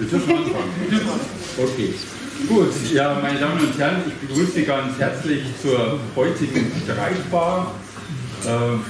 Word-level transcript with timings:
Wir 0.00 0.08
dürfen 0.08 0.30
anfangen. 0.30 1.20
Okay. 1.58 1.92
Gut, 2.48 2.72
ja, 2.94 3.18
meine 3.20 3.38
Damen 3.38 3.60
und 3.60 3.78
Herren, 3.78 3.96
ich 4.06 4.14
begrüße 4.14 4.52
Sie 4.52 4.62
ganz 4.62 4.98
herzlich 4.98 5.42
zur 5.60 6.00
heutigen 6.16 6.72
Streitbar. 6.82 7.74
Äh, 8.42 8.48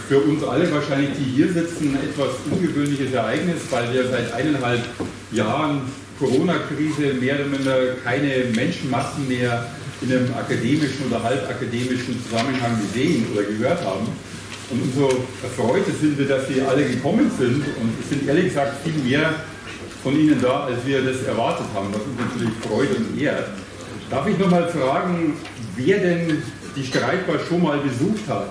für 0.08 0.20
uns 0.20 0.44
alle 0.44 0.72
wahrscheinlich, 0.72 1.10
die 1.18 1.24
hier 1.24 1.52
sitzen, 1.52 1.96
ein 1.96 2.08
etwas 2.08 2.28
ungewöhnliches 2.48 3.12
Ereignis, 3.12 3.56
weil 3.70 3.92
wir 3.92 4.06
seit 4.06 4.32
eineinhalb 4.32 4.84
Jahren 5.32 5.80
Corona-Krise 6.20 7.14
mehr 7.14 7.34
oder 7.34 7.46
minder 7.46 7.76
keine 8.04 8.44
Menschenmassen 8.54 9.26
mehr 9.26 9.66
in 10.02 10.12
einem 10.12 10.32
akademischen 10.32 11.06
oder 11.08 11.24
halbakademischen 11.24 12.22
Zusammenhang 12.22 12.78
gesehen 12.86 13.26
oder 13.34 13.42
gehört 13.42 13.84
haben. 13.84 14.06
Und 14.70 14.82
umso 14.82 15.08
erfreuter 15.42 15.90
sind 16.00 16.16
wir, 16.16 16.28
dass 16.28 16.46
Sie 16.46 16.62
alle 16.62 16.84
gekommen 16.84 17.28
sind. 17.36 17.64
Und 17.80 17.94
es 18.00 18.10
sind 18.10 18.28
ehrlich 18.28 18.44
gesagt 18.44 18.74
viel 18.84 18.94
mehr 19.02 19.34
von 20.02 20.18
Ihnen 20.18 20.40
da, 20.40 20.64
als 20.64 20.84
wir 20.84 21.02
das 21.02 21.22
erwartet 21.22 21.66
haben, 21.74 21.88
was 21.92 22.02
uns 22.02 22.32
natürlich 22.32 22.54
freut 22.66 22.96
und 22.96 23.20
ehrt. 23.20 23.48
Darf 24.10 24.26
ich 24.26 24.38
nochmal 24.38 24.68
fragen, 24.68 25.34
wer 25.76 25.98
denn 25.98 26.42
die 26.76 26.84
Streitbar 26.84 27.36
schon 27.48 27.62
mal 27.62 27.78
besucht 27.78 28.28
hat, 28.28 28.48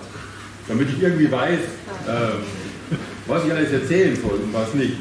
damit 0.67 0.89
ich 0.89 1.01
irgendwie 1.01 1.31
weiß, 1.31 1.59
äh, 2.07 2.91
was 3.27 3.45
ich 3.45 3.51
alles 3.51 3.71
erzählen 3.71 4.15
soll 4.15 4.39
und 4.43 4.53
was 4.53 4.73
nicht. 4.73 4.97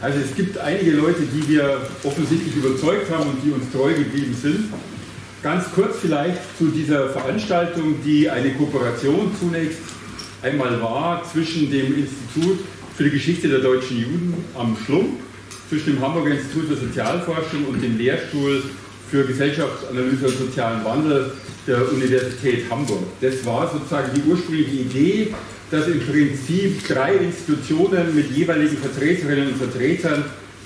Also 0.00 0.18
es 0.20 0.34
gibt 0.36 0.56
einige 0.58 0.92
Leute, 0.92 1.22
die 1.22 1.48
wir 1.48 1.80
offensichtlich 2.04 2.54
überzeugt 2.54 3.10
haben 3.10 3.30
und 3.30 3.42
die 3.44 3.50
uns 3.50 3.64
treu 3.72 3.92
geblieben 3.92 4.36
sind. 4.40 4.72
Ganz 5.42 5.64
kurz 5.74 5.96
vielleicht 6.00 6.40
zu 6.56 6.66
dieser 6.66 7.08
Veranstaltung, 7.10 7.96
die 8.04 8.28
eine 8.28 8.50
Kooperation 8.54 9.32
zunächst 9.38 9.78
einmal 10.42 10.80
war 10.80 11.24
zwischen 11.32 11.70
dem 11.70 11.96
Institut 11.96 12.58
für 12.96 13.04
die 13.04 13.10
Geschichte 13.10 13.48
der 13.48 13.58
deutschen 13.58 13.98
Juden 13.98 14.34
am 14.56 14.76
Schlump 14.84 15.20
zwischen 15.68 15.94
dem 15.94 16.00
Hamburger 16.02 16.32
Institut 16.32 16.68
für 16.68 16.76
Sozialforschung 16.76 17.66
und 17.66 17.82
dem 17.82 17.98
Lehrstuhl 17.98 18.62
für 19.10 19.24
Gesellschaftsanalyse 19.24 20.26
und 20.26 20.38
sozialen 20.38 20.84
Wandel 20.84 21.32
der 21.66 21.90
Universität 21.92 22.70
Hamburg. 22.70 23.02
Das 23.20 23.44
war 23.44 23.70
sozusagen 23.70 24.10
die 24.14 24.22
ursprüngliche 24.28 24.76
Idee, 24.76 25.34
dass 25.70 25.86
im 25.86 26.00
Prinzip 26.00 26.86
drei 26.88 27.14
Institutionen 27.16 28.14
mit 28.14 28.30
jeweiligen 28.30 28.76
Vertreterinnen 28.78 29.48
und 29.48 29.56
Vertretern 29.58 30.24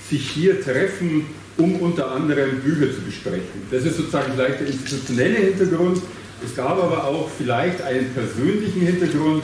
sich 0.09 0.29
hier 0.29 0.61
treffen, 0.61 1.25
um 1.57 1.75
unter 1.77 2.11
anderem 2.11 2.61
Bücher 2.61 2.93
zu 2.93 3.01
besprechen. 3.01 3.61
Das 3.69 3.83
ist 3.83 3.97
sozusagen 3.97 4.33
vielleicht 4.33 4.61
der 4.61 4.67
institutionelle 4.67 5.35
Hintergrund. 5.35 6.01
Es 6.43 6.55
gab 6.55 6.81
aber 6.81 7.05
auch 7.05 7.29
vielleicht 7.37 7.81
einen 7.81 8.13
persönlichen 8.13 8.81
Hintergrund 8.81 9.43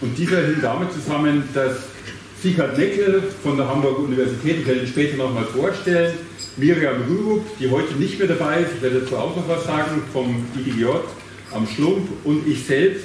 und 0.00 0.16
dieser 0.16 0.46
hing 0.46 0.56
damit 0.62 0.92
zusammen, 0.92 1.44
dass 1.52 1.76
Sieghard 2.42 2.78
Neckel 2.78 3.22
von 3.42 3.58
der 3.58 3.68
Hamburger 3.68 3.98
Universität, 3.98 4.60
ich 4.60 4.66
werde 4.66 4.80
ihn 4.80 4.86
später 4.86 5.18
nochmal 5.18 5.44
vorstellen, 5.44 6.14
Miriam 6.56 7.02
Rürup, 7.06 7.44
die 7.58 7.70
heute 7.70 7.92
nicht 7.94 8.18
mehr 8.18 8.28
dabei 8.28 8.62
ist, 8.62 8.70
ich 8.76 8.82
werde 8.82 9.00
dazu 9.00 9.16
auch 9.18 9.36
noch 9.36 9.46
was 9.46 9.64
sagen, 9.64 10.02
vom 10.10 10.46
IDJ 10.56 10.86
am 11.52 11.66
Schlump. 11.66 12.08
Und 12.24 12.48
ich 12.48 12.64
selbst 12.64 13.04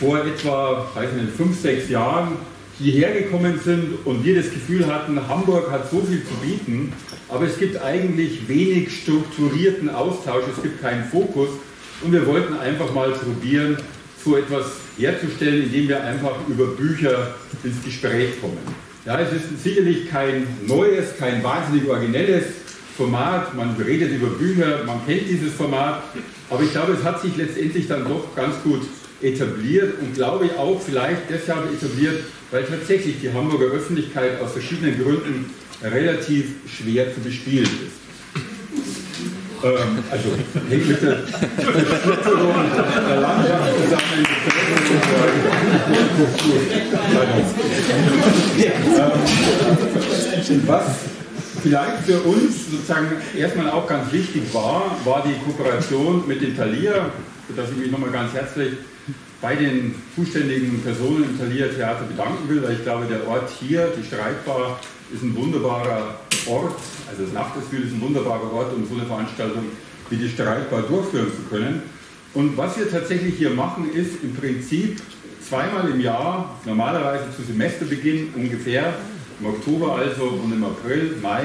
vor 0.00 0.24
etwa, 0.24 0.90
weiß 0.94 1.12
nicht, 1.12 1.36
fünf, 1.36 1.60
sechs 1.60 1.90
Jahren 1.90 2.36
hierher 2.78 3.12
gekommen 3.12 3.60
sind 3.62 4.06
und 4.06 4.24
wir 4.24 4.36
das 4.36 4.50
Gefühl 4.50 4.86
hatten, 4.86 5.20
Hamburg 5.28 5.70
hat 5.70 5.90
so 5.90 6.00
viel 6.00 6.22
zu 6.24 6.34
bieten, 6.42 6.94
aber 7.28 7.44
es 7.44 7.58
gibt 7.58 7.80
eigentlich 7.82 8.48
wenig 8.48 9.02
strukturierten 9.02 9.90
Austausch, 9.90 10.44
es 10.56 10.62
gibt 10.62 10.80
keinen 10.80 11.04
Fokus. 11.04 11.50
Und 12.02 12.12
wir 12.12 12.26
wollten 12.26 12.54
einfach 12.54 12.92
mal 12.94 13.10
probieren, 13.10 13.76
so 14.24 14.36
etwas 14.36 14.64
herzustellen, 14.98 15.64
indem 15.64 15.88
wir 15.88 16.04
einfach 16.04 16.36
über 16.48 16.66
Bücher 16.66 17.34
ins 17.64 17.82
Gespräch 17.84 18.40
kommen. 18.40 18.58
Ja, 19.04 19.18
es 19.20 19.32
ist 19.32 19.62
sicherlich 19.62 20.08
kein 20.10 20.46
neues, 20.66 21.16
kein 21.18 21.42
wahnsinnig 21.42 21.88
originelles 21.88 22.44
Format. 22.96 23.54
Man 23.56 23.74
redet 23.76 24.12
über 24.12 24.28
Bücher, 24.28 24.84
man 24.84 25.04
kennt 25.06 25.28
dieses 25.28 25.54
Format, 25.54 26.02
aber 26.50 26.62
ich 26.62 26.70
glaube, 26.70 26.92
es 26.92 27.02
hat 27.02 27.20
sich 27.20 27.36
letztendlich 27.36 27.88
dann 27.88 28.04
doch 28.04 28.34
ganz 28.36 28.54
gut 28.62 28.82
etabliert 29.20 29.94
und 30.00 30.14
glaube 30.14 30.46
ich 30.46 30.56
auch 30.56 30.80
vielleicht 30.80 31.30
deshalb 31.30 31.72
etabliert, 31.72 32.24
weil 32.50 32.64
tatsächlich 32.64 33.16
die 33.22 33.32
Hamburger 33.32 33.66
Öffentlichkeit 33.66 34.40
aus 34.40 34.52
verschiedenen 34.52 35.02
Gründen 35.02 35.46
relativ 35.82 36.46
schwer 36.66 37.12
zu 37.14 37.20
bespielen 37.20 37.64
ist. 37.64 38.01
Ähm, 39.64 40.02
also 40.10 40.30
hängt 40.68 40.88
mit 40.88 41.02
der 41.02 41.18
Versplitterung 41.18 42.54
der 43.08 43.20
Landschaft 43.20 43.70
zusammen. 43.84 44.26
Ähm, 50.48 50.62
was 50.66 50.84
vielleicht 51.62 51.98
für 52.06 52.20
uns 52.22 52.70
sozusagen 52.72 53.06
erstmal 53.38 53.70
auch 53.70 53.86
ganz 53.86 54.10
wichtig 54.12 54.42
war, 54.52 54.96
war 55.04 55.24
die 55.24 55.34
Kooperation 55.44 56.26
mit 56.26 56.42
dem 56.42 56.56
Thalia, 56.56 57.10
für 57.46 57.70
ich 57.70 57.76
mich 57.76 57.90
nochmal 57.92 58.10
ganz 58.10 58.32
herzlich 58.32 58.72
bei 59.40 59.54
den 59.54 59.94
zuständigen 60.16 60.82
Personen 60.82 61.24
im 61.24 61.38
Thalia 61.38 61.68
Theater 61.68 62.04
bedanken 62.04 62.48
will, 62.48 62.62
weil 62.64 62.72
ich 62.72 62.82
glaube, 62.82 63.06
der 63.06 63.28
Ort 63.28 63.50
hier, 63.60 63.92
die 63.96 64.04
Streitbar, 64.04 64.80
ist 65.12 65.22
ein 65.22 65.34
wunderbarer 65.36 66.20
Ort, 66.46 66.74
also 67.08 67.22
das 67.24 67.32
Nachtesfühl 67.32 67.82
ist 67.84 67.92
ein 67.92 68.00
wunderbarer 68.00 68.52
Ort, 68.52 68.74
um 68.74 68.86
so 68.86 68.94
eine 68.94 69.04
Veranstaltung 69.04 69.64
wie 70.10 70.16
die 70.16 70.28
Streitbar 70.28 70.82
durchführen 70.82 71.28
zu 71.28 71.42
können. 71.54 71.82
Und 72.34 72.56
was 72.56 72.78
wir 72.78 72.90
tatsächlich 72.90 73.36
hier 73.36 73.50
machen, 73.50 73.90
ist 73.92 74.22
im 74.22 74.34
Prinzip 74.34 75.00
zweimal 75.46 75.90
im 75.90 76.00
Jahr, 76.00 76.58
normalerweise 76.64 77.24
zu 77.36 77.42
Semesterbeginn 77.42 78.30
ungefähr, 78.34 78.94
im 79.40 79.46
Oktober 79.46 79.96
also 79.96 80.24
und 80.42 80.52
im 80.52 80.64
April, 80.64 81.16
Mai, 81.20 81.44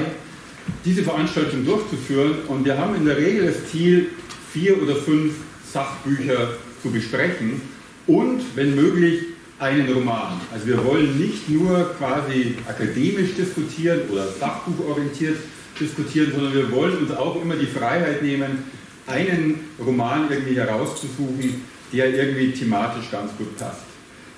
diese 0.84 1.02
Veranstaltung 1.02 1.64
durchzuführen. 1.64 2.36
Und 2.48 2.64
wir 2.64 2.78
haben 2.78 2.94
in 2.94 3.04
der 3.04 3.16
Regel 3.16 3.46
das 3.46 3.70
Ziel, 3.70 4.08
vier 4.52 4.80
oder 4.82 4.96
fünf 4.96 5.34
Sachbücher 5.72 6.54
zu 6.82 6.90
besprechen 6.90 7.60
und, 8.06 8.40
wenn 8.54 8.74
möglich, 8.74 9.24
einen 9.58 9.92
Roman. 9.92 10.40
Also 10.52 10.66
wir 10.66 10.84
wollen 10.84 11.18
nicht 11.18 11.48
nur 11.48 11.94
quasi 11.98 12.56
akademisch 12.66 13.34
diskutieren 13.36 14.02
oder 14.10 14.28
sachbuchorientiert 14.28 15.36
diskutieren, 15.78 16.32
sondern 16.32 16.54
wir 16.54 16.70
wollen 16.72 16.98
uns 16.98 17.10
auch 17.12 17.40
immer 17.40 17.56
die 17.56 17.66
Freiheit 17.66 18.22
nehmen, 18.22 18.64
einen 19.06 19.60
Roman 19.84 20.30
irgendwie 20.30 20.56
herauszusuchen, 20.56 21.62
der 21.92 22.14
irgendwie 22.14 22.52
thematisch 22.52 23.10
ganz 23.10 23.32
gut 23.36 23.56
passt. 23.56 23.82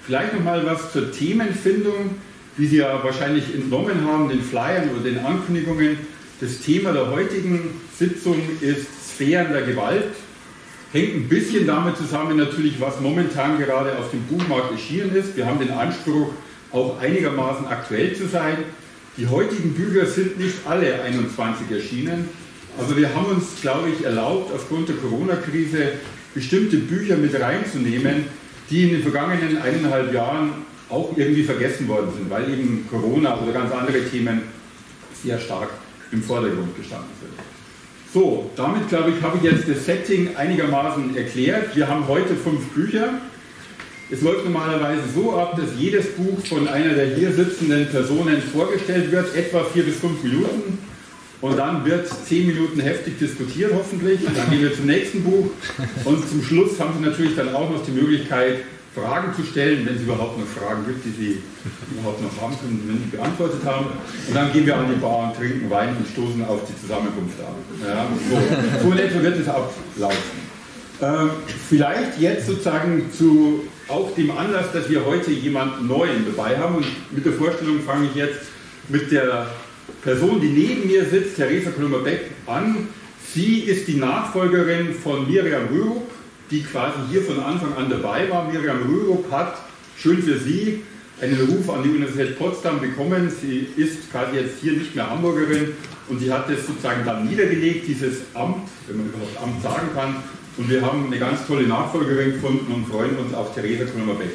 Vielleicht 0.07 0.35
nochmal 0.35 0.65
was 0.65 0.93
zur 0.93 1.13
Themenfindung, 1.13 2.17
wie 2.57 2.67
Sie 2.67 2.77
ja 2.79 3.03
wahrscheinlich 3.03 3.55
entnommen 3.55 4.05
haben, 4.07 4.29
den 4.29 4.43
Flyern 4.43 4.91
oder 4.91 5.03
den 5.03 5.19
Ankündigungen. 5.19 5.99
Das 6.41 6.61
Thema 6.61 6.93
der 6.93 7.11
heutigen 7.11 7.81
Sitzung 7.99 8.41
ist 8.61 8.87
Sphären 9.11 9.53
der 9.53 9.63
Gewalt 9.63 10.15
Hängt 10.93 11.15
ein 11.15 11.28
bisschen 11.28 11.69
damit 11.69 11.97
zusammen 11.97 12.37
natürlich, 12.37 12.81
was 12.81 13.01
momentan 13.01 13.59
gerade 13.59 13.97
auf 13.97 14.11
dem 14.11 14.23
Buchmarkt 14.25 14.73
erschienen 14.73 15.15
ist. 15.15 15.37
Wir 15.37 15.47
haben 15.47 15.61
den 15.61 15.71
Anspruch, 15.71 16.33
auch 16.73 16.99
einigermaßen 16.99 17.67
aktuell 17.69 18.12
zu 18.17 18.27
sein. 18.27 18.56
Die 19.17 19.28
heutigen 19.28 19.73
Bücher 19.75 20.05
sind 20.06 20.41
nicht 20.41 20.55
alle 20.65 21.01
21 21.03 21.71
erschienen. 21.71 22.28
Also 22.77 22.97
wir 22.97 23.15
haben 23.15 23.27
uns, 23.27 23.61
glaube 23.61 23.89
ich, 23.91 24.05
erlaubt, 24.05 24.53
aufgrund 24.53 24.89
der 24.89 24.97
Corona-Krise 24.97 25.93
bestimmte 26.34 26.78
Bücher 26.78 27.17
mit 27.17 27.39
reinzunehmen, 27.41 28.25
die 28.69 28.84
in 28.84 28.91
den 28.91 29.03
vergangenen 29.03 29.62
eineinhalb 29.62 30.12
Jahren 30.12 30.51
auch 30.89 31.12
irgendwie 31.17 31.45
vergessen 31.45 31.87
worden 31.87 32.11
sind, 32.17 32.31
weil 32.31 32.51
eben 32.53 32.87
Corona 32.91 33.41
oder 33.41 33.53
ganz 33.53 33.72
andere 33.72 34.05
Themen 34.09 34.43
sehr 35.22 35.39
stark 35.39 35.71
im 36.11 36.21
Vordergrund 36.21 36.77
gestanden 36.77 37.11
sind. 37.21 37.59
So, 38.12 38.50
damit 38.56 38.88
glaube 38.88 39.10
ich, 39.10 39.22
habe 39.22 39.38
ich 39.38 39.44
jetzt 39.44 39.69
das 39.69 39.87
Setting 39.87 40.34
einigermaßen 40.34 41.16
erklärt. 41.16 41.76
Wir 41.76 41.87
haben 41.87 42.09
heute 42.09 42.34
fünf 42.34 42.66
Bücher. 42.71 43.21
Es 44.10 44.22
läuft 44.22 44.44
normalerweise 44.44 45.03
so 45.15 45.37
ab, 45.37 45.56
dass 45.56 45.69
jedes 45.78 46.16
Buch 46.16 46.44
von 46.44 46.66
einer 46.66 46.94
der 46.94 47.15
hier 47.15 47.32
sitzenden 47.32 47.87
Personen 47.87 48.43
vorgestellt 48.43 49.12
wird, 49.12 49.37
etwa 49.37 49.62
vier 49.62 49.84
bis 49.84 49.95
fünf 49.98 50.24
Minuten. 50.24 50.78
Und 51.41 51.57
dann 51.57 51.84
wird 51.84 52.09
zehn 52.27 52.48
Minuten 52.48 52.80
heftig 52.80 53.16
diskutiert, 53.21 53.71
hoffentlich. 53.72 54.21
Dann 54.24 54.51
gehen 54.51 54.63
wir 54.63 54.74
zum 54.74 54.86
nächsten 54.86 55.22
Buch. 55.22 55.48
Und 56.04 56.28
zum 56.28 56.42
Schluss 56.42 56.80
haben 56.80 56.95
Sie 56.98 57.09
natürlich 57.09 57.36
dann 57.36 57.54
auch 57.54 57.71
noch 57.71 57.84
die 57.84 57.92
Möglichkeit, 57.92 58.65
Fragen 58.95 59.33
zu 59.34 59.45
stellen, 59.45 59.87
wenn 59.87 59.97
es 59.97 60.03
überhaupt 60.03 60.39
noch 60.39 60.47
Fragen 60.47 60.84
gibt, 60.84 61.04
die 61.04 61.10
Sie 61.10 61.42
überhaupt 61.92 62.22
noch 62.22 62.42
haben 62.42 62.59
können, 62.59 62.83
wenn 62.87 62.98
Sie 62.98 63.16
beantwortet 63.16 63.65
haben. 63.65 63.87
Und 64.27 64.34
dann 64.34 64.53
gehen 64.53 64.66
wir 64.66 64.77
an 64.77 64.87
die 64.92 65.01
Bar 65.01 65.28
und 65.28 65.37
trinken 65.37 65.71
Wein 65.71 65.97
und 65.97 66.07
stoßen 66.09 66.45
auf 66.45 66.60
die 66.69 66.81
Zusammenkunft 66.81 67.39
an. 67.41 67.54
Ja, 67.87 68.07
so. 68.28 68.83
so 68.89 68.92
in 68.92 68.98
etwa 68.98 69.22
wird 69.22 69.39
es 69.39 69.48
ablaufen. 69.48 70.41
Ähm, 71.03 71.31
vielleicht 71.69 72.21
jetzt 72.21 72.47
sozusagen 72.47 73.10
zu 73.16 73.63
auch 73.89 74.15
dem 74.15 74.31
Anlass, 74.31 74.72
dass 74.72 74.89
wir 74.91 75.04
heute 75.04 75.31
jemanden 75.31 75.87
Neuen 75.87 76.27
dabei 76.27 76.59
haben. 76.59 76.77
Und 76.77 76.87
mit 77.13 77.25
der 77.25 77.33
Vorstellung 77.33 77.81
fange 77.81 78.07
ich 78.07 78.15
jetzt 78.16 78.41
mit 78.89 79.10
der 79.10 79.47
Person, 80.03 80.41
die 80.41 80.48
neben 80.48 80.87
mir 80.89 81.04
sitzt, 81.04 81.37
Theresa 81.37 81.71
Klummer-Beck, 81.71 82.33
an. 82.47 82.89
Sie 83.33 83.60
ist 83.60 83.87
die 83.87 83.97
Nachfolgerin 83.97 84.95
von 84.95 85.27
Miriam 85.31 85.69
Rürup 85.69 86.10
die 86.51 86.63
quasi 86.63 86.99
hier 87.11 87.23
von 87.23 87.41
Anfang 87.41 87.75
an 87.77 87.89
dabei 87.89 88.29
war. 88.29 88.51
Miriam 88.51 88.83
Rürup 88.83 89.31
hat, 89.31 89.57
schön 89.97 90.23
für 90.23 90.39
Sie, 90.39 90.83
einen 91.21 91.41
Ruf 91.49 91.69
an 91.71 91.83
die 91.83 91.91
Universität 91.91 92.39
Potsdam 92.39 92.81
bekommen. 92.81 93.31
Sie 93.31 93.69
ist 93.77 94.11
gerade 94.11 94.37
jetzt 94.37 94.61
hier 94.61 94.73
nicht 94.73 94.95
mehr 94.95 95.09
Hamburgerin 95.09 95.75
und 96.09 96.19
sie 96.19 96.33
hat 96.33 96.49
es 96.51 96.67
sozusagen 96.67 97.05
dann 97.05 97.29
niedergelegt, 97.29 97.87
dieses 97.87 98.23
Amt, 98.35 98.69
wenn 98.89 98.97
man 98.97 99.07
überhaupt 99.07 99.43
Amt 99.43 99.63
sagen 99.63 99.89
kann. 99.95 100.17
Und 100.57 100.69
wir 100.69 100.83
haben 100.83 101.07
eine 101.07 101.19
ganz 101.19 101.47
tolle 101.47 101.67
Nachfolgerin 101.67 102.33
gefunden 102.33 102.73
und 102.73 102.87
freuen 102.87 103.17
uns 103.17 103.33
auf 103.35 103.55
Theresa 103.55 103.85
Kolummer-Beck. 103.85 104.31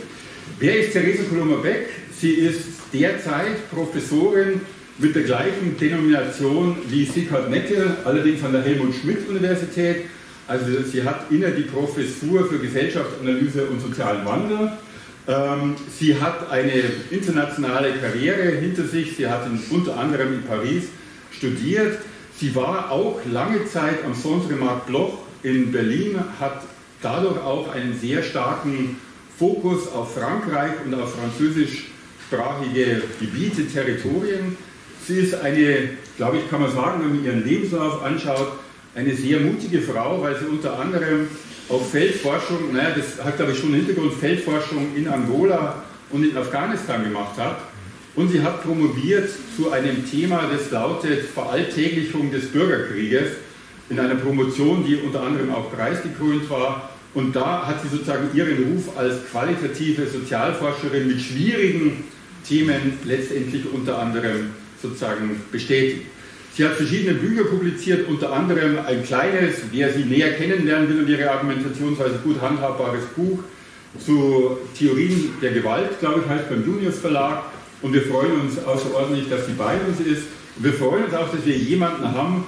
Wer 0.60 0.80
ist 0.80 0.94
Theresa 0.94 1.24
Kolummer-Beck? 1.24 1.88
Sie 2.18 2.32
ist 2.32 2.62
derzeit 2.94 3.70
Professorin 3.72 4.62
mit 4.98 5.16
der 5.16 5.24
gleichen 5.24 5.78
Denomination 5.78 6.78
wie 6.88 7.06
Sigurd 7.06 7.50
Neckel, 7.50 7.98
allerdings 8.06 8.44
an 8.44 8.54
der 8.54 8.62
Helmut-Schmidt-Universität. 8.62 10.06
Also 10.48 10.66
sie 10.84 11.04
hat 11.04 11.32
inne 11.32 11.52
die 11.52 11.64
Professur 11.64 12.48
für 12.48 12.60
Gesellschaftsanalyse 12.60 13.66
und 13.66 13.82
sozialen 13.82 14.26
Wandel. 14.26 14.72
Ähm, 15.28 15.76
sie 15.98 16.20
hat 16.20 16.52
eine 16.52 16.84
internationale 17.10 17.94
Karriere 17.94 18.52
hinter 18.52 18.84
sich. 18.84 19.16
Sie 19.18 19.28
hat 19.28 19.48
unter 19.72 19.98
anderem 19.98 20.34
in 20.34 20.44
Paris 20.44 20.86
studiert. 21.32 21.98
Sie 22.38 22.54
war 22.54 22.92
auch 22.92 23.20
lange 23.32 23.66
Zeit 23.66 24.04
am 24.06 24.14
Centre 24.14 24.54
Marc 24.54 24.86
Bloch 24.88 25.20
in 25.42 25.72
Berlin, 25.72 26.20
hat 26.40 26.64
dadurch 27.02 27.42
auch 27.42 27.74
einen 27.74 27.98
sehr 28.00 28.24
starken 28.24 28.98
Fokus 29.38 29.88
auf 29.92 30.16
Frankreich 30.16 30.74
und 30.86 30.94
auf 30.96 31.16
französischsprachige 31.16 33.02
Gebiete, 33.20 33.68
Territorien. 33.68 34.58
Sie 35.06 35.20
ist 35.20 35.36
eine, 35.36 35.92
glaube 36.18 36.38
ich, 36.38 36.50
kann 36.50 36.62
man 36.62 36.72
sagen, 36.72 37.02
wenn 37.04 37.16
man 37.16 37.26
ihren 37.26 37.46
Lebenslauf 37.46 38.04
anschaut, 38.04 38.60
eine 38.96 39.16
sehr 39.16 39.40
mutige 39.42 39.82
Frau, 39.82 40.22
weil 40.22 40.38
sie 40.40 40.46
unter 40.46 40.80
anderem 40.80 41.28
auf 41.68 41.92
Feldforschung, 41.92 42.74
naja, 42.74 42.96
das 42.96 43.24
hat 43.24 43.38
glaube 43.38 43.52
ich 43.52 43.60
schon 43.60 43.74
Hintergrund, 43.74 44.14
Feldforschung 44.14 44.96
in 44.96 45.08
Angola 45.08 45.84
und 46.12 46.24
in 46.24 46.38
Afghanistan 46.38 47.04
gemacht 47.04 47.38
hat. 47.38 47.58
Und 48.16 48.32
sie 48.32 48.42
hat 48.42 48.64
promoviert 48.64 49.30
zu 49.58 49.72
einem 49.72 50.10
Thema, 50.10 50.50
das 50.50 50.72
lautet 50.72 51.26
Veralltäglichung 51.26 52.32
des 52.32 52.46
Bürgerkrieges, 52.48 53.32
in 53.90 54.00
einer 54.00 54.16
Promotion, 54.16 54.86
die 54.86 54.96
unter 54.96 55.22
anderem 55.22 55.54
auch 55.54 55.72
preisgekrönt 55.72 56.50
war. 56.50 56.90
Und 57.14 57.36
da 57.36 57.68
hat 57.68 57.82
sie 57.82 57.90
sozusagen 57.90 58.30
ihren 58.34 58.64
Ruf 58.64 58.98
als 58.98 59.16
qualitative 59.30 60.08
Sozialforscherin 60.08 61.08
mit 61.08 61.22
schwierigen 61.22 62.04
Themen 62.48 62.94
letztendlich 63.04 63.64
unter 63.72 64.00
anderem 64.00 64.52
sozusagen 64.82 65.42
bestätigt. 65.52 66.04
Sie 66.56 66.64
hat 66.64 66.76
verschiedene 66.76 67.16
Bücher 67.16 67.44
publiziert, 67.44 68.08
unter 68.08 68.32
anderem 68.32 68.80
ein 68.88 69.04
kleines, 69.04 69.56
wer 69.74 69.92
sie 69.92 70.06
näher 70.06 70.32
kennenlernen 70.36 70.88
will 70.88 71.00
und 71.00 71.10
ihre 71.10 71.30
Argumentationsweise 71.30 72.20
gut 72.24 72.42
handhabbares 72.42 73.04
Buch 73.14 73.40
zu 74.00 74.58
Theorien 74.78 75.34
der 75.42 75.52
Gewalt, 75.52 76.00
glaube 76.00 76.22
ich, 76.24 76.30
heißt 76.30 76.50
beim 76.50 76.66
Junius 76.66 77.00
Verlag. 77.00 77.44
Und 77.82 77.94
wir 77.94 78.04
freuen 78.04 78.40
uns 78.40 78.58
außerordentlich, 78.58 79.30
dass 79.30 79.46
sie 79.48 79.52
bei 79.52 79.76
uns 79.86 80.00
ist. 80.00 80.28
Und 80.56 80.64
wir 80.64 80.74
freuen 80.74 81.04
uns 81.04 81.14
auch, 81.14 81.30
dass 81.30 81.46
wir 81.46 81.58
jemanden 81.58 82.10
haben, 82.14 82.46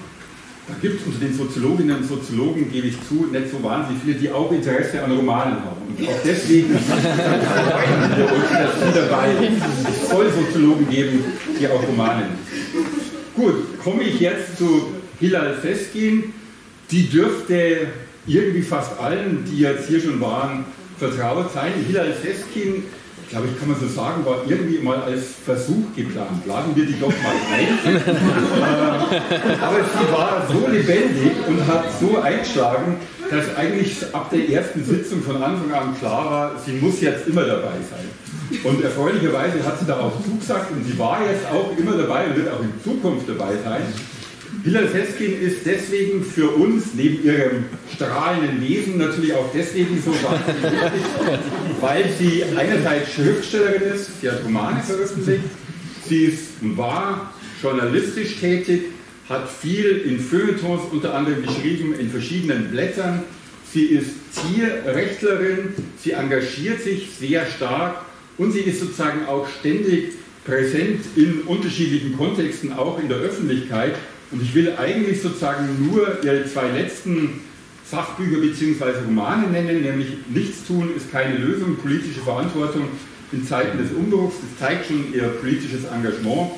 da 0.69 0.73
gibt 0.81 1.01
es 1.01 1.07
unter 1.07 1.19
den 1.19 1.33
Soziologinnen 1.33 1.97
und 1.97 2.07
Soziologen, 2.07 2.71
gebe 2.71 2.87
ich 2.87 2.95
zu, 3.09 3.27
nicht 3.29 3.51
so 3.51 3.61
wahnsinnig 3.61 4.01
viele, 4.03 4.17
die 4.17 4.31
auch 4.31 4.51
Interesse 4.53 5.03
an 5.03 5.11
Romanen 5.11 5.55
haben. 5.55 5.81
Und 5.97 6.07
auch 6.07 6.19
deswegen 6.23 6.69
freuen 6.79 8.17
wir 8.17 8.25
uns, 8.33 8.51
dass 8.51 8.79
Sie 8.79 8.99
dabei 8.99 9.33
es 9.33 10.09
soll 10.09 10.31
Soziologen 10.31 10.89
geben, 10.89 11.25
die 11.59 11.67
auch 11.67 11.85
Romane 11.85 12.23
lesen. 12.23 12.96
Gut, 13.37 13.79
komme 13.83 14.03
ich 14.03 14.19
jetzt 14.19 14.57
zu 14.57 14.95
Hilal 15.19 15.57
Seskin. 15.61 16.33
Die 16.89 17.07
dürfte 17.07 17.87
irgendwie 18.25 18.63
fast 18.63 18.99
allen, 18.99 19.45
die 19.45 19.59
jetzt 19.59 19.87
hier 19.87 20.01
schon 20.01 20.19
waren, 20.19 20.65
vertraut 20.97 21.53
sein. 21.53 21.71
Hilal 21.87 22.13
Seskin 22.13 22.83
glaube 23.29 23.47
ich, 23.47 23.59
kann 23.59 23.69
man 23.69 23.79
so 23.79 23.87
sagen, 23.87 24.25
war 24.25 24.41
irgendwie 24.47 24.79
mal 24.79 25.01
als 25.01 25.23
Versuch 25.45 25.93
geplant. 25.95 26.45
Laden 26.45 26.75
wir 26.75 26.85
die 26.85 26.99
doch 26.99 27.09
mal 27.09 27.35
ein. 27.53 28.01
Äh, 28.57 29.63
aber 29.63 29.77
sie 29.77 30.11
war 30.11 30.47
so 30.51 30.67
lebendig 30.67 31.31
und 31.47 31.67
hat 31.67 31.85
so 31.99 32.19
eingeschlagen, 32.19 32.97
dass 33.29 33.55
eigentlich 33.55 33.97
ab 34.13 34.29
der 34.31 34.49
ersten 34.49 34.83
Sitzung 34.83 35.21
von 35.21 35.41
Anfang 35.41 35.71
an 35.73 35.97
klar 35.97 36.25
war, 36.25 36.51
sie 36.65 36.73
muss 36.73 37.01
jetzt 37.01 37.27
immer 37.27 37.43
dabei 37.43 37.73
sein. 37.89 38.07
Und 38.63 38.83
erfreulicherweise 38.83 39.63
hat 39.65 39.79
sie 39.79 39.85
da 39.85 39.99
auch 39.99 40.23
zugesagt 40.23 40.71
und 40.71 40.85
sie 40.85 40.97
war 40.97 41.19
jetzt 41.21 41.45
auch 41.51 41.77
immer 41.77 41.97
dabei 41.97 42.27
und 42.27 42.37
wird 42.37 42.49
auch 42.49 42.61
in 42.61 42.71
Zukunft 42.83 43.27
dabei 43.27 43.53
sein. 43.63 43.81
Hilal 44.63 44.87
Feskin 44.87 45.41
ist 45.41 45.65
deswegen 45.65 46.23
für 46.23 46.49
uns, 46.49 46.93
neben 46.93 47.23
ihrem 47.23 47.65
strahlenden 47.93 48.61
Wesen, 48.61 48.97
natürlich 48.97 49.33
auch 49.33 49.49
deswegen 49.53 50.01
so 50.03 50.11
wichtig, 50.11 50.55
weil 51.81 52.05
sie 52.17 52.43
einerseits 52.57 53.13
Schriftstellerin 53.13 53.81
ist, 53.93 54.21
sie 54.21 54.29
hat 54.29 54.43
Romane 54.43 54.81
veröffentlicht, 54.81 55.43
sie 56.07 56.25
ist 56.25 56.61
und 56.61 56.77
war 56.77 57.33
journalistisch 57.61 58.39
tätig, 58.39 58.83
hat 59.29 59.49
viel 59.49 60.03
in 60.05 60.19
Feuilletons 60.19 60.83
unter 60.91 61.13
anderem 61.13 61.43
geschrieben, 61.43 61.93
in 61.99 62.09
verschiedenen 62.09 62.69
Blättern. 62.71 63.23
Sie 63.73 63.85
ist 63.85 64.11
Tierrechtlerin, 64.33 65.73
sie 66.01 66.11
engagiert 66.11 66.81
sich 66.81 67.09
sehr 67.19 67.45
stark 67.45 68.06
und 68.37 68.51
sie 68.51 68.61
ist 68.61 68.79
sozusagen 68.79 69.25
auch 69.25 69.47
ständig 69.59 70.13
präsent 70.45 71.01
in 71.15 71.41
unterschiedlichen 71.41 72.17
Kontexten, 72.17 72.73
auch 72.73 72.99
in 72.99 73.09
der 73.09 73.17
Öffentlichkeit. 73.17 73.95
Und 74.31 74.41
ich 74.41 74.53
will 74.55 74.73
eigentlich 74.77 75.21
sozusagen 75.21 75.89
nur 75.91 76.23
ihre 76.23 76.45
zwei 76.45 76.69
letzten 76.69 77.41
Fachbücher 77.83 78.39
bzw. 78.39 79.05
Romane 79.05 79.47
nennen, 79.47 79.81
nämlich 79.81 80.07
Nichts 80.29 80.65
tun 80.65 80.91
ist 80.95 81.11
keine 81.11 81.37
Lösung, 81.37 81.77
politische 81.77 82.21
Verantwortung 82.21 82.87
in 83.31 83.45
Zeiten 83.45 83.77
des 83.77 83.91
Umbruchs. 83.91 84.35
Das 84.41 84.67
zeigt 84.67 84.87
schon 84.87 85.13
ihr 85.13 85.23
politisches 85.23 85.85
Engagement. 85.85 86.51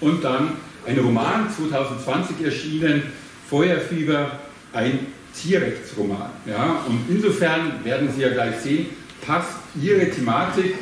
Und 0.00 0.22
dann 0.22 0.52
ein 0.86 0.98
Roman, 0.98 1.48
2020 1.50 2.44
erschienen, 2.44 3.02
Feuerfieber, 3.48 4.38
ein 4.72 5.06
Tierrechtsroman. 5.34 6.30
Ja, 6.46 6.84
und 6.88 7.00
insofern 7.08 7.84
werden 7.84 8.08
Sie 8.14 8.22
ja 8.22 8.30
gleich 8.30 8.56
sehen, 8.56 8.86
passt 9.24 9.58
Ihre 9.80 10.10
Thematik 10.10 10.74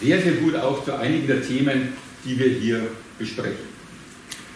sehr, 0.00 0.20
sehr 0.20 0.32
gut 0.32 0.56
auch 0.56 0.84
zu 0.84 0.98
einigen 0.98 1.26
der 1.26 1.42
Themen, 1.42 1.88
die 2.24 2.38
wir 2.38 2.48
hier 2.48 2.80
besprechen. 3.18 3.70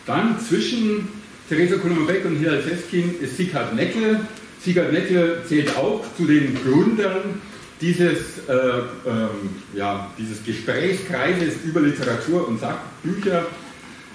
Dann 0.07 0.39
zwischen 0.41 1.09
Theresa 1.49 1.77
Kolumbeck 1.77 2.25
und 2.25 2.37
Hilal 2.37 2.63
Seskin 2.63 3.15
ist 3.21 3.37
Sigurd 3.37 3.75
Neckel. 3.75 4.21
Sigurd 4.61 4.93
Neckel 4.93 5.43
zählt 5.47 5.77
auch 5.77 6.05
zu 6.17 6.27
den 6.27 6.57
Gründern 6.63 7.41
dieses, 7.81 8.39
äh, 8.49 8.53
ähm, 9.07 9.51
ja, 9.75 10.11
dieses 10.19 10.43
Gesprächskreises 10.45 11.55
über 11.65 11.81
Literatur 11.81 12.49
und 12.49 12.61
Sachbücher. 12.61 13.47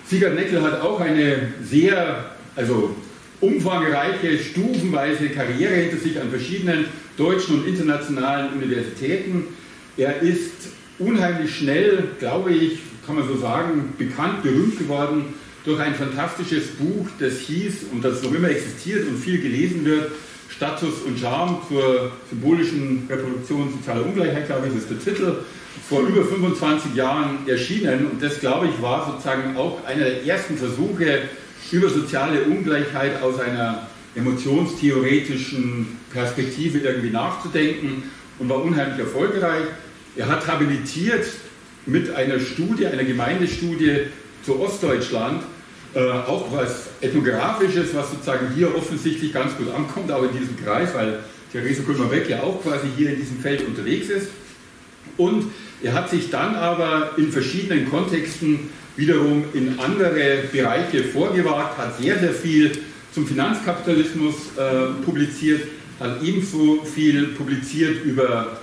Sigurd 0.08 0.36
Neckel 0.36 0.62
hat 0.62 0.82
auch 0.82 1.00
eine 1.00 1.54
sehr 1.64 2.32
also 2.56 2.96
umfangreiche, 3.42 4.38
stufenweise 4.40 5.30
Karriere 5.30 5.76
hinter 5.76 5.98
sich 5.98 6.20
an 6.20 6.30
verschiedenen 6.30 6.86
deutschen 7.18 7.60
und 7.60 7.68
internationalen 7.68 8.54
Universitäten. 8.54 9.46
Er 9.98 10.22
ist 10.22 10.70
unheimlich 11.00 11.56
schnell, 11.56 12.10
glaube 12.20 12.54
ich, 12.54 12.80
kann 13.06 13.16
man 13.16 13.28
so 13.28 13.38
sagen, 13.38 13.94
bekannt, 13.98 14.44
berühmt 14.44 14.78
geworden 14.78 15.34
durch 15.66 15.80
ein 15.80 15.96
fantastisches 15.96 16.68
Buch, 16.68 17.08
das 17.20 17.40
hieß 17.40 17.86
und 17.92 18.04
das 18.04 18.24
noch 18.24 18.34
immer 18.34 18.50
existiert 18.50 19.08
und 19.08 19.18
viel 19.18 19.42
gelesen 19.42 19.84
wird, 19.86 20.12
Status 20.50 21.02
und 21.06 21.20
Charme 21.20 21.58
zur 21.68 22.12
symbolischen 22.30 23.08
Reproduktion 23.10 23.72
sozialer 23.72 24.06
Ungleichheit, 24.06 24.48
glaube 24.48 24.68
ich, 24.68 24.76
ist 24.76 24.90
der 24.90 25.00
Titel, 25.00 25.38
vor 25.88 26.02
über 26.02 26.26
25 26.26 26.96
Jahren 26.96 27.48
erschienen. 27.48 28.08
Und 28.08 28.22
das, 28.22 28.40
glaube 28.40 28.68
ich, 28.68 28.82
war 28.82 29.12
sozusagen 29.12 29.56
auch 29.56 29.84
einer 29.86 30.06
der 30.06 30.26
ersten 30.26 30.58
Versuche, 30.58 31.22
über 31.72 31.90
soziale 31.90 32.44
Ungleichheit 32.44 33.22
aus 33.22 33.40
einer 33.40 33.88
emotionstheoretischen 34.16 35.98
Perspektive 36.12 36.80
irgendwie 36.80 37.12
nachzudenken 37.12 38.04
und 38.40 38.50
war 38.50 38.64
unheimlich 38.64 39.00
erfolgreich. 39.00 39.66
Er 40.16 40.28
hat 40.28 40.48
habilitiert 40.48 41.26
mit 41.86 42.14
einer 42.14 42.40
Studie, 42.40 42.88
einer 42.88 43.04
Gemeindestudie 43.04 44.08
zu 44.44 44.60
Ostdeutschland, 44.60 45.44
äh, 45.94 46.00
auch 46.00 46.52
was 46.52 46.90
Ethnografisches, 47.02 47.94
was 47.94 48.12
sozusagen 48.12 48.54
hier 48.56 48.76
offensichtlich 48.76 49.34
ganz 49.34 49.56
gut 49.58 49.74
ankommt, 49.74 50.12
aber 50.12 50.30
in 50.30 50.38
diesem 50.38 50.58
Kreis, 50.64 50.94
weil 50.94 51.20
Therese 51.52 51.82
Kulmer-Beck 51.84 52.30
ja 52.30 52.44
auch 52.44 52.62
quasi 52.62 52.88
hier 52.96 53.12
in 53.12 53.20
diesem 53.20 53.40
Feld 53.40 53.66
unterwegs 53.66 54.10
ist. 54.10 54.30
Und 55.18 55.46
er 55.82 55.94
hat 55.94 56.10
sich 56.10 56.30
dann 56.30 56.56
aber 56.56 57.14
in 57.18 57.32
verschiedenen 57.32 57.90
Kontexten 57.90 58.70
wiederum 58.96 59.46
in 59.54 59.80
andere 59.80 60.44
Bereiche 60.52 61.06
vorgewagt, 61.06 61.78
hat 61.78 62.00
sehr, 62.00 62.20
sehr 62.20 62.34
viel 62.34 62.72
zum 63.12 63.26
Finanzkapitalismus 63.26 64.36
äh, 64.58 65.04
publiziert, 65.04 65.62
hat 66.00 66.22
ebenso 66.22 66.84
viel 66.84 67.28
publiziert 67.30 68.04
über 68.04 68.60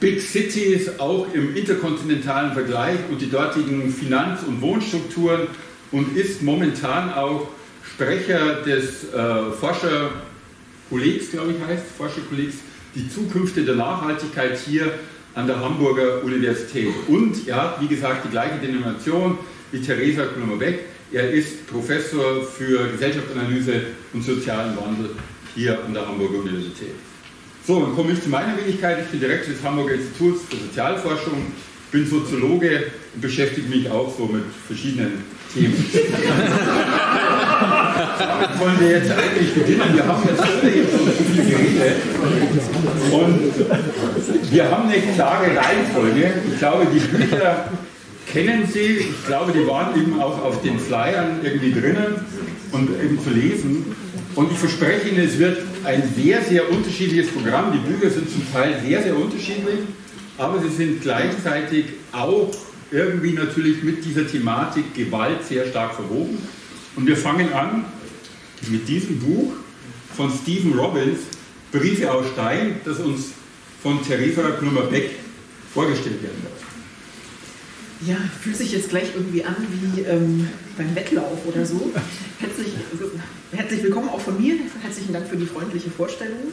Big 0.00 0.20
Cities, 0.22 0.98
auch 0.98 1.26
im 1.34 1.56
interkontinentalen 1.56 2.52
Vergleich 2.52 2.98
und 3.10 3.20
die 3.20 3.30
dortigen 3.30 3.92
Finanz- 3.92 4.42
und 4.46 4.60
Wohnstrukturen 4.60 5.48
und 5.90 6.16
ist 6.16 6.42
momentan 6.42 7.12
auch 7.12 7.48
Sprecher 7.82 8.62
des 8.62 9.12
äh, 9.12 9.50
Forscherkollegs, 9.58 11.32
glaube 11.32 11.52
ich 11.52 11.66
heißt, 11.66 11.84
Forscherkollegs, 11.96 12.56
die 12.94 13.08
Zukünfte 13.10 13.64
der 13.64 13.74
Nachhaltigkeit 13.74 14.56
hier 14.58 14.92
an 15.34 15.48
der 15.48 15.58
Hamburger 15.60 16.22
Universität. 16.22 16.88
Und 17.08 17.48
er 17.48 17.62
hat, 17.62 17.80
wie 17.80 17.88
gesagt, 17.88 18.24
die 18.24 18.30
gleiche 18.30 18.58
Denomination 18.58 19.38
wie 19.72 19.80
Theresa 19.80 20.26
Klummer-Beck. 20.26 20.80
Er 21.12 21.30
ist 21.30 21.66
Professor 21.66 22.44
für 22.44 22.88
Gesellschaftsanalyse 22.92 23.82
und 24.12 24.22
sozialen 24.22 24.76
Wandel 24.76 25.10
hier 25.54 25.82
an 25.84 25.92
der 25.92 26.06
Hamburger 26.06 26.38
Universität. 26.38 26.94
So, 27.68 27.78
dann 27.82 27.94
komme 27.94 28.12
ich 28.12 28.22
zu 28.22 28.30
meiner 28.30 28.56
Wenigkeit. 28.56 28.96
Ich 29.04 29.08
bin 29.08 29.20
Direktor 29.20 29.52
des 29.52 29.62
Hamburger 29.62 29.92
Instituts 29.92 30.40
für 30.48 30.56
Sozialforschung, 30.56 31.52
bin 31.92 32.06
Soziologe 32.06 32.86
und 33.14 33.20
beschäftige 33.20 33.68
mich 33.68 33.90
auch 33.90 34.10
so 34.16 34.24
mit 34.24 34.44
verschiedenen 34.66 35.22
Themen. 35.52 35.74
Damit 38.18 38.58
wollen 38.58 38.80
wir 38.80 38.88
jetzt 38.88 39.10
eigentlich 39.10 39.52
beginnen. 39.52 39.82
Wir 39.92 40.06
haben 40.06 40.22
jetzt 40.26 40.38
schon 40.38 40.60
viel 41.26 41.44
geredet. 41.44 41.96
Und 43.12 44.50
wir 44.50 44.70
haben 44.70 44.88
eine 44.88 45.02
klare 45.14 45.54
Reihenfolge. 45.54 46.32
Ich 46.50 46.58
glaube, 46.58 46.86
die 46.86 47.00
Bücher 47.00 47.68
kennen 48.32 48.66
Sie. 48.66 48.80
Ich 48.80 49.26
glaube, 49.26 49.52
die 49.52 49.66
waren 49.66 49.94
eben 49.94 50.18
auch 50.18 50.42
auf 50.42 50.62
den 50.62 50.80
Flyern 50.80 51.40
irgendwie 51.42 51.78
drinnen 51.78 52.14
und 52.72 52.88
eben 52.98 53.22
zu 53.22 53.28
lesen. 53.28 53.94
Und 54.38 54.52
ich 54.52 54.58
verspreche 54.58 55.08
Ihnen, 55.08 55.26
es 55.26 55.36
wird 55.36 55.58
ein 55.82 56.14
sehr, 56.14 56.40
sehr 56.44 56.70
unterschiedliches 56.70 57.32
Programm. 57.32 57.72
Die 57.72 57.78
Bücher 57.78 58.08
sind 58.08 58.30
zum 58.30 58.44
Teil 58.52 58.80
sehr, 58.86 59.02
sehr 59.02 59.16
unterschiedlich, 59.16 59.80
aber 60.36 60.62
sie 60.62 60.68
sind 60.68 61.02
gleichzeitig 61.02 61.86
auch 62.12 62.48
irgendwie 62.92 63.32
natürlich 63.32 63.82
mit 63.82 64.04
dieser 64.04 64.28
Thematik 64.28 64.94
Gewalt 64.94 65.44
sehr 65.44 65.66
stark 65.66 65.92
verwoben. 65.96 66.38
Und 66.94 67.08
wir 67.08 67.16
fangen 67.16 67.52
an 67.52 67.84
mit 68.70 68.86
diesem 68.86 69.18
Buch 69.18 69.54
von 70.16 70.30
Stephen 70.30 70.78
Robbins, 70.78 71.18
Briefe 71.72 72.08
aus 72.08 72.26
Stein, 72.32 72.76
das 72.84 73.00
uns 73.00 73.32
von 73.82 74.00
Theresa 74.06 74.50
Klummer-Beck 74.52 75.16
vorgestellt 75.74 76.22
werden 76.22 76.44
darf. 76.44 78.08
Ja, 78.08 78.16
fühlt 78.40 78.56
sich 78.56 78.70
jetzt 78.70 78.90
gleich 78.90 79.16
irgendwie 79.16 79.42
an 79.42 79.56
wie 79.82 80.02
ähm, 80.02 80.46
beim 80.76 80.94
Wettlauf 80.94 81.44
oder 81.44 81.66
so. 81.66 81.92
Herzlich, 82.38 82.68
herzlich 83.52 83.82
willkommen 83.82 84.08
auch 84.08 84.20
von 84.20 84.40
mir. 84.40 84.56
Herzlichen 84.82 85.12
Dank 85.12 85.26
für 85.26 85.36
die 85.36 85.46
freundliche 85.46 85.90
Vorstellung. 85.90 86.52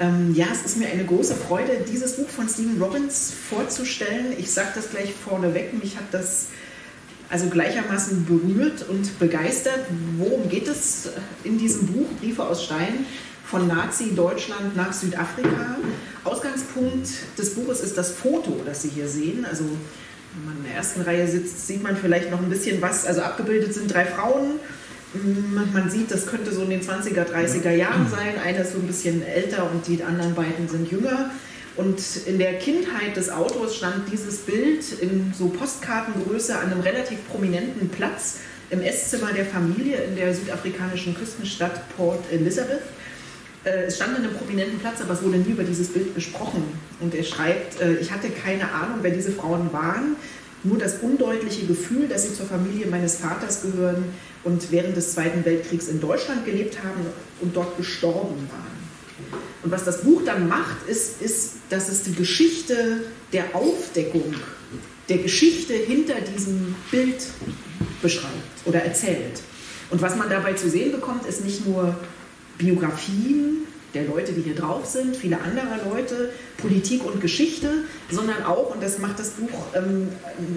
Ähm, 0.00 0.34
ja, 0.34 0.46
es 0.52 0.64
ist 0.64 0.76
mir 0.76 0.88
eine 0.88 1.04
große 1.04 1.34
Freude, 1.34 1.84
dieses 1.90 2.16
Buch 2.16 2.28
von 2.28 2.48
Stephen 2.48 2.82
Robbins 2.82 3.32
vorzustellen. 3.50 4.32
Ich 4.38 4.50
sage 4.50 4.70
das 4.74 4.90
gleich 4.90 5.12
vorneweg. 5.12 5.72
Mich 5.80 5.96
hat 5.96 6.06
das 6.10 6.48
also 7.30 7.48
gleichermaßen 7.48 8.26
berührt 8.26 8.88
und 8.88 9.18
begeistert. 9.18 9.86
Worum 10.18 10.48
geht 10.48 10.68
es 10.68 11.10
in 11.44 11.58
diesem 11.58 11.86
Buch 11.86 12.08
Briefe 12.20 12.44
aus 12.44 12.64
Stein 12.64 13.06
von 13.44 13.68
Nazi-Deutschland 13.68 14.76
nach 14.76 14.92
Südafrika? 14.92 15.76
Ausgangspunkt 16.24 17.08
des 17.38 17.54
Buches 17.54 17.80
ist 17.80 17.96
das 17.96 18.10
Foto, 18.10 18.60
das 18.64 18.82
Sie 18.82 18.88
hier 18.88 19.08
sehen. 19.08 19.44
Also 19.44 19.64
wenn 19.64 20.44
man 20.46 20.56
in 20.58 20.64
der 20.64 20.74
ersten 20.74 21.02
Reihe 21.02 21.28
sitzt, 21.28 21.66
sieht 21.66 21.82
man 21.82 21.96
vielleicht 21.96 22.30
noch 22.30 22.40
ein 22.40 22.50
bisschen 22.50 22.82
was. 22.82 23.06
Also 23.06 23.20
abgebildet 23.20 23.74
sind 23.74 23.92
drei 23.92 24.06
Frauen. 24.06 24.58
Man 25.14 25.90
sieht, 25.90 26.10
das 26.10 26.26
könnte 26.26 26.52
so 26.52 26.62
in 26.62 26.70
den 26.70 26.80
20er, 26.80 27.24
30er 27.24 27.70
Jahren 27.70 28.08
sein. 28.08 28.34
Eine 28.42 28.60
ist 28.60 28.72
so 28.72 28.78
ein 28.78 28.86
bisschen 28.86 29.22
älter 29.22 29.70
und 29.70 29.86
die 29.86 30.02
anderen 30.02 30.34
beiden 30.34 30.68
sind 30.68 30.90
jünger. 30.90 31.30
Und 31.76 32.00
in 32.26 32.38
der 32.38 32.54
Kindheit 32.58 33.16
des 33.16 33.30
Autors 33.30 33.76
stand 33.76 34.10
dieses 34.10 34.38
Bild 34.38 34.84
in 35.00 35.32
so 35.36 35.48
Postkartengröße 35.48 36.58
an 36.58 36.70
einem 36.70 36.80
relativ 36.80 37.18
prominenten 37.28 37.88
Platz 37.88 38.38
im 38.70 38.80
Esszimmer 38.80 39.32
der 39.32 39.44
Familie 39.44 39.98
in 40.02 40.16
der 40.16 40.34
südafrikanischen 40.34 41.14
Küstenstadt 41.14 41.82
Port 41.96 42.24
Elizabeth. 42.30 42.82
Äh, 43.64 43.84
es 43.84 43.96
stand 43.96 44.16
an 44.16 44.24
einem 44.24 44.34
prominenten 44.34 44.78
Platz, 44.78 45.00
aber 45.02 45.12
es 45.12 45.22
wurde 45.22 45.38
nie 45.38 45.50
über 45.52 45.62
dieses 45.62 45.88
Bild 45.88 46.14
gesprochen. 46.14 46.64
Und 47.00 47.14
er 47.14 47.22
schreibt, 47.22 47.80
äh, 47.80 47.96
ich 47.96 48.10
hatte 48.10 48.30
keine 48.30 48.70
Ahnung, 48.72 48.98
wer 49.02 49.10
diese 49.10 49.32
Frauen 49.32 49.72
waren, 49.72 50.16
nur 50.64 50.78
das 50.78 50.98
undeutliche 51.00 51.66
Gefühl, 51.66 52.08
dass 52.08 52.24
sie 52.24 52.34
zur 52.34 52.46
Familie 52.46 52.86
meines 52.86 53.16
Vaters 53.16 53.62
gehören 53.62 54.04
und 54.44 54.70
während 54.70 54.96
des 54.96 55.12
Zweiten 55.12 55.44
Weltkriegs 55.44 55.88
in 55.88 56.00
Deutschland 56.00 56.44
gelebt 56.44 56.82
haben 56.82 57.06
und 57.40 57.56
dort 57.56 57.76
gestorben 57.76 58.48
waren. 58.50 58.82
Und 59.62 59.70
was 59.70 59.84
das 59.84 60.02
Buch 60.02 60.22
dann 60.24 60.48
macht, 60.48 60.88
ist, 60.88 61.22
ist, 61.22 61.54
dass 61.70 61.88
es 61.88 62.02
die 62.02 62.14
Geschichte 62.14 63.02
der 63.32 63.54
Aufdeckung, 63.54 64.34
der 65.08 65.18
Geschichte 65.18 65.74
hinter 65.74 66.14
diesem 66.20 66.74
Bild 66.90 67.24
beschreibt 68.00 68.66
oder 68.66 68.82
erzählt. 68.82 69.42
Und 69.90 70.02
was 70.02 70.16
man 70.16 70.28
dabei 70.28 70.54
zu 70.54 70.68
sehen 70.68 70.90
bekommt, 70.90 71.26
ist 71.26 71.44
nicht 71.44 71.66
nur 71.66 71.94
Biografien 72.58 73.66
der 73.94 74.04
Leute, 74.04 74.32
die 74.32 74.42
hier 74.42 74.54
drauf 74.54 74.86
sind, 74.86 75.16
viele 75.16 75.38
andere 75.40 75.88
Leute, 75.88 76.30
Politik 76.56 77.04
und 77.04 77.20
Geschichte, 77.20 77.68
sondern 78.10 78.42
auch, 78.44 78.74
und 78.74 78.82
das 78.82 78.98
macht 78.98 79.18
das 79.18 79.30
Buch 79.30 79.50
ähm, 79.74 80.08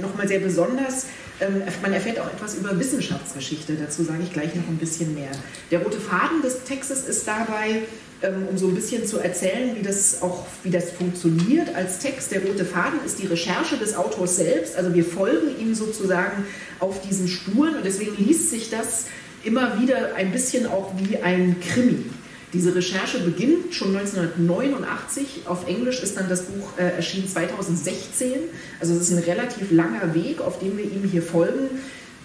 nochmal 0.01 0.27
sehr 0.27 0.39
besonders, 0.39 1.07
ähm, 1.41 1.63
man 1.81 1.91
erfährt 1.91 2.19
auch 2.19 2.31
etwas 2.31 2.55
über 2.55 2.79
Wissenschaftsgeschichte, 2.79 3.73
dazu 3.75 4.03
sage 4.03 4.23
ich 4.23 4.31
gleich 4.31 4.55
noch 4.55 4.67
ein 4.67 4.77
bisschen 4.77 5.13
mehr. 5.15 5.31
Der 5.69 5.79
rote 5.79 5.99
Faden 5.99 6.41
des 6.41 6.63
Textes 6.63 7.05
ist 7.05 7.27
dabei, 7.27 7.81
ähm, 8.21 8.47
um 8.49 8.57
so 8.57 8.69
ein 8.69 8.75
bisschen 8.75 9.05
zu 9.05 9.19
erzählen, 9.19 9.75
wie 9.75 9.81
das 9.81 10.21
auch 10.21 10.45
wie 10.63 10.69
das 10.69 10.91
funktioniert 10.91 11.75
als 11.75 11.99
Text. 11.99 12.31
Der 12.31 12.41
rote 12.41 12.63
Faden 12.63 12.99
ist 13.05 13.21
die 13.21 13.27
Recherche 13.27 13.77
des 13.77 13.95
Autors 13.95 14.37
selbst, 14.37 14.77
also 14.77 14.93
wir 14.93 15.03
folgen 15.03 15.59
ihm 15.59 15.75
sozusagen 15.75 16.45
auf 16.79 17.01
diesen 17.01 17.27
Spuren 17.27 17.75
und 17.75 17.85
deswegen 17.85 18.15
liest 18.17 18.49
sich 18.49 18.69
das 18.69 19.05
immer 19.43 19.81
wieder 19.81 20.15
ein 20.15 20.31
bisschen 20.31 20.65
auch 20.65 20.93
wie 20.97 21.17
ein 21.17 21.57
Krimi. 21.59 22.05
Diese 22.53 22.73
Recherche 22.73 23.19
beginnt 23.19 23.73
schon 23.73 23.95
1989. 23.95 25.43
Auf 25.45 25.67
Englisch 25.67 26.01
ist 26.01 26.17
dann 26.17 26.29
das 26.29 26.43
Buch 26.43 26.77
äh, 26.77 26.95
erschienen 26.95 27.27
2016. 27.27 28.33
Also 28.79 28.93
es 28.93 29.09
ist 29.09 29.11
ein 29.11 29.23
relativ 29.23 29.71
langer 29.71 30.13
Weg, 30.13 30.41
auf 30.41 30.59
dem 30.59 30.77
wir 30.77 30.85
ihm 30.85 31.03
hier 31.03 31.21
folgen. 31.21 31.69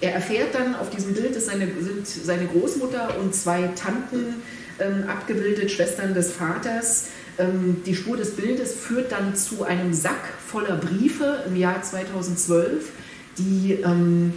Er 0.00 0.14
erfährt 0.14 0.54
dann, 0.54 0.74
auf 0.76 0.90
diesem 0.90 1.14
Bild 1.14 1.40
seine, 1.40 1.68
sind 1.80 2.06
seine 2.06 2.46
Großmutter 2.46 3.18
und 3.20 3.34
zwei 3.34 3.68
Tanten 3.76 4.36
ähm, 4.78 5.04
abgebildet, 5.08 5.70
Schwestern 5.70 6.14
des 6.14 6.32
Vaters. 6.32 7.08
Ähm, 7.38 7.82
die 7.84 7.94
Spur 7.94 8.16
des 8.16 8.36
Bildes 8.36 8.74
führt 8.74 9.12
dann 9.12 9.36
zu 9.36 9.64
einem 9.64 9.92
Sack 9.92 10.28
voller 10.46 10.76
Briefe 10.76 11.44
im 11.46 11.56
Jahr 11.56 11.82
2012, 11.82 12.90
die 13.36 13.78
ähm, 13.84 14.32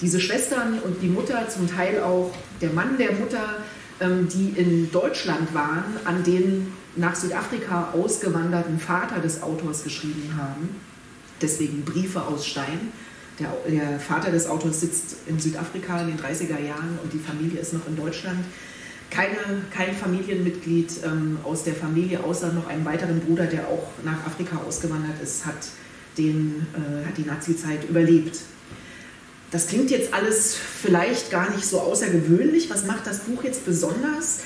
diese 0.00 0.20
Schwestern 0.20 0.78
und 0.84 1.02
die 1.02 1.08
Mutter, 1.08 1.48
zum 1.48 1.68
Teil 1.68 2.00
auch 2.02 2.32
der 2.60 2.70
Mann 2.70 2.96
der 2.98 3.12
Mutter, 3.12 3.56
die 4.00 4.54
in 4.56 4.90
Deutschland 4.92 5.52
waren, 5.54 5.84
an 6.04 6.22
den 6.22 6.72
nach 6.96 7.14
Südafrika 7.14 7.92
ausgewanderten 7.92 8.78
Vater 8.78 9.20
des 9.20 9.42
Autors 9.42 9.84
geschrieben 9.84 10.34
haben. 10.36 10.68
Deswegen 11.40 11.82
Briefe 11.82 12.22
aus 12.22 12.46
Stein. 12.46 12.92
Der, 13.38 13.54
der, 13.68 14.00
Vater 14.00 14.32
des 14.32 14.48
Autors 14.48 14.80
sitzt 14.80 15.16
in 15.28 15.38
Südafrika 15.38 16.00
in 16.00 16.08
den 16.08 16.18
30er 16.18 16.60
Jahren 16.60 16.98
und 17.02 17.12
die 17.12 17.18
Familie 17.18 17.60
ist 17.60 17.72
noch 17.72 17.86
in 17.86 17.96
Deutschland. 17.96 18.44
Keine, 19.10 19.62
kein 19.70 19.94
Familienmitglied 19.94 20.92
ähm, 21.04 21.38
aus 21.44 21.62
der 21.62 21.74
Familie, 21.74 22.22
außer 22.22 22.52
noch 22.52 22.66
einen 22.66 22.84
weiteren 22.84 23.20
Bruder, 23.20 23.46
der 23.46 23.68
auch 23.68 23.90
nach 24.04 24.26
Afrika 24.26 24.58
ausgewandert 24.66 25.22
ist, 25.22 25.46
hat, 25.46 25.68
den, 26.18 26.66
äh, 26.74 27.06
hat 27.06 27.16
die 27.16 27.22
Nazi-Zeit 27.22 27.88
überlebt. 27.88 28.40
Das 29.50 29.66
klingt 29.66 29.90
jetzt 29.90 30.12
alles 30.12 30.54
vielleicht 30.56 31.30
gar 31.30 31.50
nicht 31.54 31.64
so 31.64 31.80
außergewöhnlich. 31.80 32.68
Was 32.68 32.84
macht 32.84 33.06
das 33.06 33.20
Buch 33.20 33.44
jetzt 33.44 33.64
besonders? 33.64 34.40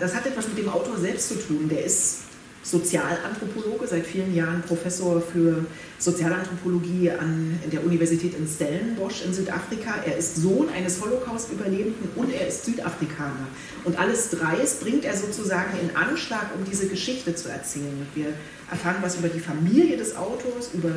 Das 0.00 0.14
hat 0.14 0.26
etwas 0.26 0.48
mit 0.48 0.58
dem 0.58 0.68
Autor 0.68 0.98
selbst 0.98 1.28
zu 1.28 1.34
tun. 1.34 1.68
Der 1.68 1.84
ist 1.84 2.22
Sozialanthropologe, 2.64 3.86
seit 3.86 4.06
vielen 4.06 4.34
Jahren 4.34 4.62
Professor 4.62 5.20
für 5.20 5.64
Sozialanthropologie 5.98 7.10
an 7.10 7.58
der 7.72 7.84
Universität 7.84 8.34
in 8.36 8.46
Stellenbosch 8.46 9.24
in 9.24 9.34
Südafrika. 9.34 9.96
Er 10.06 10.16
ist 10.16 10.36
Sohn 10.36 10.68
eines 10.68 11.00
Holocaust-Überlebenden 11.00 12.10
und 12.14 12.32
er 12.32 12.46
ist 12.46 12.64
Südafrikaner. 12.64 13.48
Und 13.84 13.98
alles 13.98 14.30
dreis 14.30 14.76
bringt 14.76 15.04
er 15.04 15.16
sozusagen 15.16 15.72
in 15.80 15.96
Anschlag, 15.96 16.50
um 16.56 16.64
diese 16.64 16.86
Geschichte 16.86 17.34
zu 17.34 17.48
erzählen. 17.48 18.06
Wir 18.14 18.32
erfahren 18.70 18.98
was 19.02 19.16
über 19.16 19.28
die 19.28 19.40
Familie 19.40 19.96
des 19.96 20.16
Autors, 20.16 20.70
über 20.72 20.90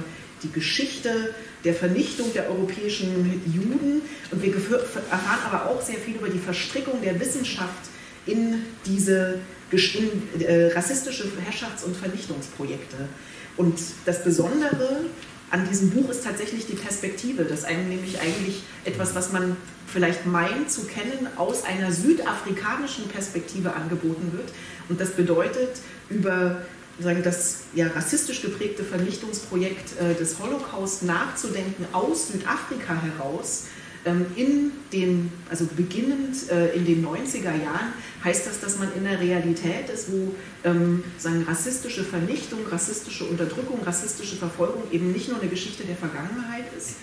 die 0.43 0.51
Geschichte 0.51 1.33
der 1.63 1.73
Vernichtung 1.73 2.31
der 2.33 2.49
europäischen 2.49 3.41
Juden 3.53 4.01
und 4.31 4.41
wir 4.41 4.53
erfahren 4.53 5.39
aber 5.51 5.69
auch 5.69 5.81
sehr 5.81 5.97
viel 5.97 6.15
über 6.15 6.29
die 6.29 6.39
Verstrickung 6.39 7.01
der 7.01 7.19
Wissenschaft 7.19 7.89
in 8.25 8.63
diese 8.85 9.39
in, 9.71 10.41
äh, 10.41 10.71
rassistische 10.73 11.25
Herrschafts- 11.43 11.83
und 11.83 11.97
Vernichtungsprojekte. 11.97 13.09
Und 13.57 13.79
das 14.05 14.23
Besondere 14.23 15.05
an 15.51 15.67
diesem 15.69 15.91
Buch 15.91 16.09
ist 16.09 16.23
tatsächlich 16.23 16.65
die 16.65 16.75
Perspektive, 16.75 17.43
dass 17.43 17.63
einem 17.63 17.89
nämlich 17.89 18.19
eigentlich 18.19 18.63
etwas, 18.83 19.15
was 19.15 19.31
man 19.31 19.57
vielleicht 19.87 20.25
meint 20.25 20.71
zu 20.71 20.85
kennen, 20.85 21.27
aus 21.35 21.63
einer 21.63 21.91
südafrikanischen 21.91 23.07
Perspektive 23.07 23.73
angeboten 23.73 24.31
wird. 24.33 24.49
Und 24.89 24.99
das 24.99 25.11
bedeutet, 25.11 25.69
über 26.09 26.61
sagen, 26.99 27.23
das 27.23 27.63
ja, 27.73 27.87
rassistisch 27.87 28.41
geprägte 28.41 28.83
Vernichtungsprojekt 28.83 29.99
äh, 29.99 30.15
des 30.15 30.39
Holocaust 30.39 31.03
nachzudenken 31.03 31.85
aus 31.91 32.29
Südafrika 32.29 33.01
heraus, 33.01 33.65
ähm, 34.05 34.27
in 34.35 34.71
den, 34.93 35.31
also 35.49 35.65
beginnend 35.65 36.49
äh, 36.51 36.73
in 36.75 36.85
den 36.85 37.05
90er 37.05 37.43
Jahren, 37.43 37.93
heißt 38.23 38.47
das, 38.47 38.59
dass 38.59 38.79
man 38.79 38.93
in 38.95 39.03
der 39.03 39.19
Realität 39.19 39.89
ist, 39.93 40.11
wo 40.11 40.35
ähm, 40.63 41.03
sagen, 41.17 41.43
rassistische 41.47 42.03
Vernichtung, 42.03 42.59
rassistische 42.69 43.25
Unterdrückung, 43.25 43.79
rassistische 43.83 44.35
Verfolgung 44.35 44.83
eben 44.91 45.11
nicht 45.11 45.29
nur 45.29 45.39
eine 45.39 45.49
Geschichte 45.49 45.83
der 45.83 45.95
Vergangenheit 45.95 46.65
ist, 46.77 46.97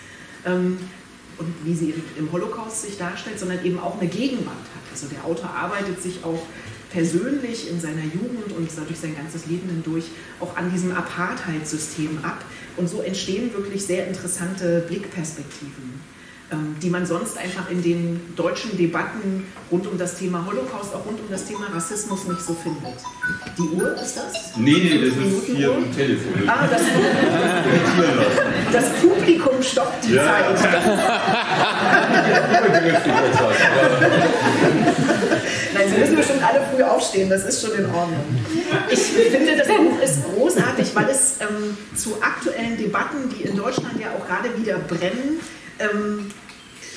ähm, 0.45 0.77
und 1.37 1.53
wie 1.63 1.73
sie 1.73 1.93
im 2.17 2.31
Holocaust 2.31 2.83
sich 2.83 2.97
darstellt, 2.97 3.39
sondern 3.39 3.65
eben 3.65 3.79
auch 3.79 3.99
eine 3.99 4.09
Gegenwart 4.09 4.55
hat. 4.55 4.91
Also 4.91 5.07
der 5.07 5.25
Autor 5.25 5.49
arbeitet 5.49 6.01
sich 6.01 6.23
auch 6.23 6.45
persönlich 6.93 7.69
in 7.69 7.81
seiner 7.81 8.03
Jugend 8.03 8.53
und 8.55 8.69
dadurch 8.75 8.99
sein 8.99 9.15
ganzes 9.15 9.47
Leben 9.47 9.67
hindurch 9.67 10.05
auch 10.39 10.55
an 10.55 10.71
diesem 10.71 10.91
Apartheid-System 10.91 12.19
ab. 12.23 12.45
Und 12.77 12.87
so 12.87 13.01
entstehen 13.01 13.51
wirklich 13.53 13.83
sehr 13.83 14.07
interessante 14.07 14.85
Blickperspektiven. 14.87 15.99
Ähm, 16.53 16.75
die 16.81 16.89
man 16.89 17.05
sonst 17.05 17.37
einfach 17.37 17.69
in 17.69 17.81
den 17.81 18.33
deutschen 18.35 18.75
Debatten 18.77 19.45
rund 19.71 19.87
um 19.87 19.97
das 19.97 20.15
Thema 20.15 20.45
Holocaust, 20.45 20.93
auch 20.93 21.05
rund 21.05 21.17
um 21.19 21.29
das 21.29 21.45
Thema 21.45 21.67
Rassismus 21.73 22.27
nicht 22.27 22.41
so 22.41 22.53
findet. 22.53 22.99
Die 23.57 23.69
Uhr 23.75 23.95
ist 23.95 24.17
das? 24.17 24.57
Nee, 24.57 24.73
nee, 24.73 24.99
das 24.99 25.15
ist 25.17 25.45
hier 25.45 25.71
ein 25.71 25.95
Telefon. 25.95 26.47
Ah, 26.47 26.67
das, 26.67 26.81
das 28.73 28.83
Publikum 29.01 29.63
stoppt 29.63 30.05
die 30.05 30.13
ja. 30.13 30.23
Zeit. 30.23 30.45
Nein, 35.73 35.89
Sie 35.89 35.97
müssen 35.99 36.15
bestimmt 36.15 36.43
alle 36.43 36.61
früh 36.71 36.83
aufstehen, 36.83 37.29
das 37.29 37.45
ist 37.45 37.65
schon 37.65 37.75
in 37.77 37.85
Ordnung. 37.85 38.23
Ich 38.91 38.99
finde, 38.99 39.55
das 39.57 39.67
Buch 39.67 39.99
ist 40.03 40.23
großartig, 40.35 40.93
weil 40.93 41.09
es 41.09 41.37
ähm, 41.41 41.75
zu 41.95 42.21
aktuellen 42.21 42.77
Debatten, 42.77 43.29
die 43.29 43.43
in 43.43 43.55
Deutschland 43.55 43.99
ja 43.99 44.09
auch 44.11 44.27
gerade 44.27 44.55
wieder 44.57 44.77
brennen, 44.77 45.39
ähm, 45.79 46.29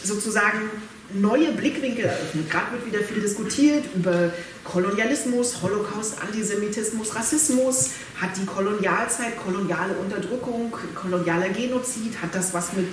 sozusagen 0.07 0.71
neue 1.13 1.53
Blickwinkel 1.53 2.07
eröffnet. 2.07 2.51
Gerade 2.51 2.73
wird 2.73 2.87
wieder 2.87 3.05
viel 3.05 3.21
diskutiert 3.21 3.85
über 3.95 4.33
Kolonialismus, 4.65 5.63
Holocaust, 5.63 6.21
Antisemitismus, 6.21 7.15
Rassismus. 7.15 7.91
Hat 8.21 8.31
die 8.37 8.47
Kolonialzeit, 8.47 9.37
koloniale 9.37 9.95
Unterdrückung, 9.95 10.75
kolonialer 10.95 11.51
Genozid, 11.51 12.21
hat 12.21 12.35
das 12.35 12.53
was 12.55 12.73
mit, 12.73 12.89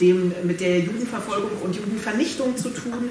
dem, 0.00 0.32
mit 0.44 0.60
der 0.60 0.80
Judenverfolgung 0.80 1.50
und 1.62 1.76
Judenvernichtung 1.76 2.56
zu 2.56 2.70
tun? 2.70 3.10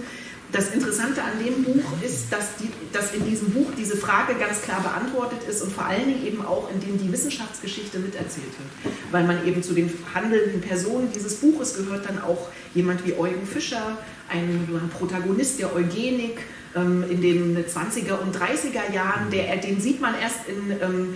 Das 0.51 0.74
Interessante 0.74 1.22
an 1.22 1.44
dem 1.44 1.63
Buch 1.63 1.84
ist, 2.01 2.32
dass, 2.32 2.56
die, 2.58 2.70
dass, 2.94 3.13
in 3.13 3.25
diesem 3.25 3.51
Buch 3.51 3.68
diese 3.77 3.98
Frage 3.98 4.36
ganz 4.36 4.62
klar 4.62 4.82
beantwortet 4.82 5.39
ist 5.48 5.62
und 5.62 5.74
vor 5.74 5.86
allen 5.86 6.08
Dingen 6.08 6.25
eben 6.25 6.46
auch, 6.46 6.70
in 6.72 6.80
dem 6.80 6.98
die 6.98 7.12
Wissenschaftsgeschichte 7.12 8.00
miterzählt 8.00 8.46
wird. 8.46 8.96
Weil 9.12 9.25
man 9.25 9.46
eben 9.46 9.62
zu 9.62 9.74
den 9.74 9.92
handelnden 10.13 10.62
Personen 10.62 11.12
dieses 11.13 11.36
Buches 11.36 11.75
gehört 11.75 12.08
dann 12.08 12.22
auch 12.22 12.48
jemand 12.74 13.06
wie 13.06 13.13
Eugen 13.18 13.46
Fischer, 13.46 13.98
ein 14.30 14.89
Protagonist 14.98 15.60
der 15.60 15.75
Eugenik 15.75 16.39
ähm, 16.75 17.04
in 17.10 17.22
den 17.22 17.58
20er 17.58 18.20
und 18.20 18.36
30er 18.36 18.94
Jahren. 18.94 19.30
Der, 19.32 19.58
den 19.58 19.82
sieht 19.82 20.00
man 20.00 20.16
erst 20.20 20.48
in, 20.48 20.72
ähm, 20.82 21.16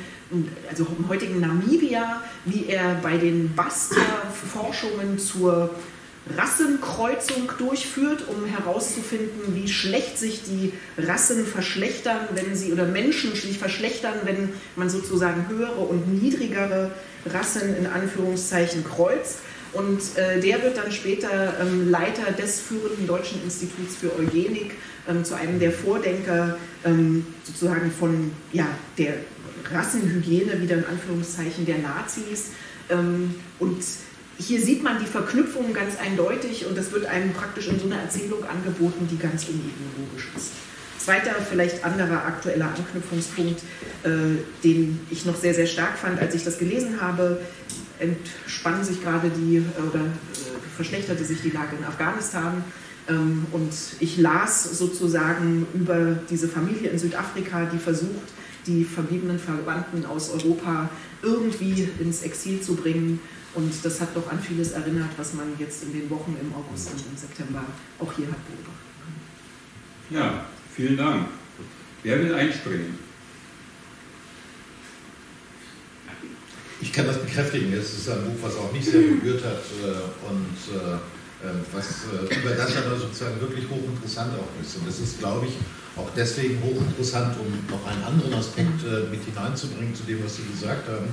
also 0.70 0.88
im 0.98 1.08
heutigen 1.08 1.40
Namibia, 1.40 2.22
wie 2.46 2.68
er 2.68 2.96
bei 3.02 3.18
den 3.18 3.54
Basta-Forschungen 3.56 5.20
zur 5.20 5.70
Rassenkreuzung 6.38 7.52
durchführt, 7.58 8.26
um 8.28 8.46
herauszufinden, 8.46 9.56
wie 9.56 9.68
schlecht 9.68 10.20
sich 10.20 10.44
die 10.44 10.74
Rassen 10.98 11.46
verschlechtern, 11.46 12.20
wenn 12.34 12.56
sie 12.56 12.72
oder 12.72 12.86
Menschen 12.86 13.34
sich 13.34 13.58
verschlechtern, 13.58 14.14
wenn 14.24 14.50
man 14.76 14.90
sozusagen 14.90 15.48
höhere 15.50 15.80
und 15.82 16.22
niedrigere 16.22 16.92
Rassen 17.26 17.76
in 17.76 17.88
Anführungszeichen 17.88 18.84
kreuzt. 18.84 19.40
Und 19.74 20.02
äh, 20.18 20.40
der 20.42 20.62
wird 20.64 20.78
dann 20.78 20.92
später 20.92 21.54
ähm, 21.62 21.90
Leiter 21.90 22.32
des 22.34 22.60
führenden 22.60 23.08
Deutschen 23.08 23.42
Instituts 23.44 23.96
für 23.96 24.14
Eugenik, 24.18 24.76
ähm, 25.08 25.24
zu 25.24 25.34
einem 25.34 25.60
der 25.60 25.72
Vordenker 25.72 26.58
ähm, 26.84 27.26
sozusagen 27.44 27.90
von 27.90 28.32
ja, 28.52 28.68
der 28.98 29.14
Rassenhygiene, 29.74 30.62
wieder 30.62 30.76
in 30.76 30.86
Anführungszeichen 30.86 31.66
der 31.66 31.78
Nazis. 31.78 32.48
Ähm, 32.90 33.36
und 33.60 33.82
hier 34.42 34.62
sieht 34.62 34.84
man 34.84 35.00
die 35.00 35.06
Verknüpfung 35.06 35.74
ganz 35.74 35.98
eindeutig 36.00 36.66
und 36.66 36.78
das 36.78 36.92
wird 36.92 37.06
einem 37.06 37.34
praktisch 37.34 37.68
in 37.68 37.80
so 37.80 37.86
einer 37.86 38.02
Erzählung 38.02 38.44
angeboten, 38.44 39.08
die 39.10 39.18
ganz 39.18 39.46
unideologisch 39.46 40.30
ist. 40.36 40.52
Zweiter, 40.98 41.36
vielleicht 41.50 41.84
anderer 41.84 42.26
aktueller 42.26 42.68
Anknüpfungspunkt, 42.68 43.62
äh, 44.04 44.10
den 44.64 45.00
ich 45.10 45.26
noch 45.26 45.36
sehr, 45.36 45.54
sehr 45.54 45.66
stark 45.68 45.98
fand, 45.98 46.20
als 46.20 46.36
ich 46.36 46.44
das 46.44 46.60
gelesen 46.60 47.02
habe, 47.02 47.42
entspann 48.00 48.84
sich 48.84 49.02
gerade 49.04 49.30
die 49.30 49.58
äh, 49.58 49.90
oder 49.90 50.02
äh, 50.02 50.76
verschlechterte 50.76 51.24
sich 51.24 51.42
die 51.42 51.50
Lage 51.50 51.76
in 51.78 51.86
Afghanistan. 51.86 52.64
Ähm, 53.10 53.48
und 53.52 53.74
ich 54.00 54.18
las 54.18 54.78
sozusagen 54.78 55.66
über 55.74 56.20
diese 56.30 56.48
Familie 56.48 56.92
in 56.92 57.00
Südafrika, 57.00 57.66
die 57.66 57.80
versucht, 57.80 58.30
die 58.68 58.84
verbliebenen 58.86 59.40
Verwandten 59.40 60.06
aus 60.06 60.30
Europa 60.30 60.90
irgendwie 61.24 61.90
ins 62.00 62.22
Exil 62.22 62.62
zu 62.62 62.76
bringen 62.76 63.20
und 63.54 63.74
das 63.84 64.00
hat 64.00 64.16
doch 64.16 64.30
an 64.32 64.40
vieles 64.40 64.72
erinnert, 64.72 65.10
was 65.18 65.34
man 65.34 65.54
jetzt 65.60 65.84
in 65.84 65.94
den 65.94 66.10
Wochen 66.10 66.38
im 66.40 66.54
August 66.54 66.92
und 66.92 67.04
im 67.12 67.18
September 67.18 67.64
auch 68.00 68.14
hier 68.14 68.28
hat 68.28 68.48
beobachten 68.48 68.92
können. 70.10 70.22
Ja, 70.22 70.46
vielen 70.74 70.98
Dank. 70.98 71.28
Wer 72.04 72.20
will 72.20 72.34
einspringen? 72.34 72.98
Ich 76.80 76.92
kann 76.92 77.06
das 77.06 77.20
bekräftigen. 77.20 77.72
Es 77.74 77.94
ist 77.94 78.10
ein 78.10 78.24
Buch, 78.24 78.38
was 78.42 78.56
auch 78.56 78.72
nicht 78.72 78.86
sehr 78.86 79.02
berührt 79.02 79.44
hat 79.46 79.62
äh, 79.84 80.28
und 80.28 80.58
äh, 80.76 80.96
äh, 80.96 81.54
was 81.74 82.06
über 82.30 82.56
das 82.56 82.78
aber 82.78 82.98
sozusagen 82.98 83.40
wirklich 83.40 83.66
hochinteressant 83.70 84.34
auch 84.34 84.62
ist. 84.62 84.78
Und 84.78 84.88
das 84.88 85.00
ist, 85.00 85.20
glaube 85.20 85.46
ich, 85.48 85.54
auch 85.98 86.10
deswegen 86.16 86.62
hochinteressant, 86.64 87.36
um 87.38 87.52
noch 87.70 87.86
einen 87.86 88.04
anderen 88.04 88.34
Aspekt 88.34 88.84
äh, 88.84 89.10
mit 89.10 89.24
hineinzubringen 89.26 89.94
zu 89.94 90.04
dem, 90.04 90.24
was 90.24 90.38
Sie 90.38 90.44
gesagt 90.44 90.88
haben, 90.88 91.08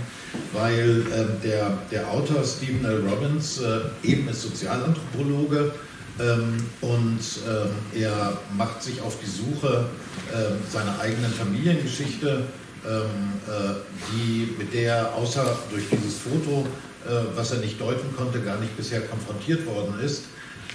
weil 0.52 1.02
äh, 1.12 1.42
der, 1.44 1.78
der 1.90 2.08
Autor 2.08 2.44
Stephen 2.44 2.84
L. 2.84 3.02
Robbins 3.08 3.60
äh, 3.60 3.80
eben 4.08 4.28
ist 4.28 4.42
Sozialanthropologe 4.42 5.72
ähm, 6.20 6.56
und 6.80 7.20
ähm, 7.48 7.70
er 8.00 8.38
macht 8.56 8.82
sich 8.82 9.00
auf 9.00 9.18
die 9.20 9.30
Suche 9.30 9.86
ähm, 10.34 10.58
seiner 10.70 10.98
eigenen 11.00 11.32
Familiengeschichte, 11.32 12.44
ähm, 12.86 13.04
äh, 13.46 13.74
die, 14.12 14.54
mit 14.58 14.74
der 14.74 15.14
außer 15.14 15.58
durch 15.70 15.84
dieses 15.90 16.18
Foto, 16.18 16.66
äh, 17.06 17.36
was 17.36 17.50
er 17.52 17.58
nicht 17.58 17.80
deuten 17.80 18.14
konnte, 18.16 18.40
gar 18.40 18.58
nicht 18.58 18.76
bisher 18.76 19.00
konfrontiert 19.00 19.66
worden 19.66 19.98
ist. 20.04 20.24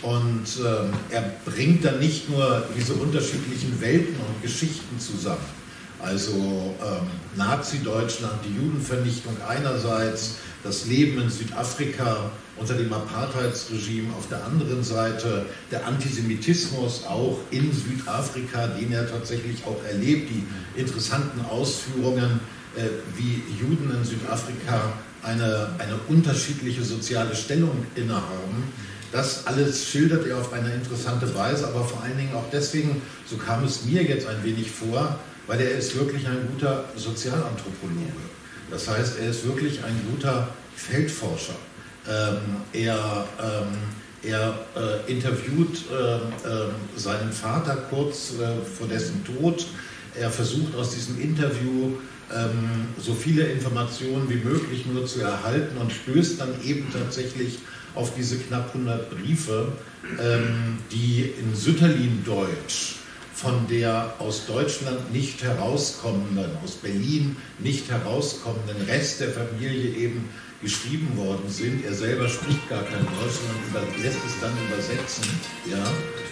Und 0.03 0.45
ähm, 0.59 0.91
er 1.09 1.31
bringt 1.45 1.85
dann 1.85 1.99
nicht 1.99 2.29
nur 2.29 2.63
diese 2.77 2.93
unterschiedlichen 2.93 3.79
Welten 3.79 4.15
und 4.15 4.41
Geschichten 4.41 4.99
zusammen. 4.99 5.63
Also 6.01 6.33
ähm, 6.33 7.07
Nazi-Deutschland, 7.37 8.33
die 8.45 8.53
Judenvernichtung 8.53 9.37
einerseits, 9.47 10.35
das 10.61 10.85
Leben 10.87 11.21
in 11.21 11.29
Südafrika 11.29 12.31
unter 12.57 12.73
dem 12.73 12.91
Apartheidsregime 12.91 14.13
auf 14.13 14.27
der 14.27 14.43
anderen 14.45 14.83
Seite, 14.83 15.45
der 15.71 15.87
Antisemitismus 15.87 17.05
auch 17.07 17.39
in 17.51 17.71
Südafrika, 17.71 18.67
den 18.67 18.91
er 18.91 19.09
tatsächlich 19.09 19.65
auch 19.65 19.81
erlebt, 19.85 20.29
die 20.29 20.79
interessanten 20.79 21.45
Ausführungen, 21.45 22.41
äh, 22.75 22.81
wie 23.15 23.41
Juden 23.57 23.89
in 23.95 24.03
Südafrika 24.03 24.93
eine, 25.23 25.69
eine 25.79 25.95
unterschiedliche 26.09 26.83
soziale 26.83 27.33
Stellung 27.33 27.85
innehaben 27.95 28.63
das 29.13 29.45
alles 29.45 29.87
schildert 29.87 30.27
er 30.27 30.37
auf 30.37 30.51
eine 30.51 30.73
interessante 30.73 31.33
Weise, 31.35 31.67
aber 31.67 31.85
vor 31.85 32.03
allen 32.03 32.17
Dingen 32.17 32.33
auch 32.33 32.49
deswegen, 32.51 33.01
so 33.25 33.37
kam 33.37 33.63
es 33.63 33.85
mir 33.85 34.03
jetzt 34.03 34.27
ein 34.27 34.43
wenig 34.43 34.69
vor, 34.71 35.19
weil 35.47 35.61
er 35.61 35.71
ist 35.71 35.95
wirklich 35.95 36.27
ein 36.27 36.47
guter 36.51 36.85
Sozialanthropologe. 36.95 38.11
Das 38.71 38.87
heißt, 38.87 39.19
er 39.19 39.29
ist 39.29 39.45
wirklich 39.45 39.83
ein 39.83 40.01
guter 40.09 40.49
Feldforscher. 40.75 41.55
Ähm, 42.09 42.57
er 42.73 43.27
ähm, 43.39 43.77
er 44.23 44.57
äh, 44.75 45.11
interviewt 45.11 45.83
äh, 45.91 46.97
seinen 46.97 47.31
Vater 47.31 47.75
kurz 47.89 48.33
äh, 48.39 48.63
vor 48.65 48.87
dessen 48.87 49.23
Tod. 49.25 49.67
Er 50.17 50.31
versucht 50.31 50.75
aus 50.75 50.91
diesem 50.91 51.19
Interview 51.19 51.97
ähm, 52.33 52.87
so 52.97 53.13
viele 53.13 53.43
Informationen 53.43 54.29
wie 54.29 54.35
möglich 54.35 54.85
nur 54.85 55.05
zu 55.05 55.21
erhalten 55.21 55.77
und 55.77 55.91
stößt 55.91 56.39
dann 56.39 56.53
eben 56.63 56.87
tatsächlich 56.93 57.59
auf 57.95 58.13
diese 58.15 58.37
knapp 58.37 58.67
100 58.73 59.09
Briefe, 59.09 59.71
ähm, 60.19 60.79
die 60.91 61.33
in 61.39 61.55
Sütterlin-Deutsch 61.55 62.95
von 63.33 63.67
der 63.67 64.13
aus 64.19 64.45
Deutschland 64.45 65.11
nicht 65.11 65.43
herauskommenden, 65.43 66.51
aus 66.63 66.73
Berlin 66.75 67.35
nicht 67.59 67.89
herauskommenden 67.89 68.81
Rest 68.87 69.19
der 69.21 69.29
Familie 69.29 69.95
eben 69.95 70.29
geschrieben 70.61 71.17
worden 71.17 71.49
sind. 71.49 71.83
Er 71.83 71.93
selber 71.93 72.29
spricht 72.29 72.69
gar 72.69 72.83
kein 72.83 73.03
Deutsch, 73.03 73.35
sondern 73.73 74.01
lässt 74.01 74.19
es 74.25 74.39
dann 74.39 74.53
übersetzen. 74.67 75.25
Ja? 75.69 75.83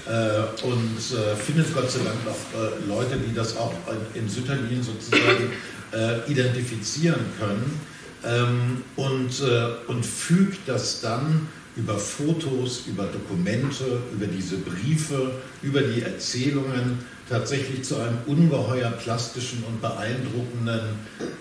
Äh, 0.07 0.63
und 0.63 0.97
äh, 1.17 1.35
findet 1.35 1.73
Gott 1.73 1.91
sei 1.91 1.99
Dank 1.99 2.25
noch 2.25 2.61
äh, 2.61 2.87
Leute, 2.87 3.17
die 3.17 3.35
das 3.35 3.57
auch 3.57 3.73
in 4.13 4.29
Sütterlin 4.29 4.81
sozusagen 4.81 5.51
äh, 5.91 6.31
identifizieren 6.31 7.25
können 7.37 7.90
ähm, 8.23 8.83
und, 8.95 9.41
äh, 9.41 9.67
und 9.87 10.05
fügt 10.05 10.67
das 10.67 11.01
dann 11.01 11.47
über 11.75 11.97
Fotos, 11.97 12.83
über 12.87 13.05
Dokumente, 13.05 14.01
über 14.13 14.27
diese 14.27 14.57
Briefe, 14.57 15.31
über 15.61 15.81
die 15.81 16.01
Erzählungen 16.01 16.99
tatsächlich 17.29 17.83
zu 17.83 17.95
einem 17.95 18.17
ungeheuer 18.27 18.91
plastischen 18.91 19.63
und 19.63 19.81
beeindruckenden 19.81 20.81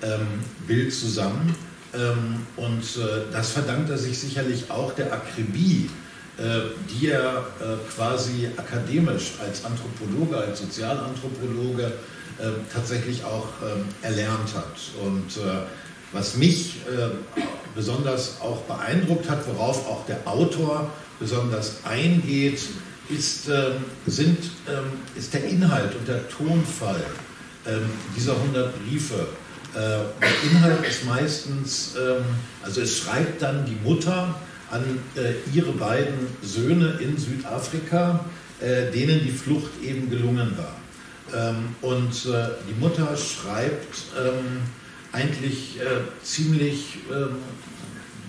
ähm, 0.03 0.27
Bild 0.67 0.95
zusammen. 0.95 1.55
Ähm, 1.93 2.47
und 2.57 2.83
äh, 2.83 3.33
das 3.33 3.51
verdankt 3.51 3.91
er 3.91 3.99
sich 3.99 4.17
sicherlich 4.19 4.71
auch 4.71 4.95
der 4.95 5.13
Akribie, 5.13 5.91
äh, 6.39 6.43
die 6.89 7.09
er 7.09 7.47
äh, 7.61 7.77
quasi 7.93 8.49
akademisch 8.57 9.33
als 9.45 9.65
Anthropologe, 9.65 10.37
als 10.37 10.61
Sozialanthropologe 10.61 11.93
äh, 12.39 12.45
tatsächlich 12.73 13.25
auch 13.25 13.49
ähm, 13.61 13.85
erlernt 14.03 14.55
hat. 14.55 14.79
Und 15.05 15.37
äh, 15.39 15.65
was 16.13 16.37
mich 16.37 16.77
äh, 16.87 17.11
besonders 17.75 18.41
auch 18.41 18.63
beeindruckt 18.63 19.29
hat, 19.29 19.47
worauf 19.47 19.87
auch 19.87 20.07
der 20.07 20.27
Autor 20.27 20.91
besonders 21.19 21.85
eingeht, 21.85 22.61
ist, 23.09 23.49
ähm, 23.49 23.85
sind, 24.07 24.39
ähm, 24.69 24.93
ist 25.17 25.35
der 25.35 25.45
Inhalt 25.45 25.95
und 25.95 26.09
der 26.09 26.29
Tonfall 26.29 27.05
ähm, 27.67 27.91
dieser 28.17 28.35
100 28.35 28.73
Briefe. 28.85 29.27
Äh, 29.75 29.79
der 29.79 30.51
Inhalt 30.51 30.87
ist 30.87 31.05
meistens, 31.05 31.95
also 32.63 32.81
es 32.81 32.99
schreibt 32.99 33.41
dann 33.41 33.65
die 33.67 33.77
Mutter 33.89 34.35
an 34.71 34.83
äh, 35.17 35.35
ihre 35.57 35.73
beiden 35.73 36.27
Söhne 36.43 36.99
in 37.01 37.17
Südafrika, 37.19 38.25
äh, 38.61 38.91
denen 38.91 39.23
die 39.23 39.31
Flucht 39.31 39.71
eben 39.83 40.11
gelungen 40.11 40.57
war. 40.57 40.77
Und 41.83 42.25
die 42.25 42.81
Mutter 42.81 43.17
schreibt 43.17 43.95
eigentlich 45.13 45.79
ziemlich 46.23 46.99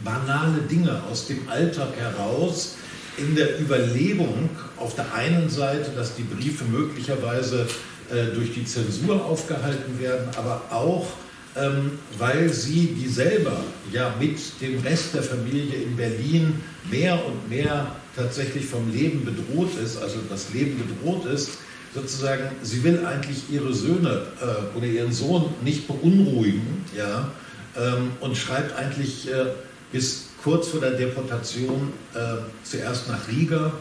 banale 0.03 0.61
Dinge 0.69 1.01
aus 1.09 1.27
dem 1.27 1.47
Alltag 1.49 1.89
heraus, 1.97 2.75
in 3.17 3.35
der 3.35 3.59
Überlegung 3.59 4.49
auf 4.77 4.95
der 4.95 5.13
einen 5.13 5.49
Seite, 5.49 5.91
dass 5.95 6.15
die 6.15 6.23
Briefe 6.23 6.63
möglicherweise 6.65 7.67
äh, 8.09 8.33
durch 8.33 8.53
die 8.53 8.65
Zensur 8.65 9.23
aufgehalten 9.25 9.99
werden, 9.99 10.29
aber 10.35 10.61
auch, 10.69 11.07
ähm, 11.55 11.99
weil 12.17 12.51
sie, 12.51 12.87
die 12.87 13.07
selber 13.07 13.63
ja 13.91 14.13
mit 14.19 14.39
dem 14.61 14.79
Rest 14.79 15.13
der 15.13 15.23
Familie 15.23 15.75
in 15.75 15.95
Berlin 15.95 16.61
mehr 16.89 17.19
und 17.25 17.49
mehr 17.49 17.95
tatsächlich 18.15 18.65
vom 18.65 18.91
Leben 18.91 19.25
bedroht 19.25 19.71
ist, 19.83 20.01
also 20.01 20.17
das 20.29 20.53
Leben 20.53 20.77
bedroht 20.77 21.25
ist, 21.25 21.51
sozusagen, 21.93 22.51
sie 22.63 22.83
will 22.83 23.05
eigentlich 23.05 23.49
ihre 23.49 23.73
Söhne 23.73 24.23
äh, 24.41 24.77
oder 24.77 24.87
ihren 24.87 25.11
Sohn 25.11 25.53
nicht 25.63 25.87
beunruhigen, 25.87 26.85
ja, 26.95 27.31
ähm, 27.77 28.11
und 28.19 28.37
schreibt 28.37 28.77
eigentlich 28.77 29.31
äh, 29.31 29.45
bis 29.91 30.27
kurz 30.43 30.69
vor 30.69 30.81
der 30.81 30.91
Deportation 30.91 31.93
äh, 32.13 32.37
zuerst 32.63 33.07
nach 33.07 33.27
Riga 33.27 33.71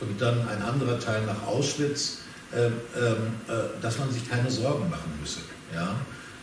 und 0.00 0.20
dann 0.20 0.46
ein 0.48 0.62
anderer 0.62 0.98
Teil 0.98 1.24
nach 1.26 1.46
Auschwitz, 1.46 2.18
äh, 2.54 2.66
äh, 2.66 2.70
dass 3.80 3.98
man 3.98 4.10
sich 4.10 4.28
keine 4.28 4.50
Sorgen 4.50 4.88
machen 4.90 5.12
müsse. 5.20 5.40
Ja? 5.74 5.94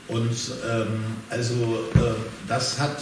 Und 0.08 0.36
ähm, 0.70 0.88
also 1.30 1.86
äh, 1.96 2.14
das 2.48 2.80
hat, 2.80 2.98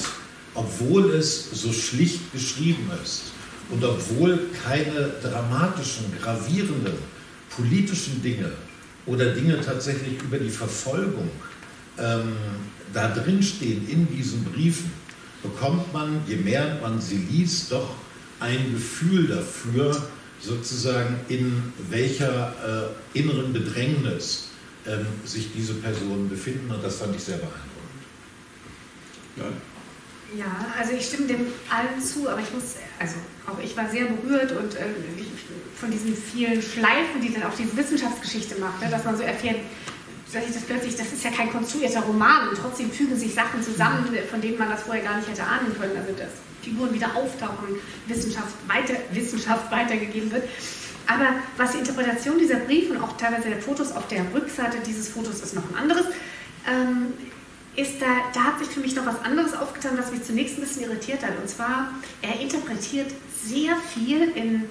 obwohl 0.53 1.13
es 1.13 1.51
so 1.51 1.73
schlicht 1.73 2.31
geschrieben 2.31 2.89
ist 3.03 3.23
und 3.69 3.83
obwohl 3.83 4.39
keine 4.63 5.11
dramatischen, 5.21 6.05
gravierenden 6.21 6.93
politischen 7.55 8.21
Dinge 8.21 8.51
oder 9.05 9.33
Dinge 9.33 9.59
tatsächlich 9.61 10.21
über 10.21 10.37
die 10.37 10.49
Verfolgung 10.49 11.29
ähm, 11.97 12.33
da 12.93 13.09
drin 13.09 13.41
stehen 13.43 13.87
in 13.89 14.07
diesen 14.15 14.43
Briefen, 14.43 14.91
bekommt 15.41 15.91
man, 15.93 16.21
je 16.27 16.37
mehr 16.37 16.79
man 16.81 17.01
sie 17.01 17.17
liest, 17.29 17.71
doch 17.71 17.95
ein 18.39 18.73
Gefühl 18.73 19.27
dafür, 19.27 20.07
sozusagen 20.39 21.19
in 21.29 21.61
welcher 21.89 22.93
äh, 23.13 23.17
inneren 23.19 23.53
Bedrängnis 23.53 24.49
ähm, 24.85 25.05
sich 25.23 25.49
diese 25.55 25.75
Personen 25.75 26.29
befinden. 26.29 26.71
Und 26.71 26.83
das 26.83 26.97
fand 26.97 27.15
ich 27.15 27.23
sehr 27.23 27.37
beeindruckend. 27.37 27.71
Ja. 29.37 29.45
Ja, 30.37 30.45
also 30.79 30.93
ich 30.93 31.05
stimme 31.05 31.27
dem 31.27 31.47
allen 31.69 32.01
zu, 32.01 32.27
aber 32.29 32.41
ich 32.41 32.51
muss, 32.53 32.75
also 32.99 33.15
auch 33.45 33.59
ich 33.63 33.75
war 33.77 33.89
sehr 33.89 34.05
berührt 34.05 34.51
und 34.51 34.75
äh, 34.75 34.85
von 35.79 35.91
diesen 35.91 36.15
vielen 36.15 36.61
Schleifen, 36.61 37.21
die 37.21 37.33
dann 37.33 37.43
auch 37.43 37.55
diese 37.55 37.75
Wissenschaftsgeschichte 37.77 38.59
macht, 38.59 38.81
ne, 38.81 38.89
dass 38.89 39.03
man 39.03 39.15
so 39.15 39.23
erfährt, 39.23 39.57
dass 40.31 40.47
ich 40.47 40.53
das 40.53 40.63
plötzlich, 40.63 40.95
das 40.95 41.13
ist 41.13 41.23
ja 41.23 41.29
kein 41.29 41.51
konstruierter 41.51 42.01
Roman 42.01 42.49
und 42.49 42.57
trotzdem 42.57 42.89
fügen 42.89 43.15
sich 43.15 43.33
Sachen 43.33 43.61
zusammen, 43.61 44.07
von 44.31 44.41
denen 44.41 44.57
man 44.57 44.69
das 44.69 44.81
vorher 44.81 45.03
gar 45.03 45.17
nicht 45.17 45.29
hätte 45.29 45.43
ahnen 45.43 45.77
können. 45.79 45.95
Also 45.95 46.13
dass 46.13 46.29
Figuren 46.63 46.93
wieder 46.93 47.15
auftauchen, 47.15 47.75
Wissenschaft, 48.07 48.55
weiter, 48.67 48.95
Wissenschaft 49.11 49.71
weitergegeben 49.71 50.31
wird. 50.31 50.47
Aber 51.05 51.27
was 51.57 51.73
die 51.73 51.79
Interpretation 51.79 52.39
dieser 52.39 52.55
Briefe 52.55 52.93
und 52.93 53.03
auch 53.03 53.17
teilweise 53.17 53.49
der 53.49 53.61
Fotos 53.61 53.91
auf 53.91 54.07
der 54.07 54.25
Rückseite 54.33 54.77
dieses 54.85 55.09
Fotos 55.09 55.41
ist 55.41 55.53
noch 55.53 55.69
ein 55.69 55.75
anderes, 55.75 56.05
ähm, 56.65 57.13
ist 57.75 57.99
da, 57.99 58.05
da 58.33 58.43
hat 58.43 58.59
sich 58.59 58.67
für 58.67 58.79
mich 58.79 58.95
noch 58.95 59.05
was 59.05 59.21
anderes 59.23 59.53
aufgetan, 59.53 59.97
was 59.97 60.11
mich 60.11 60.23
zunächst 60.23 60.57
ein 60.57 60.61
bisschen 60.61 60.83
irritiert 60.83 61.23
hat. 61.23 61.37
Und 61.39 61.49
zwar, 61.49 61.93
er 62.21 62.39
interpretiert 62.39 63.11
sehr 63.43 63.75
viel 63.77 64.31
in, 64.35 64.65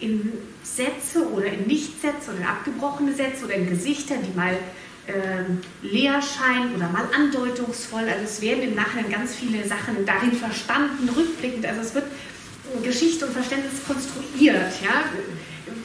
in 0.00 0.32
Sätze 0.62 1.30
oder 1.30 1.46
in 1.46 1.66
Nichtsätze 1.66 2.30
oder 2.30 2.38
in 2.38 2.46
abgebrochene 2.46 3.14
Sätze 3.14 3.44
oder 3.44 3.54
in 3.54 3.68
Gesichter, 3.68 4.16
die 4.16 4.36
mal 4.36 4.58
ähm, 5.06 5.60
leer 5.82 6.20
scheint 6.20 6.74
oder 6.76 6.88
mal 6.88 7.08
andeutungsvoll. 7.14 8.02
Also 8.08 8.24
es 8.24 8.40
werden 8.40 8.62
im 8.62 8.74
Nachhinein 8.74 9.10
ganz 9.10 9.34
viele 9.34 9.66
Sachen 9.66 10.04
darin 10.04 10.32
verstanden, 10.32 11.08
rückblickend. 11.08 11.64
Also 11.66 11.80
es 11.80 11.94
wird 11.94 12.06
Geschichte 12.82 13.26
und 13.26 13.32
Verständnis 13.32 13.84
konstruiert, 13.86 14.72
ja? 14.82 15.04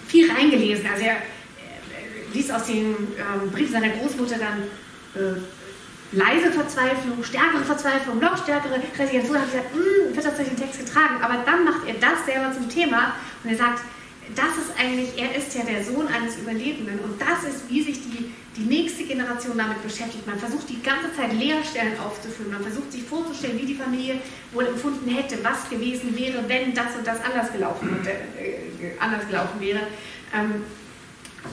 viel 0.07 0.31
reingelesen. 0.31 0.85
Also 0.91 1.03
er, 1.03 1.13
er 1.13 2.33
liest 2.33 2.51
aus 2.51 2.65
den 2.65 2.95
ähm, 2.95 3.51
Briefen 3.51 3.73
seiner 3.73 3.89
Großmutter 3.89 4.37
dann 4.37 4.63
äh, 5.15 5.37
leise 6.11 6.51
Verzweiflung, 6.51 7.23
stärkere 7.23 7.63
Verzweiflung, 7.63 8.19
noch 8.19 8.41
stärkere 8.41 8.79
Kreativität. 8.95 9.27
So 9.27 9.35
hat 9.35 9.41
er 9.41 9.47
gesagt, 9.47 9.73
hm, 9.73 10.15
wird 10.15 10.25
das 10.25 10.35
durch 10.35 10.47
den 10.47 10.57
Text 10.57 10.79
getragen. 10.79 11.21
Aber 11.21 11.43
dann 11.45 11.65
macht 11.65 11.87
er 11.87 11.95
das 11.95 12.25
selber 12.25 12.53
zum 12.53 12.69
Thema 12.69 13.13
und 13.43 13.51
er 13.51 13.57
sagt, 13.57 13.81
das 14.35 14.57
ist 14.57 14.71
eigentlich, 14.77 15.09
er 15.17 15.35
ist 15.35 15.55
ja 15.55 15.63
der 15.63 15.83
Sohn 15.83 16.07
eines 16.07 16.37
Überlebenden 16.37 16.99
und 16.99 17.19
das 17.21 17.49
ist, 17.49 17.69
wie 17.69 17.81
sich 17.81 18.01
die, 18.01 18.31
die 18.57 18.65
nächste 18.65 19.03
Generation 19.03 19.57
damit 19.57 19.81
beschäftigt. 19.81 20.27
Man 20.27 20.37
versucht 20.37 20.69
die 20.69 20.81
ganze 20.81 21.15
Zeit 21.15 21.31
Leerstellen 21.33 21.97
aufzufüllen, 21.99 22.51
man 22.51 22.61
versucht 22.61 22.91
sich 22.91 23.03
vorzustellen, 23.03 23.57
wie 23.57 23.65
die 23.65 23.75
Familie 23.75 24.15
wohl 24.51 24.67
empfunden 24.67 25.09
hätte, 25.09 25.37
was 25.43 25.69
gewesen 25.69 26.17
wäre, 26.17 26.43
wenn 26.47 26.73
das 26.73 26.95
und 26.97 27.07
das 27.07 27.23
anders 27.23 27.51
gelaufen, 27.53 28.05
äh, 28.05 28.99
anders 28.99 29.25
gelaufen 29.27 29.61
wäre. 29.61 29.79
Ähm, 30.33 30.63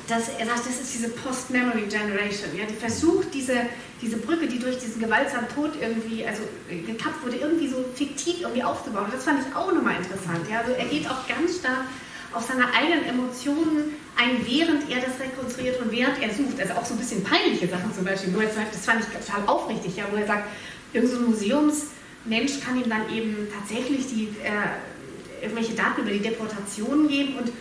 das, 0.09 0.29
er 0.39 0.47
sagt, 0.47 0.67
das 0.67 0.81
ist 0.81 0.95
diese 0.95 1.09
Post-Memory 1.09 1.83
Generation. 1.83 2.57
Ja, 2.57 2.65
die 2.67 2.75
versucht, 2.75 3.33
diese, 3.33 3.55
diese 4.01 4.17
Brücke, 4.17 4.47
die 4.47 4.59
durch 4.59 4.79
diesen 4.79 5.01
gewaltsamen 5.01 5.49
Tod 5.55 5.73
irgendwie, 5.81 6.27
also 6.27 6.43
äh, 6.69 6.81
gekappt 6.81 7.25
wurde, 7.25 7.37
irgendwie 7.37 7.69
so 7.69 7.85
fiktiv 7.95 8.41
irgendwie 8.41 8.63
aufzubauen. 8.63 9.07
Das 9.13 9.25
fand 9.25 9.41
ich 9.41 9.55
auch 9.55 9.73
nochmal 9.73 9.97
interessant. 9.97 10.49
Ja, 10.51 10.61
also 10.61 10.73
er 10.73 10.87
geht 10.87 11.09
auch 11.09 11.27
ganz 11.29 11.59
stark 11.59 11.85
auf 12.33 12.47
seine 12.47 12.73
eigenen 12.75 13.05
Emotionen 13.05 13.95
ein, 14.17 14.45
während 14.47 14.91
er 14.91 15.01
das 15.01 15.21
rekonstruiert 15.21 15.81
und 15.81 15.93
während 15.93 16.21
er 16.21 16.31
sucht. 16.35 16.61
Also 16.61 16.75
auch 16.75 16.85
so 16.85 16.95
ein 16.95 16.99
bisschen 16.99 17.23
peinliche 17.23 17.69
Sachen 17.69 17.95
zum 17.95 18.05
Beispiel, 18.05 18.35
wo 18.35 18.41
er 18.41 18.51
sagt, 18.51 18.75
das 18.75 18.85
fand 18.85 19.01
ich 19.01 19.07
total 19.07 19.47
aufrichtig, 19.47 19.97
ja, 19.97 20.05
wo 20.11 20.17
er 20.17 20.27
sagt, 20.27 20.49
irgendein 20.93 21.21
so 21.21 21.27
Museumsmensch 21.27 22.61
kann 22.65 22.83
ihm 22.83 22.89
dann 22.89 23.15
eben 23.15 23.49
tatsächlich 23.57 24.07
die, 24.09 24.29
äh, 24.43 25.43
irgendwelche 25.43 25.75
Daten 25.75 26.03
über 26.03 26.11
die 26.11 26.21
Deportationen 26.21 27.09
geben 27.09 27.37
und 27.37 27.53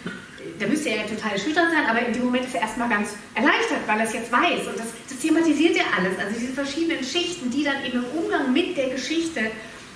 da 0.59 0.67
müsste 0.67 0.89
er 0.89 0.97
ja 0.97 1.03
total 1.03 1.31
erschüttert 1.33 1.71
sein, 1.71 1.85
aber 1.89 2.05
in 2.05 2.13
dem 2.13 2.25
Moment 2.25 2.45
ist 2.45 2.55
er 2.55 2.61
erstmal 2.61 2.89
ganz 2.89 3.15
erleichtert, 3.33 3.87
weil 3.87 3.99
er 3.99 4.05
es 4.05 4.13
jetzt 4.13 4.31
weiß. 4.31 4.67
Und 4.67 4.77
das, 4.77 4.87
das 5.09 5.17
thematisiert 5.19 5.75
er 5.77 5.85
alles. 5.97 6.17
Also 6.19 6.39
diese 6.39 6.53
verschiedenen 6.53 7.03
Schichten, 7.03 7.49
die 7.49 7.63
dann 7.63 7.83
eben 7.85 8.03
im 8.03 8.23
Umgang 8.23 8.53
mit 8.53 8.77
der 8.77 8.89
Geschichte 8.89 9.51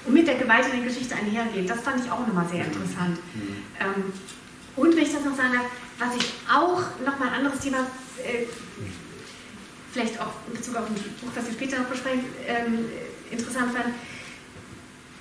und 0.06 0.14
mit 0.14 0.28
der 0.28 0.36
Gewalt 0.36 0.66
in 0.72 0.82
der 0.82 0.90
Geschichte 0.90 1.16
einhergehen, 1.16 1.68
das 1.68 1.82
fand 1.82 2.04
ich 2.04 2.12
auch 2.12 2.26
nochmal 2.26 2.48
sehr 2.48 2.66
interessant. 2.66 3.18
Mhm. 3.34 3.64
Ähm, 3.80 4.14
und 4.76 4.96
wenn 4.96 5.04
ich 5.04 5.14
das 5.14 5.26
noch 5.26 5.36
sagen 5.36 5.54
darf, 5.54 5.66
was 6.00 6.16
ich 6.16 6.26
auch 6.52 6.82
nochmal 7.06 7.30
ein 7.30 7.46
anderes 7.46 7.60
Thema, 7.60 7.80
äh, 8.24 8.46
vielleicht 9.92 10.20
auch 10.20 10.34
in 10.48 10.54
Bezug 10.54 10.76
auf 10.76 10.88
ein 10.88 10.94
Buch, 10.94 11.32
das 11.34 11.46
wir 11.46 11.54
später 11.54 11.80
noch 11.80 11.88
besprechen, 11.88 12.26
ähm, 12.48 12.86
interessant 13.32 13.74
fand, 13.74 13.94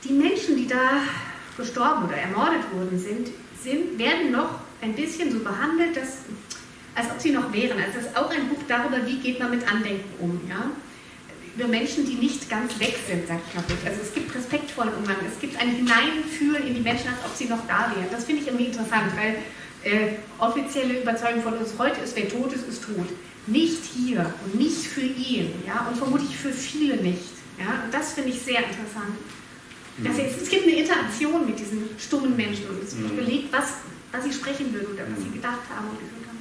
die 0.04 0.12
Menschen, 0.12 0.56
die 0.56 0.68
da 0.68 1.00
gestorben 1.56 2.04
oder 2.04 2.16
ermordet 2.16 2.70
worden 2.72 2.98
sind, 2.98 3.28
sind, 3.62 3.98
werden 3.98 4.30
noch 4.30 4.65
ein 4.80 4.94
bisschen 4.94 5.32
so 5.32 5.40
behandelt, 5.40 5.96
dass, 5.96 6.18
als 6.94 7.10
ob 7.10 7.20
sie 7.20 7.30
noch 7.30 7.52
wären. 7.52 7.78
Also 7.78 7.98
es 7.98 8.06
ist 8.06 8.16
auch 8.16 8.30
ein 8.30 8.48
Buch 8.48 8.62
darüber, 8.68 9.06
wie 9.06 9.18
geht 9.18 9.38
man 9.38 9.50
mit 9.50 9.70
Andenken 9.70 10.08
um. 10.20 10.40
Ja? 10.48 10.70
Über 11.56 11.68
Menschen, 11.68 12.04
die 12.04 12.14
nicht 12.14 12.48
ganz 12.50 12.78
weg 12.78 12.96
sind, 13.08 13.26
sagt 13.26 13.54
Kapitel. 13.54 13.86
Also 13.86 14.02
es 14.02 14.12
gibt 14.12 14.34
respektvollen 14.34 14.92
Umgang, 14.94 15.16
es 15.26 15.40
gibt 15.40 15.60
ein 15.60 15.70
Hineinfühlen 15.70 16.66
in 16.66 16.74
die 16.74 16.80
Menschen, 16.80 17.08
als 17.08 17.18
ob 17.24 17.34
sie 17.34 17.46
noch 17.46 17.66
da 17.66 17.92
wären. 17.94 18.08
Das 18.10 18.24
finde 18.24 18.42
ich 18.42 18.48
irgendwie 18.48 18.66
interessant, 18.66 19.12
weil 19.16 19.36
äh, 19.90 20.16
offizielle 20.38 21.00
Überzeugung 21.00 21.42
von 21.42 21.54
uns 21.54 21.74
heute 21.78 22.00
ist, 22.00 22.14
wer 22.16 22.28
tot 22.28 22.52
ist, 22.52 22.68
ist 22.68 22.84
tot. 22.84 23.08
Nicht 23.46 23.84
hier 23.84 24.34
und 24.44 24.58
nicht 24.58 24.86
für 24.86 25.02
ihn 25.02 25.52
ja? 25.66 25.86
und 25.88 25.96
vermutlich 25.96 26.36
für 26.36 26.52
viele 26.52 26.96
nicht. 26.96 27.22
Ja? 27.58 27.84
Und 27.84 27.94
das 27.94 28.12
finde 28.12 28.30
ich 28.30 28.40
sehr 28.40 28.58
interessant. 28.58 29.16
Das 29.98 30.18
heißt, 30.18 30.42
es 30.42 30.48
gibt 30.50 30.64
eine 30.64 30.76
Interaktion 30.76 31.46
mit 31.46 31.58
diesen 31.58 31.88
stummen 31.98 32.36
Menschen 32.36 32.68
und 32.68 32.82
es 32.82 32.98
wird 32.98 33.12
mhm. 33.12 33.16
belegt, 33.16 33.52
was, 33.52 33.74
was 34.16 34.24
sie 34.24 34.32
sprechen 34.32 34.72
würden 34.72 34.94
oder 34.94 35.04
was 35.10 35.22
sie 35.22 35.30
gedacht 35.30 35.68
haben 35.68 35.88
und 35.90 36.00
gefühlt 36.00 36.26
haben. 36.26 36.38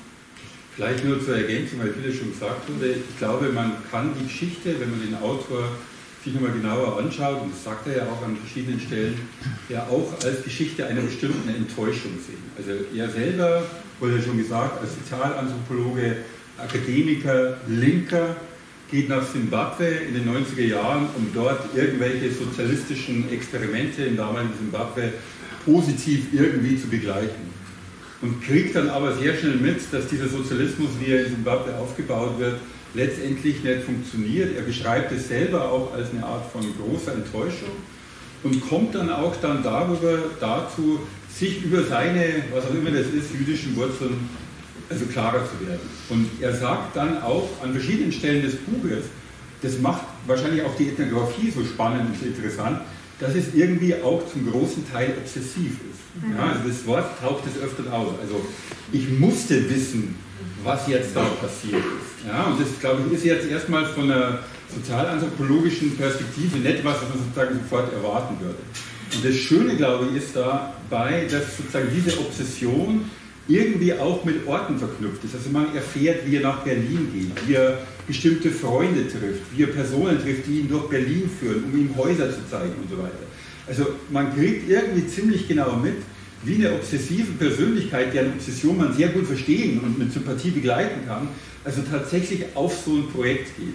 Vielleicht 0.75 1.05
nur 1.05 1.23
zur 1.23 1.38
Ergänzung, 1.38 1.79
weil 1.79 1.93
viele 1.93 2.13
schon 2.13 2.31
gesagt 2.31 2.69
wurde. 2.69 2.91
Ich 2.91 3.17
glaube, 3.17 3.49
man 3.49 3.73
kann 3.91 4.11
die 4.19 4.25
Geschichte, 4.25 4.79
wenn 4.79 4.91
man 4.91 5.01
den 5.01 5.15
Autor 5.15 5.69
sich 6.23 6.33
nochmal 6.33 6.51
genauer 6.51 6.97
anschaut, 6.97 7.41
und 7.43 7.53
das 7.53 7.63
sagt 7.63 7.88
er 7.88 7.97
ja 7.97 8.03
auch 8.03 8.25
an 8.25 8.35
verschiedenen 8.35 8.79
Stellen, 8.79 9.19
ja 9.69 9.85
auch 9.89 10.11
als 10.23 10.43
Geschichte 10.43 10.85
einer 10.88 11.01
bestimmten 11.01 11.47
Enttäuschung 11.49 12.17
sehen. 12.17 12.43
Also 12.57 12.71
er 12.95 13.09
selber, 13.09 13.63
wurde 13.99 14.17
ja 14.17 14.21
schon 14.21 14.38
gesagt, 14.38 14.81
als 14.81 14.95
Sozialanthropologe, 14.95 16.17
Akademiker, 16.57 17.57
Linker, 17.67 18.35
geht 18.89 19.09
nach 19.09 19.25
Simbabwe 19.25 19.85
in 19.85 20.13
den 20.15 20.29
90er 20.29 20.65
Jahren, 20.65 21.07
um 21.15 21.29
dort 21.33 21.75
irgendwelche 21.75 22.31
sozialistischen 22.31 23.31
Experimente 23.31 24.03
im 24.03 24.17
damaligen 24.17 24.53
Simbabwe 24.57 25.13
positiv 25.63 26.27
irgendwie 26.33 26.79
zu 26.79 26.88
begleiten. 26.88 27.55
Und 28.21 28.41
kriegt 28.41 28.75
dann 28.75 28.89
aber 28.89 29.13
sehr 29.15 29.36
schnell 29.36 29.56
mit, 29.56 29.82
dass 29.91 30.08
dieser 30.08 30.28
Sozialismus, 30.28 30.89
wie 30.99 31.12
er 31.12 31.25
in 31.25 31.32
Simbabwe 31.32 31.78
aufgebaut 31.78 32.39
wird, 32.39 32.56
letztendlich 32.93 33.63
nicht 33.63 33.84
funktioniert. 33.84 34.56
Er 34.56 34.63
beschreibt 34.63 35.12
es 35.12 35.28
selber 35.28 35.69
auch 35.69 35.93
als 35.93 36.12
eine 36.12 36.25
Art 36.25 36.49
von 36.51 36.62
großer 36.78 37.13
Enttäuschung 37.13 37.71
und 38.43 38.67
kommt 38.69 38.95
dann 38.95 39.10
auch 39.10 39.36
dann 39.41 39.63
darüber 39.63 40.17
dazu, 40.39 41.01
sich 41.30 41.63
über 41.63 41.84
seine, 41.84 42.43
was 42.54 42.65
auch 42.65 42.73
immer 42.73 42.91
das 42.91 43.08
ist, 43.08 43.34
jüdischen 43.38 43.75
Wurzeln 43.75 44.30
also 44.89 45.06
klarer 45.06 45.41
zu 45.45 45.67
werden. 45.67 45.82
Und 46.10 46.30
er 46.41 46.54
sagt 46.54 46.95
dann 46.95 47.21
auch 47.21 47.49
an 47.62 47.73
verschiedenen 47.73 48.12
Stellen 48.12 48.43
des 48.43 48.56
Buches, 48.56 49.06
das 49.62 49.80
macht 49.80 50.04
wahrscheinlich 50.28 50.63
auch 50.63 50.75
die 50.75 50.89
Ethnographie 50.89 51.51
so 51.51 51.63
spannend 51.65 52.10
und 52.10 52.28
interessant, 52.28 52.82
dass 53.19 53.36
es 53.36 53.54
irgendwie 53.54 53.95
auch 53.95 54.23
zum 54.32 54.51
großen 54.51 54.91
Teil 54.91 55.13
obsessiv 55.17 55.71
ist. 55.71 56.32
Ja, 56.36 56.54
also 56.54 56.67
das 56.67 56.86
Wort 56.86 57.19
taucht 57.19 57.43
es 57.45 57.62
öfter 57.62 57.91
auf. 57.93 58.13
Also 58.21 58.45
ich 58.91 59.10
musste 59.10 59.69
wissen, 59.69 60.15
was 60.63 60.88
jetzt 60.88 61.15
da 61.15 61.23
passiert 61.23 61.84
ist. 61.84 62.28
Ja, 62.28 62.45
und 62.45 62.60
das, 62.60 62.67
glaube 62.80 63.04
ich, 63.08 63.13
ist 63.13 63.25
jetzt 63.25 63.49
erstmal 63.49 63.86
von 63.86 64.12
einer 64.12 64.39
sozialanthropologischen 64.73 65.95
Perspektive 65.95 66.58
nicht 66.58 66.84
was, 66.84 66.95
was 66.95 67.10
man 67.10 67.19
sozusagen 67.19 67.60
sofort 67.60 67.93
erwarten 67.93 68.36
würde. 68.41 68.58
Und 69.13 69.23
das 69.23 69.36
Schöne, 69.36 69.75
glaube 69.75 70.08
ich, 70.08 70.23
ist 70.23 70.36
dabei, 70.36 71.28
dass 71.30 71.58
sozusagen 71.58 71.88
diese 71.93 72.19
Obsession 72.19 73.10
irgendwie 73.47 73.93
auch 73.93 74.25
mit 74.25 74.47
Orten 74.47 74.78
verknüpft 74.80 75.23
ist. 75.23 75.36
Also 75.36 75.49
man 75.51 75.75
erfährt, 75.75 76.25
wie 76.25 76.38
er 76.38 76.41
nach 76.41 76.63
Berlin 76.63 77.10
geht, 77.13 77.47
wie 77.47 77.54
er 77.54 77.78
bestimmte 78.08 78.52
Freunde 78.52 79.08
trifft, 79.08 79.41
wie 79.56 79.63
er 79.63 79.68
Personen 79.68 80.20
trifft, 80.22 80.48
die 80.48 80.60
ihn 80.60 80.70
durch 80.70 80.88
Berlin 80.89 81.30
führen, 81.39 81.63
um 81.65 81.80
ihm 81.80 81.96
Häuser 81.96 82.30
zu 82.30 82.48
zeigen 82.50 82.74
und 82.82 82.89
so 82.89 82.98
weiter. 82.98 83.26
Also 83.68 83.96
man 84.12 84.36
kriegt 84.36 84.70
irgendwie 84.70 85.08
ziemlich 85.08 85.48
genau 85.48 85.78
mit, 85.78 85.96
wie 86.44 86.56
eine 86.56 86.76
obsessive 86.76 87.32
Persönlichkeit, 87.34 88.13
deren 88.13 88.34
Obsession 88.34 88.78
man 88.78 88.94
sehr 88.94 89.10
gut 89.10 89.26
verstehen 89.26 89.80
und 89.80 89.98
mit 89.98 90.13
Sympathie 90.13 90.52
begleiten 90.52 91.08
kann, 91.08 91.30
also 91.63 91.82
tatsächlich 91.82 92.44
auf 92.54 92.78
so 92.86 92.91
ein 92.91 93.08
Projekt 93.08 93.58
geht. 93.58 93.74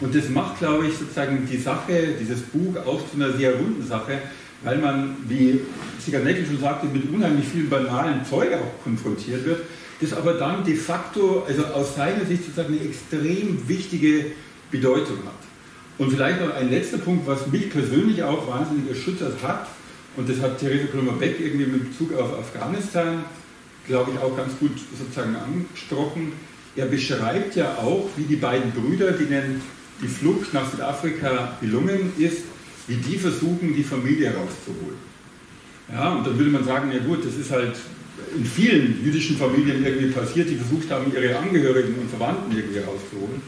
Und 0.00 0.14
das 0.14 0.28
macht, 0.28 0.58
glaube 0.58 0.86
ich, 0.86 0.94
sozusagen 0.98 1.48
die 1.50 1.56
Sache, 1.56 2.14
dieses 2.20 2.40
Buch 2.40 2.76
auch 2.84 3.00
zu 3.10 3.16
einer 3.16 3.32
sehr 3.32 3.54
runden 3.54 3.86
Sache, 3.86 4.18
weil 4.62 4.76
man, 4.76 5.16
wie 5.26 5.60
Siganecki 6.04 6.44
schon 6.44 6.60
sagte, 6.60 6.86
mit 6.86 7.10
unheimlich 7.10 7.46
vielen 7.46 7.70
banalen 7.70 8.24
Zeug 8.28 8.52
auch 8.52 8.84
konfrontiert 8.84 9.46
wird, 9.46 9.60
das 10.00 10.12
aber 10.12 10.34
dann 10.34 10.64
de 10.64 10.74
facto, 10.74 11.44
also 11.46 11.64
aus 11.66 11.96
seiner 11.96 12.24
Sicht 12.24 12.44
sozusagen 12.44 12.74
eine 12.74 12.88
extrem 12.88 13.68
wichtige 13.68 14.26
Bedeutung 14.70 15.18
hat. 15.24 15.34
Und 15.98 16.10
vielleicht 16.10 16.40
noch 16.40 16.54
ein 16.54 16.70
letzter 16.70 16.98
Punkt, 16.98 17.26
was 17.26 17.46
mich 17.48 17.70
persönlich 17.70 18.22
auch 18.22 18.48
wahnsinnig 18.48 18.88
erschüttert 18.88 19.42
hat, 19.42 19.68
und 20.16 20.28
das 20.28 20.40
hat 20.40 20.58
Theresa 20.58 20.86
Plummer-Beck 20.90 21.38
irgendwie 21.38 21.66
mit 21.66 21.90
Bezug 21.90 22.14
auf 22.18 22.38
Afghanistan, 22.38 23.24
glaube 23.86 24.10
ich, 24.12 24.18
auch 24.18 24.36
ganz 24.36 24.58
gut 24.58 24.72
sozusagen 24.98 25.36
angesprochen. 25.36 26.32
Er 26.74 26.86
beschreibt 26.86 27.54
ja 27.56 27.76
auch, 27.76 28.08
wie 28.16 28.24
die 28.24 28.36
beiden 28.36 28.72
Brüder, 28.72 29.12
denen 29.12 29.60
die 30.02 30.08
Flucht 30.08 30.52
nach 30.52 30.68
Südafrika 30.70 31.56
gelungen 31.60 32.12
ist, 32.18 32.42
wie 32.86 32.96
die 32.96 33.18
versuchen, 33.18 33.74
die 33.74 33.84
Familie 33.84 34.28
rauszuholen. 34.34 34.98
Ja, 35.92 36.10
und 36.14 36.26
dann 36.26 36.38
würde 36.38 36.50
man 36.50 36.64
sagen, 36.64 36.90
ja 36.92 36.98
gut, 37.00 37.24
das 37.24 37.34
ist 37.34 37.50
halt 37.50 37.76
in 38.36 38.44
vielen 38.44 39.04
jüdischen 39.04 39.36
Familien 39.36 39.84
irgendwie 39.84 40.10
passiert, 40.10 40.48
die 40.50 40.56
versucht 40.56 40.90
haben, 40.90 41.12
ihre 41.12 41.36
Angehörigen 41.36 41.94
und 42.00 42.10
Verwandten 42.10 42.56
irgendwie 42.56 42.78
rauszuholen. 42.78 43.42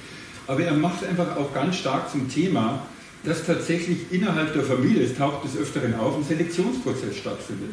Aber 0.46 0.62
er 0.62 0.74
macht 0.74 1.04
einfach 1.04 1.36
auch 1.36 1.54
ganz 1.54 1.76
stark 1.76 2.10
zum 2.10 2.28
Thema, 2.28 2.86
dass 3.24 3.46
tatsächlich 3.46 3.98
innerhalb 4.10 4.52
der 4.52 4.64
Familie, 4.64 5.04
es 5.04 5.16
taucht 5.16 5.44
des 5.44 5.56
Öfteren 5.56 5.94
auf, 5.94 6.16
ein 6.16 6.24
Selektionsprozess 6.24 7.16
stattfindet. 7.16 7.70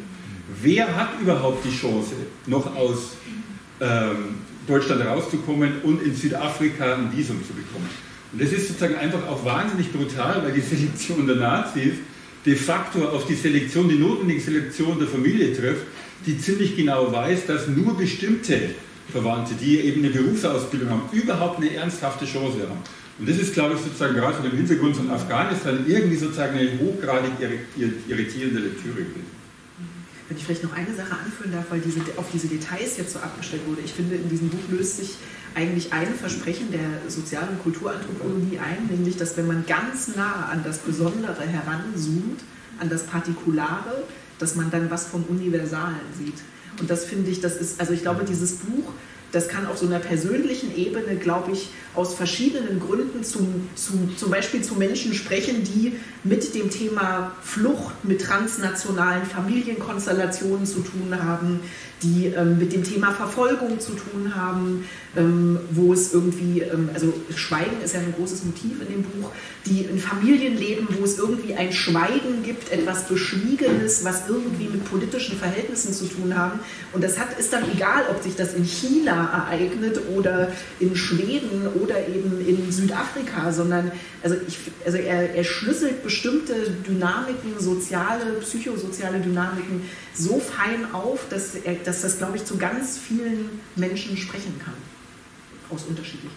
Wer 0.62 0.96
hat 0.96 1.20
überhaupt 1.20 1.64
die 1.64 1.76
Chance, 1.76 2.12
noch 2.46 2.76
aus 2.76 3.16
ähm, 3.80 4.36
Deutschland 4.66 5.04
rauszukommen 5.04 5.82
und 5.82 6.02
in 6.02 6.14
Südafrika 6.14 6.94
ein 6.94 7.16
Visum 7.16 7.40
zu 7.44 7.52
bekommen? 7.52 7.88
Und 8.32 8.40
das 8.40 8.52
ist 8.52 8.68
sozusagen 8.68 8.94
einfach 8.94 9.26
auch 9.26 9.44
wahnsinnig 9.44 9.92
brutal, 9.92 10.42
weil 10.44 10.52
die 10.52 10.60
Selektion 10.60 11.26
der 11.26 11.36
Nazis 11.36 11.94
de 12.46 12.54
facto 12.54 13.04
auf 13.08 13.26
die 13.26 13.34
Selektion, 13.34 13.88
die 13.88 13.96
notwendige 13.96 14.40
Selektion 14.40 14.98
der 14.98 15.08
Familie 15.08 15.54
trifft, 15.54 15.86
die 16.26 16.38
ziemlich 16.38 16.76
genau 16.76 17.12
weiß, 17.12 17.46
dass 17.46 17.66
nur 17.68 17.96
bestimmte 17.96 18.74
Verwandte, 19.10 19.54
die 19.54 19.80
eben 19.80 20.04
eine 20.04 20.12
Berufsausbildung 20.12 20.90
haben, 20.90 21.02
überhaupt 21.12 21.58
eine 21.58 21.74
ernsthafte 21.74 22.24
Chance 22.24 22.60
haben. 22.68 22.78
Und 23.18 23.28
das 23.28 23.36
ist, 23.36 23.52
glaube 23.52 23.74
ich, 23.74 23.80
sozusagen 23.80 24.14
gerade 24.14 24.34
vor 24.34 24.48
dem 24.48 24.56
Hintergrund 24.56 24.96
von 24.96 25.10
Afghanistan 25.10 25.84
irgendwie 25.86 26.16
sozusagen 26.16 26.56
eine 26.56 26.78
hochgradig 26.78 27.32
irritierende 28.08 28.60
Lektüre 28.60 28.94
gewesen. 28.94 29.40
Wenn 30.28 30.36
ich 30.36 30.44
vielleicht 30.44 30.62
noch 30.62 30.72
eine 30.72 30.94
Sache 30.94 31.12
anführen 31.12 31.52
darf, 31.52 31.66
weil 31.70 31.80
diese, 31.80 32.00
auf 32.16 32.26
diese 32.32 32.46
Details 32.46 32.96
jetzt 32.96 33.12
so 33.12 33.18
abgestellt 33.18 33.62
wurde. 33.66 33.80
Ich 33.84 33.92
finde, 33.92 34.14
in 34.14 34.28
diesem 34.28 34.48
Buch 34.48 34.60
löst 34.70 34.98
sich 34.98 35.16
eigentlich 35.54 35.92
ein 35.92 36.14
Versprechen 36.14 36.70
der 36.70 37.10
Sozial- 37.10 37.48
und 37.48 37.62
Kulturanthropologie 37.62 38.58
ein, 38.58 38.86
nämlich, 38.88 39.16
dass 39.16 39.36
wenn 39.36 39.48
man 39.48 39.66
ganz 39.66 40.14
nah 40.14 40.48
an 40.50 40.62
das 40.64 40.78
Besondere 40.78 41.42
heranzoomt, 41.42 42.40
an 42.78 42.88
das 42.88 43.02
Partikulare, 43.02 44.04
dass 44.40 44.56
man 44.56 44.70
dann 44.70 44.90
was 44.90 45.06
vom 45.06 45.24
Universalen 45.24 46.00
sieht. 46.18 46.36
Und 46.80 46.90
das 46.90 47.04
finde 47.04 47.30
ich, 47.30 47.40
das 47.40 47.56
ist, 47.56 47.78
also 47.78 47.92
ich 47.92 48.02
glaube, 48.02 48.24
dieses 48.24 48.56
Buch 48.56 48.92
das 49.32 49.48
kann 49.48 49.66
auf 49.66 49.78
so 49.78 49.86
einer 49.86 50.00
persönlichen 50.00 50.76
Ebene, 50.76 51.16
glaube 51.16 51.52
ich, 51.52 51.68
aus 51.94 52.14
verschiedenen 52.14 52.80
Gründen 52.80 53.22
zum, 53.22 53.68
zum, 53.74 54.16
zum 54.16 54.30
Beispiel 54.30 54.62
zu 54.62 54.74
Menschen 54.74 55.14
sprechen, 55.14 55.62
die 55.62 55.94
mit 56.22 56.54
dem 56.54 56.70
Thema 56.70 57.32
Flucht, 57.42 58.04
mit 58.04 58.20
transnationalen 58.20 59.24
Familienkonstellationen 59.24 60.66
zu 60.66 60.80
tun 60.80 61.14
haben, 61.22 61.60
die 62.02 62.26
ähm, 62.26 62.58
mit 62.58 62.72
dem 62.72 62.82
Thema 62.82 63.12
Verfolgung 63.12 63.78
zu 63.78 63.92
tun 63.92 64.34
haben, 64.34 64.84
ähm, 65.16 65.58
wo 65.70 65.92
es 65.92 66.14
irgendwie, 66.14 66.60
ähm, 66.60 66.88
also 66.94 67.12
Schweigen 67.34 67.82
ist 67.84 67.94
ja 67.94 68.00
ein 68.00 68.14
großes 68.16 68.44
Motiv 68.44 68.80
in 68.80 68.94
dem 68.94 69.02
Buch, 69.02 69.30
die 69.66 69.82
in 69.82 69.98
Familien 69.98 70.56
leben, 70.56 70.88
wo 70.98 71.04
es 71.04 71.18
irgendwie 71.18 71.54
ein 71.54 71.72
Schweigen 71.72 72.42
gibt, 72.42 72.72
etwas 72.72 73.06
Beschwiegenes, 73.06 74.04
was 74.04 74.28
irgendwie 74.28 74.68
mit 74.68 74.84
politischen 74.90 75.36
Verhältnissen 75.36 75.92
zu 75.92 76.06
tun 76.06 76.36
haben. 76.36 76.60
Und 76.92 77.04
das 77.04 77.18
hat, 77.18 77.38
ist 77.38 77.52
dann 77.52 77.64
egal, 77.70 78.04
ob 78.10 78.22
sich 78.22 78.34
das 78.34 78.54
in 78.54 78.64
China 78.64 79.48
ereignet 79.50 80.00
oder 80.14 80.52
in 80.78 80.96
Schweden 80.96 81.68
oder 81.82 82.08
eben 82.08 82.46
in 82.46 82.70
Südafrika, 82.72 83.52
sondern 83.52 83.92
also, 84.22 84.36
ich, 84.46 84.58
also 84.84 84.98
er, 84.98 85.34
er 85.34 85.44
schlüsselt 85.44 86.02
bestimmte 86.10 86.54
Dynamiken, 86.84 87.54
soziale, 87.56 88.32
psychosoziale 88.40 89.20
Dynamiken 89.20 89.82
so 90.12 90.40
fein 90.40 90.92
auf, 90.92 91.20
dass, 91.30 91.54
er, 91.54 91.74
dass 91.84 92.02
das, 92.02 92.18
glaube 92.18 92.36
ich, 92.36 92.44
zu 92.44 92.56
ganz 92.56 92.98
vielen 92.98 93.48
Menschen 93.76 94.16
sprechen 94.16 94.54
kann. 94.58 94.74
Aus 95.70 95.84
unterschiedlichen 95.84 96.34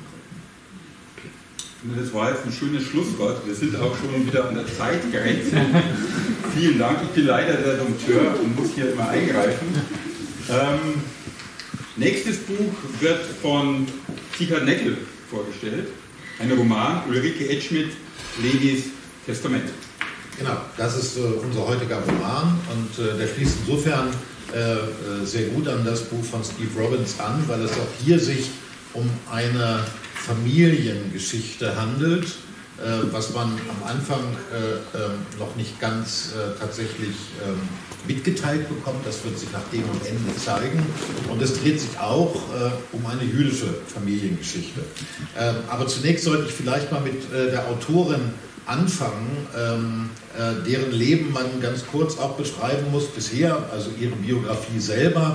Gründen. 1.81 1.99
Das 1.99 2.13
war 2.13 2.29
jetzt 2.29 2.45
ein 2.45 2.51
schönes 2.51 2.83
Schlusswort. 2.83 3.47
Wir 3.47 3.55
sind 3.55 3.75
auch 3.77 3.97
schon 3.97 4.27
wieder 4.27 4.47
an 4.47 4.53
der 4.53 4.67
Zeitgrenze. 4.67 5.57
Vielen 6.55 6.77
Dank. 6.77 6.99
Ich 7.01 7.09
bin 7.09 7.25
leider 7.25 7.53
der 7.53 7.77
Dompteur 7.77 8.39
und 8.41 8.55
muss 8.55 8.69
hier 8.75 8.93
immer 8.93 9.09
eingreifen. 9.09 9.67
Ähm, 10.49 11.01
nächstes 11.97 12.37
Buch 12.37 12.73
wird 13.01 13.25
von 13.41 13.87
Tika 14.37 14.59
Neckel 14.59 14.97
vorgestellt. 15.29 15.87
Ein 16.39 16.51
Roman, 16.51 17.01
Ulrike 17.09 17.49
Edschmidt, 17.49 17.89
Lenis 18.41 18.83
Testament. 19.25 19.69
Genau, 20.37 20.57
das 20.77 20.97
ist 20.97 21.17
äh, 21.17 21.21
unser 21.21 21.67
heutiger 21.67 21.97
Roman 21.97 22.59
und 22.71 23.05
äh, 23.05 23.17
der 23.17 23.27
schließt 23.27 23.57
insofern 23.65 24.09
äh, 24.53 24.73
äh, 24.73 25.25
sehr 25.25 25.47
gut 25.49 25.67
an 25.67 25.85
das 25.85 26.01
Buch 26.01 26.23
von 26.23 26.43
Steve 26.43 26.69
Robbins 26.79 27.19
an, 27.19 27.43
weil 27.47 27.61
es 27.61 27.71
auch 27.71 27.87
hier 28.03 28.19
sich 28.19 28.49
um 28.93 29.09
eine 29.31 29.79
Familiengeschichte 30.15 31.75
handelt, 31.75 32.25
äh, 32.25 33.11
was 33.11 33.33
man 33.33 33.47
am 33.47 33.87
Anfang 33.87 34.21
äh, 34.51 34.97
ähm, 34.97 35.11
noch 35.39 35.55
nicht 35.55 35.79
ganz 35.79 36.33
tatsächlich 36.59 37.15
ähm, 37.47 37.57
mitgeteilt 38.07 38.67
bekommt. 38.67 39.05
Das 39.05 39.23
wird 39.23 39.39
sich 39.39 39.51
nach 39.51 39.63
dem 39.71 39.83
und 39.89 40.05
Ende 40.05 40.35
zeigen. 40.37 40.85
Und 41.29 41.41
es 41.41 41.61
dreht 41.61 41.79
sich 41.79 41.97
auch 41.97 42.35
um 42.91 43.05
eine 43.05 43.23
jüdische 43.23 43.73
Familiengeschichte. 43.87 44.81
Ähm, 45.39 45.55
aber 45.69 45.87
zunächst 45.87 46.25
sollte 46.25 46.47
ich 46.47 46.53
vielleicht 46.53 46.91
mal 46.91 46.99
mit 46.99 47.31
der 47.31 47.65
Autorin 47.69 48.33
anfangen, 48.65 49.47
ähm, 49.57 50.09
äh, 50.37 50.67
deren 50.69 50.91
Leben 50.91 51.31
man 51.31 51.61
ganz 51.61 51.85
kurz 51.85 52.17
auch 52.17 52.35
beschreiben 52.35 52.91
muss 52.91 53.07
bisher, 53.07 53.69
also 53.71 53.91
ihre 53.99 54.15
Biografie 54.15 54.79
selber, 54.79 55.33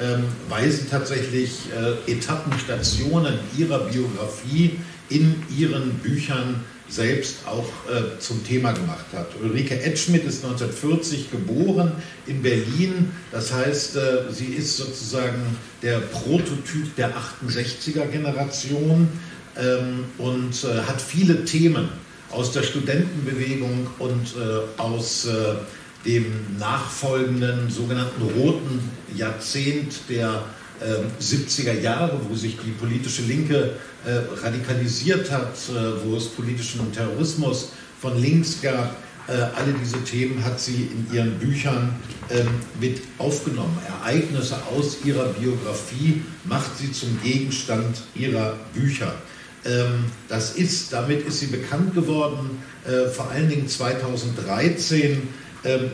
ähm, 0.00 0.24
weil 0.48 0.70
sie 0.70 0.86
tatsächlich 0.88 1.60
äh, 1.74 2.12
Etappenstationen 2.12 3.34
ihrer 3.56 3.80
Biografie 3.80 4.78
in 5.08 5.42
ihren 5.56 5.94
Büchern 5.94 6.64
selbst 6.88 7.46
auch 7.46 7.68
äh, 7.90 8.18
zum 8.18 8.44
Thema 8.44 8.72
gemacht 8.72 9.04
hat. 9.12 9.28
Ulrike 9.42 9.82
Edschmidt 9.82 10.24
ist 10.24 10.44
1940 10.44 11.30
geboren 11.30 11.92
in 12.26 12.42
Berlin. 12.42 13.10
Das 13.30 13.52
heißt, 13.52 13.96
äh, 13.96 14.32
sie 14.32 14.46
ist 14.46 14.76
sozusagen 14.76 15.58
der 15.82 15.98
Prototyp 15.98 16.94
der 16.96 17.12
68er 17.12 18.06
Generation 18.06 19.08
ähm, 19.56 20.04
und 20.16 20.64
äh, 20.64 20.82
hat 20.82 21.00
viele 21.00 21.44
Themen 21.44 21.88
aus 22.30 22.52
der 22.52 22.62
Studentenbewegung 22.62 23.86
und 23.98 24.34
äh, 24.36 24.80
aus 24.80 25.26
äh, 25.26 25.54
dem 26.04 26.58
nachfolgenden 26.58 27.70
sogenannten 27.70 28.22
roten 28.22 28.90
Jahrzehnt 29.14 30.00
der 30.08 30.44
70er 31.20 31.70
ähm, 31.70 31.82
Jahre, 31.82 32.20
wo 32.28 32.34
sich 32.36 32.56
die 32.64 32.70
politische 32.70 33.22
Linke 33.22 33.72
äh, 34.06 34.42
radikalisiert 34.42 35.30
hat, 35.30 35.54
äh, 35.70 36.04
wo 36.04 36.16
es 36.16 36.28
politischen 36.28 36.92
Terrorismus 36.92 37.72
von 38.00 38.20
links 38.20 38.60
gab. 38.62 38.96
Äh, 39.26 39.32
alle 39.32 39.74
diese 39.82 40.02
Themen 40.04 40.42
hat 40.44 40.60
sie 40.60 40.88
in 40.92 41.12
ihren 41.12 41.38
Büchern 41.38 41.96
ähm, 42.30 42.46
mit 42.80 43.02
aufgenommen. 43.18 43.76
Ereignisse 44.02 44.56
aus 44.74 44.98
ihrer 45.04 45.26
Biografie 45.32 46.22
macht 46.44 46.78
sie 46.78 46.92
zum 46.92 47.20
Gegenstand 47.22 48.02
ihrer 48.14 48.56
Bücher. 48.72 49.14
Ähm, 49.68 50.06
das 50.28 50.56
ist, 50.56 50.92
damit 50.92 51.26
ist 51.26 51.40
sie 51.40 51.46
bekannt 51.46 51.94
geworden, 51.94 52.62
vor 53.12 53.30
allen 53.30 53.50
Dingen 53.50 53.68
2013 53.68 55.28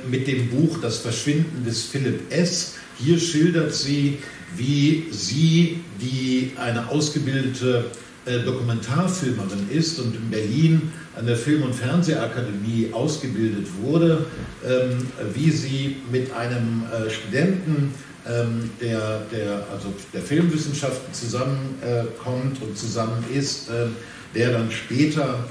mit 0.09 0.29
dem 0.29 0.49
Buch 0.49 0.79
Das 0.81 0.99
Verschwinden 0.99 1.65
des 1.65 1.83
Philipp 1.83 2.31
S. 2.31 2.75
Hier 3.01 3.19
schildert 3.19 3.75
sie 3.75 4.19
wie 4.57 5.07
sie, 5.11 5.81
die 6.01 6.53
eine 6.57 6.89
ausgebildete 6.89 7.87
äh, 8.27 8.41
Dokumentarfilmerin 8.41 9.69
ist 9.71 9.99
und 9.99 10.15
in 10.15 10.31
Berlin 10.31 10.93
an 11.17 11.27
der 11.27 11.37
Film- 11.37 11.63
und 11.63 11.75
Fernsehakademie 11.75 12.91
ausgebildet 12.93 13.67
wurde, 13.81 14.27
ähm, 14.67 15.07
wie 15.35 15.51
sie 15.51 15.97
mit 16.11 16.33
einem 16.33 16.85
äh, 16.85 17.11
Studenten 17.11 17.93
ähm, 18.29 18.71
der, 18.81 19.23
der, 19.33 19.67
also 19.73 19.93
der 20.13 20.23
Filmwissenschaften 20.23 21.13
zusammenkommt 21.13 22.63
und 22.63 22.77
zusammen 22.77 23.25
ist, 23.33 23.69
ähm, 23.69 23.97
der 24.35 24.53
dann 24.53 24.71
später 24.71 25.45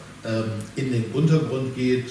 in 0.77 0.93
den 0.93 1.03
Untergrund 1.11 1.75
geht 1.75 2.05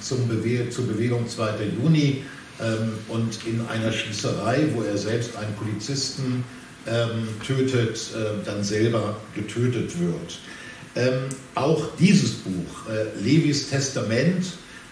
zum 0.00 0.26
Bewe 0.26 0.70
zur 0.70 0.86
Bewegung 0.86 1.28
2. 1.28 1.50
Juni 1.78 2.22
ähm, 2.60 2.92
und 3.08 3.38
in 3.46 3.60
einer 3.66 3.92
Schießerei, 3.92 4.68
wo 4.74 4.82
er 4.82 4.96
selbst 4.96 5.36
einen 5.36 5.54
Polizisten 5.54 6.44
ähm, 6.86 7.28
tötet, 7.46 8.10
äh, 8.14 8.44
dann 8.44 8.62
selber 8.62 9.16
getötet 9.34 9.98
wird. 10.00 10.38
Ähm, 10.94 11.28
auch 11.54 11.96
dieses 11.98 12.32
Buch, 12.32 12.88
äh, 12.88 13.18
Levis 13.22 13.70
Testament, 13.70 14.46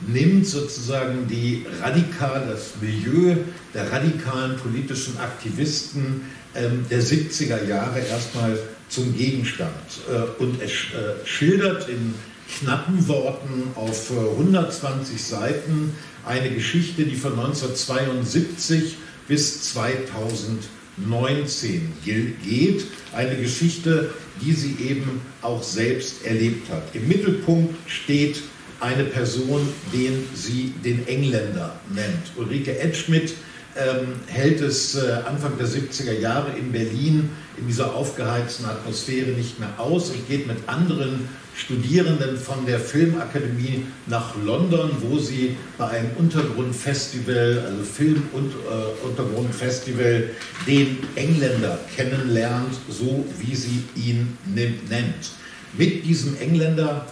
nimmt 0.06 0.46
sozusagen 0.46 1.26
die 1.28 1.66
radikal, 1.82 2.46
das 2.48 2.80
Milieu 2.80 3.36
der 3.74 3.92
radikalen 3.92 4.56
politischen 4.56 5.18
Aktivisten 5.18 6.22
ähm, 6.54 6.86
der 6.90 7.02
70er 7.02 7.68
Jahre 7.68 8.00
erstmal 8.00 8.58
zum 8.88 9.14
Gegenstand. 9.16 9.74
Äh, 10.08 10.42
und 10.42 10.62
es 10.62 10.70
äh, 10.70 11.24
schildert 11.24 11.88
in 11.88 12.14
knappen 12.58 13.06
Worten 13.08 13.70
auf 13.76 14.10
120 14.10 15.14
äh, 15.14 15.18
Seiten 15.18 15.94
eine 16.26 16.50
Geschichte, 16.50 17.04
die 17.04 17.16
von 17.16 17.32
1972 17.32 18.98
bis 19.28 19.62
2019 19.72 21.92
geht. 22.04 22.84
Eine 23.12 23.36
Geschichte, 23.36 24.10
die 24.42 24.52
sie 24.52 24.76
eben 24.82 25.20
auch 25.42 25.62
selbst 25.62 26.24
erlebt 26.24 26.70
hat. 26.70 26.94
Im 26.94 27.06
Mittelpunkt 27.08 27.74
steht 27.86 28.42
eine 28.81 29.05
Person, 29.05 29.69
den 29.93 30.27
sie 30.35 30.75
den 30.85 31.07
Engländer 31.07 31.77
nennt. 31.95 32.33
Ulrike 32.37 32.79
Edschmidt 32.79 33.35
ähm, 33.77 34.14
hält 34.27 34.61
es 34.61 34.97
äh, 34.97 35.21
Anfang 35.27 35.57
der 35.59 35.69
70er 35.69 36.19
Jahre 36.19 36.59
in 36.59 36.73
Berlin 36.73 37.31
in 37.57 37.66
dieser 37.66 37.95
aufgeheizten 37.95 38.66
Atmosphäre 38.66 39.31
nicht 39.31 39.59
mehr 39.61 39.73
aus 39.79 40.11
und 40.11 40.29
geht 40.29 40.47
mit 40.47 40.59
anderen 40.66 41.27
Studierenden 41.55 42.37
von 42.37 42.66
der 42.66 42.79
Filmakademie 42.81 43.87
nach 44.07 44.35
London, 44.45 44.90
wo 45.01 45.19
sie 45.19 45.57
bei 45.77 45.88
einem 45.88 46.11
Untergrundfestival, 46.16 47.64
also 47.66 47.83
Filmuntergrundfestival, 47.83 50.05
äh, 50.05 50.29
den 50.66 50.99
Engländer 51.16 51.81
kennenlernt, 51.95 52.75
so 52.88 53.27
wie 53.38 53.55
sie 53.55 53.83
ihn 53.95 54.38
nennt. 54.47 55.33
Mit 55.77 56.05
diesem 56.05 56.37
Engländer, 56.38 57.07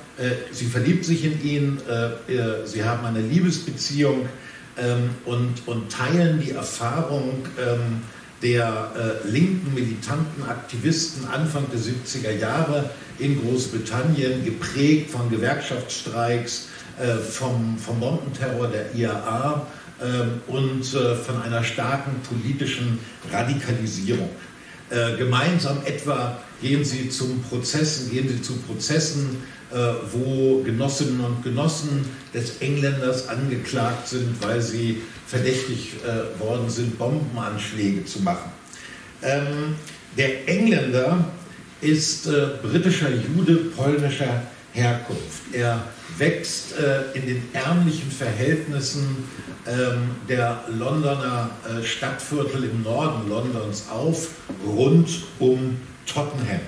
sie 0.51 0.67
verliebt 0.67 1.05
sich 1.05 1.25
in 1.25 1.43
ihn, 1.45 1.79
äh, 1.89 2.33
äh 2.33 2.67
sie 2.67 2.85
haben 2.85 3.05
eine 3.07 3.21
Liebesbeziehung 3.21 4.29
ähm, 4.77 5.11
und, 5.25 5.67
und 5.67 5.91
teilen 5.91 6.41
die 6.41 6.53
Erfahrung, 6.53 7.47
ähm, 7.59 8.03
der 8.43 8.93
äh, 9.25 9.29
linken 9.29 9.75
militanten 9.75 10.45
Aktivisten 10.45 11.27
Anfang 11.27 11.65
der 11.73 11.81
70er 11.81 12.39
Jahre 12.39 12.91
in 13.19 13.41
Großbritannien, 13.43 14.45
geprägt 14.45 15.11
von 15.11 15.29
Gewerkschaftsstreiks, 15.29 16.69
äh, 17.01 17.17
vom, 17.17 17.77
vom 17.79 17.99
Bombenterror 17.99 18.69
der 18.69 18.95
IAA 18.95 19.67
äh, 20.01 20.51
und 20.51 20.83
äh, 20.95 21.17
von 21.17 21.43
einer 21.43 21.65
starken 21.65 22.15
politischen 22.29 23.01
Radikalisierung. 23.33 24.31
Äh, 24.91 25.17
gemeinsam 25.17 25.79
etwa 25.85 26.39
gehen 26.63 26.85
sie 26.85 27.09
zum 27.09 27.43
Prozessen, 27.43 28.11
gehen 28.11 28.29
sie 28.29 28.41
zu 28.41 28.55
Prozessen, 28.59 29.37
äh, 29.37 29.58
wo 30.13 30.63
Genossinnen 30.63 31.21
und 31.21 31.43
Genossen 31.43 32.07
des 32.33 32.59
Engländers 32.59 33.29
angeklagt 33.29 34.09
sind, 34.09 34.43
weil 34.43 34.61
sie 34.63 35.03
verdächtig 35.27 35.97
äh, 36.05 36.41
worden 36.41 36.71
sind, 36.71 36.99
Bombenanschläge 36.99 38.05
zu 38.05 38.23
machen. 38.23 38.51
Ähm, 39.23 39.77
der 40.17 40.49
Engländer 40.49 41.25
ist 41.81 42.27
äh, 42.27 42.49
britischer 42.63 43.11
Jude 43.11 43.57
polnischer 43.77 44.43
Herkunft. 44.73 45.43
Er 45.53 45.83
wächst 46.17 46.79
äh, 46.79 47.17
in 47.19 47.27
den 47.27 47.43
ärmlichen 47.53 48.11
Verhältnissen 48.11 49.29
ähm, 49.67 50.11
der 50.29 50.65
Londoner 50.69 51.51
äh, 51.65 51.85
Stadtviertel 51.85 52.65
im 52.65 52.83
Norden 52.83 53.29
Londons 53.29 53.87
auf, 53.91 54.29
rund 54.67 55.09
um 55.39 55.77
Tottenham. 56.07 56.61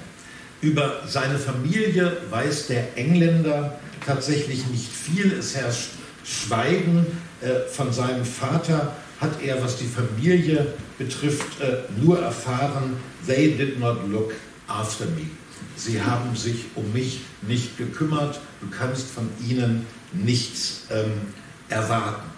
Über 0.62 1.02
seine 1.06 1.38
Familie 1.38 2.18
weiß 2.28 2.66
der 2.66 2.96
Engländer 2.96 3.78
tatsächlich 4.04 4.66
nicht 4.66 4.88
viel. 4.90 5.32
Es 5.32 5.56
herrscht 5.56 5.90
Schweigen. 6.24 7.06
Äh, 7.40 7.68
von 7.70 7.92
seinem 7.92 8.24
Vater 8.24 8.94
hat 9.20 9.42
er, 9.42 9.62
was 9.62 9.78
die 9.78 9.86
Familie 9.86 10.66
betrifft, 10.98 11.60
äh, 11.60 11.78
nur 12.02 12.18
erfahren, 12.18 12.96
they 13.26 13.56
did 13.56 13.78
not 13.78 14.06
look 14.08 14.34
after 14.66 15.06
me. 15.06 15.26
Sie 15.76 16.02
haben 16.02 16.36
sich 16.36 16.66
um 16.74 16.92
mich 16.92 17.20
nicht 17.42 17.78
gekümmert, 17.78 18.40
du 18.60 18.68
kannst 18.68 19.08
von 19.08 19.28
ihnen 19.48 19.86
nichts 20.12 20.82
ähm, 20.90 21.12
erwarten. 21.70 22.28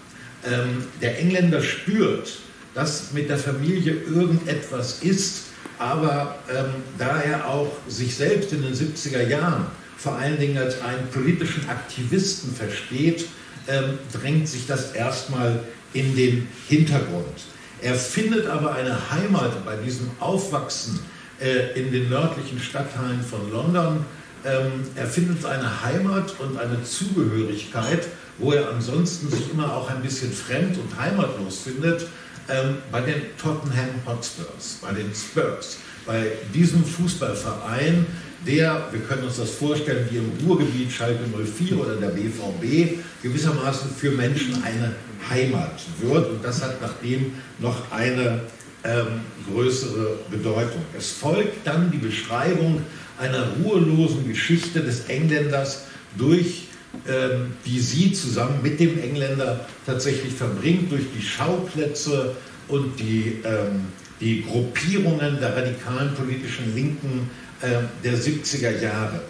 Ähm, 0.45 0.85
der 1.01 1.19
Engländer 1.19 1.61
spürt, 1.61 2.39
dass 2.75 3.13
mit 3.13 3.29
der 3.29 3.39
Familie 3.39 3.95
irgendetwas 3.95 5.03
ist, 5.03 5.47
aber 5.79 6.37
ähm, 6.51 6.83
da 6.99 7.21
er 7.21 7.49
auch 7.49 7.71
sich 7.89 8.15
selbst 8.15 8.53
in 8.53 8.63
den 8.63 8.75
70er 8.75 9.27
Jahren 9.27 9.67
vor 9.97 10.17
allen 10.17 10.39
Dingen 10.39 10.59
als 10.59 10.81
einen 10.83 11.07
politischen 11.09 11.69
Aktivisten 11.69 12.55
versteht, 12.55 13.27
ähm, 13.69 13.99
drängt 14.13 14.49
sich 14.49 14.67
das 14.67 14.93
erstmal 14.93 15.61
in 15.93 16.17
den 16.17 16.49
Hintergrund. 16.69 17.45
Er 17.81 17.95
findet 17.95 18.47
aber 18.47 18.75
eine 18.75 18.97
Heimat 19.11 19.65
bei 19.65 19.77
diesem 19.77 20.11
Aufwachsen 20.19 21.01
äh, 21.41 21.79
in 21.81 21.93
den 21.93 22.09
nördlichen 22.09 22.59
Stadtteilen 22.59 23.23
von 23.23 23.51
London. 23.51 24.05
Ähm, 24.45 24.73
er 24.97 25.07
findet 25.07 25.45
eine 25.45 25.85
Heimat 25.85 26.35
und 26.41 26.59
eine 26.59 26.83
Zugehörigkeit, 26.83 28.09
wo 28.39 28.53
er 28.53 28.71
ansonsten 28.71 29.31
sich 29.31 29.53
immer 29.53 29.73
auch 29.73 29.89
ein 29.91 30.03
bisschen 30.03 30.33
fremd 30.33 30.79
und 30.79 30.99
heimatlos 30.99 31.61
findet 31.61 32.07
ähm, 32.49 32.79
bei 32.91 33.01
den 33.01 33.37
Tottenham 33.41 33.89
Hotspurs, 34.07 34.79
bei 34.83 34.93
den 34.93 35.13
Spurs, 35.15 35.79
bei 36.07 36.33
diesem 36.55 36.85
Fußballverein, 36.85 38.07
der, 38.47 38.89
wir 38.91 39.01
können 39.01 39.25
uns 39.25 39.37
das 39.37 39.51
vorstellen, 39.51 40.09
wie 40.11 40.17
im 40.17 40.33
Ruhrgebiet 40.45 40.91
Schalke 40.91 41.21
04 41.25 41.79
oder 41.79 41.97
der 41.97 42.09
BVB, 42.09 42.99
gewissermaßen 43.23 43.91
für 43.97 44.11
Menschen 44.11 44.63
eine 44.65 44.95
Heimat 45.31 45.81
wird. 46.01 46.29
Und 46.29 46.45
das 46.45 46.63
hat 46.63 46.81
nachdem 46.83 47.35
noch 47.61 47.93
eine 47.93 48.41
ähm, 48.85 49.21
größere 49.49 50.19
Bedeutung. 50.31 50.83
Es 50.99 51.13
folgt 51.13 51.65
dann 51.67 51.91
die 51.93 51.99
Beschreibung 51.99 52.83
einer 53.19 53.47
ruhelosen 53.63 54.27
Geschichte 54.27 54.81
des 54.81 55.05
Engländers 55.07 55.85
durch 56.17 56.65
die 57.65 57.81
sie 57.81 58.13
zusammen 58.13 58.61
mit 58.63 58.79
dem 58.79 59.03
Engländer 59.03 59.67
tatsächlich 59.87 60.35
verbringt 60.35 60.93
durch 60.93 61.05
die 61.17 61.23
Schauplätze 61.23 62.37
und 62.69 62.99
die, 62.99 63.41
ähm, 63.45 63.87
die 64.21 64.45
Gruppierungen 64.45 65.41
der 65.41 65.57
radikalen 65.57 66.15
politischen 66.15 66.75
Linken 66.75 67.31
äh, 67.61 67.69
der 68.05 68.15
70er 68.15 68.81
Jahre. 68.81 69.21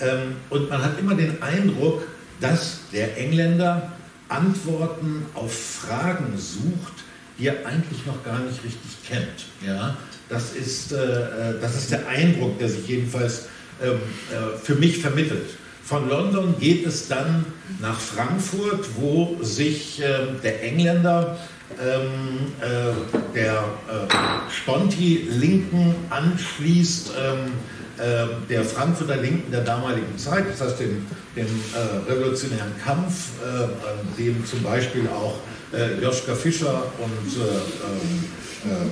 Ähm, 0.00 0.36
und 0.50 0.70
man 0.70 0.82
hat 0.82 0.98
immer 0.98 1.14
den 1.14 1.42
Eindruck, 1.42 2.06
dass 2.40 2.80
der 2.92 3.16
Engländer 3.18 3.92
Antworten 4.28 5.26
auf 5.34 5.52
Fragen 5.52 6.36
sucht, 6.36 7.04
die 7.38 7.48
er 7.48 7.66
eigentlich 7.66 8.06
noch 8.06 8.24
gar 8.24 8.38
nicht 8.40 8.62
richtig 8.64 8.90
kennt. 9.08 9.46
Ja? 9.66 9.96
Das, 10.28 10.52
ist, 10.52 10.92
äh, 10.92 10.96
äh 10.96 11.60
das 11.60 11.76
ist 11.76 11.90
der 11.90 12.06
Eindruck, 12.08 12.58
der 12.58 12.68
sich 12.68 12.86
jedenfalls 12.86 13.48
ähm, 13.82 13.98
äh, 14.30 14.58
für 14.58 14.76
mich 14.76 14.98
vermittelt. 14.98 15.48
Von 15.90 16.08
London 16.08 16.54
geht 16.60 16.86
es 16.86 17.08
dann 17.08 17.44
nach 17.80 17.98
Frankfurt, 17.98 18.86
wo 18.94 19.36
sich 19.42 20.00
äh, 20.00 20.18
der 20.40 20.62
Engländer 20.62 21.36
ähm, 21.82 22.52
äh, 22.60 23.34
der 23.34 23.54
äh, 23.54 24.52
Sponti-Linken 24.52 25.96
anschließt, 26.10 27.10
ähm, 27.18 27.52
äh, 27.98 28.28
der 28.48 28.64
Frankfurter 28.64 29.16
Linken 29.16 29.50
der 29.50 29.62
damaligen 29.62 30.16
Zeit, 30.16 30.44
das 30.48 30.60
heißt 30.60 30.78
dem, 30.78 31.04
dem 31.34 31.46
äh, 31.46 32.12
revolutionären 32.12 32.70
Kampf, 32.84 33.30
äh, 33.42 34.16
dem 34.16 34.46
zum 34.46 34.62
Beispiel 34.62 35.08
auch 35.08 35.40
Joschka 36.02 36.34
Fischer 36.34 36.82
und 36.98 37.36
ähm, 37.36 38.24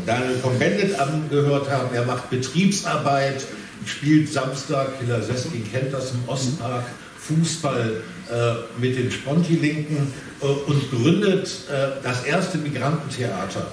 Daniel 0.07 0.38
Cohn-Bendit 0.40 0.96
angehört 0.96 1.68
haben. 1.68 1.92
Er 1.92 2.05
macht 2.05 2.30
Betriebsarbeit, 2.30 3.44
spielt 3.85 4.33
Samstag, 4.33 4.89
Hiller 5.01 5.22
Seskin 5.22 5.64
kennt 5.70 5.93
das 5.93 6.12
im 6.12 6.29
Ostpark, 6.29 6.85
Fußball 7.18 8.03
äh, 8.31 8.81
mit 8.81 8.97
den 8.97 9.11
Sponti-Linken 9.11 10.12
äh, 10.41 10.47
und 10.47 10.91
gründet 10.91 11.49
äh, 11.70 12.03
das 12.03 12.24
erste 12.24 12.59
Migrantentheater 12.59 13.66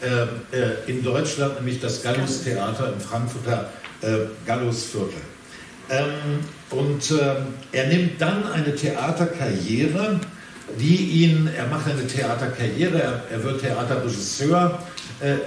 äh, 0.00 0.56
äh, 0.56 0.90
in 0.90 1.02
Deutschland, 1.02 1.56
nämlich 1.56 1.80
das 1.80 2.02
Gallus-Theater 2.02 2.92
im 2.92 3.00
Frankfurter 3.00 3.70
äh, 4.02 4.26
Gallusviertel. 4.44 5.20
Ähm, 5.88 6.40
und 6.70 7.14
er 7.70 7.86
nimmt 7.86 8.20
dann 8.20 8.44
eine 8.52 8.74
Theaterkarriere, 8.74 10.20
die 10.80 10.96
ihn, 10.96 11.48
er 11.56 11.68
macht 11.68 11.88
eine 11.88 12.04
Theaterkarriere, 12.04 13.00
er, 13.00 13.22
er 13.30 13.44
wird 13.44 13.60
Theaterregisseur, 13.60 14.80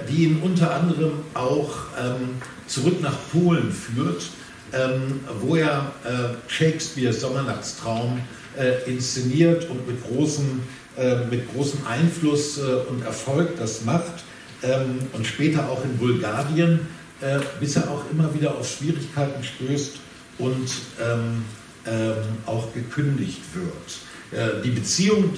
die 0.08 0.24
ihn 0.24 0.40
unter 0.40 0.74
anderem 0.74 1.12
auch 1.34 1.74
ähm, 2.02 2.40
zurück 2.70 3.00
nach 3.02 3.16
Polen 3.32 3.72
führt, 3.72 4.30
ähm, 4.72 5.20
wo 5.40 5.56
er 5.56 5.92
äh, 6.04 6.50
Shakespeares 6.50 7.20
Sommernachtstraum 7.20 8.20
äh, 8.56 8.88
inszeniert 8.90 9.68
und 9.68 9.86
mit 9.86 10.02
großem, 10.04 10.60
äh, 10.96 11.24
mit 11.26 11.52
großem 11.52 11.80
Einfluss 11.86 12.58
äh, 12.58 12.88
und 12.88 13.02
Erfolg 13.02 13.56
das 13.58 13.84
macht 13.84 14.24
ähm, 14.62 14.98
und 15.12 15.26
später 15.26 15.68
auch 15.68 15.84
in 15.84 15.96
Bulgarien, 15.98 16.80
äh, 17.20 17.40
bis 17.58 17.76
er 17.76 17.90
auch 17.90 18.04
immer 18.12 18.32
wieder 18.32 18.56
auf 18.56 18.68
Schwierigkeiten 18.68 19.42
stößt 19.42 19.96
und 20.38 20.70
ähm, 21.02 21.44
ähm 21.86 22.14
auch 22.46 22.72
gekündigt 22.72 23.40
wird. 23.54 24.60
Äh, 24.60 24.62
die 24.62 24.70
Beziehung 24.70 25.34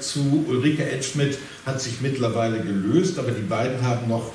zu 0.00 0.44
Ulrike 0.48 0.90
Edschmidt 0.90 1.38
hat 1.64 1.80
sich 1.80 2.00
mittlerweile 2.00 2.60
gelöst, 2.60 3.18
aber 3.18 3.30
die 3.30 3.42
beiden 3.42 3.80
haben 3.82 4.08
noch 4.08 4.32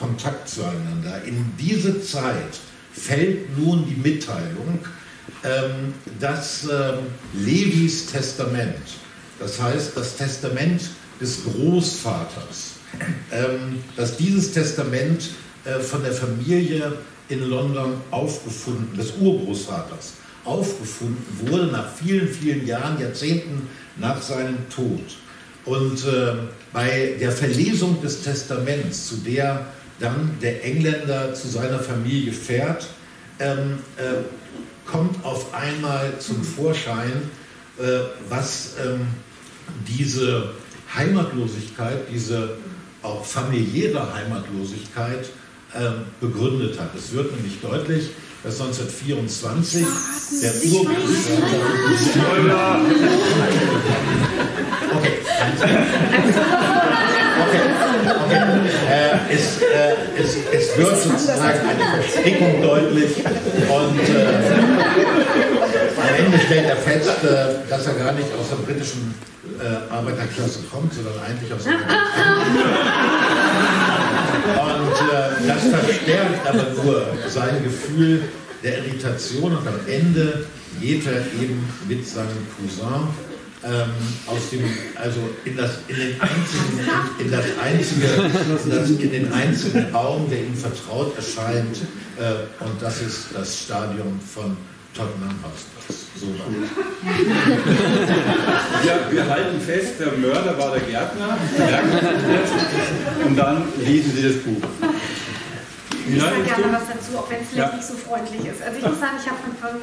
Kontakt 0.00 0.48
zueinander. 0.48 1.22
In 1.24 1.52
diese 1.58 2.02
Zeit 2.02 2.58
fällt 2.92 3.56
nun 3.58 3.86
die 3.86 4.08
Mitteilung, 4.08 4.78
ähm, 5.44 5.94
dass 6.18 6.64
ähm, 6.64 6.98
Levis 7.34 8.06
Testament, 8.06 8.74
das 9.38 9.60
heißt 9.60 9.96
das 9.96 10.16
Testament 10.16 10.82
des 11.20 11.44
Großvaters, 11.44 12.72
ähm, 13.30 13.82
dass 13.96 14.16
dieses 14.16 14.52
Testament 14.52 15.30
äh, 15.64 15.78
von 15.78 16.02
der 16.02 16.12
Familie 16.12 16.94
in 17.28 17.48
London 17.48 18.00
aufgefunden, 18.10 18.96
des 18.96 19.12
Urgroßvaters, 19.20 20.14
aufgefunden 20.44 21.24
wurde 21.46 21.66
nach 21.66 21.92
vielen, 21.92 22.26
vielen 22.26 22.66
Jahren, 22.66 23.00
Jahrzehnten 23.00 23.68
nach 23.96 24.20
seinem 24.20 24.68
Tod. 24.74 25.02
Und 25.66 26.04
äh, 26.06 26.32
bei 26.72 27.16
der 27.20 27.30
Verlesung 27.30 28.00
des 28.02 28.22
Testaments, 28.22 29.08
zu 29.08 29.16
der 29.18 29.66
dann 30.00 30.36
der 30.42 30.64
Engländer 30.64 31.34
zu 31.34 31.48
seiner 31.48 31.78
Familie 31.78 32.32
fährt, 32.32 32.88
ähm, 33.38 33.78
äh, 33.96 34.24
kommt 34.90 35.24
auf 35.24 35.54
einmal 35.54 36.18
zum 36.18 36.42
Vorschein, 36.42 37.30
äh, 37.78 38.00
was 38.28 38.72
ähm, 38.84 39.06
diese 39.86 40.50
Heimatlosigkeit, 40.94 42.00
diese 42.12 42.56
auch 43.02 43.24
familiäre 43.24 44.12
Heimatlosigkeit 44.12 45.30
äh, 45.72 45.90
begründet 46.20 46.78
hat. 46.80 46.92
Es 46.96 47.12
wird 47.12 47.32
nämlich 47.36 47.60
deutlich, 47.60 48.10
dass 48.42 48.60
1924 48.60 49.86
der 50.42 50.52
Urgroßvater. 50.72 52.80
Okay. 54.96 55.18
Okay. 57.40 57.60
okay. 58.24 58.40
Äh, 58.90 59.34
es, 59.34 59.62
äh, 59.62 59.94
es, 60.18 60.36
es, 60.52 60.76
wird 60.76 60.96
sozusagen 60.96 61.60
eine 61.68 62.02
Verstrickung 62.02 62.62
deutlich 62.62 63.16
und 63.18 64.00
äh, 64.00 64.26
am 65.96 66.24
Ende 66.24 66.38
stellt 66.38 66.68
er 66.68 66.76
fest, 66.76 67.08
äh, 67.24 67.68
dass 67.68 67.86
er 67.86 67.94
gar 67.94 68.12
nicht 68.12 68.28
aus 68.38 68.48
der 68.50 68.56
britischen 68.56 69.14
äh, 69.60 69.92
Arbeiterklasse 69.92 70.60
kommt, 70.70 70.92
sondern 70.92 71.14
eigentlich 71.22 71.52
aus 71.52 71.64
der 71.64 71.74
Und 74.60 75.48
das 75.48 75.62
verstärkt 75.84 76.46
aber 76.48 76.66
nur 76.82 77.06
sein 77.28 77.62
Gefühl 77.62 78.22
der 78.62 78.78
Irritation 78.78 79.56
und 79.56 79.66
am 79.66 79.80
Ende 79.86 80.46
geht 80.80 81.06
er 81.06 81.20
eben 81.40 81.68
mit 81.88 82.06
seinem 82.06 82.46
Cousin 82.56 83.08
ähm, 83.64 83.90
aus 84.26 84.50
dem, 84.50 84.64
also 84.94 85.20
in, 85.44 85.56
das, 85.56 85.78
in, 85.88 85.96
den 85.96 86.20
einzigen, 86.20 86.80
in, 87.18 87.30
das 87.30 87.44
einzige, 87.62 88.06
das, 88.70 88.90
in 88.90 89.10
den 89.10 89.32
einzigen 89.32 89.94
Raum, 89.94 90.28
der 90.30 90.40
ihm 90.40 90.54
vertraut 90.54 91.14
erscheint, 91.16 91.76
äh, 92.18 92.64
und 92.64 92.80
das 92.80 93.02
ist 93.02 93.28
das 93.34 93.64
Stadion 93.64 94.18
von 94.34 94.56
Tottenham 94.94 95.38
Hotspur. 95.42 95.80
So 96.16 96.26
ja, 98.86 99.10
wir 99.10 99.28
halten 99.28 99.60
fest, 99.60 99.94
der 99.98 100.12
Mörder 100.12 100.58
war 100.58 100.72
der 100.72 100.80
Gärtner, 100.80 101.38
und 103.26 103.36
dann 103.36 103.64
lesen 103.84 104.12
Sie 104.14 104.22
das 104.22 104.36
Buch. 104.36 104.68
Ich 106.16 106.22
sage 106.22 106.42
gerne 106.42 106.72
was 106.72 106.88
dazu, 106.88 107.18
auch 107.18 107.30
wenn 107.30 107.42
es 107.42 107.48
vielleicht 107.50 107.72
ja. 107.72 107.76
nicht 107.76 107.86
so 107.86 107.94
freundlich 107.94 108.44
ist. 108.46 108.62
Also 108.62 108.78
ich 108.78 108.84
muss 108.84 109.00
sagen, 109.00 109.16
ich 109.20 109.26
habe 109.30 109.38
von, 109.42 109.54
von 109.56 109.80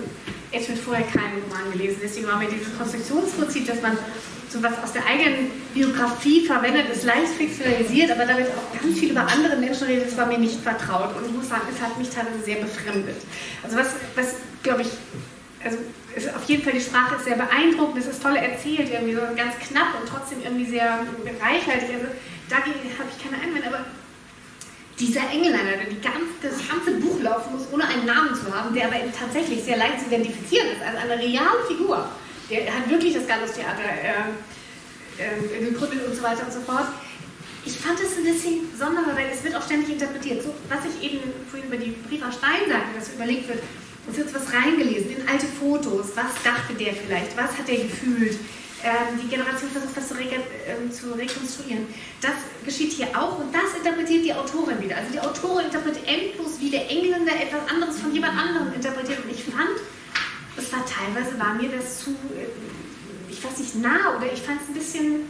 Edwin 0.52 0.78
vorher 0.78 1.06
keinen 1.06 1.44
Roman 1.44 1.72
gelesen. 1.72 1.98
Deswegen 2.02 2.28
war 2.28 2.38
mir 2.38 2.50
dieses 2.50 2.76
Konstruktionsprinzip, 2.78 3.68
dass 3.68 3.82
man 3.82 3.98
so 4.50 4.64
was 4.64 4.74
aus 4.82 4.94
der 4.94 5.06
eigenen 5.06 5.52
Biografie 5.74 6.46
verwendet, 6.46 6.90
ist 6.90 7.04
leicht 7.04 7.34
fiktionalisiert, 7.38 8.12
aber 8.12 8.26
damit 8.26 8.48
auch 8.48 8.82
ganz 8.82 8.98
viel 8.98 9.12
über 9.12 9.28
andere 9.28 9.58
Menschen 9.58 9.88
redet, 9.88 10.08
das 10.08 10.18
war 10.18 10.26
mir 10.26 10.38
nicht 10.38 10.62
vertraut. 10.62 11.16
Und 11.18 11.26
ich 11.26 11.34
muss 11.34 11.50
sagen, 11.50 11.68
es 11.74 11.82
hat 11.82 11.98
mich 11.98 12.10
teilweise 12.10 12.40
sehr 12.44 12.58
befremdet. 12.58 13.18
Also 13.64 13.76
was, 13.78 13.88
was 14.16 14.36
glaube 14.64 14.84
ich, 14.84 14.90
also 15.64 15.78
ist 16.16 16.34
auf 16.34 16.44
jeden 16.46 16.64
Fall 16.64 16.74
die 16.74 16.82
Sprache 16.82 17.16
ist 17.16 17.26
sehr 17.26 17.36
beeindruckend, 17.36 17.98
es 17.98 18.08
ist 18.08 18.24
toll 18.24 18.36
erzählt, 18.36 18.90
irgendwie 18.90 19.14
so 19.14 19.22
ganz 19.36 19.54
knapp 19.68 20.00
und 20.00 20.08
trotzdem 20.10 20.42
irgendwie 20.42 20.66
sehr 20.66 21.00
reichhaltig. 21.42 21.90
Also 21.94 22.08
dagegen 22.50 22.80
habe 22.98 23.10
ich 23.12 23.24
keine 23.24 23.42
Einwände, 23.44 23.68
aber 23.68 23.86
dieser 25.00 25.30
Engländer, 25.30 25.78
der 25.78 25.90
die 25.90 26.02
ganze, 26.02 26.34
das 26.42 26.58
ganze 26.68 26.92
Buch 27.00 27.22
laufen 27.22 27.54
muss, 27.54 27.68
ohne 27.72 27.88
einen 27.88 28.06
Namen 28.06 28.34
zu 28.34 28.54
haben, 28.54 28.74
der 28.74 28.88
aber 28.88 28.98
tatsächlich 29.18 29.64
sehr 29.64 29.78
leicht 29.78 30.00
zu 30.00 30.08
identifizieren 30.08 30.68
ist, 30.70 30.82
also 30.82 30.98
eine 30.98 31.22
reale 31.22 31.64
Figur. 31.68 32.10
Der 32.50 32.74
hat 32.74 32.90
wirklich 32.90 33.14
das 33.14 33.28
Gallus-Theater 33.28 33.84
äh, 33.84 35.22
äh, 35.22 35.66
gegründet 35.66 36.08
und 36.08 36.16
so 36.16 36.24
weiter 36.24 36.46
und 36.46 36.54
so 36.54 36.62
fort. 36.62 36.88
Ich 37.66 37.78
fand 37.78 38.00
es 38.00 38.18
ein 38.18 38.24
bisschen 38.24 38.70
sonderbar, 38.78 39.16
weil 39.16 39.30
es 39.32 39.44
wird 39.44 39.56
auch 39.56 39.64
ständig 39.64 39.90
interpretiert. 39.90 40.42
So, 40.42 40.54
was 40.70 40.80
ich 40.86 41.04
eben 41.04 41.20
vorhin 41.52 41.68
über 41.68 41.78
die 41.78 41.92
Briefer 42.08 42.32
Stein 42.32 42.64
sagte, 42.70 42.98
dass 42.98 43.14
überlegt 43.14 43.50
wird, 43.50 43.60
es 44.10 44.18
wird 44.18 44.34
was 44.34 44.54
reingelesen 44.54 45.18
in 45.18 45.28
alte 45.28 45.46
Fotos. 45.48 46.16
Was 46.16 46.32
dachte 46.44 46.74
der 46.80 46.94
vielleicht? 46.94 47.36
Was 47.36 47.58
hat 47.58 47.68
er 47.68 47.84
gefühlt? 47.84 48.40
Ähm, 48.84 49.18
die 49.22 49.28
Generation 49.28 49.72
versucht, 49.72 49.98
das 49.98 50.08
zu, 50.08 50.14
re 50.14 50.26
äh, 50.30 50.92
zu, 50.92 51.12
rekonstruieren. 51.14 51.88
Das 52.22 52.38
geschieht 52.64 52.94
hier 52.94 53.08
auch 53.18 53.40
und 53.40 53.50
das 53.54 53.74
interpretiert 53.76 54.24
die 54.24 54.34
Autorin 54.34 54.80
wieder. 54.80 54.98
Also 54.98 55.12
die 55.12 55.20
Autorin 55.20 55.66
interpretiert 55.66 56.06
endlos, 56.08 56.60
wie 56.60 56.70
der 56.70 56.90
Engländer 56.90 57.34
etwas 57.34 57.66
anderes 57.74 57.98
von 57.98 58.14
jemand 58.14 58.38
anderem 58.38 58.72
interpretiert. 58.74 59.26
Und 59.26 59.32
ich 59.32 59.44
fand, 59.44 59.82
es 60.56 60.72
war 60.72 60.86
teilweise, 60.86 61.40
war 61.40 61.56
mir 61.56 61.70
das 61.70 62.06
zu, 62.06 62.12
äh, 62.38 62.54
ich 63.32 63.44
weiß 63.44 63.58
nicht, 63.58 63.76
nah 63.82 64.16
oder 64.16 64.32
ich 64.32 64.42
fand 64.42 64.62
es 64.62 64.70
ein 64.70 64.76
bisschen 64.76 65.26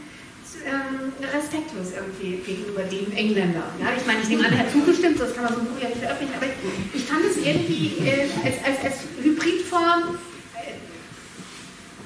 ähm, 0.64 1.12
respektlos 1.32 1.92
irgendwie 1.96 2.44
gegenüber 2.44 2.82
dem 2.82 3.12
Engländer. 3.12 3.64
Ja, 3.80 3.96
ich 3.96 4.04
meine, 4.06 4.20
ich 4.20 4.28
nehme 4.28 4.44
an, 4.46 4.52
er 4.52 4.60
hat 4.60 4.72
zugestimmt, 4.72 5.20
das 5.20 5.34
kann 5.34 5.44
man 5.44 5.54
so 5.54 5.60
ein 5.60 5.66
Buch 5.66 5.80
ja 5.80 5.88
nicht 5.88 6.00
veröffentlichen, 6.00 6.36
aber 6.36 6.52
ich 6.92 7.04
fand 7.04 7.24
es 7.24 7.36
irgendwie 7.36 7.96
äh, 8.04 8.28
als, 8.44 8.60
als, 8.64 8.84
als 8.84 8.96
Hybridform 9.22 10.18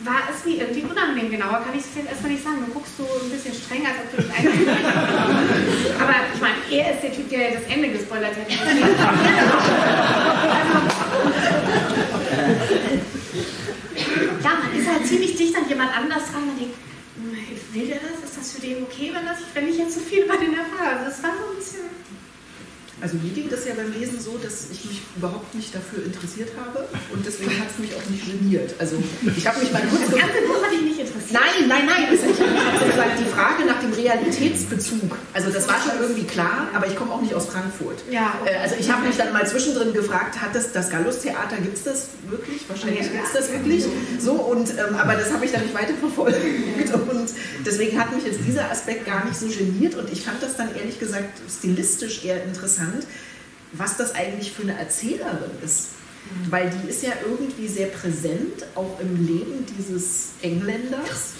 war 0.05 0.29
es 0.31 0.45
mir 0.45 0.63
irgendwie 0.63 0.83
unangenehm. 0.83 1.31
Genauer 1.31 1.63
kann 1.65 1.75
ich 1.75 1.81
es 1.85 1.95
jetzt 1.97 2.09
erstmal 2.09 2.33
nicht 2.33 2.45
sagen. 2.45 2.65
Du 2.67 2.73
guckst 2.73 2.97
so 2.97 3.05
ein 3.05 3.31
bisschen 3.31 3.55
streng, 3.55 3.87
als 3.87 3.97
ob 4.03 4.11
du 4.11 4.17
das 4.23 4.31
eigentlich 4.37 4.69
Aber 6.01 6.15
ich 6.35 6.41
meine, 6.41 6.57
er 6.71 6.95
ist 6.95 7.03
der 7.03 7.13
Typ, 7.13 7.29
der 7.31 7.53
das 7.53 7.63
Ende 7.69 7.89
gespoilert 7.91 8.35
hätte. 8.37 8.53
also, 8.53 8.83
ja, 14.43 14.51
man 14.63 14.73
ist 14.79 14.89
halt 14.89 15.07
ziemlich 15.07 15.37
dicht 15.37 15.57
an 15.57 15.69
jemand 15.69 15.97
anders 15.97 16.31
dran. 16.31 16.47
Man 16.47 16.59
denkt, 16.59 16.75
hm, 17.17 17.37
will 17.73 17.87
der 17.87 18.01
das? 18.01 18.25
Ist 18.25 18.39
das 18.39 18.53
für 18.53 18.61
den 18.61 18.83
okay, 18.83 19.13
wenn, 19.15 19.23
wenn 19.55 19.69
ich 19.71 19.79
jetzt 19.79 19.95
so 19.95 20.01
viel 20.01 20.25
über 20.25 20.37
den 20.37 20.55
erfahre? 20.55 20.99
Also 20.99 21.05
das 21.11 21.23
war 21.23 21.31
so 21.31 21.51
ein 21.51 21.57
bisschen 21.57 21.87
also 23.03 23.17
mir 23.17 23.31
ging 23.31 23.51
das 23.51 23.67
ja 23.67 23.75
beim 23.75 23.93
Lesen 23.93 24.21
so, 24.21 24.39
dass 24.39 24.71
ich 24.71 24.85
mich 24.85 25.03
überhaupt 25.17 25.55
nicht 25.57 25.75
dafür 25.75 26.05
interessiert 26.05 26.51
habe 26.55 26.87
und 27.13 27.27
deswegen 27.27 27.51
hat 27.59 27.67
es 27.69 27.79
mich 27.79 27.91
auch 27.97 28.07
nicht 28.09 28.25
geniert. 28.31 28.75
Also 28.79 28.97
ich 29.37 29.45
habe 29.45 29.59
mich 29.59 29.73
mal 29.73 29.83
kurz... 29.91 30.07
Das 30.07 30.21
ganze 30.21 30.41
Buch 30.47 30.63
hat 30.63 30.71
dich 30.71 30.83
nicht 30.83 31.01
interessiert? 31.01 31.33
Nein, 31.35 31.67
nein, 31.67 31.87
nein. 31.87 32.07
Also 32.09 32.31
ich 32.31 32.39
habe 32.39 32.79
sozusagen 32.79 33.11
die 33.19 33.31
Frage 33.31 33.65
nach 33.67 33.81
dem 33.81 33.93
Realitätsbezug. 33.93 35.19
Also 35.35 35.51
das 35.51 35.67
war 35.67 35.83
schon 35.83 36.01
irgendwie 36.01 36.23
klar, 36.25 36.69
aber 36.73 36.87
ich 36.87 36.95
komme 36.95 37.13
auch 37.13 37.21
nicht 37.21 37.35
aus 37.35 37.47
Frankfurt. 37.47 38.05
Ja. 38.09 38.39
Okay. 38.41 38.55
Äh, 38.55 38.63
also 38.63 38.77
ich 38.79 38.89
habe 38.89 39.05
mich 39.05 39.17
dann 39.17 39.33
mal 39.33 39.47
zwischendrin 39.49 39.93
gefragt, 39.93 40.41
hat 40.41 40.55
das, 40.55 40.71
das 40.71 40.89
Gallus-Theater, 40.89 41.57
gibt 41.57 41.79
es 41.79 41.83
das 41.83 42.07
wirklich? 42.31 42.63
Wahrscheinlich 42.69 43.07
ja. 43.07 43.13
gibt 43.19 43.27
es 43.27 43.33
das 43.33 43.51
wirklich. 43.51 43.85
So, 44.21 44.35
und, 44.35 44.71
ähm, 44.71 44.95
aber 44.95 45.15
das 45.15 45.33
habe 45.33 45.45
ich 45.45 45.51
dann 45.51 45.63
nicht 45.63 45.75
weiter 45.75 45.95
verfolgt. 45.99 46.39
Und 46.93 47.31
deswegen 47.65 47.99
hat 47.99 48.15
mich 48.15 48.25
jetzt 48.25 48.41
dieser 48.47 48.71
Aspekt 48.71 49.07
gar 49.07 49.25
nicht 49.25 49.39
so 49.39 49.47
geniert 49.47 49.95
und 49.95 50.11
ich 50.13 50.23
fand 50.23 50.43
das 50.43 50.57
dann 50.57 50.75
ehrlich 50.75 50.99
gesagt 50.99 51.41
stilistisch 51.49 52.25
eher 52.25 52.43
interessant 52.45 52.92
interessant, 52.93 53.07
was 53.73 53.97
das 53.97 54.15
eigentlich 54.15 54.53
für 54.53 54.63
eine 54.63 54.79
Erzählerin 54.79 55.51
ist. 55.65 55.89
Weil 56.51 56.71
die 56.71 56.89
ist 56.89 57.03
ja 57.03 57.13
irgendwie 57.29 57.67
sehr 57.67 57.89
präsent, 57.89 58.65
auch 58.77 59.01
im 59.01 59.27
Leben 59.27 59.67
dieses 59.77 60.31
Engländers. 60.41 61.33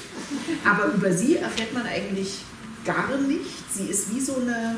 Aber 0.65 0.93
über 0.93 1.13
sie 1.13 1.37
erfährt 1.37 1.73
man 1.73 1.87
eigentlich 1.87 2.39
gar 2.85 3.17
nichts. 3.17 3.77
Sie 3.77 3.85
ist 3.85 4.13
wie 4.13 4.21
so 4.21 4.37
eine, 4.41 4.75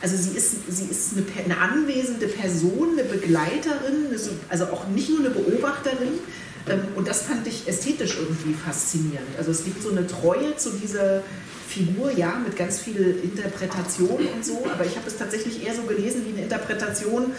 also 0.00 0.16
sie 0.16 0.36
ist, 0.36 0.70
sie 0.70 0.84
ist 0.84 1.14
eine, 1.16 1.26
eine 1.44 1.58
anwesende 1.58 2.28
Person, 2.28 2.90
eine 2.92 3.04
Begleiterin, 3.04 4.06
also 4.48 4.66
auch 4.66 4.86
nicht 4.86 5.10
nur 5.10 5.18
eine 5.18 5.30
Beobachterin. 5.30 6.20
Ähm, 6.68 6.82
und 6.94 7.08
das 7.08 7.22
fand 7.22 7.44
ich 7.48 7.66
ästhetisch 7.66 8.18
irgendwie 8.18 8.54
faszinierend. 8.54 9.36
Also 9.36 9.50
es 9.50 9.64
gibt 9.64 9.82
so 9.82 9.90
eine 9.90 10.06
Treue 10.06 10.56
zu 10.56 10.70
dieser 10.70 11.24
Figur, 11.70 12.10
ja, 12.10 12.36
mit 12.44 12.56
ganz 12.56 12.80
viel 12.80 13.20
Interpretation 13.22 14.26
und 14.34 14.44
so, 14.44 14.66
aber 14.72 14.84
ich 14.84 14.96
habe 14.96 15.06
es 15.06 15.16
tatsächlich 15.16 15.64
eher 15.64 15.72
so 15.72 15.82
gelesen 15.82 16.24
wie 16.26 16.32
eine 16.32 16.42
Interpretation 16.42 17.32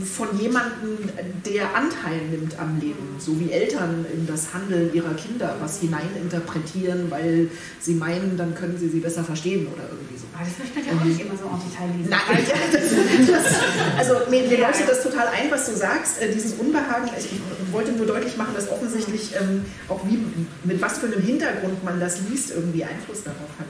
von 0.00 0.38
jemandem, 0.40 0.98
der 1.44 1.74
Anteil 1.74 2.20
nimmt 2.30 2.58
am 2.58 2.78
Leben, 2.80 3.16
so 3.18 3.38
wie 3.38 3.52
Eltern 3.52 4.06
in 4.12 4.26
das 4.26 4.54
Handeln 4.54 4.92
ihrer 4.94 5.14
Kinder 5.14 5.56
was 5.60 5.80
hineininterpretieren, 5.80 7.10
weil 7.10 7.50
sie 7.80 7.94
meinen, 7.94 8.36
dann 8.36 8.54
können 8.54 8.78
sie 8.78 8.88
sie 8.88 9.00
besser 9.00 9.24
verstehen 9.24 9.66
oder 9.66 9.84
irgendwie 9.90 10.16
so. 10.16 10.24
Aber 10.34 10.44
das 10.44 10.58
möchte 10.58 10.78
man 10.78 10.86
ja 10.86 11.00
auch 11.00 11.04
nicht 11.04 11.20
immer 11.20 11.36
so 11.36 11.44
en 11.44 11.60
Detail 11.62 11.90
lesen. 11.96 12.10
Nein, 12.10 13.26
das, 13.32 13.54
also 13.98 14.30
mir, 14.30 14.42
mir 14.48 14.58
leuchtet 14.58 14.88
das 14.88 15.02
total 15.02 15.28
ein, 15.28 15.50
was 15.50 15.66
du 15.66 15.76
sagst, 15.76 16.20
äh, 16.20 16.32
dieses 16.32 16.54
Unbehagen. 16.54 17.08
Ich 17.18 17.72
wollte 17.72 17.92
nur 17.92 18.06
deutlich 18.06 18.36
machen, 18.36 18.54
dass 18.54 18.70
offensichtlich 18.70 19.34
ähm, 19.40 19.64
auch 19.88 20.00
wie, 20.06 20.18
mit 20.64 20.80
was 20.80 20.98
für 20.98 21.06
einem 21.06 21.22
Hintergrund 21.22 21.84
man 21.84 22.00
das 22.00 22.20
liest, 22.28 22.50
irgendwie 22.50 22.84
Einfluss 22.84 23.22
darauf 23.22 23.50
hat. 23.58 23.68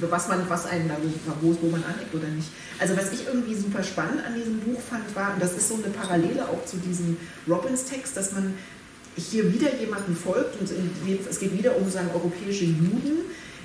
Ähm, 0.00 0.08
äh, 0.08 0.10
was 0.10 0.28
man, 0.28 0.48
was 0.48 0.66
einen 0.66 0.88
da, 0.88 0.96
wo, 1.40 1.56
wo 1.60 1.68
man 1.68 1.82
aneckt 1.84 2.14
oder 2.14 2.28
nicht. 2.28 2.48
Also 2.78 2.96
was 2.96 3.12
ich 3.12 3.26
irgendwie 3.26 3.54
super 3.54 3.82
spannend 3.82 4.24
an 4.26 4.34
diesem 4.34 4.60
Buch 4.60 4.80
fand, 4.80 5.14
war, 5.14 5.34
und 5.34 5.42
das 5.42 5.52
ist 5.52 5.68
so 5.68 5.74
eine 5.74 5.92
Parallele 5.92 6.48
auch 6.48 6.64
zu 6.64 6.76
diesem 6.78 7.16
Robbins-Text, 7.48 8.16
dass 8.16 8.32
man 8.32 8.54
hier 9.16 9.52
wieder 9.52 9.74
jemanden 9.76 10.16
folgt 10.16 10.60
und 10.60 10.68
es 11.30 11.38
geht 11.38 11.56
wieder 11.56 11.76
um 11.76 11.88
sagen 11.88 12.10
europäische 12.12 12.64
Juden, 12.64 13.20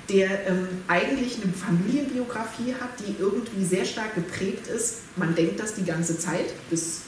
der 0.08 0.46
ähm, 0.46 0.68
eigentlich 0.88 1.38
eine 1.42 1.52
Familienbiografie 1.52 2.74
hat, 2.80 2.90
die 3.00 3.20
irgendwie 3.20 3.64
sehr 3.64 3.84
stark 3.84 4.14
geprägt 4.14 4.66
ist. 4.66 4.98
Man 5.16 5.34
denkt 5.34 5.60
das 5.60 5.74
die 5.74 5.84
ganze 5.84 6.18
Zeit, 6.18 6.46
bis 6.68 7.02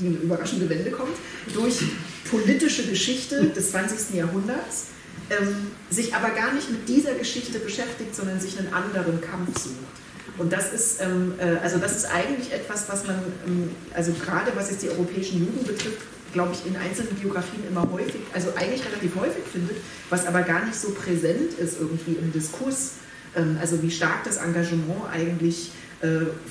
die 0.00 0.08
überraschende 0.08 0.68
Wende 0.68 0.90
kommt, 0.90 1.16
durch 1.54 1.80
politische 2.30 2.86
Geschichte 2.86 3.44
des 3.46 3.70
20. 3.70 4.14
Jahrhunderts, 4.14 4.86
ähm, 5.30 5.70
sich 5.90 6.14
aber 6.14 6.30
gar 6.30 6.52
nicht 6.52 6.70
mit 6.70 6.88
dieser 6.88 7.14
Geschichte 7.14 7.58
beschäftigt, 7.58 8.14
sondern 8.14 8.40
sich 8.40 8.58
einen 8.58 8.72
anderen 8.72 9.20
Kampf 9.20 9.58
sucht. 9.58 9.74
Und 10.38 10.52
das 10.52 10.72
ist, 10.72 11.00
ähm, 11.00 11.34
äh, 11.38 11.56
also 11.62 11.78
das 11.78 11.96
ist 11.96 12.06
eigentlich 12.06 12.52
etwas, 12.52 12.88
was 12.88 13.06
man, 13.06 13.16
ähm, 13.46 13.70
also 13.94 14.12
gerade 14.12 14.52
was 14.54 14.70
jetzt 14.70 14.82
die 14.82 14.90
europäischen 14.90 15.38
Juden 15.38 15.66
betrifft, 15.66 16.02
glaube 16.32 16.52
ich, 16.52 16.66
in 16.66 16.76
einzelnen 16.76 17.14
Biografien 17.16 17.66
immer 17.68 17.90
häufig, 17.90 18.20
also 18.34 18.50
eigentlich 18.54 18.84
relativ 18.84 19.14
häufig 19.16 19.44
findet, 19.50 19.78
was 20.10 20.26
aber 20.26 20.42
gar 20.42 20.64
nicht 20.66 20.78
so 20.78 20.90
präsent 20.90 21.54
ist 21.58 21.80
irgendwie 21.80 22.12
im 22.12 22.32
Diskurs. 22.32 22.92
Ähm, 23.34 23.56
also 23.60 23.82
wie 23.82 23.90
stark 23.90 24.24
das 24.24 24.36
Engagement 24.36 25.08
eigentlich 25.10 25.68
äh, 25.68 25.85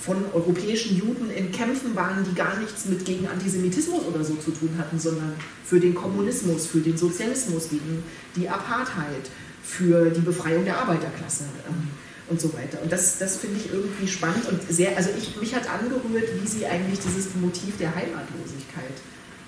von 0.02 0.18
europäischen 0.34 0.98
Juden 0.98 1.30
in 1.30 1.52
Kämpfen 1.52 1.96
waren, 1.96 2.26
die 2.28 2.34
gar 2.34 2.58
nichts 2.58 2.86
mit 2.86 3.06
gegen 3.06 3.28
Antisemitismus 3.28 4.04
oder 4.06 4.24
so 4.24 4.34
zu 4.36 4.50
tun 4.50 4.72
hatten, 4.78 5.00
sondern 5.00 5.34
für 5.64 5.80
den 5.80 5.94
Kommunismus, 5.94 6.66
für 6.66 6.80
den 6.80 6.98
Sozialismus, 6.98 7.70
gegen 7.70 8.04
die 8.36 8.50
Apartheid, 8.50 9.30
für 9.64 10.10
die 10.10 10.22
Befreiung 10.22 10.66
der 10.66 10.80
Arbeiterklasse. 10.80 11.44
Ähm, 11.70 11.88
und 12.30 12.42
so 12.42 12.52
weiter. 12.54 12.82
Und 12.82 12.92
das, 12.92 13.20
das 13.20 13.38
finde 13.38 13.60
ich 13.60 13.72
irgendwie 13.72 14.08
spannend 14.08 14.48
und 14.50 14.62
sehr, 14.68 14.98
also 14.98 15.10
ich, 15.18 15.40
mich 15.40 15.54
hat 15.54 15.70
angerührt, 15.70 16.28
wie 16.42 16.48
sie 16.48 16.66
eigentlich 16.66 17.00
dieses 17.00 17.36
Motiv 17.36 17.78
der 17.78 17.94
Heimatlosigkeit 17.94 18.96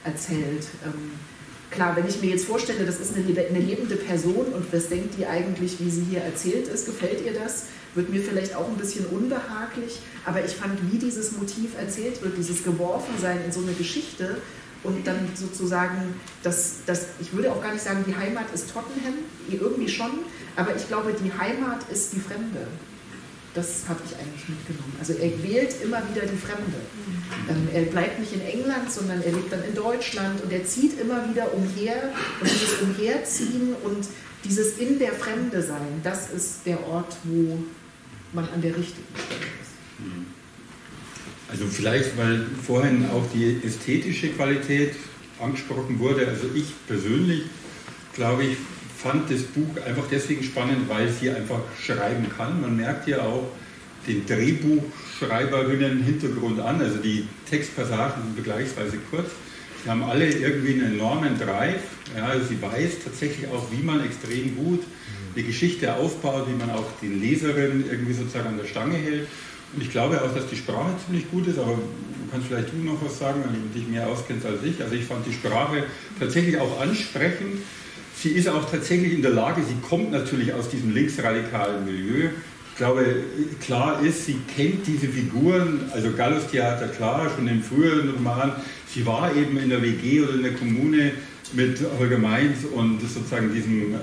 erzählt. 0.03 0.67
Ähm, 0.85 1.11
klar, 1.71 1.95
wenn 1.95 2.07
ich 2.07 2.21
mir 2.21 2.29
jetzt 2.29 2.45
vorstelle, 2.45 2.85
das 2.85 2.99
ist 2.99 3.15
eine, 3.15 3.25
eine, 3.25 3.59
lebende 3.59 3.95
Person 3.95 4.45
und 4.53 4.71
was 4.71 4.89
denkt 4.89 5.15
die 5.17 5.25
eigentlich, 5.25 5.79
wie 5.79 5.89
sie 5.89 6.03
hier 6.09 6.21
erzählt 6.21 6.67
ist, 6.67 6.85
gefällt 6.85 7.25
ihr 7.25 7.33
das, 7.33 7.65
wird 7.97 8.09
mir 8.09 8.21
vielleicht 8.21 8.55
auch 8.55 8.67
ein 8.69 8.77
bisschen 8.77 9.05
unbehaglich, 9.07 9.99
aber 10.23 10.45
ich 10.45 10.51
fand, 10.51 10.79
wie 10.91 10.97
dieses 10.97 11.33
Motiv 11.33 11.77
erzählt 11.77 12.21
wird, 12.21 12.37
dieses 12.37 12.63
Geworfensein 12.63 13.43
in 13.43 13.51
so 13.51 13.61
eine 13.61 13.73
Geschichte 13.73 14.37
und 14.83 15.05
dann 15.05 15.17
sozusagen, 15.33 16.13
das, 16.43 16.77
das, 16.85 17.07
ich 17.19 17.33
würde 17.33 17.51
auch 17.51 17.61
gar 17.61 17.73
nicht 17.73 17.83
sagen, 17.83 18.05
die 18.07 18.15
Heimat 18.15 18.45
ist 18.53 18.71
Tottenham, 18.71 19.15
irgendwie 19.49 19.89
schon, 19.89 20.11
aber 20.55 20.75
ich 20.75 20.87
glaube, 20.87 21.13
die 21.13 21.33
Heimat 21.33 21.89
ist 21.91 22.13
die 22.13 22.19
Fremde. 22.19 22.67
Das 23.53 23.89
habe 23.89 23.99
ich 24.05 24.15
eigentlich 24.15 24.47
mitgenommen. 24.47 24.95
Also 24.99 25.13
er 25.13 25.31
wählt 25.41 25.81
immer 25.81 25.99
wieder 26.11 26.27
die 26.27 26.37
Fremde. 26.37 26.77
Ähm, 27.49 27.67
er 27.73 27.83
bleibt 27.83 28.19
nicht 28.19 28.33
in 28.33 28.41
England, 28.41 28.91
sondern 28.91 29.23
er 29.23 29.31
lebt 29.31 29.51
dann 29.51 29.63
in 29.63 29.73
Deutschland 29.73 30.43
und 30.43 30.51
er 30.51 30.63
zieht 30.63 30.99
immer 30.99 31.27
wieder 31.27 31.51
umher. 31.55 32.13
Und 32.39 32.51
dieses 32.51 32.81
Umherziehen 32.81 33.75
und 33.83 34.07
dieses 34.43 34.77
in 34.77 34.99
der 34.99 35.13
Fremde 35.13 35.63
sein, 35.63 36.01
das 36.03 36.29
ist 36.29 36.67
der 36.67 36.85
Ort, 36.87 37.17
wo 37.23 37.57
man 38.37 38.47
an 38.53 38.61
der 38.61 38.77
richtigen 38.77 39.07
Stelle 39.15 39.41
ist. 39.61 39.73
Also 41.49 41.65
vielleicht, 41.65 42.17
weil 42.17 42.45
vorhin 42.65 43.05
auch 43.09 43.25
die 43.33 43.59
ästhetische 43.65 44.29
Qualität 44.29 44.93
angesprochen 45.39 45.97
wurde. 45.99 46.27
Also 46.27 46.47
ich 46.53 46.65
persönlich, 46.87 47.43
glaube 48.13 48.43
ich, 48.43 48.57
fand 48.97 49.31
das 49.31 49.43
Buch 49.43 49.81
einfach 49.85 50.03
deswegen 50.11 50.43
spannend, 50.43 50.87
weil 50.87 51.09
sie 51.09 51.29
einfach 51.31 51.61
schreiben 51.83 52.27
kann. 52.35 52.61
Man 52.61 52.75
merkt 52.75 53.05
hier 53.05 53.23
auch 53.23 53.51
den 54.07 54.25
Drehbuchschreiberinnen 54.25 56.03
Hintergrund 56.03 56.59
an. 56.59 56.81
Also 56.81 56.97
die 56.97 57.27
Textpassagen 57.49 58.23
sind 58.23 58.35
vergleichsweise 58.35 58.97
kurz. 59.09 59.31
Sie 59.83 59.89
haben 59.89 60.03
alle 60.03 60.29
irgendwie 60.29 60.73
einen 60.73 60.93
enormen 60.93 61.39
Drive. 61.39 61.81
Ja, 62.15 62.25
also 62.25 62.45
sie 62.45 62.61
weiß 62.61 63.03
tatsächlich 63.03 63.47
auch, 63.47 63.71
wie 63.71 63.83
man 63.83 64.03
extrem 64.05 64.55
gut 64.55 64.83
eine 65.37 65.45
Geschichte 65.45 65.93
aufbaut, 65.95 66.47
wie 66.47 66.57
man 66.57 66.71
auch 66.71 66.85
den 67.01 67.21
Leserinnen 67.21 67.85
irgendwie 67.89 68.13
sozusagen 68.13 68.47
an 68.47 68.57
der 68.57 68.65
Stange 68.65 68.95
hält. 68.95 69.27
Und 69.73 69.83
ich 69.83 69.91
glaube 69.91 70.19
auch, 70.21 70.33
dass 70.33 70.47
die 70.47 70.55
Sprache 70.55 70.95
ziemlich 71.05 71.29
gut 71.29 71.47
ist, 71.47 71.59
aber 71.59 71.73
du 71.73 72.31
kannst 72.31 72.47
vielleicht 72.47 72.69
du 72.71 72.77
noch 72.77 72.97
was 73.03 73.19
sagen, 73.19 73.43
weil 73.45 73.53
du 73.53 73.79
dich 73.79 73.87
mehr 73.87 74.07
auskennst 74.07 74.45
als 74.45 74.63
ich. 74.63 74.81
Also 74.81 74.95
ich 74.95 75.05
fand 75.05 75.25
die 75.27 75.33
Sprache 75.33 75.83
tatsächlich 76.19 76.57
auch 76.57 76.81
ansprechend. 76.81 77.59
Sie 78.15 78.29
ist 78.29 78.49
auch 78.49 78.67
tatsächlich 78.69 79.13
in 79.13 79.21
der 79.21 79.31
Lage, 79.31 79.61
sie 79.61 79.75
kommt 79.87 80.11
natürlich 80.11 80.53
aus 80.53 80.69
diesem 80.69 80.93
linksradikalen 80.93 81.85
Milieu. 81.85 82.29
Ich 82.71 82.77
glaube, 82.77 83.05
klar 83.59 84.01
ist, 84.03 84.25
sie 84.25 84.37
kennt 84.55 84.87
diese 84.87 85.07
Figuren, 85.07 85.81
also 85.93 86.11
Gallus 86.11 86.47
Theater, 86.47 86.87
klar, 86.87 87.29
schon 87.35 87.47
im 87.47 87.61
früheren 87.61 88.09
Roman. 88.09 88.53
Sie 88.87 89.05
war 89.05 89.35
eben 89.35 89.57
in 89.57 89.69
der 89.69 89.83
WG 89.83 90.21
oder 90.21 90.33
in 90.33 90.43
der 90.43 90.53
Kommune 90.53 91.11
mit 91.53 91.79
Holger 91.99 92.17
Mainz 92.17 92.59
und 92.73 93.01
sozusagen 93.01 93.53
diesem, 93.53 93.93
äh, 93.93 93.97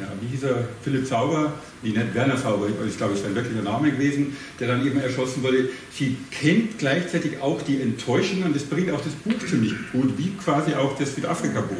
ja, 0.00 0.08
wie 0.20 0.28
hieß 0.28 0.44
er, 0.44 0.68
Philipp 0.82 1.06
Zauber, 1.06 1.52
wie 1.82 1.90
nennt 1.90 2.14
Werner 2.14 2.40
Zauber, 2.40 2.66
ich 2.68 2.96
glaube, 2.96 3.14
es 3.14 3.20
ist 3.20 3.26
ein 3.26 3.34
wirklicher 3.34 3.62
Name 3.62 3.90
gewesen, 3.90 4.36
der 4.58 4.68
dann 4.68 4.86
eben 4.86 5.00
erschossen 5.00 5.42
wurde. 5.42 5.68
Sie 5.92 6.16
kennt 6.30 6.78
gleichzeitig 6.78 7.40
auch 7.40 7.62
die 7.62 7.80
Enttäuschung 7.80 8.42
und 8.42 8.54
das 8.54 8.64
bringt 8.64 8.90
auch 8.90 9.00
das 9.00 9.14
Buch 9.14 9.46
ziemlich 9.48 9.74
gut, 9.92 10.16
wie 10.16 10.30
quasi 10.42 10.74
auch 10.74 10.96
das 10.98 11.14
Südafrika-Buch 11.14 11.76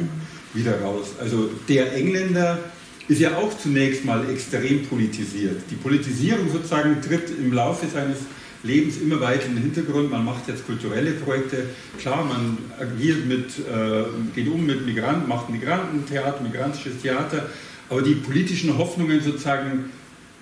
wieder 0.53 0.81
raus. 0.81 1.13
Also 1.19 1.49
der 1.67 1.93
Engländer 1.93 2.59
ist 3.07 3.19
ja 3.19 3.37
auch 3.37 3.57
zunächst 3.57 4.05
mal 4.05 4.29
extrem 4.29 4.85
politisiert. 4.85 5.61
Die 5.69 5.75
Politisierung 5.75 6.49
sozusagen 6.51 7.01
tritt 7.01 7.29
im 7.37 7.51
Laufe 7.53 7.87
seines 7.87 8.19
Lebens 8.61 8.97
immer 8.97 9.21
weiter 9.21 9.45
in 9.45 9.55
den 9.55 9.63
Hintergrund. 9.63 10.11
Man 10.11 10.25
macht 10.25 10.47
jetzt 10.47 10.65
kulturelle 10.65 11.11
Projekte. 11.11 11.65
Klar, 11.97 12.25
man 12.25 12.57
agiert 12.79 13.25
mit, 13.25 13.57
äh, 13.59 14.03
geht 14.35 14.47
um 14.47 14.65
mit 14.65 14.85
Migranten, 14.85 15.27
macht 15.27 15.49
Migrantentheater, 15.49 16.41
migrantisches 16.41 17.01
Theater. 17.01 17.49
Aber 17.89 18.01
die 18.01 18.15
politischen 18.15 18.77
Hoffnungen 18.77 19.21
sozusagen 19.21 19.85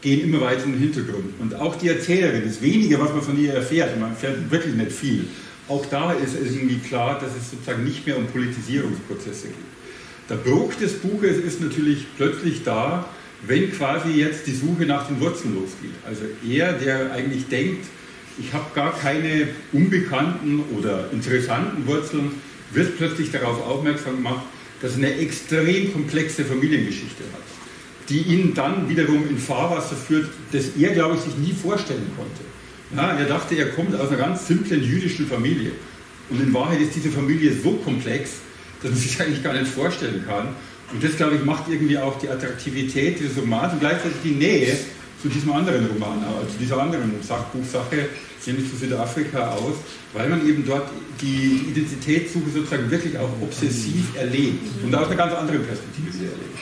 gehen 0.02 0.22
immer 0.22 0.41
weiter 0.41 0.66
in 0.66 0.74
den 0.74 0.82
Hintergrund. 0.82 1.34
Und 1.39 1.56
auch 1.56 1.76
die 1.76 1.88
Erzählerin, 1.88 2.43
das 2.45 2.62
Wenige, 2.62 3.00
was 3.00 3.12
man 3.12 3.22
von 3.22 3.39
ihr 3.41 3.54
erfährt, 3.54 4.00
man 4.00 4.12
erfährt 4.12 4.52
wirklich 4.52 4.76
nicht 4.76 4.91
viel. 4.91 5.26
Auch 5.68 5.86
da 5.86 6.14
ist 6.14 6.36
es 6.36 6.56
irgendwie 6.56 6.78
klar, 6.78 7.20
dass 7.20 7.36
es 7.36 7.52
sozusagen 7.52 7.84
nicht 7.84 8.06
mehr 8.06 8.18
um 8.18 8.26
Politisierungsprozesse 8.28 9.48
geht. 9.48 9.56
Der 10.30 10.36
Bruch 10.36 10.74
des 10.76 10.93
Buches 11.00 11.38
ist 11.38 11.62
natürlich 11.62 12.06
plötzlich 12.18 12.64
da, 12.64 13.08
wenn 13.45 13.72
quasi 13.72 14.12
jetzt 14.12 14.48
die 14.48 14.54
Suche 14.54 14.86
nach 14.86 15.08
den 15.08 15.20
Wurzeln 15.20 15.56
losgeht. 15.56 15.91
Also 16.06 16.24
er, 16.48 16.74
der 16.74 17.12
eigentlich 17.14 17.48
denkt, 17.48 17.86
ich 18.39 18.54
habe 18.54 18.66
gar 18.76 18.98
keine 18.98 19.48
unbekannten 19.74 20.64
oder 20.78 21.10
interessanten 21.12 21.88
Wurzeln, 21.88 22.32
wird 22.72 22.98
plötzlich 22.98 23.32
darauf 23.32 23.66
aufmerksam 23.66 24.18
gemacht, 24.18 24.45
dass 24.82 24.91
er 24.91 24.97
eine 24.97 25.15
extrem 25.15 25.91
komplexe 25.91 26.45
Familiengeschichte 26.45 27.23
hat, 27.34 27.41
die 28.09 28.21
ihn 28.21 28.53
dann 28.53 28.89
wiederum 28.89 29.28
in 29.30 29.38
Fahrwasser 29.38 29.95
führt, 29.95 30.30
das 30.51 30.69
er, 30.80 30.91
glaube 30.91 31.15
ich, 31.15 31.21
sich 31.21 31.38
nie 31.38 31.53
vorstellen 31.53 32.09
konnte. 32.15 32.41
Ja, 32.95 33.17
er 33.17 33.25
dachte, 33.25 33.55
er 33.55 33.69
kommt 33.71 33.95
aus 33.95 34.09
einer 34.09 34.17
ganz 34.17 34.47
simplen 34.47 34.82
jüdischen 34.82 35.28
Familie. 35.28 35.71
Und 36.30 36.41
in 36.41 36.53
Wahrheit 36.53 36.80
ist 36.80 36.95
diese 36.95 37.09
Familie 37.09 37.53
so 37.53 37.73
komplex, 37.73 38.32
dass 38.82 38.91
man 38.91 38.99
sich 38.99 39.19
eigentlich 39.21 39.43
gar 39.43 39.53
nicht 39.53 39.67
vorstellen 39.67 40.23
kann. 40.25 40.49
Und 40.93 41.03
das, 41.03 41.17
glaube 41.17 41.36
ich, 41.36 41.43
macht 41.43 41.69
irgendwie 41.69 41.97
auch 41.97 42.17
die 42.17 42.30
Attraktivität 42.30 43.19
dieses 43.19 43.38
Romans 43.38 43.73
und 43.73 43.82
gleichzeitig 43.82 44.17
die 44.23 44.32
Nähe 44.32 44.78
zu 45.22 45.30
diesem 45.30 45.51
anderen 45.51 45.88
Roman, 45.88 46.24
zu 46.51 46.57
dieser 46.59 46.80
anderen 46.82 47.11
Sachbuchsache, 47.22 48.09
nämlich 48.45 48.70
zu 48.70 48.78
Südafrika 48.78 49.51
aus, 49.51 49.76
weil 50.13 50.30
man 50.30 50.47
eben 50.47 50.65
dort 50.65 50.89
die 51.22 51.70
Identitätssuche 51.70 52.49
sozusagen 52.49 52.89
wirklich 52.89 53.18
auch 53.18 53.30
obsessiv 53.41 54.15
erlebt 54.15 54.65
und 54.84 54.95
aus 54.95 55.07
einer 55.07 55.15
ganz 55.15 55.34
anderen 55.34 55.65
Perspektive 55.65 56.11
sie 56.11 56.26
erlebt. 56.26 56.57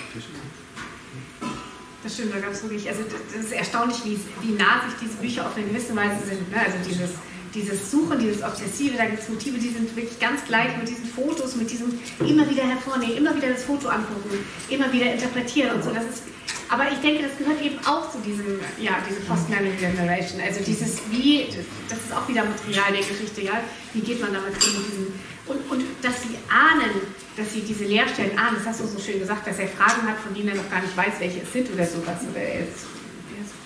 Das 2.04 2.14
stimmt, 2.14 2.36
da 2.36 2.40
gab 2.40 2.52
es 2.52 2.62
wirklich, 2.62 2.88
also 2.88 3.02
das 3.34 3.46
ist 3.46 3.52
erstaunlich, 3.52 3.98
wie, 4.06 4.20
wie 4.42 4.54
nah 4.54 4.82
sich 4.86 4.96
diese 5.02 5.18
Bücher 5.18 5.48
auf 5.48 5.58
eine 5.58 5.66
gewisse 5.66 5.96
Weise 5.96 6.26
sind. 6.26 6.52
Ne? 6.52 6.58
Also 6.64 6.78
dieses 6.88 7.12
dieses 7.56 7.90
Suchen, 7.90 8.20
dieses 8.20 8.44
Obsessive, 8.44 8.98
da 8.98 9.06
gibt 9.06 9.24
es 9.24 9.30
Motive, 9.30 9.58
die 9.58 9.70
sind 9.70 9.96
wirklich 9.96 10.20
ganz 10.20 10.44
gleich 10.46 10.76
mit 10.78 10.88
diesen 10.88 11.06
Fotos, 11.06 11.56
mit 11.56 11.72
diesem 11.72 11.98
immer 12.20 12.48
wieder 12.50 12.64
hervornehmen, 12.64 13.18
immer 13.18 13.36
wieder 13.36 13.50
das 13.50 13.64
Foto 13.64 13.88
angucken, 13.88 14.38
immer 14.70 14.92
wieder 14.92 15.14
interpretieren 15.14 15.76
und 15.76 15.84
so. 15.84 15.92
Das 15.92 16.04
ist, 16.04 16.24
aber 16.70 16.92
ich 16.92 17.00
denke, 17.00 17.24
das 17.24 17.38
gehört 17.38 17.62
eben 17.62 17.80
auch 17.86 18.12
zu 18.12 18.20
diesem, 18.20 18.60
ja, 18.78 18.98
diese 19.10 19.22
Post-Millennial 19.22 19.94
Generation. 19.94 20.42
Also 20.42 20.60
dieses, 20.64 21.00
wie, 21.10 21.48
das 21.90 21.98
ist 21.98 22.14
auch 22.14 22.28
wieder 22.28 22.44
Material 22.44 22.92
der 22.92 23.06
Geschichte, 23.06 23.42
ja, 23.42 23.62
wie 23.94 24.02
geht 24.02 24.20
man 24.20 24.34
damit 24.34 24.54
um 24.54 24.74
mit 24.76 24.92
diesem, 24.92 25.08
und, 25.48 25.72
und 25.72 25.84
dass 26.02 26.24
sie 26.24 26.36
ahnen, 26.50 26.92
dass 27.38 27.54
sie 27.54 27.62
diese 27.62 27.86
Leerstellen 27.86 28.38
ahnen, 28.38 28.58
das 28.58 28.68
hast 28.68 28.82
du 28.82 28.88
so 28.88 29.00
schön 29.00 29.20
gesagt, 29.20 29.48
dass 29.48 29.60
er 29.60 29.68
Fragen 29.68 30.08
hat, 30.08 30.18
von 30.20 30.34
denen 30.34 30.50
er 30.50 30.56
noch 30.56 30.70
gar 30.70 30.82
nicht 30.82 30.98
weiß, 30.98 31.14
welche 31.20 31.42
es 31.42 31.54
sind 31.54 31.72
oder 31.72 31.86
sowas. 31.86 32.18
Oder 32.30 32.42
er 32.42 32.60
ist, 32.62 32.86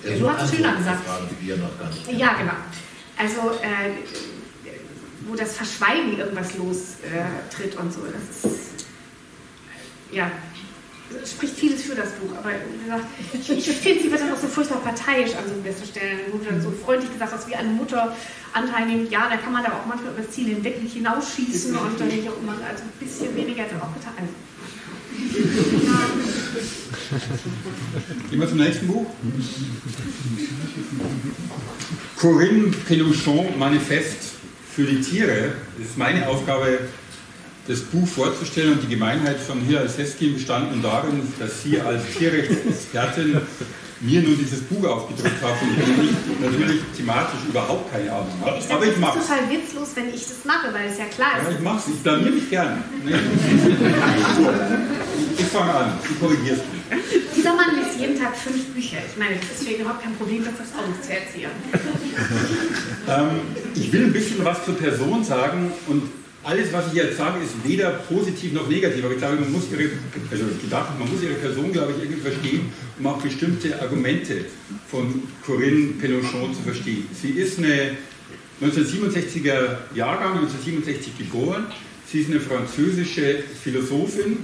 ja, 0.03 0.15
du 0.15 0.29
hast 0.29 0.43
es 0.43 0.55
schöner 0.55 0.75
gesagt. 0.75 1.05
Fragen, 1.05 1.27
die 1.29 1.47
wir 1.47 1.57
noch 1.57 1.77
gar 1.79 1.89
nicht 1.89 2.19
ja, 2.19 2.33
genau. 2.33 2.53
Also, 3.19 3.51
äh, 3.61 3.91
wo 5.27 5.35
das 5.35 5.57
Verschweigen 5.57 6.17
irgendwas 6.17 6.55
lostritt 6.55 7.75
äh, 7.75 7.77
und 7.77 7.93
so. 7.93 7.99
Das 8.05 8.51
ist, 8.51 8.85
ja, 10.11 10.31
spricht 11.25 11.55
vieles 11.55 11.83
für 11.83 11.95
das 11.95 12.11
Buch. 12.13 12.37
Aber 12.37 12.51
wie 12.51 12.83
gesagt, 12.83 13.05
ich, 13.33 13.49
ich 13.49 13.77
finde, 13.77 14.03
sie 14.03 14.11
wird 14.11 14.21
dann 14.21 14.31
auch 14.31 14.37
so 14.37 14.47
furchtbar 14.47 14.79
parteiisch 14.79 15.35
an 15.35 15.43
so 15.47 15.55
gewissen 15.55 15.85
Stellen, 15.85 16.19
wo 16.31 16.37
dann 16.37 16.61
so 16.61 16.71
freundlich 16.71 17.11
gesagt 17.11 17.33
dass 17.33 17.47
wie 17.47 17.55
eine 17.55 17.69
Mutter 17.69 18.15
Anteil 18.53 18.85
nimmt. 18.85 19.11
Ja, 19.11 19.29
da 19.29 19.37
kann 19.37 19.51
man 19.53 19.63
da 19.63 19.73
auch 19.73 19.85
manchmal 19.85 20.13
über 20.13 20.21
das 20.21 20.31
Ziel 20.31 20.47
hinweg 20.47 20.81
nicht 20.81 20.93
hinausschießen 20.93 21.75
und 21.75 21.99
dann 21.99 22.07
nicht 22.07 22.27
auch 22.27 22.37
immer, 22.41 22.53
also 22.53 22.83
ein 22.83 22.91
bisschen 22.99 23.35
weniger 23.35 23.63
hat 23.63 23.71
auch 23.73 23.93
getan. 23.93 24.13
Also, 24.17 24.33
Gehen 28.29 28.39
wir 28.39 28.47
zum 28.47 28.57
nächsten 28.57 28.87
Buch. 28.87 29.05
Corinne 32.17 32.71
Peluchon, 32.87 33.57
Manifest 33.57 34.33
für 34.75 34.83
die 34.83 35.01
Tiere. 35.01 35.53
Es 35.79 35.89
ist 35.89 35.97
meine 35.97 36.27
Aufgabe, 36.27 36.79
das 37.67 37.81
Buch 37.81 38.07
vorzustellen 38.07 38.73
und 38.73 38.83
die 38.83 38.87
Gemeinheit 38.87 39.37
von 39.37 39.61
Hilal 39.61 39.89
Seskin 39.89 40.33
bestand 40.33 40.83
darin, 40.83 41.21
dass 41.37 41.63
sie 41.63 41.79
als 41.79 42.03
Tierrechtsexpertin 42.17 43.41
mir 44.01 44.21
nur 44.21 44.35
dieses 44.35 44.61
Buch 44.61 44.83
aufgedrückt 44.87 45.41
habe 45.41 45.57
und 45.61 46.03
ich 46.05 46.39
natürlich 46.39 46.81
thematisch 46.95 47.39
überhaupt 47.47 47.91
keine 47.91 48.11
Ahnung 48.11 48.33
habe. 48.45 48.57
Ich 48.59 48.71
Aber 48.73 48.85
ich 48.85 48.97
mache 48.97 49.17
es. 49.19 49.25
ist 49.25 49.29
total 49.29 49.49
witzlos, 49.49 49.89
wenn 49.95 50.09
ich 50.09 50.21
das 50.27 50.45
mache, 50.45 50.73
weil 50.73 50.89
es 50.89 50.97
ja 50.97 51.05
klar 51.05 51.39
ist. 51.39 51.49
Ja, 51.49 51.55
ich 51.57 51.59
mache 51.59 51.79
es, 51.79 51.87
ich 51.93 51.99
blamier 52.01 52.31
mich 52.31 52.49
gerne. 52.49 52.81
ich 55.37 55.45
fange 55.45 55.73
an, 55.73 55.93
du 56.07 56.25
korrigierst 56.25 56.63
mich. 56.71 56.81
Dieser 57.35 57.53
Mann 57.55 57.75
liest 57.75 57.99
jeden 57.99 58.19
Tag 58.19 58.35
fünf 58.37 58.65
Bücher. 58.67 58.97
Ich 59.11 59.17
meine, 59.17 59.35
das 59.35 59.59
ist 59.59 59.67
für 59.67 59.73
ihn 59.73 59.81
überhaupt 59.81 60.03
kein 60.03 60.15
Problem, 60.15 60.43
das 60.45 60.53
auch 60.53 60.87
nicht 60.87 61.03
zu 61.03 61.11
erzählen. 61.11 61.51
ähm, 63.07 63.41
ich 63.75 63.91
will 63.91 64.05
ein 64.05 64.13
bisschen 64.13 64.43
was 64.45 64.63
zur 64.65 64.75
Person 64.75 65.23
sagen 65.23 65.71
und 65.87 66.03
alles, 66.43 66.71
was 66.71 66.87
ich 66.87 66.93
jetzt 66.93 67.17
sage, 67.17 67.43
ist 67.43 67.53
weder 67.67 67.89
positiv 67.91 68.53
noch 68.53 68.69
negativ, 68.69 69.03
aber 69.03 69.13
ich 69.13 69.19
glaube, 69.19 69.35
man 69.35 69.51
muss 69.51 69.63
ihre, 69.71 69.89
also 70.31 70.45
gedacht, 70.61 70.97
man 70.97 71.09
muss 71.09 71.21
ihre 71.21 71.33
Person, 71.33 71.71
glaube 71.71 71.93
ich, 71.93 72.03
irgendwie 72.03 72.21
verstehen, 72.21 72.71
um 72.97 73.07
auch 73.07 73.21
bestimmte 73.21 73.81
Argumente 73.81 74.45
von 74.87 75.23
Corinne 75.45 75.93
Pelochon 75.99 76.53
zu 76.53 76.61
verstehen. 76.61 77.07
Sie 77.13 77.31
ist 77.31 77.57
eine 77.57 77.97
1967er 78.61 79.77
Jahrgang, 79.95 80.37
1967 80.37 81.17
geboren. 81.17 81.65
Sie 82.05 82.21
ist 82.21 82.29
eine 82.29 82.39
französische 82.39 83.43
Philosophin 83.63 84.37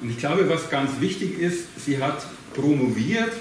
und 0.00 0.10
ich 0.10 0.18
glaube, 0.18 0.48
was 0.48 0.70
ganz 0.70 1.00
wichtig 1.00 1.38
ist, 1.38 1.66
sie 1.84 1.98
hat 1.98 2.26
promoviert 2.54 3.32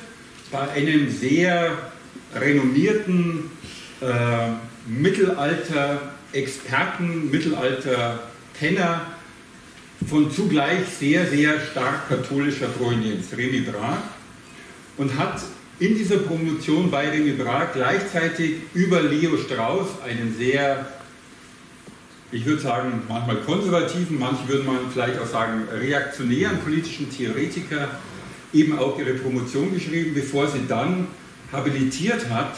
bei 0.52 0.70
einem 0.70 1.10
sehr 1.10 1.92
renommierten 2.36 3.50
äh, 4.02 4.52
Mittelalter 4.88 6.14
Experten, 6.34 7.30
Mittelalter-Kenner 7.30 9.02
von 10.08 10.32
zugleich 10.32 10.88
sehr, 11.00 11.28
sehr 11.28 11.60
stark 11.60 12.10
katholischer 12.10 12.68
Provenienz, 12.68 13.28
Remy 13.36 13.62
Brag, 13.62 14.00
und 14.98 15.18
hat 15.18 15.42
in 15.80 15.98
dieser 15.98 16.18
Promotion 16.18 16.90
bei 16.90 17.10
Remy 17.10 17.32
Brag 17.32 17.74
gleichzeitig 17.74 18.58
über 18.74 19.02
Leo 19.02 19.38
Strauss, 19.38 19.88
einen 20.04 20.36
sehr, 20.38 20.86
ich 22.32 22.46
würde 22.46 22.62
sagen, 22.62 23.04
manchmal 23.08 23.38
konservativen, 23.38 24.20
manche 24.20 24.48
würden 24.48 24.66
man 24.66 24.78
vielleicht 24.92 25.20
auch 25.20 25.28
sagen 25.28 25.68
reaktionären 25.72 26.60
politischen 26.60 27.10
Theoretiker, 27.10 27.90
eben 28.54 28.78
auch 28.78 28.98
ihre 29.00 29.14
Promotion 29.14 29.74
geschrieben, 29.74 30.14
bevor 30.14 30.48
sie 30.48 30.66
dann 30.68 31.08
habilitiert 31.52 32.30
hat 32.30 32.56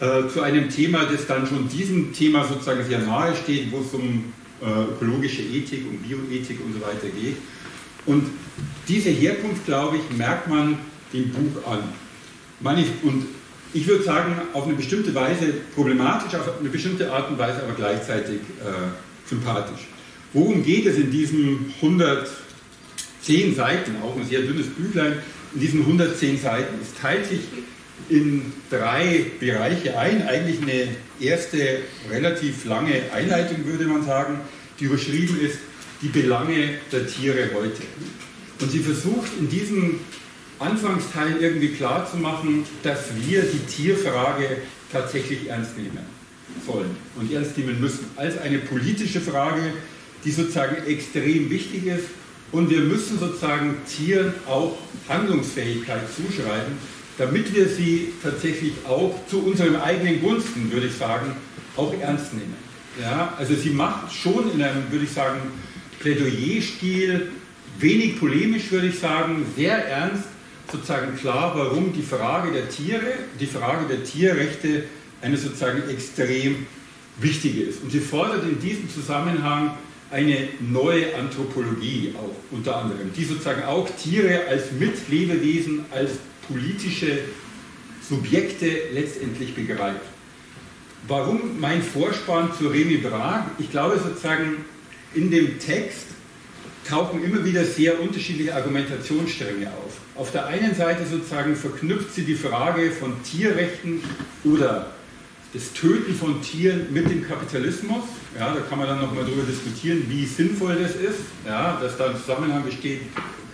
äh, 0.00 0.28
zu 0.28 0.42
einem 0.42 0.68
Thema, 0.68 1.04
das 1.10 1.26
dann 1.26 1.46
schon 1.46 1.68
diesem 1.68 2.12
Thema 2.12 2.46
sozusagen 2.46 2.84
sehr 2.84 3.00
nahe 3.00 3.34
steht, 3.34 3.72
wo 3.72 3.80
es 3.80 3.92
um 3.92 4.32
äh, 4.60 4.92
ökologische 4.92 5.42
Ethik, 5.42 5.86
um 5.88 5.98
Bioethik 5.98 6.60
und 6.64 6.74
so 6.74 6.80
weiter 6.80 7.08
geht. 7.08 7.36
Und 8.04 8.24
diese 8.88 9.10
Herkunft, 9.10 9.66
glaube 9.66 9.96
ich, 9.96 10.16
merkt 10.16 10.48
man 10.48 10.78
dem 11.12 11.30
Buch 11.30 11.66
an. 11.66 11.80
Und 13.02 13.26
ich 13.72 13.86
würde 13.86 14.04
sagen, 14.04 14.34
auf 14.52 14.64
eine 14.64 14.74
bestimmte 14.74 15.14
Weise 15.14 15.52
problematisch, 15.74 16.34
auf 16.34 16.60
eine 16.60 16.68
bestimmte 16.68 17.12
Art 17.12 17.30
und 17.30 17.38
Weise 17.38 17.62
aber 17.62 17.74
gleichzeitig 17.74 18.40
äh, 18.60 19.28
sympathisch. 19.28 19.86
Worum 20.32 20.62
geht 20.62 20.86
es 20.86 20.96
in 20.96 21.10
diesen 21.10 21.72
110 21.82 23.54
Seiten, 23.54 23.96
auch 24.02 24.16
ein 24.16 24.26
sehr 24.26 24.42
dünnes 24.42 24.68
Büchlein, 24.68 25.18
in 25.54 25.60
diesen 25.60 25.80
110 25.80 26.38
Seiten? 26.38 26.74
Es 26.80 26.94
teilt 27.00 27.26
sich 27.26 27.40
in 28.08 28.52
drei 28.70 29.26
Bereiche 29.40 29.98
ein. 29.98 30.26
Eigentlich 30.26 30.60
eine 30.62 30.88
erste 31.20 31.78
relativ 32.10 32.64
lange 32.64 33.02
Einleitung, 33.12 33.64
würde 33.64 33.84
man 33.84 34.04
sagen, 34.04 34.40
die 34.78 34.84
überschrieben 34.84 35.40
ist, 35.40 35.58
die 36.02 36.08
Belange 36.08 36.74
der 36.92 37.06
Tiere 37.06 37.50
heute. 37.54 37.82
Und 38.60 38.70
sie 38.70 38.80
versucht 38.80 39.30
in 39.38 39.48
diesem 39.48 40.00
Anfangsteil 40.58 41.36
irgendwie 41.40 41.68
klarzumachen, 41.68 42.64
dass 42.82 43.04
wir 43.26 43.42
die 43.42 43.66
Tierfrage 43.66 44.58
tatsächlich 44.90 45.48
ernst 45.48 45.76
nehmen 45.76 45.98
sollen 46.66 46.96
und 47.16 47.32
ernst 47.32 47.58
nehmen 47.58 47.80
müssen, 47.80 48.06
als 48.16 48.38
eine 48.38 48.58
politische 48.58 49.20
Frage, 49.20 49.72
die 50.24 50.30
sozusagen 50.30 50.86
extrem 50.86 51.50
wichtig 51.50 51.86
ist. 51.86 52.06
Und 52.52 52.70
wir 52.70 52.80
müssen 52.80 53.18
sozusagen 53.18 53.76
Tieren 53.86 54.32
auch 54.46 54.78
Handlungsfähigkeit 55.08 56.02
zuschreiben, 56.14 56.78
damit 57.18 57.54
wir 57.54 57.68
sie 57.68 58.12
tatsächlich 58.22 58.72
auch 58.86 59.14
zu 59.28 59.44
unserem 59.44 59.76
eigenen 59.76 60.20
Gunsten, 60.20 60.70
würde 60.70 60.86
ich 60.86 60.94
sagen, 60.94 61.34
auch 61.76 61.92
ernst 62.00 62.34
nehmen. 62.34 62.54
Ja, 63.00 63.34
also 63.38 63.54
sie 63.54 63.70
macht 63.70 64.12
schon 64.14 64.50
in 64.52 64.62
einem, 64.62 64.90
würde 64.90 65.04
ich 65.04 65.12
sagen, 65.12 65.40
Plädoyerstil, 66.00 67.30
wenig 67.78 68.18
polemisch, 68.18 68.70
würde 68.70 68.88
ich 68.88 68.98
sagen, 68.98 69.44
sehr 69.56 69.86
ernst 69.86 70.24
sozusagen 70.70 71.16
klar, 71.16 71.52
warum 71.54 71.92
die 71.92 72.02
Frage 72.02 72.52
der 72.52 72.68
Tiere, 72.68 73.12
die 73.38 73.46
Frage 73.46 73.86
der 73.86 74.04
Tierrechte 74.04 74.84
eine 75.22 75.36
sozusagen 75.36 75.88
extrem 75.88 76.66
wichtige 77.18 77.62
ist. 77.62 77.82
Und 77.82 77.92
sie 77.92 78.00
fordert 78.00 78.44
in 78.44 78.58
diesem 78.60 78.90
Zusammenhang 78.90 79.76
eine 80.10 80.48
neue 80.60 81.14
Anthropologie 81.16 82.14
auch 82.16 82.34
unter 82.50 82.76
anderem, 82.76 83.12
die 83.16 83.24
sozusagen 83.24 83.64
auch 83.64 83.88
Tiere 83.90 84.46
als 84.48 84.72
Mitlebewesen, 84.72 85.84
als 85.90 86.12
politische 86.48 87.20
Subjekte 88.08 88.66
letztendlich 88.92 89.54
begreift. 89.54 90.00
Warum 91.08 91.60
mein 91.60 91.82
Vorspann 91.82 92.52
zu 92.56 92.68
Remy 92.68 92.98
Brag? 92.98 93.46
Ich 93.58 93.70
glaube 93.70 93.98
sozusagen 93.98 94.64
in 95.14 95.30
dem 95.30 95.58
Text 95.58 96.06
tauchen 96.88 97.22
immer 97.22 97.44
wieder 97.44 97.64
sehr 97.64 98.00
unterschiedliche 98.00 98.54
Argumentationsstränge 98.54 99.68
auf. 99.68 99.92
Auf 100.14 100.32
der 100.32 100.46
einen 100.46 100.74
Seite 100.74 101.04
sozusagen 101.06 101.56
verknüpft 101.56 102.14
sie 102.14 102.22
die 102.22 102.34
Frage 102.34 102.90
von 102.90 103.22
Tierrechten 103.22 104.02
oder 104.44 104.92
das 105.52 105.72
Töten 105.72 106.14
von 106.14 106.42
Tieren 106.42 106.92
mit 106.92 107.08
dem 107.10 107.26
Kapitalismus. 107.26 108.04
Ja, 108.38 108.54
da 108.54 108.60
kann 108.60 108.78
man 108.78 108.88
dann 108.88 109.00
nochmal 109.00 109.24
darüber 109.24 109.42
diskutieren, 109.42 110.04
wie 110.08 110.26
sinnvoll 110.26 110.76
das 110.76 110.94
ist. 110.96 111.20
Ja, 111.46 111.78
dass 111.80 111.96
da 111.96 112.10
ein 112.10 112.16
Zusammenhang 112.16 112.64
besteht, 112.64 113.02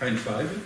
kein 0.01 0.18
Zweifel. 0.18 0.57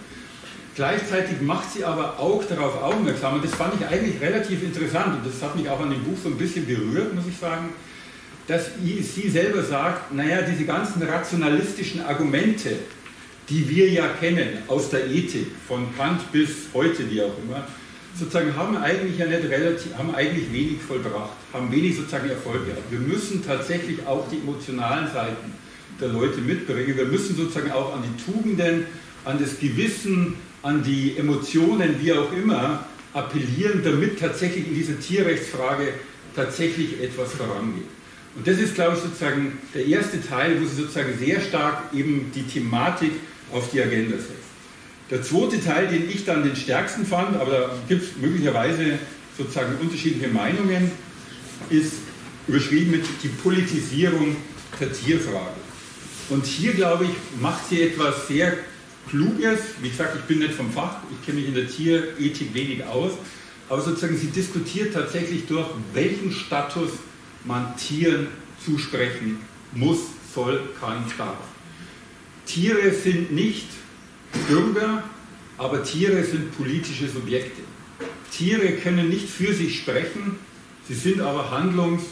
Gleichzeitig 0.76 1.40
macht 1.40 1.72
sie 1.72 1.84
aber 1.84 2.18
auch 2.18 2.44
darauf 2.44 2.82
aufmerksam, 2.82 3.36
und 3.36 3.44
das 3.44 3.54
fand 3.54 3.80
ich 3.80 3.86
eigentlich 3.86 4.20
relativ 4.20 4.62
interessant, 4.62 5.16
und 5.16 5.26
das 5.26 5.42
hat 5.42 5.56
mich 5.56 5.68
auch 5.70 5.80
an 5.80 5.90
dem 5.90 6.04
Buch 6.04 6.18
so 6.22 6.28
ein 6.28 6.36
bisschen 6.36 6.66
berührt, 6.66 7.14
muss 7.14 7.24
ich 7.26 7.38
sagen, 7.38 7.70
dass 8.46 8.66
sie 8.78 9.28
selber 9.30 9.62
sagt, 9.62 10.12
naja, 10.12 10.42
diese 10.42 10.66
ganzen 10.66 11.02
rationalistischen 11.02 12.04
Argumente, 12.04 12.76
die 13.48 13.68
wir 13.70 13.88
ja 13.88 14.06
kennen 14.20 14.58
aus 14.68 14.90
der 14.90 15.10
Ethik, 15.10 15.46
von 15.66 15.96
Kant 15.96 16.30
bis 16.30 16.50
heute, 16.74 17.10
wie 17.10 17.22
auch 17.22 17.32
immer, 17.42 17.66
sozusagen 18.14 18.54
haben 18.54 18.76
eigentlich 18.76 19.18
ja 19.18 19.26
nicht 19.26 19.44
relativ, 19.44 19.96
haben 19.96 20.14
eigentlich 20.14 20.52
wenig 20.52 20.82
vollbracht, 20.86 21.30
haben 21.52 21.72
wenig 21.72 21.96
sozusagen 21.96 22.28
Erfolg 22.28 22.66
gehabt. 22.66 22.90
Wir 22.90 22.98
müssen 22.98 23.44
tatsächlich 23.44 24.06
auch 24.06 24.28
die 24.28 24.36
emotionalen 24.36 25.10
Seiten 25.10 25.52
der 26.00 26.08
Leute 26.08 26.40
mitbringen. 26.40 26.96
Wir 26.96 27.06
müssen 27.06 27.34
sozusagen 27.34 27.72
auch 27.72 27.94
an 27.94 28.02
die 28.02 28.32
Tugenden, 28.32 28.86
an 29.24 29.38
das 29.40 29.58
Gewissen, 29.58 30.34
an 30.62 30.82
die 30.82 31.16
Emotionen, 31.16 31.96
wie 32.00 32.12
auch 32.12 32.32
immer, 32.32 32.86
appellieren, 33.12 33.82
damit 33.82 34.18
tatsächlich 34.18 34.66
in 34.66 34.74
dieser 34.74 34.98
Tierrechtsfrage 34.98 35.94
tatsächlich 36.34 37.00
etwas 37.00 37.32
vorangeht. 37.32 37.88
Und 38.36 38.46
das 38.46 38.58
ist, 38.58 38.74
glaube 38.74 38.96
ich, 38.96 39.02
sozusagen 39.02 39.58
der 39.74 39.86
erste 39.86 40.20
Teil, 40.20 40.60
wo 40.60 40.66
sie 40.66 40.76
sozusagen 40.76 41.16
sehr 41.18 41.40
stark 41.40 41.94
eben 41.94 42.30
die 42.34 42.42
Thematik 42.42 43.12
auf 43.52 43.70
die 43.70 43.80
Agenda 43.80 44.16
setzt. 44.16 44.32
Der 45.10 45.22
zweite 45.22 45.62
Teil, 45.64 45.88
den 45.88 46.10
ich 46.10 46.24
dann 46.24 46.42
den 46.42 46.56
stärksten 46.56 47.06
fand, 47.06 47.36
aber 47.36 47.50
da 47.50 47.70
gibt 47.88 48.02
es 48.02 48.08
möglicherweise 48.20 48.98
sozusagen 49.38 49.76
unterschiedliche 49.80 50.28
Meinungen, 50.28 50.90
ist 51.70 51.94
überschrieben 52.48 52.90
mit 52.90 53.04
die 53.22 53.28
Politisierung 53.28 54.36
der 54.80 54.92
Tierfrage. 54.92 55.54
Und 56.28 56.44
hier, 56.44 56.74
glaube 56.74 57.04
ich, 57.04 57.40
macht 57.40 57.68
sie 57.68 57.82
etwas 57.82 58.28
sehr 58.28 58.54
Kluges. 59.08 59.60
Wie 59.80 59.90
gesagt, 59.90 60.16
ich 60.16 60.22
bin 60.22 60.38
nicht 60.40 60.54
vom 60.54 60.70
Fach, 60.72 60.98
ich 61.10 61.24
kenne 61.24 61.40
mich 61.40 61.48
in 61.48 61.54
der 61.54 61.68
Tierethik 61.68 62.54
wenig 62.54 62.84
aus, 62.84 63.12
aber 63.68 63.80
sozusagen 63.80 64.16
sie 64.16 64.28
diskutiert 64.28 64.94
tatsächlich 64.94 65.46
durch, 65.46 65.66
welchen 65.92 66.32
Status 66.32 66.90
man 67.44 67.76
Tieren 67.76 68.28
zusprechen 68.64 69.38
muss, 69.72 69.98
soll, 70.34 70.60
kann, 70.80 71.04
darf. 71.16 71.36
Tiere 72.46 72.92
sind 72.92 73.32
nicht 73.32 73.66
Bürger, 74.48 75.02
aber 75.58 75.82
Tiere 75.82 76.22
sind 76.24 76.56
politische 76.56 77.08
Subjekte. 77.08 77.62
Tiere 78.30 78.72
können 78.72 79.08
nicht 79.08 79.28
für 79.28 79.52
sich 79.54 79.78
sprechen, 79.78 80.38
sie 80.86 80.94
sind 80.94 81.20
aber 81.20 81.50
handlungs- 81.50 82.04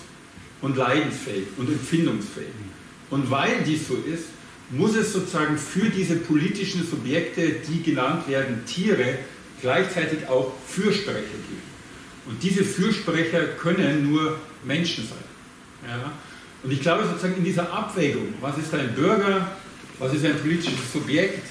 und 0.62 0.76
leidensfähig 0.76 1.46
und 1.58 1.68
empfindungsfähig. 1.68 2.48
Und 3.10 3.30
weil 3.30 3.62
dies 3.66 3.86
so 3.86 3.94
ist, 3.94 4.24
muss 4.70 4.96
es 4.96 5.12
sozusagen 5.12 5.58
für 5.58 5.88
diese 5.90 6.16
politischen 6.16 6.86
Subjekte, 6.86 7.56
die 7.68 7.82
genannt 7.82 8.28
werden 8.28 8.64
Tiere, 8.64 9.18
gleichzeitig 9.60 10.26
auch 10.28 10.52
Fürsprecher 10.66 11.20
geben. 11.20 11.62
Und 12.26 12.42
diese 12.42 12.64
Fürsprecher 12.64 13.44
können 13.58 14.10
nur 14.10 14.38
Menschen 14.64 15.06
sein. 15.06 15.88
Ja? 15.88 16.12
Und 16.62 16.72
ich 16.72 16.80
glaube 16.80 17.04
sozusagen 17.06 17.36
in 17.36 17.44
dieser 17.44 17.70
Abwägung, 17.72 18.34
was 18.40 18.56
ist 18.56 18.72
ein 18.74 18.94
Bürger, 18.94 19.56
was 19.98 20.14
ist 20.14 20.24
ein 20.24 20.38
politisches 20.38 20.92
Subjekt, 20.92 21.46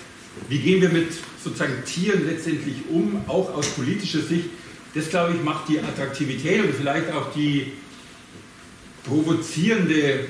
wie 0.49 0.57
gehen 0.57 0.81
wir 0.81 0.89
mit 0.89 1.09
sozusagen 1.43 1.83
Tieren 1.85 2.25
letztendlich 2.25 2.77
um, 2.89 3.23
auch 3.27 3.53
aus 3.53 3.69
politischer 3.69 4.21
Sicht, 4.21 4.45
das 4.95 5.09
glaube 5.09 5.33
ich 5.35 5.43
macht 5.43 5.69
die 5.69 5.79
Attraktivität 5.79 6.63
und 6.63 6.73
vielleicht 6.73 7.11
auch 7.11 7.31
die 7.33 7.73
provozierende 9.03 10.25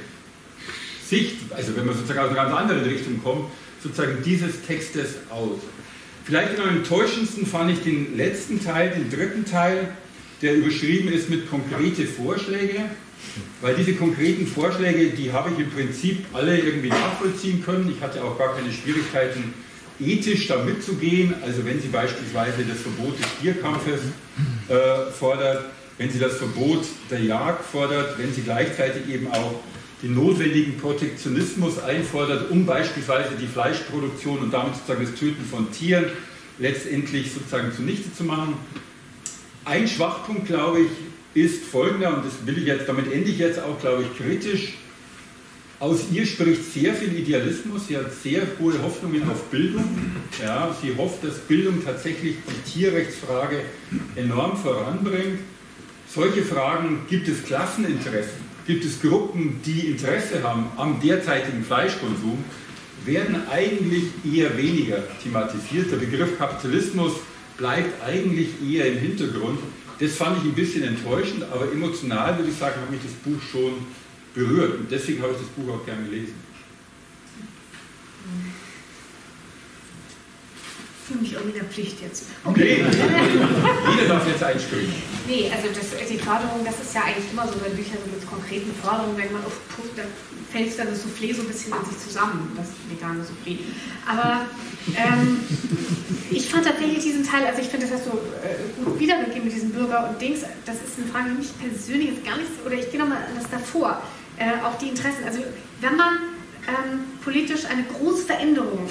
Sicht, 1.14 1.36
also 1.52 1.76
wenn 1.76 1.86
man 1.86 1.96
sozusagen 1.96 2.20
aus 2.20 2.30
einer 2.30 2.50
ganz 2.50 2.56
anderen 2.56 2.84
Richtung 2.84 3.22
kommt, 3.22 3.52
sozusagen 3.82 4.18
dieses 4.26 4.64
Textes 4.66 5.16
aus. 5.30 5.60
Vielleicht 6.26 6.60
am 6.60 6.70
enttäuschendsten 6.70 7.46
fand 7.46 7.72
ich 7.72 7.82
den 7.82 8.18
letzten 8.18 8.64
Teil, 8.64 8.92
den 8.92 9.10
dritten 9.12 9.46
Teil, 9.46 9.90
der 10.42 10.56
überschrieben 10.56 11.12
ist 11.12 11.30
mit 11.30 11.50
konkrete 11.50 12.06
Vorschläge, 12.06 12.86
weil 13.62 13.76
diese 13.76 13.94
konkreten 13.94 14.48
Vorschläge, 14.48 15.10
die 15.10 15.32
habe 15.32 15.52
ich 15.52 15.60
im 15.60 15.70
Prinzip 15.70 16.26
alle 16.34 16.58
irgendwie 16.58 16.90
nachvollziehen 16.90 17.64
können. 17.64 17.94
Ich 17.96 18.02
hatte 18.02 18.24
auch 18.24 18.38
gar 18.38 18.56
keine 18.56 18.72
Schwierigkeiten, 18.72 19.54
ethisch 20.00 20.48
da 20.48 20.64
mitzugehen. 20.64 21.36
Also 21.46 21.64
wenn 21.66 21.80
Sie 21.80 21.90
beispielsweise 21.90 22.64
das 22.68 22.80
Verbot 22.80 23.20
des 23.20 23.28
Tierkampfes 23.40 24.02
äh, 24.68 25.12
fordert, 25.12 25.66
wenn 25.98 26.10
Sie 26.10 26.20
das 26.20 26.38
Verbot 26.38 26.86
der 27.12 27.22
Jagd 27.22 27.66
fordert, 27.66 28.18
wenn 28.18 28.34
Sie 28.34 28.42
gleichzeitig 28.42 29.08
eben 29.14 29.28
auch 29.28 29.60
den 30.04 30.16
notwendigen 30.16 30.78
Protektionismus 30.78 31.82
einfordert, 31.82 32.52
um 32.52 32.66
beispielsweise 32.66 33.36
die 33.40 33.48
Fleischproduktion 33.48 34.40
und 34.40 34.54
damit 34.54 34.76
sozusagen 34.76 35.06
das 35.06 35.16
Töten 35.16 35.44
von 35.50 35.72
Tieren 35.72 36.06
letztendlich 36.60 37.32
sozusagen 37.32 37.72
zunichte 37.74 38.14
zu 38.14 38.26
machen. 38.26 38.56
Ein 39.64 39.88
Schwachpunkt, 39.88 40.46
glaube 40.48 40.82
ich, 40.82 41.42
ist 41.42 41.64
folgender, 41.64 42.18
und 42.18 42.26
das 42.26 42.46
will 42.46 42.58
ich 42.58 42.66
jetzt, 42.66 42.88
damit 42.88 43.12
ende 43.12 43.30
ich 43.30 43.40
jetzt 43.40 43.60
auch, 43.60 43.80
glaube 43.80 44.04
ich, 44.04 44.18
kritisch. 44.18 44.74
Aus 45.80 46.06
ihr 46.12 46.26
spricht 46.26 46.72
sehr 46.74 46.94
viel 46.94 47.18
Idealismus, 47.18 47.88
sie 47.88 47.98
hat 47.98 48.14
sehr 48.14 48.42
hohe 48.60 48.82
Hoffnungen 48.82 49.28
auf 49.30 49.42
Bildung. 49.46 49.84
Ja, 50.42 50.76
sie 50.82 50.96
hofft, 50.96 51.24
dass 51.24 51.40
Bildung 51.40 51.84
tatsächlich 51.84 52.36
die 52.48 52.72
Tierrechtsfrage 52.72 53.62
enorm 54.16 54.58
voranbringt. 54.58 55.40
Solche 56.08 56.44
Fragen 56.44 57.02
gibt 57.10 57.28
es 57.28 57.44
Klasseninteressen 57.44 58.43
gibt 58.66 58.86
es 58.86 59.02
Gruppen, 59.02 59.62
die 59.66 59.88
Interesse 59.88 60.44
haben 60.44 60.68
am 60.78 61.00
derzeitigen 61.02 61.64
Fleischkonsum, 61.64 62.44
werden 63.06 63.48
eigentlich 63.50 64.06
eher 64.26 64.58
weniger 64.58 65.04
thematisiert. 65.22 65.92
Der 65.92 65.98
Begriff 65.98 66.38
Kapitalismus 66.38 67.14
bleibt 67.58 68.02
eigentlich 68.04 68.50
eher 68.66 68.88
im 68.88 69.00
Hintergrund. 69.00 69.60
Das 70.00 70.14
fand 70.14 70.38
ich 70.38 70.46
ein 70.46 70.56
bisschen 70.56 70.84
enttäuschend, 70.84 71.44
aber 71.44 71.72
emotional 71.72 72.38
würde 72.38 72.50
ich 72.50 72.58
sagen, 72.58 72.82
hat 72.82 72.90
mich 72.90 73.02
das 73.04 73.12
Buch 73.12 73.42
schon 73.52 73.74
berührt 74.34 74.80
und 74.80 74.92
deswegen 74.92 75.22
habe 75.22 75.34
ich 75.34 75.40
das 75.40 75.48
Buch 75.50 75.74
auch 75.74 75.86
gerne 75.86 76.04
gelesen. 76.06 76.34
Fühle 81.06 81.22
mich 81.22 81.34
irgendwie 81.34 81.58
in 81.58 81.60
der 81.64 81.70
Pflicht 81.70 82.02
jetzt. 82.02 82.26
Okay. 82.46 82.84
Jeder 82.84 84.08
darf 84.08 84.28
jetzt 84.28 84.44
einspringen. 84.44 84.94
Nee, 85.28 85.52
also 85.54 85.68
das, 85.70 85.92
die 86.08 86.18
Förderung, 86.18 86.64
das 86.64 86.80
ist 86.80 86.96
ja 86.96 87.04
eigentlich 87.04 87.32
immer 87.32 87.48
so 87.48 87.60
bei 87.60 87.70
Büchern 87.70 88.00
so 88.04 88.12
mit 88.12 88.24
konkreten 88.28 88.72
Forderungen, 88.82 89.18
wenn 89.18 89.32
man 89.32 89.44
auf 89.44 89.56
Punkt, 89.76 89.98
dann 89.98 90.08
fällt 90.52 90.78
dann 90.78 90.88
das 90.88 91.04
Soufflé 91.04 91.34
so 91.36 91.42
ein 91.42 91.48
bisschen 91.48 91.74
in 91.74 91.86
sich 91.90 92.00
zusammen, 92.00 92.52
das 92.56 92.72
vegane 92.88 93.24
Soufflé. 93.24 93.60
Aber 94.08 94.46
ähm, 94.96 95.40
ich 96.32 96.48
fand 96.48 96.66
tatsächlich 96.66 97.04
diesen 97.04 97.26
Teil, 97.26 97.46
also 97.46 97.62
ich 97.62 97.68
finde, 97.68 97.88
das 97.88 98.00
hast 98.00 98.08
du 98.08 98.12
äh, 98.40 98.84
gut 98.84 99.00
wiedergegeben 99.00 99.46
mit 99.46 99.54
diesen 99.54 99.72
Bürger 99.72 100.10
und 100.10 100.22
Dings, 100.22 100.42
das 100.66 100.76
ist 100.76 100.98
eine 100.98 101.08
Frage, 101.12 101.32
die 101.32 101.38
mich 101.40 101.52
persönlich 101.60 102.10
jetzt 102.16 102.26
gar 102.26 102.38
nicht, 102.38 102.50
oder 102.66 102.76
ich 102.76 102.90
gehe 102.92 103.00
nochmal 103.00 103.18
an 103.18 103.36
das 103.36 103.50
davor, 103.50 104.02
äh, 104.38 104.64
auch 104.64 104.78
die 104.78 104.90
Interessen. 104.90 105.24
Also 105.26 105.40
wenn 105.82 105.96
man 105.96 106.14
ähm, 106.68 107.00
politisch 107.24 107.66
eine 107.66 107.84
große 107.84 108.26
Veränderung 108.26 108.88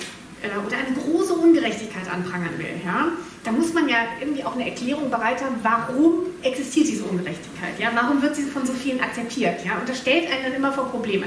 oder 0.66 0.76
eine 0.76 0.96
große 0.96 1.34
Ungerechtigkeit 1.34 2.10
anprangern 2.10 2.58
will, 2.58 2.80
ja, 2.84 3.08
da 3.44 3.52
muss 3.52 3.72
man 3.72 3.88
ja 3.88 3.98
irgendwie 4.20 4.44
auch 4.44 4.54
eine 4.54 4.68
Erklärung 4.68 5.10
bereit 5.10 5.42
haben, 5.42 5.56
warum 5.62 6.26
existiert 6.42 6.88
diese 6.88 7.04
Ungerechtigkeit, 7.04 7.78
ja, 7.78 7.90
warum 7.94 8.22
wird 8.22 8.36
sie 8.36 8.42
von 8.42 8.66
so 8.66 8.72
vielen 8.72 9.00
akzeptiert, 9.00 9.64
ja, 9.64 9.78
und 9.78 9.88
das 9.88 9.98
stellt 9.98 10.30
einen 10.30 10.44
dann 10.44 10.54
immer 10.54 10.72
vor 10.72 10.86
Probleme. 10.90 11.26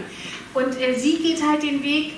Und 0.54 0.80
äh, 0.82 0.94
sie 0.94 1.18
geht 1.18 1.42
halt 1.42 1.64
den 1.64 1.82
Weg, 1.84 2.14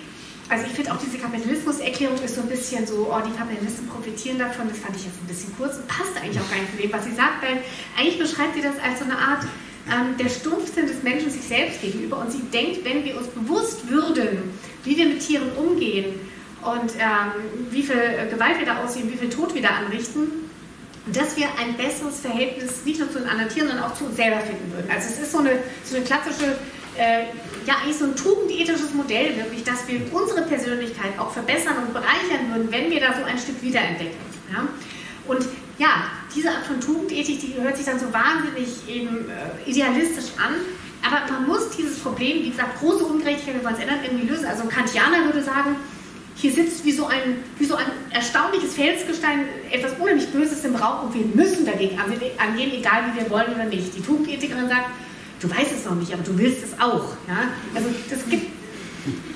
also 0.49 0.65
ich 0.65 0.73
finde 0.73 0.93
auch 0.93 0.97
diese 0.97 1.17
Kapitalismuserklärung 1.17 2.17
ist 2.23 2.35
so 2.35 2.41
ein 2.41 2.47
bisschen 2.47 2.87
so, 2.87 3.11
oh, 3.11 3.21
die 3.25 3.35
Kapitalisten 3.37 3.87
profitieren 3.87 4.39
davon, 4.39 4.69
das 4.69 4.77
fand 4.77 4.95
ich 4.95 5.05
jetzt 5.05 5.21
ein 5.21 5.27
bisschen 5.27 5.55
kurz 5.57 5.75
und 5.75 5.87
passt 5.87 6.15
eigentlich 6.15 6.39
auch 6.39 6.49
gar 6.49 6.57
nicht 6.57 6.71
zu 6.71 6.81
dem, 6.81 6.93
was 6.93 7.03
sie 7.03 7.13
sagt, 7.13 7.43
weil 7.43 7.61
eigentlich 7.97 8.19
beschreibt 8.19 8.55
sie 8.55 8.61
das 8.61 8.79
als 8.81 8.99
so 8.99 9.05
eine 9.05 9.17
Art 9.17 9.43
ähm, 9.91 10.15
der 10.17 10.29
Stumpfsinn 10.29 10.87
des 10.87 11.03
Menschen 11.03 11.29
sich 11.29 11.43
selbst 11.43 11.81
gegenüber 11.81 12.19
und 12.19 12.31
sie 12.31 12.41
denkt, 12.53 12.85
wenn 12.85 13.03
wir 13.03 13.17
uns 13.17 13.27
bewusst 13.27 13.89
würden, 13.89 14.51
wie 14.83 14.95
wir 14.95 15.07
mit 15.07 15.19
Tieren 15.19 15.51
umgehen, 15.57 16.15
und 16.73 16.95
ähm, 16.95 17.31
wie 17.71 17.83
viel 17.83 18.27
Gewalt 18.29 18.59
wir 18.59 18.65
da 18.65 18.83
ausüben, 18.83 19.11
wie 19.11 19.17
viel 19.17 19.29
Tod 19.29 19.53
wir 19.53 19.61
da 19.61 19.69
anrichten, 19.69 20.47
dass 21.13 21.37
wir 21.37 21.47
ein 21.59 21.77
besseres 21.77 22.19
Verhältnis 22.19 22.83
nicht 22.85 22.99
nur 22.99 23.09
zu 23.11 23.19
den 23.19 23.29
anderen 23.29 23.49
Tieren, 23.49 23.67
sondern 23.67 23.85
auch 23.85 23.95
zu 23.95 24.05
uns 24.05 24.17
selber 24.17 24.39
finden 24.41 24.71
würden. 24.73 24.89
Also 24.91 25.07
es 25.09 25.19
ist 25.19 25.31
so 25.31 25.39
eine, 25.39 25.59
so 25.83 25.95
eine 25.95 26.05
klassische, 26.05 26.57
äh, 26.97 27.23
ja 27.65 27.75
eigentlich 27.81 27.97
so 27.97 28.05
ein 28.05 28.15
tugendethisches 28.15 28.93
Modell 28.93 29.37
wirklich, 29.37 29.63
dass 29.63 29.87
wir 29.87 30.01
unsere 30.11 30.41
Persönlichkeit 30.43 31.17
auch 31.17 31.31
verbessern 31.31 31.75
und 31.85 31.93
bereichern 31.93 32.51
würden, 32.51 32.71
wenn 32.71 32.91
wir 32.91 32.99
da 32.99 33.13
so 33.17 33.23
ein 33.23 33.37
Stück 33.37 33.61
wiederentdecken. 33.61 34.17
Ja? 34.51 34.67
Und 35.27 35.45
ja, 35.77 36.07
diese 36.35 36.49
Art 36.49 36.65
von 36.65 36.81
Tugendethik, 36.81 37.39
die 37.39 37.53
hört 37.61 37.77
sich 37.77 37.85
dann 37.85 37.99
so 37.99 38.11
wahnsinnig 38.11 38.67
eben 38.89 39.29
äh, 39.29 39.69
idealistisch 39.69 40.31
an, 40.37 40.55
aber 41.05 41.31
man 41.31 41.47
muss 41.47 41.69
dieses 41.77 41.99
Problem, 41.99 42.43
wie 42.43 42.49
gesagt, 42.49 42.79
große 42.79 43.05
Ungerechtigkeit, 43.05 43.55
wenn 43.55 43.63
man 43.63 43.75
es 43.75 43.79
ändert, 43.79 43.99
irgendwie 44.03 44.27
lösen. 44.27 44.45
Also 44.45 44.63
Kantianer 44.65 45.23
würde 45.25 45.43
sagen, 45.43 45.75
hier 46.39 46.51
sitzt 46.51 46.85
wie 46.85 46.91
so 46.91 47.07
ein, 47.07 47.43
wie 47.57 47.65
so 47.65 47.75
ein 47.75 47.85
erstaunliches 48.11 48.75
Felsgestein, 48.75 49.45
etwas 49.71 49.93
unheimlich 49.99 50.27
Böses 50.27 50.63
im 50.65 50.75
Raum 50.75 51.07
und 51.07 51.15
wir 51.15 51.25
müssen 51.25 51.65
dagegen 51.65 51.99
angehen, 51.99 52.71
egal 52.73 53.05
wie 53.11 53.19
wir 53.19 53.29
wollen 53.31 53.55
oder 53.55 53.65
nicht. 53.65 53.95
Die 53.95 54.01
Tugendethikerin 54.01 54.69
sagt, 54.69 54.91
du 55.39 55.49
weißt 55.49 55.71
es 55.71 55.85
noch 55.85 55.95
nicht, 55.95 56.13
aber 56.13 56.21
du 56.21 56.37
willst 56.37 56.63
es 56.63 56.79
auch. 56.79 57.09
Ja? 57.27 57.49
Also 57.73 57.89
das 58.09 58.19
gibt, 58.29 58.51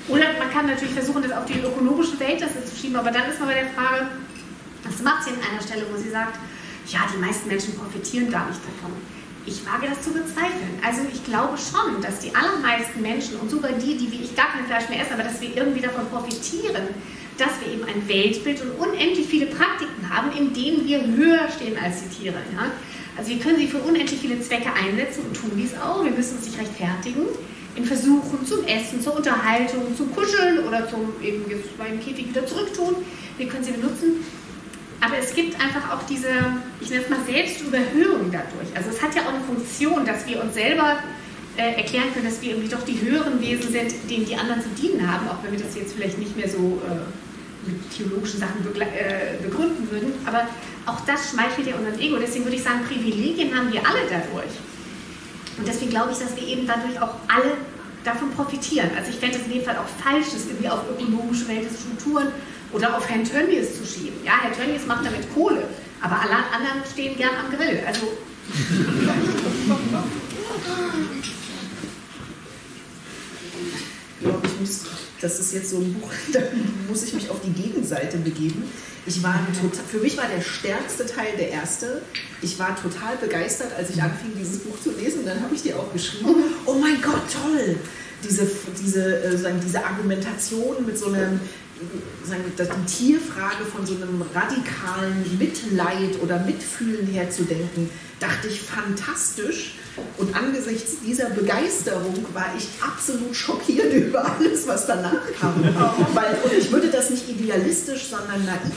oder 0.08 0.26
man 0.38 0.50
kann 0.52 0.66
natürlich 0.66 0.94
versuchen, 0.94 1.22
das 1.22 1.32
auf 1.32 1.44
die 1.46 1.58
ökonomische 1.58 2.18
Welt 2.20 2.40
das 2.40 2.52
zu 2.70 2.76
schieben, 2.80 2.96
aber 2.96 3.10
dann 3.10 3.28
ist 3.28 3.40
man 3.40 3.48
bei 3.48 3.54
der 3.54 3.70
Frage, 3.70 4.06
was 4.84 5.02
macht 5.02 5.24
sie 5.24 5.30
an 5.30 5.38
einer 5.50 5.62
Stelle, 5.62 5.84
wo 5.92 6.00
sie 6.00 6.10
sagt, 6.10 6.38
ja, 6.86 7.00
die 7.12 7.18
meisten 7.18 7.48
Menschen 7.48 7.74
profitieren 7.74 8.30
gar 8.30 8.46
nicht 8.46 8.60
davon. 8.60 8.92
Ich 9.44 9.66
wage 9.66 9.88
das 9.88 10.02
zu 10.02 10.12
bezweifeln. 10.12 10.78
Also 10.84 11.00
ich 11.12 11.24
glaube 11.24 11.58
schon, 11.58 12.00
dass 12.00 12.20
die 12.20 12.32
allermeisten 12.34 13.02
Menschen 13.02 13.36
und 13.40 13.50
sogar 13.50 13.72
die, 13.72 13.96
die 13.96 14.10
wie 14.12 14.22
ich 14.22 14.36
gar 14.36 14.52
kein 14.52 14.66
Fleisch 14.66 14.88
mehr 14.88 15.00
essen, 15.00 15.14
aber 15.14 15.24
dass 15.24 15.40
wir 15.40 15.56
irgendwie 15.56 15.80
davon 15.80 16.06
profitieren, 16.08 16.94
dass 17.38 17.50
wir 17.60 17.72
eben 17.72 17.84
ein 17.84 18.06
Weltbild 18.06 18.62
und 18.62 18.70
unendlich 18.78 19.26
viele 19.26 19.46
Praktiken 19.46 20.08
haben, 20.08 20.30
in 20.36 20.52
denen 20.52 20.86
wir 20.86 21.04
höher 21.04 21.48
stehen 21.48 21.76
als 21.82 22.02
die 22.02 22.22
Tiere. 22.22 22.36
Ja? 22.54 22.70
Also 23.16 23.30
wir 23.30 23.38
können 23.38 23.58
sie 23.58 23.66
für 23.66 23.78
unendlich 23.78 24.20
viele 24.20 24.40
Zwecke 24.40 24.72
einsetzen 24.72 25.24
und 25.26 25.36
tun 25.36 25.50
dies 25.56 25.74
auch. 25.74 26.04
Wir 26.04 26.12
müssen 26.12 26.36
uns 26.36 26.46
nicht 26.46 26.58
rechtfertigen 26.58 27.26
in 27.74 27.84
Versuchen 27.84 28.46
zum 28.46 28.64
Essen, 28.64 29.00
zur 29.00 29.16
Unterhaltung, 29.16 29.96
zum 29.96 30.14
Kuscheln 30.14 30.60
oder 30.66 30.88
zum 30.88 31.12
eben 31.22 31.48
jetzt 31.48 31.76
beim 31.78 31.98
Käfig 32.00 32.28
wieder 32.28 32.46
zurücktun. 32.46 32.96
Wir 33.38 33.48
können 33.48 33.64
sie 33.64 33.72
benutzen 33.72 34.24
aber 35.02 35.18
es 35.18 35.34
gibt 35.34 35.60
einfach 35.60 35.90
auch 35.92 36.06
diese, 36.06 36.28
ich 36.80 36.90
nenne 36.90 37.02
es 37.02 37.10
mal 37.10 37.18
Selbstüberhöhung 37.26 38.30
dadurch. 38.30 38.70
Also 38.76 38.90
es 38.90 39.02
hat 39.02 39.14
ja 39.16 39.22
auch 39.22 39.34
eine 39.34 39.42
Funktion, 39.42 40.06
dass 40.06 40.26
wir 40.28 40.40
uns 40.40 40.54
selber 40.54 41.02
äh, 41.56 41.74
erklären 41.74 42.12
können, 42.14 42.24
dass 42.24 42.40
wir 42.40 42.50
irgendwie 42.50 42.68
doch 42.68 42.84
die 42.84 43.00
höheren 43.00 43.40
Wesen 43.40 43.72
sind, 43.72 43.92
denen 44.08 44.26
die 44.26 44.36
anderen 44.36 44.62
zu 44.62 44.68
dienen 44.80 45.10
haben, 45.10 45.26
auch 45.28 45.42
wenn 45.42 45.50
wir 45.50 45.58
das 45.58 45.74
jetzt 45.74 45.94
vielleicht 45.94 46.18
nicht 46.18 46.36
mehr 46.36 46.48
so 46.48 46.80
äh, 46.86 47.68
mit 47.68 47.90
theologischen 47.90 48.38
Sachen 48.38 48.64
äh, 48.64 49.42
begründen 49.42 49.90
würden. 49.90 50.12
Aber 50.24 50.46
auch 50.86 51.00
das 51.00 51.30
schmeichelt 51.30 51.66
ja 51.66 51.74
unserem 51.74 51.98
Ego. 51.98 52.16
Deswegen 52.20 52.44
würde 52.44 52.56
ich 52.56 52.62
sagen, 52.62 52.84
Privilegien 52.86 53.56
haben 53.56 53.72
wir 53.72 53.80
alle 53.84 54.06
dadurch. 54.08 54.54
Und 55.58 55.66
deswegen 55.66 55.90
glaube 55.90 56.12
ich, 56.12 56.18
dass 56.18 56.36
wir 56.36 56.46
eben 56.46 56.64
dadurch 56.64 57.00
auch 57.02 57.16
alle 57.26 57.58
davon 58.04 58.30
profitieren. 58.30 58.90
Also 58.96 59.10
ich 59.10 59.16
fände 59.16 59.36
es 59.36 59.46
in 59.46 59.52
dem 59.52 59.64
Fall 59.64 59.76
auch 59.78 59.90
falsch, 60.02 60.26
das 60.32 60.46
irgendwie 60.46 60.68
auf 60.68 60.82
ökonomische 60.88 61.44
Strukturen 61.44 62.28
oder 62.72 62.96
auf 62.96 63.08
Herrn 63.08 63.24
Tönnies 63.24 63.78
zu 63.78 63.86
schieben. 63.86 64.24
Ja, 64.24 64.40
Herr 64.40 64.52
Tönnies 64.52 64.86
macht 64.86 65.04
damit 65.04 65.32
Kohle, 65.34 65.68
aber 66.00 66.20
alle 66.20 66.36
anderen 66.52 66.82
stehen 66.90 67.16
gern 67.16 67.34
am 67.36 67.56
Grill. 67.56 67.80
Also 67.86 68.06
das 75.20 75.40
ist 75.40 75.54
jetzt 75.54 75.70
so 75.70 75.78
ein 75.78 75.94
Buch, 75.94 76.10
da 76.32 76.40
muss 76.88 77.04
ich 77.04 77.14
mich 77.14 77.30
auf 77.30 77.40
die 77.40 77.52
Gegenseite 77.52 78.18
begeben. 78.18 78.64
Ich 79.04 79.22
war 79.22 79.46
total, 79.60 79.84
für 79.84 79.98
mich 79.98 80.16
war 80.16 80.28
der 80.28 80.42
stärkste 80.42 81.06
Teil 81.06 81.36
der 81.36 81.50
erste. 81.50 82.02
Ich 82.40 82.58
war 82.58 82.76
total 82.80 83.16
begeistert, 83.16 83.72
als 83.76 83.90
ich 83.90 84.00
anfing, 84.00 84.30
dieses 84.38 84.60
Buch 84.60 84.80
zu 84.80 84.92
lesen. 84.92 85.24
Dann 85.24 85.42
habe 85.42 85.54
ich 85.54 85.62
dir 85.62 85.76
auch 85.76 85.92
geschrieben, 85.92 86.36
oh 86.66 86.74
mein 86.74 87.02
Gott, 87.02 87.22
toll! 87.32 87.78
Diese, 88.22 88.48
diese, 88.80 89.24
äh, 89.24 89.52
diese 89.64 89.84
Argumentation 89.84 90.86
mit 90.86 90.96
so 90.96 91.06
einem 91.06 91.40
sagen, 92.24 92.44
die 92.48 92.92
Tierfrage 92.92 93.64
von 93.64 93.86
so 93.86 93.94
einem 93.94 94.22
radikalen 94.34 95.38
Mitleid 95.38 96.20
oder 96.22 96.40
Mitfühlen 96.40 97.06
her 97.06 97.30
zu 97.30 97.44
denken, 97.44 97.90
dachte 98.20 98.48
ich 98.48 98.60
fantastisch. 98.60 99.74
Und 100.16 100.34
angesichts 100.34 101.00
dieser 101.04 101.30
Begeisterung 101.30 102.24
war 102.32 102.54
ich 102.56 102.68
absolut 102.80 103.36
schockiert 103.36 103.92
über 103.92 104.24
alles, 104.24 104.66
was 104.66 104.86
danach 104.86 105.20
kam. 105.38 105.62
Weil, 106.14 106.38
und 106.42 106.52
ich 106.56 106.70
würde 106.72 106.88
das 106.88 107.10
nicht 107.10 107.28
idealistisch, 107.28 108.08
sondern 108.08 108.44
naiv 108.44 108.72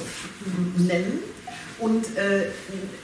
nennen. 0.77 1.19
Und, 1.77 2.05
äh, 2.17 2.47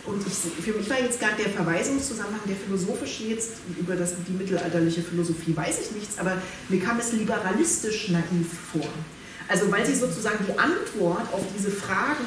und 0.05 0.25
ich, 0.25 0.63
für 0.63 0.71
mich 0.73 0.89
war 0.89 0.99
jetzt 0.99 1.19
gar 1.19 1.31
der 1.37 1.49
Verweisungszusammenhang, 1.49 2.41
der 2.47 2.55
philosophische 2.55 3.25
jetzt, 3.25 3.51
über 3.77 3.95
das, 3.95 4.13
die 4.25 4.31
mittelalterliche 4.31 5.01
Philosophie 5.01 5.55
weiß 5.55 5.79
ich 5.81 5.91
nichts, 5.91 6.17
aber 6.17 6.37
mir 6.69 6.79
kam 6.79 6.97
es 6.97 7.11
liberalistisch 7.11 8.09
naiv 8.09 8.47
vor. 8.71 8.87
Also 9.51 9.69
weil 9.69 9.85
sie 9.85 9.95
sozusagen 9.95 10.45
die 10.47 10.57
Antwort 10.57 11.33
auf 11.33 11.41
diese 11.57 11.71
Fragen 11.71 12.23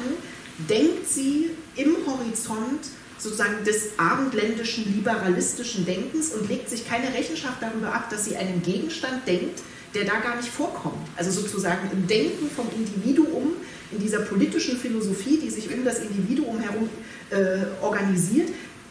denkt 0.69 1.09
sie 1.09 1.49
im 1.75 1.95
Horizont 2.05 2.81
sozusagen 3.17 3.63
des 3.63 3.97
abendländischen 3.97 4.95
liberalistischen 4.95 5.87
Denkens 5.87 6.29
und 6.33 6.47
legt 6.47 6.69
sich 6.69 6.87
keine 6.87 7.11
Rechenschaft 7.15 7.61
darüber 7.61 7.95
ab, 7.95 8.11
dass 8.11 8.25
sie 8.25 8.37
einen 8.37 8.61
Gegenstand 8.61 9.27
denkt, 9.27 9.61
der 9.95 10.05
da 10.05 10.19
gar 10.19 10.35
nicht 10.35 10.49
vorkommt. 10.49 11.07
Also 11.15 11.31
sozusagen 11.31 11.89
im 11.91 12.05
Denken 12.05 12.47
vom 12.55 12.67
Individuum, 12.75 13.53
in 13.91 13.99
dieser 13.99 14.19
politischen 14.19 14.77
Philosophie, 14.77 15.39
die 15.41 15.49
sich 15.49 15.73
um 15.73 15.83
das 15.83 15.99
Individuum 15.99 16.59
herum 16.59 16.89
äh, 17.31 17.65
organisiert, 17.81 18.49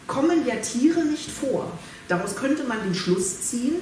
kommen 0.09 0.45
ja 0.45 0.57
Tiere 0.57 1.05
nicht 1.05 1.31
vor. 1.31 1.71
Daraus 2.09 2.35
könnte 2.35 2.65
man 2.65 2.83
den 2.83 2.95
Schluss 2.95 3.43
ziehen, 3.43 3.75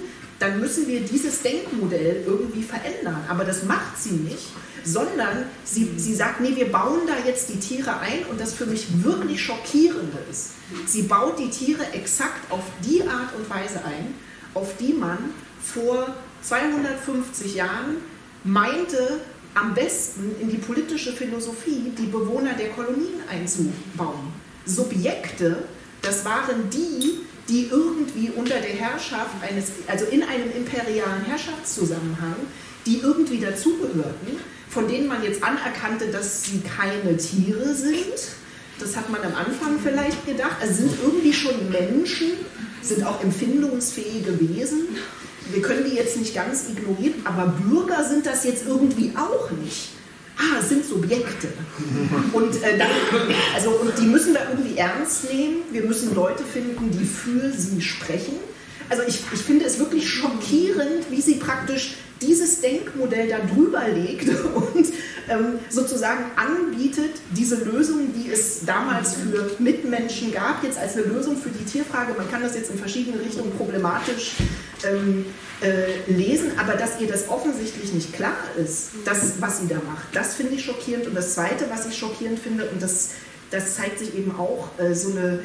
dann 0.43 0.59
müssen 0.59 0.89
wir 0.89 1.01
dieses 1.01 1.41
Denkmodell 1.43 2.25
irgendwie 2.27 2.65
verändern. 2.65 3.25
Aber 3.29 3.45
das 3.45 3.63
macht 3.63 3.97
sie 3.97 4.15
nicht, 4.15 4.49
sondern 4.83 5.45
sie, 5.65 5.89
sie 5.97 6.17
sagt, 6.17 6.41
nee, 6.41 6.57
wir 6.57 6.73
bauen 6.73 7.03
da 7.07 7.15
jetzt 7.25 7.49
die 7.49 7.61
Tiere 7.61 8.01
ein 8.01 8.25
und 8.29 8.41
das 8.41 8.53
für 8.53 8.67
mich 8.67 9.05
wirklich 9.05 9.41
schockierende 9.41 10.19
ist. 10.29 10.55
Sie 10.87 11.03
baut 11.03 11.39
die 11.39 11.49
Tiere 11.49 11.85
exakt 11.93 12.51
auf 12.51 12.65
die 12.85 13.03
Art 13.03 13.33
und 13.37 13.49
Weise 13.49 13.85
ein, 13.85 14.15
auf 14.55 14.77
die 14.79 14.93
man 14.93 15.19
vor 15.63 16.13
250 16.43 17.55
Jahren 17.55 17.99
meinte, 18.43 19.21
am 19.55 19.75
besten 19.75 20.35
in 20.41 20.51
die 20.51 20.57
politische 20.57 21.13
Philosophie 21.13 21.93
die 21.97 22.07
Bewohner 22.07 22.55
der 22.55 22.71
Kolonien 22.71 23.21
einzubauen. 23.31 24.33
Subjekte, 24.65 25.57
das 26.01 26.25
waren 26.25 26.69
die, 26.69 27.21
die 27.49 27.69
irgendwie 27.71 28.31
unter 28.35 28.61
der 28.61 28.71
Herrschaft 28.71 29.35
eines, 29.43 29.73
also 29.87 30.05
in 30.07 30.23
einem 30.23 30.51
imperialen 30.57 31.25
Herrschaftszusammenhang, 31.25 32.37
die 32.87 32.99
irgendwie 32.99 33.39
dazugehörten, 33.39 34.39
von 34.69 34.89
denen 34.89 35.09
man 35.09 35.23
jetzt 35.23 35.43
anerkannte, 35.43 36.07
dass 36.07 36.45
sie 36.45 36.61
keine 36.61 37.17
Tiere 37.17 37.75
sind. 37.75 38.15
Das 38.79 38.97
hat 38.97 39.11
man 39.11 39.23
am 39.23 39.35
Anfang 39.35 39.79
vielleicht 39.83 40.25
gedacht. 40.27 40.57
Also 40.61 40.75
sind 40.75 40.95
irgendwie 41.03 41.33
schon 41.33 41.71
Menschen, 41.71 42.33
sind 42.81 43.05
auch 43.05 43.23
empfindungsfähige 43.23 44.39
Wesen. 44.41 44.89
Wir 45.51 45.63
können 45.63 45.85
die 45.85 45.97
jetzt 45.97 46.17
nicht 46.17 46.35
ganz 46.35 46.69
ignorieren, 46.69 47.15
aber 47.25 47.55
Bürger 47.69 48.05
sind 48.05 48.27
das 48.27 48.45
jetzt 48.45 48.67
irgendwie 48.67 49.13
auch 49.17 49.51
nicht 49.51 49.92
ah, 50.43 50.63
sind 50.63 50.85
Subjekte. 50.85 51.49
Und, 52.33 52.63
äh, 52.63 52.79
dann, 52.79 52.89
also, 53.55 53.71
und 53.71 53.99
die 53.99 54.07
müssen 54.07 54.35
wir 54.35 54.41
irgendwie 54.51 54.77
ernst 54.77 55.31
nehmen. 55.33 55.63
Wir 55.71 55.85
müssen 55.85 56.15
Leute 56.15 56.43
finden, 56.45 56.91
die 56.91 57.05
für 57.05 57.53
sie 57.53 57.81
sprechen. 57.81 58.35
Also 58.89 59.05
ich, 59.07 59.21
ich 59.33 59.41
finde 59.41 59.65
es 59.65 59.79
wirklich 59.79 60.09
schockierend, 60.11 61.11
wie 61.11 61.21
sie 61.21 61.37
praktisch 61.37 61.95
dieses 62.21 62.61
Denkmodell 62.61 63.29
da 63.29 63.39
drüber 63.39 63.89
legt 63.89 64.29
und 64.29 64.87
ähm, 65.29 65.59
sozusagen 65.69 66.25
anbietet, 66.37 67.11
diese 67.37 67.57
Lösung, 67.65 68.13
die 68.15 68.31
es 68.31 68.65
damals 68.65 69.15
für 69.15 69.51
Mitmenschen 69.59 70.33
gab, 70.33 70.63
jetzt 70.63 70.79
als 70.79 70.97
eine 70.97 71.07
Lösung 71.07 71.37
für 71.37 71.51
die 71.51 71.65
Tierfrage. 71.65 72.15
Man 72.17 72.31
kann 72.31 72.43
das 72.43 72.55
jetzt 72.55 72.71
in 72.71 72.79
verschiedene 72.79 73.21
Richtungen 73.21 73.53
problematisch 73.57 74.33
ähm, 74.85 75.27
äh, 75.61 76.11
lesen, 76.11 76.59
aber 76.59 76.75
dass 76.75 77.01
ihr 77.01 77.09
das 77.09 77.29
offensichtlich 77.29 77.93
nicht 77.93 78.13
klar 78.13 78.37
ist, 78.63 78.91
das, 79.05 79.35
was 79.41 79.61
sie 79.61 79.69
da 79.69 79.77
macht, 79.77 80.07
das 80.13 80.35
finde 80.35 80.55
ich 80.55 80.65
schockierend. 80.65 81.07
Und 81.07 81.15
das 81.15 81.35
Zweite, 81.35 81.67
was 81.71 81.87
ich 81.87 81.97
schockierend 81.97 82.39
finde, 82.39 82.69
und 82.69 82.83
das, 82.83 83.11
das 83.51 83.77
zeigt 83.77 83.99
sich 83.99 84.15
eben 84.17 84.35
auch, 84.37 84.71
äh, 84.79 84.95
so 84.95 85.11
eine 85.11 85.41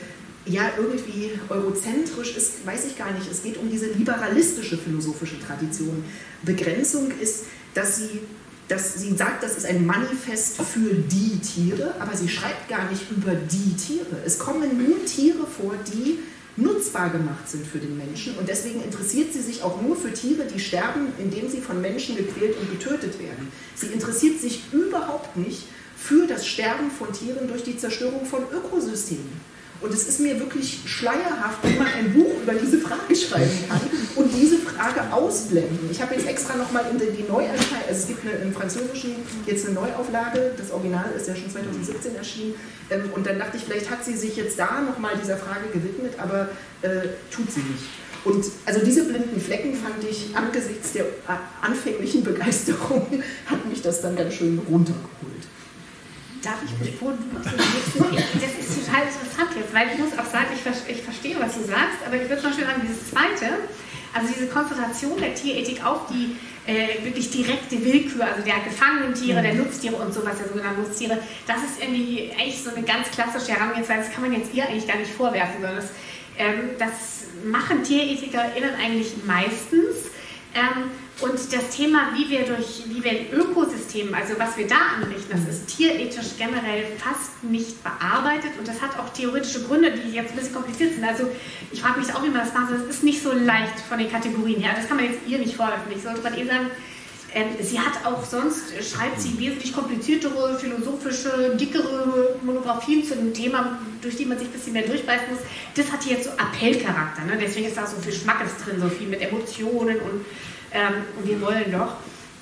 ja, 0.49 0.71
irgendwie 0.77 1.31
eurozentrisch 1.49 2.35
ist, 2.35 2.65
weiß 2.65 2.85
ich 2.85 2.97
gar 2.97 3.11
nicht. 3.11 3.29
Es 3.29 3.43
geht 3.43 3.57
um 3.57 3.69
diese 3.69 3.87
liberalistische 3.87 4.77
philosophische 4.77 5.39
Tradition. 5.39 6.03
Begrenzung 6.43 7.11
ist, 7.19 7.45
dass 7.73 7.97
sie, 7.97 8.21
dass 8.67 8.95
sie 8.95 9.15
sagt, 9.15 9.43
das 9.43 9.57
ist 9.57 9.65
ein 9.65 9.85
Manifest 9.85 10.61
für 10.61 10.93
die 10.93 11.39
Tiere, 11.39 11.95
aber 11.99 12.15
sie 12.15 12.29
schreibt 12.29 12.69
gar 12.69 12.89
nicht 12.89 13.11
über 13.11 13.33
die 13.33 13.75
Tiere. 13.75 14.21
Es 14.25 14.39
kommen 14.39 14.77
nur 14.77 15.05
Tiere 15.05 15.45
vor, 15.45 15.73
die 15.93 16.19
nutzbar 16.57 17.09
gemacht 17.09 17.47
sind 17.47 17.65
für 17.65 17.77
den 17.77 17.97
Menschen. 17.97 18.35
Und 18.37 18.49
deswegen 18.49 18.83
interessiert 18.83 19.31
sie 19.31 19.41
sich 19.41 19.63
auch 19.63 19.81
nur 19.81 19.95
für 19.95 20.11
Tiere, 20.11 20.45
die 20.45 20.59
sterben, 20.59 21.13
indem 21.17 21.49
sie 21.49 21.61
von 21.61 21.81
Menschen 21.81 22.17
gequält 22.17 22.57
und 22.59 22.69
getötet 22.71 23.19
werden. 23.19 23.51
Sie 23.75 23.87
interessiert 23.87 24.39
sich 24.39 24.63
überhaupt 24.73 25.37
nicht 25.37 25.63
für 25.95 26.27
das 26.27 26.45
Sterben 26.47 26.91
von 26.91 27.13
Tieren 27.13 27.47
durch 27.47 27.63
die 27.63 27.77
Zerstörung 27.77 28.25
von 28.25 28.43
Ökosystemen. 28.51 29.56
Und 29.79 29.93
es 29.93 30.07
ist 30.07 30.19
mir 30.19 30.39
wirklich 30.39 30.79
schleierhaft, 30.85 31.59
wie 31.63 31.77
man 31.77 31.87
ein 31.87 32.13
Buch 32.13 32.41
über 32.41 32.53
diese 32.53 32.79
Frage 32.79 33.15
schreiben 33.15 33.51
kann 33.69 33.81
und 34.15 34.33
diese 34.33 34.57
Frage 34.57 35.01
ausblenden. 35.13 35.89
Ich 35.91 36.01
habe 36.01 36.15
jetzt 36.15 36.27
extra 36.27 36.55
nochmal 36.55 36.85
in 36.91 36.97
die 36.97 37.23
Neuerscheinung, 37.23 37.85
also 37.87 38.01
es 38.01 38.07
gibt 38.07 38.21
eine, 38.21 38.31
im 38.43 38.53
Französischen 38.53 39.15
jetzt 39.45 39.65
eine 39.65 39.75
Neuauflage, 39.75 40.53
das 40.57 40.71
Original 40.71 41.11
ist 41.15 41.27
ja 41.27 41.35
schon 41.35 41.51
2017 41.51 42.15
erschienen, 42.15 42.55
ähm, 42.89 43.11
und 43.13 43.27
dann 43.27 43.37
dachte 43.37 43.57
ich, 43.57 43.63
vielleicht 43.63 43.89
hat 43.89 44.03
sie 44.03 44.15
sich 44.15 44.35
jetzt 44.35 44.57
da 44.57 44.81
nochmal 44.81 45.13
dieser 45.21 45.37
Frage 45.37 45.67
gewidmet, 45.71 46.13
aber 46.17 46.49
äh, 46.81 47.09
tut 47.31 47.51
sie 47.51 47.61
nicht. 47.61 47.85
Und 48.25 48.45
also 48.65 48.83
diese 48.83 49.05
blinden 49.05 49.39
Flecken 49.39 49.75
fand 49.75 50.03
ich 50.09 50.35
angesichts 50.35 50.93
der 50.93 51.05
anfänglichen 51.61 52.23
Begeisterung, 52.23 53.05
hat 53.45 53.65
mich 53.67 53.81
das 53.81 54.01
dann 54.01 54.15
ganz 54.15 54.33
schön 54.33 54.59
runtergeholt. 54.69 55.47
Darf 56.43 56.59
ich, 56.63 56.71
noch 56.71 56.99
so 57.01 58.03
das 58.03 58.53
ist 58.59 58.85
total 58.85 59.03
interessant 59.03 59.49
jetzt, 59.57 59.73
weil 59.73 59.87
ich 59.91 59.97
muss 59.97 60.13
auch 60.17 60.29
sagen, 60.29 60.47
ich, 60.53 60.61
ich 60.95 61.01
verstehe, 61.01 61.35
was 61.39 61.55
du 61.55 61.61
sagst, 61.61 61.99
aber 62.05 62.15
ich 62.15 62.29
würde 62.29 62.41
zum 62.41 62.51
Beispiel 62.51 62.65
sagen, 62.65 62.81
dieses 62.83 63.09
zweite, 63.09 63.57
also 64.13 64.33
diese 64.33 64.47
Konzentration 64.47 65.17
der 65.19 65.33
Tierethik 65.33 65.83
auf 65.83 66.07
die 66.07 66.35
äh, 66.67 67.03
wirklich 67.03 67.31
direkte 67.31 67.83
Willkür, 67.83 68.25
also 68.25 68.41
der 68.43 68.59
gefangenen 68.59 69.13
Tiere, 69.13 69.41
der 69.41 69.53
mhm. 69.53 69.63
Nutztiere 69.63 69.95
und 69.95 70.13
sowas, 70.13 70.37
der 70.37 70.47
sogenannten 70.47 70.83
Nutztiere, 70.83 71.17
das 71.47 71.57
ist 71.63 71.81
irgendwie 71.81 72.31
eigentlich 72.37 72.61
so 72.61 72.69
eine 72.69 72.83
ganz 72.83 73.09
klassische 73.09 73.53
Herangehensweise, 73.53 74.05
das 74.05 74.11
kann 74.11 74.23
man 74.23 74.33
jetzt 74.33 74.53
ihr 74.53 74.67
eigentlich 74.67 74.87
gar 74.87 74.97
nicht 74.97 75.11
vorwerfen, 75.11 75.61
sondern 75.61 75.75
das, 75.77 75.89
ähm, 76.37 76.69
das 76.77 77.27
machen 77.45 77.83
TierethikerInnen 77.83 78.75
eigentlich 78.75 79.13
meistens. 79.25 80.11
Ähm, 80.53 80.91
und 81.19 81.33
das 81.33 81.69
Thema, 81.75 82.11
wie 82.15 82.29
wir 82.29 82.43
durch, 82.45 82.83
wie 82.85 83.03
wir 83.03 83.11
in 83.11 83.33
Ökosystemen, 83.33 84.13
also 84.13 84.37
was 84.37 84.55
wir 84.55 84.67
da 84.67 84.75
anrichten, 84.95 85.31
das 85.31 85.55
ist 85.55 85.67
tierethisch 85.67 86.37
generell 86.37 86.85
fast 86.97 87.43
nicht 87.43 87.83
bearbeitet 87.83 88.51
und 88.59 88.67
das 88.67 88.79
hat 88.81 88.99
auch 88.99 89.09
theoretische 89.09 89.63
Gründe, 89.63 89.91
die 89.91 90.11
jetzt 90.11 90.31
ein 90.31 90.37
bisschen 90.37 90.53
kompliziert 90.53 90.93
sind. 90.93 91.03
Also 91.03 91.27
ich 91.71 91.81
frage 91.81 91.99
mich 91.99 92.13
auch, 92.13 92.23
wie 92.23 92.29
man 92.29 92.41
das 92.41 92.53
macht. 92.53 92.71
Das 92.71 92.83
ist 92.83 93.03
nicht 93.03 93.23
so 93.23 93.33
leicht 93.33 93.79
von 93.89 93.97
den 93.97 94.11
Kategorien 94.11 94.61
her. 94.61 94.73
Das 94.75 94.87
kann 94.87 94.97
man 94.97 95.05
jetzt 95.05 95.19
ihr 95.27 95.39
nicht 95.39 95.55
vorwerfen. 95.55 95.91
Ich 95.95 96.03
sollte 96.03 96.21
gerade 96.21 96.39
eh 96.39 96.45
sagen, 96.45 96.69
ähm, 97.33 97.47
sie 97.61 97.79
hat 97.79 98.05
auch 98.05 98.23
sonst, 98.23 98.71
schreibt 98.83 99.19
sie 99.19 99.39
wesentlich 99.39 99.73
kompliziertere, 99.73 100.57
philosophische, 100.59 101.57
dickere 101.59 102.35
Monographien 102.43 103.03
zu 103.03 103.15
dem 103.15 103.33
Thema, 103.33 103.79
durch 104.03 104.17
die 104.17 104.25
man 104.25 104.37
sich 104.37 104.49
ein 104.49 104.53
bisschen 104.53 104.73
mehr 104.73 104.85
durchbeißen 104.85 105.29
muss. 105.31 105.39
Das 105.75 105.91
hat 105.91 106.03
hier 106.03 106.17
jetzt 106.17 106.25
so 106.25 106.31
Appellcharakter. 106.31 107.25
Ne? 107.25 107.39
Deswegen 107.41 107.67
ist 107.67 107.75
da 107.75 107.87
so 107.87 107.97
viel 107.97 108.13
Schmackes 108.13 108.51
drin, 108.63 108.79
so 108.79 108.87
viel 108.87 109.07
mit 109.07 109.21
Emotionen 109.21 109.97
und 109.99 110.25
ähm, 110.71 111.03
und 111.17 111.27
wir 111.27 111.41
wollen 111.41 111.71
doch. 111.71 111.95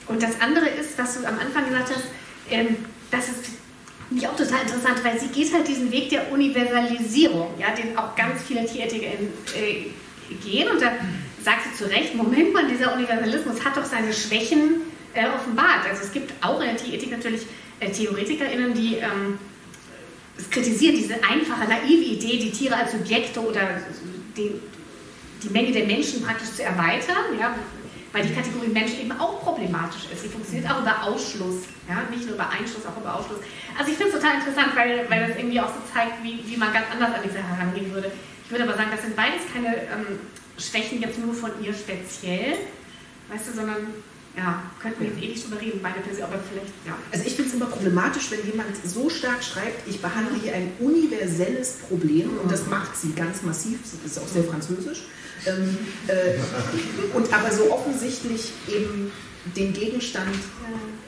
Und 0.08 0.22
das 0.22 0.40
andere 0.40 0.68
ist, 0.68 0.98
was 0.98 1.20
du 1.20 1.28
am 1.28 1.40
Anfang 1.40 1.68
gesagt 1.68 1.90
hast, 1.96 2.06
ähm, 2.50 2.78
das 3.12 3.30
ist 3.30 3.46
mich 4.10 4.28
auch 4.28 4.36
total 4.36 4.62
interessant, 4.62 5.04
weil 5.04 5.20
sie 5.20 5.28
geht 5.28 5.52
halt 5.54 5.68
diesen 5.68 5.92
Weg 5.92 6.10
der 6.10 6.32
Universalisierung, 6.32 7.54
ja, 7.60 7.72
den 7.72 7.98
auch 7.98 8.16
ganz 8.16 8.44
viele 8.44 8.66
Tierethiker 8.66 9.08
äh, 9.08 9.86
gehen. 10.44 10.70
Und 10.70 10.82
da 10.82 10.92
sagt 11.44 11.62
sie 11.64 11.84
zu 11.84 11.90
Recht, 11.90 12.14
Moment 12.16 12.54
mal, 12.54 12.68
dieser 12.68 12.94
Universalismus 12.94 13.64
hat 13.64 13.78
doch 13.78 13.86
seine 13.86 14.14
Schwächen 14.14 14.82
äh, 15.14 15.28
offenbart. 15.28 15.88
Also 15.90 16.04
es 16.04 16.12
gibt 16.12 16.34
auch 16.44 16.60
in 16.62 16.68
der 16.68 16.78
Tierethik 16.78 17.12
natürlich 17.12 17.42
äh, 17.80 17.90
TheoretikerInnen, 17.90 18.74
die 18.74 18.96
ähm, 18.96 19.40
kritisieren 20.52 20.96
diese 20.96 21.16
einfache, 21.16 21.68
naive 21.68 22.04
Idee, 22.04 22.38
die 22.38 22.52
Tiere 22.52 22.76
als 22.76 22.92
Subjekte 22.92 23.40
oder 23.40 23.82
die, 24.38 24.52
die 25.42 25.50
Menge 25.50 25.72
der 25.72 25.86
Menschen 25.86 26.22
praktisch 26.22 26.52
zu 26.52 26.64
erweitern. 26.64 27.40
Ja, 27.40 27.56
weil 28.16 28.26
die 28.26 28.34
Kategorie 28.34 28.70
Mensch 28.70 28.94
eben 28.94 29.12
auch 29.20 29.44
problematisch 29.44 30.08
ist. 30.12 30.24
Sie 30.24 30.30
funktioniert 30.30 30.72
auch 30.72 30.80
über 30.82 31.04
Ausschluss, 31.04 31.68
ja? 31.90 32.08
nicht 32.10 32.24
nur 32.26 32.36
über 32.36 32.50
Einschluss, 32.50 32.86
auch 32.88 32.96
über 32.96 33.14
Ausschluss. 33.14 33.40
Also 33.78 33.92
ich 33.92 33.98
finde 33.98 34.14
es 34.14 34.22
total 34.22 34.40
interessant, 34.40 34.72
weil, 34.74 35.04
weil 35.10 35.28
das 35.28 35.38
irgendwie 35.38 35.60
auch 35.60 35.68
so 35.68 35.84
zeigt, 35.94 36.24
wie, 36.24 36.40
wie 36.48 36.56
man 36.56 36.72
ganz 36.72 36.88
anders 36.94 37.14
an 37.14 37.20
diese 37.26 37.44
herangehen 37.44 37.92
würde. 37.92 38.10
Ich 38.46 38.50
würde 38.50 38.64
aber 38.64 38.76
sagen, 38.76 38.88
das 38.90 39.02
sind 39.02 39.18
beides 39.18 39.44
keine 39.52 39.76
ähm, 39.92 40.20
Schwächen 40.58 41.02
jetzt 41.02 41.20
nur 41.20 41.34
von 41.34 41.52
ihr 41.62 41.74
speziell, 41.74 42.56
weißt 43.28 43.50
du, 43.50 43.52
sondern 43.52 43.92
ja, 44.38 44.64
könnten 44.82 45.04
wir 45.04 45.10
jetzt 45.12 45.22
eh 45.22 45.28
nicht 45.28 45.44
drüber 45.44 45.60
reden, 45.60 45.80
beide 45.84 46.00
per 46.00 46.16
se, 46.16 46.24
aber 46.24 46.40
vielleicht, 46.40 46.72
ja. 46.88 46.96
Also 47.12 47.26
ich 47.26 47.36
finde 47.36 47.50
es 47.52 47.56
immer 47.56 47.68
problematisch, 47.68 48.32
wenn 48.32 48.46
jemand 48.46 48.72
so 48.86 49.10
stark 49.10 49.44
schreibt, 49.44 49.88
ich 49.88 50.02
behandle 50.02 50.40
hier 50.42 50.56
ein 50.56 50.72
universelles 50.80 51.84
Problem 51.88 52.32
und 52.42 52.50
das 52.50 52.68
macht 52.68 52.96
sie 52.96 53.12
ganz 53.12 53.44
massiv, 53.44 53.80
das 53.84 54.12
ist 54.12 54.20
auch 54.20 54.28
sehr 54.28 54.44
französisch. 54.46 55.04
Ähm, 55.46 55.78
äh, 56.08 57.16
und 57.16 57.34
aber 57.34 57.52
so 57.52 57.72
offensichtlich 57.72 58.52
eben 58.68 59.12
den 59.56 59.74
Gegenstand 59.74 60.36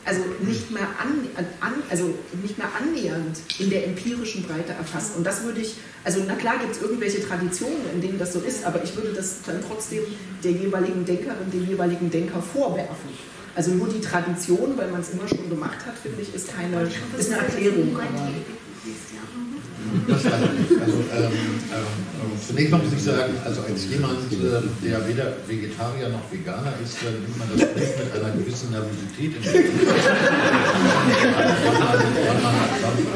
also 0.07 0.21
nicht 0.39 0.71
mehr, 0.71 0.88
an, 1.01 1.27
an, 1.59 1.73
also 1.89 2.13
nicht 2.41 2.57
mehr 2.57 2.69
annähernd 2.79 3.38
in 3.59 3.69
der 3.69 3.85
empirischen 3.85 4.43
Breite 4.43 4.71
erfasst. 4.71 5.17
Und 5.17 5.25
das 5.25 5.43
würde 5.43 5.59
ich, 5.59 5.75
also 6.05 6.23
na 6.25 6.35
klar 6.35 6.57
gibt 6.59 6.75
es 6.75 6.81
irgendwelche 6.81 7.21
Traditionen, 7.27 7.81
in 7.93 7.99
denen 7.99 8.17
das 8.17 8.31
so 8.31 8.39
ist, 8.39 8.65
aber 8.65 8.81
ich 8.83 8.95
würde 8.95 9.11
das 9.13 9.41
dann 9.45 9.59
trotzdem 9.67 10.03
der 10.43 10.51
jeweiligen 10.51 11.03
Denkerin, 11.03 11.51
dem 11.51 11.67
jeweiligen 11.67 12.09
Denker 12.09 12.41
vorwerfen. 12.41 13.09
Also 13.53 13.71
nur 13.71 13.89
die 13.89 13.99
Tradition, 13.99 14.77
weil 14.77 14.89
man 14.91 15.01
es 15.01 15.09
immer 15.09 15.27
schon 15.27 15.49
gemacht 15.49 15.85
hat, 15.85 15.97
finde 16.01 16.21
ich, 16.21 16.33
ist 16.33 16.55
keine 16.55 16.89
ist 17.17 17.31
eine 17.31 17.41
Erklärung. 17.41 17.97
Aber 17.97 18.29
also, 20.09 20.30
also 20.30 20.97
ähm, 21.15 21.32
ähm, 21.71 22.32
zunächst 22.45 22.71
mal 22.71 22.80
muss 22.80 22.93
ich 22.93 23.03
sagen, 23.03 23.34
also 23.43 23.61
als 23.61 23.86
jemand, 23.86 24.32
äh, 24.32 24.61
der 24.84 25.07
weder 25.07 25.34
Vegetarier 25.47 26.09
noch 26.09 26.32
Veganer 26.32 26.73
ist, 26.84 26.97
dann 27.03 27.13
nimmt 27.13 27.38
man 27.38 27.47
das 27.49 27.59
nicht 27.75 27.97
mit 27.97 28.13
einer 28.13 28.34
gewissen 28.36 28.71
Nervosität 28.71 29.36
in 29.36 29.43
weil 32.25 32.41
man, 32.41 32.55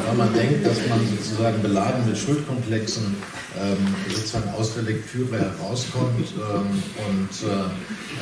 weil 0.07 0.17
man 0.17 0.33
denkt, 0.33 0.65
dass 0.65 0.77
man 0.87 0.99
sozusagen 1.17 1.61
beladen 1.61 2.05
mit 2.07 2.17
Schuldkomplexen 2.17 3.15
ähm, 3.59 3.95
sozusagen 4.07 4.49
aus 4.57 4.73
der 4.75 4.83
Lektüre 4.83 5.39
herauskommt. 5.39 6.27
Ähm, 6.35 6.83
und 7.07 7.49
äh, 7.49 7.53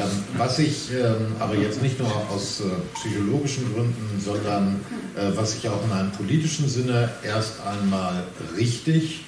ähm, 0.02 0.24
was 0.38 0.60
ich 0.60 0.92
ähm, 0.92 1.36
aber 1.40 1.56
jetzt 1.56 1.82
nicht 1.82 2.00
nur 2.00 2.12
aus 2.30 2.62
äh, 2.62 2.64
psychologischen 2.96 3.74
Gründen, 3.74 4.22
sondern 4.24 4.80
äh, 5.16 5.36
was 5.36 5.56
ich 5.56 5.68
auch 5.70 5.84
in 5.86 5.92
einem 5.92 6.12
politischen 6.12 6.68
Sinne 6.68 7.10
erst 7.24 7.56
einmal 7.66 8.24
richtig 8.58 9.22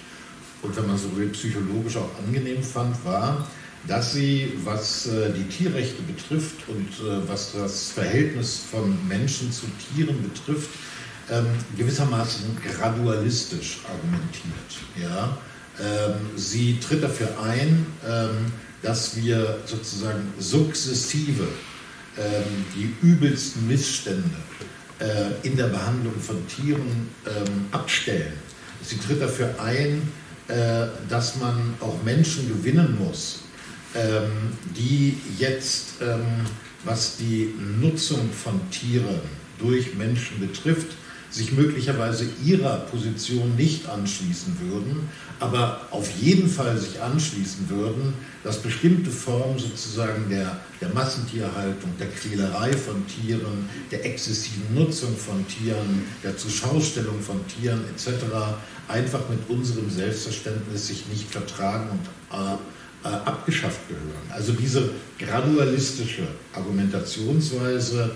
und 0.62 0.76
wenn 0.76 0.88
man 0.88 0.98
so 0.98 1.16
will, 1.16 1.30
psychologisch 1.30 1.98
auch 1.98 2.10
angenehm 2.24 2.62
fand, 2.62 3.04
war, 3.04 3.48
dass 3.88 4.14
sie, 4.14 4.54
was 4.64 5.08
äh, 5.08 5.32
die 5.34 5.44
Tierrechte 5.46 6.02
betrifft 6.04 6.68
und 6.68 6.88
äh, 7.06 7.28
was 7.28 7.54
das 7.54 7.92
Verhältnis 7.92 8.62
von 8.70 8.96
Menschen 9.08 9.52
zu 9.52 9.66
Tieren 9.96 10.22
betrifft, 10.22 10.70
ähm, 11.32 11.46
gewissermaßen 11.78 12.58
gradualistisch 12.64 13.80
argumentiert. 13.90 14.54
Ja? 15.02 15.38
Ähm, 15.80 16.14
sie 16.36 16.80
tritt 16.80 17.04
dafür 17.04 17.30
ein, 17.42 17.88
ähm, 18.08 18.52
dass 18.82 19.16
wir 19.16 19.60
sozusagen 19.66 20.34
sukzessive 20.40 21.48
die 22.76 22.94
übelsten 23.08 23.66
Missstände 23.66 24.36
äh, 25.00 25.48
in 25.48 25.56
der 25.56 25.68
Behandlung 25.68 26.14
von 26.20 26.46
Tieren 26.46 27.08
abstellen. 27.72 28.34
Sie 28.84 28.98
tritt 28.98 29.22
dafür 29.22 29.56
ein, 29.60 30.02
äh, 30.48 30.88
dass 31.10 31.38
man 31.38 31.76
auch 31.80 32.02
Menschen 32.04 32.48
gewinnen 32.48 32.98
muss, 33.00 33.42
die 34.74 35.18
jetzt, 35.38 35.96
was 36.86 37.18
die 37.18 37.54
Nutzung 37.82 38.32
von 38.32 38.62
Tieren 38.72 39.20
durch 39.60 39.96
Menschen 39.96 40.40
betrifft, 40.40 40.96
sich 41.32 41.54
möglicherweise 41.54 42.26
ihrer 42.44 42.78
Position 42.86 43.56
nicht 43.56 43.90
anschließen 43.90 44.58
würden, 44.62 45.10
aber 45.40 45.88
auf 45.92 46.10
jeden 46.22 46.50
Fall 46.50 46.78
sich 46.78 47.02
anschließen 47.02 47.70
würden, 47.70 48.14
dass 48.44 48.58
bestimmte 48.58 49.12
Formen 49.12 49.58
sozusagen 49.60 50.30
der, 50.30 50.60
der 50.80 50.90
Massentierhaltung, 50.90 51.92
der 52.00 52.08
Quälerei 52.08 52.72
von 52.74 53.06
Tieren, 53.08 53.70
der 53.92 54.06
exzessiven 54.06 54.74
Nutzung 54.74 55.16
von 55.16 55.48
Tieren, 55.48 56.04
der 56.24 56.36
Zuschaustellung 56.38 57.22
von 57.22 57.46
Tieren 57.48 57.84
etc. 57.96 58.26
einfach 58.88 59.30
mit 59.30 59.40
unserem 59.50 59.90
Selbstverständnis 59.90 60.88
sich 60.88 61.08
nicht 61.08 61.30
vertragen 61.30 61.90
und 61.92 62.38
äh, 62.38 62.56
äh, 63.04 63.08
abgeschafft 63.08 63.88
gehören. 63.88 64.30
Also 64.30 64.54
diese 64.54 64.92
gradualistische 65.18 66.28
Argumentationsweise 66.54 68.12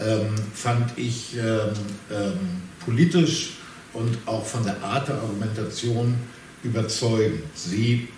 ähm, 0.00 0.34
fand 0.54 0.96
ich 0.96 1.36
ähm, 1.36 1.70
ähm, 2.10 2.38
politisch 2.84 3.54
und 3.92 4.16
auch 4.26 4.46
von 4.46 4.62
der 4.62 4.80
Art 4.82 5.08
der 5.08 5.16
Argumentation 5.16 6.14
überzeugend. 6.62 7.42
Sie 7.54 8.08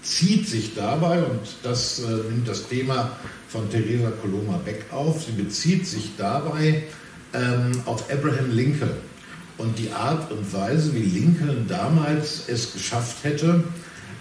bezieht 0.00 0.48
sich 0.48 0.74
dabei, 0.74 1.22
und 1.22 1.40
das 1.62 2.00
äh, 2.00 2.30
nimmt 2.30 2.48
das 2.48 2.68
Thema 2.68 3.12
von 3.48 3.68
Theresa 3.70 4.10
Coloma 4.22 4.58
Beck 4.64 4.86
auf, 4.90 5.24
sie 5.24 5.32
bezieht 5.32 5.86
sich 5.86 6.12
dabei 6.16 6.84
ähm, 7.34 7.72
auf 7.84 8.10
Abraham 8.10 8.50
Lincoln 8.52 8.90
und 9.58 9.78
die 9.78 9.90
Art 9.90 10.30
und 10.30 10.52
Weise, 10.52 10.94
wie 10.94 11.02
Lincoln 11.02 11.66
damals 11.68 12.44
es 12.46 12.72
geschafft 12.72 13.24
hätte, 13.24 13.64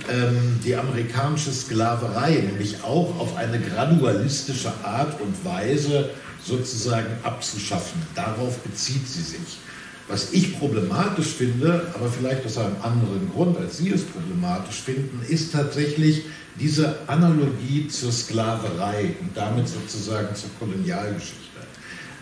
ähm, 0.09 0.59
die 0.63 0.75
amerikanische 0.75 1.51
Sklaverei 1.51 2.35
nämlich 2.35 2.83
auch 2.83 3.19
auf 3.19 3.35
eine 3.35 3.59
gradualistische 3.59 4.71
Art 4.83 5.19
und 5.21 5.45
Weise 5.45 6.09
sozusagen 6.43 7.07
abzuschaffen. 7.23 8.01
Darauf 8.15 8.57
bezieht 8.59 9.07
sie 9.07 9.21
sich. 9.21 9.59
Was 10.07 10.31
ich 10.31 10.57
problematisch 10.57 11.27
finde, 11.27 11.91
aber 11.93 12.09
vielleicht 12.09 12.45
aus 12.45 12.57
einem 12.57 12.77
anderen 12.81 13.29
Grund, 13.33 13.57
als 13.57 13.77
Sie 13.77 13.91
es 13.91 14.03
problematisch 14.03 14.81
finden, 14.81 15.21
ist 15.27 15.51
tatsächlich 15.51 16.23
diese 16.59 16.95
Analogie 17.07 17.87
zur 17.87 18.11
Sklaverei 18.11 19.15
und 19.21 19.35
damit 19.35 19.67
sozusagen 19.67 20.33
zur 20.33 20.49
Kolonialgeschichte. 20.59 21.37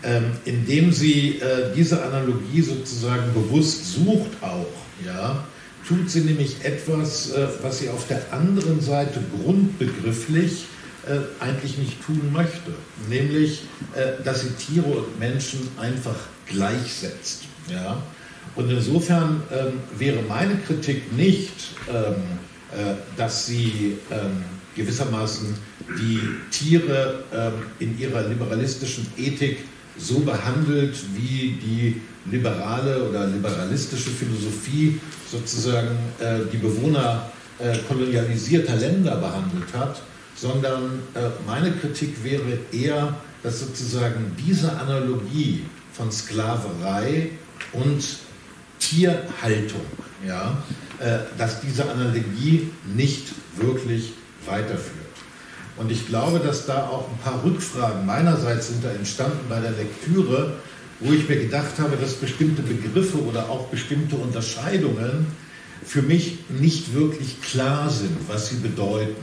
Ähm, 0.02 0.32
indem 0.44 0.92
sie 0.92 1.38
äh, 1.38 1.74
diese 1.74 2.02
Analogie 2.02 2.60
sozusagen 2.60 3.32
bewusst 3.32 3.94
sucht 3.94 4.30
auch, 4.42 4.66
ja, 5.04 5.44
tut 5.88 6.10
sie 6.10 6.20
nämlich 6.20 6.64
etwas, 6.64 7.30
äh, 7.30 7.48
was 7.62 7.78
sie 7.78 7.88
auf 7.88 8.06
der 8.06 8.32
anderen 8.32 8.80
Seite 8.80 9.20
grundbegrifflich 9.42 10.66
äh, 11.06 11.42
eigentlich 11.42 11.78
nicht 11.78 12.04
tun 12.04 12.30
möchte, 12.32 12.72
nämlich, 13.08 13.62
äh, 13.94 14.22
dass 14.22 14.42
sie 14.42 14.50
Tiere 14.50 14.86
und 14.86 15.18
Menschen 15.18 15.60
einfach 15.78 16.16
gleichsetzt. 16.46 17.45
Ja? 17.68 18.02
Und 18.54 18.70
insofern 18.70 19.42
ähm, 19.52 19.80
wäre 19.98 20.22
meine 20.28 20.56
Kritik 20.56 21.12
nicht, 21.12 21.52
ähm, 21.88 22.14
äh, 22.72 22.94
dass 23.16 23.46
sie 23.46 23.98
ähm, 24.10 24.44
gewissermaßen 24.74 25.54
die 25.98 26.20
Tiere 26.50 27.24
ähm, 27.32 27.52
in 27.78 27.98
ihrer 27.98 28.22
liberalistischen 28.28 29.06
Ethik 29.16 29.58
so 29.98 30.20
behandelt, 30.20 30.94
wie 31.14 31.58
die 31.62 32.00
liberale 32.30 33.08
oder 33.08 33.26
liberalistische 33.26 34.10
Philosophie 34.10 35.00
sozusagen 35.30 35.96
äh, 36.18 36.40
die 36.52 36.58
Bewohner 36.58 37.30
äh, 37.58 37.76
kolonialisierter 37.88 38.76
Länder 38.76 39.16
behandelt 39.16 39.72
hat, 39.72 40.02
sondern 40.34 41.00
äh, 41.14 41.20
meine 41.46 41.72
Kritik 41.72 42.22
wäre 42.22 42.58
eher, 42.72 43.16
dass 43.42 43.60
sozusagen 43.60 44.32
diese 44.46 44.72
Analogie 44.78 45.64
von 45.92 46.10
Sklaverei 46.12 47.30
und 47.72 48.02
Tierhaltung, 48.78 49.86
ja, 50.26 50.62
äh, 51.00 51.18
dass 51.38 51.60
diese 51.60 51.88
Analogie 51.90 52.70
nicht 52.94 53.28
wirklich 53.56 54.12
weiterführt. 54.46 55.06
Und 55.76 55.92
ich 55.92 56.06
glaube, 56.06 56.38
dass 56.38 56.66
da 56.66 56.86
auch 56.86 57.08
ein 57.10 57.18
paar 57.18 57.44
Rückfragen 57.44 58.06
meinerseits 58.06 58.68
sind 58.68 58.82
da 58.82 58.90
entstanden 58.90 59.40
bei 59.48 59.60
der 59.60 59.72
Lektüre, 59.72 60.54
wo 61.00 61.12
ich 61.12 61.28
mir 61.28 61.36
gedacht 61.36 61.78
habe, 61.78 61.96
dass 61.96 62.14
bestimmte 62.14 62.62
Begriffe 62.62 63.22
oder 63.22 63.50
auch 63.50 63.66
bestimmte 63.66 64.16
Unterscheidungen 64.16 65.26
für 65.84 66.02
mich 66.02 66.38
nicht 66.48 66.94
wirklich 66.94 67.42
klar 67.42 67.90
sind, 67.90 68.16
was 68.28 68.48
sie 68.48 68.56
bedeuten. 68.56 69.16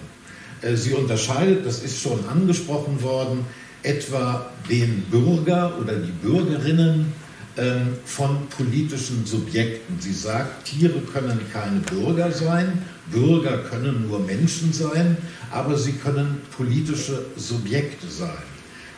Äh, 0.61 0.75
sie 0.75 0.93
unterscheidet, 0.93 1.65
das 1.65 1.83
ist 1.83 2.01
schon 2.01 2.25
angesprochen 2.27 3.01
worden, 3.01 3.45
etwa 3.81 4.49
den 4.69 5.03
Bürger 5.09 5.77
oder 5.81 5.95
die 5.95 6.11
Bürgerinnen 6.11 7.11
von 8.05 8.47
politischen 8.47 9.25
Subjekten. 9.25 9.99
Sie 9.99 10.13
sagt, 10.13 10.65
Tiere 10.65 10.99
können 11.01 11.39
keine 11.51 11.81
Bürger 11.81 12.31
sein, 12.31 12.81
Bürger 13.11 13.59
können 13.59 14.07
nur 14.07 14.19
Menschen 14.19 14.73
sein, 14.73 15.17
aber 15.51 15.77
sie 15.77 15.93
können 15.93 16.41
politische 16.57 17.25
Subjekte 17.35 18.07
sein. 18.07 18.43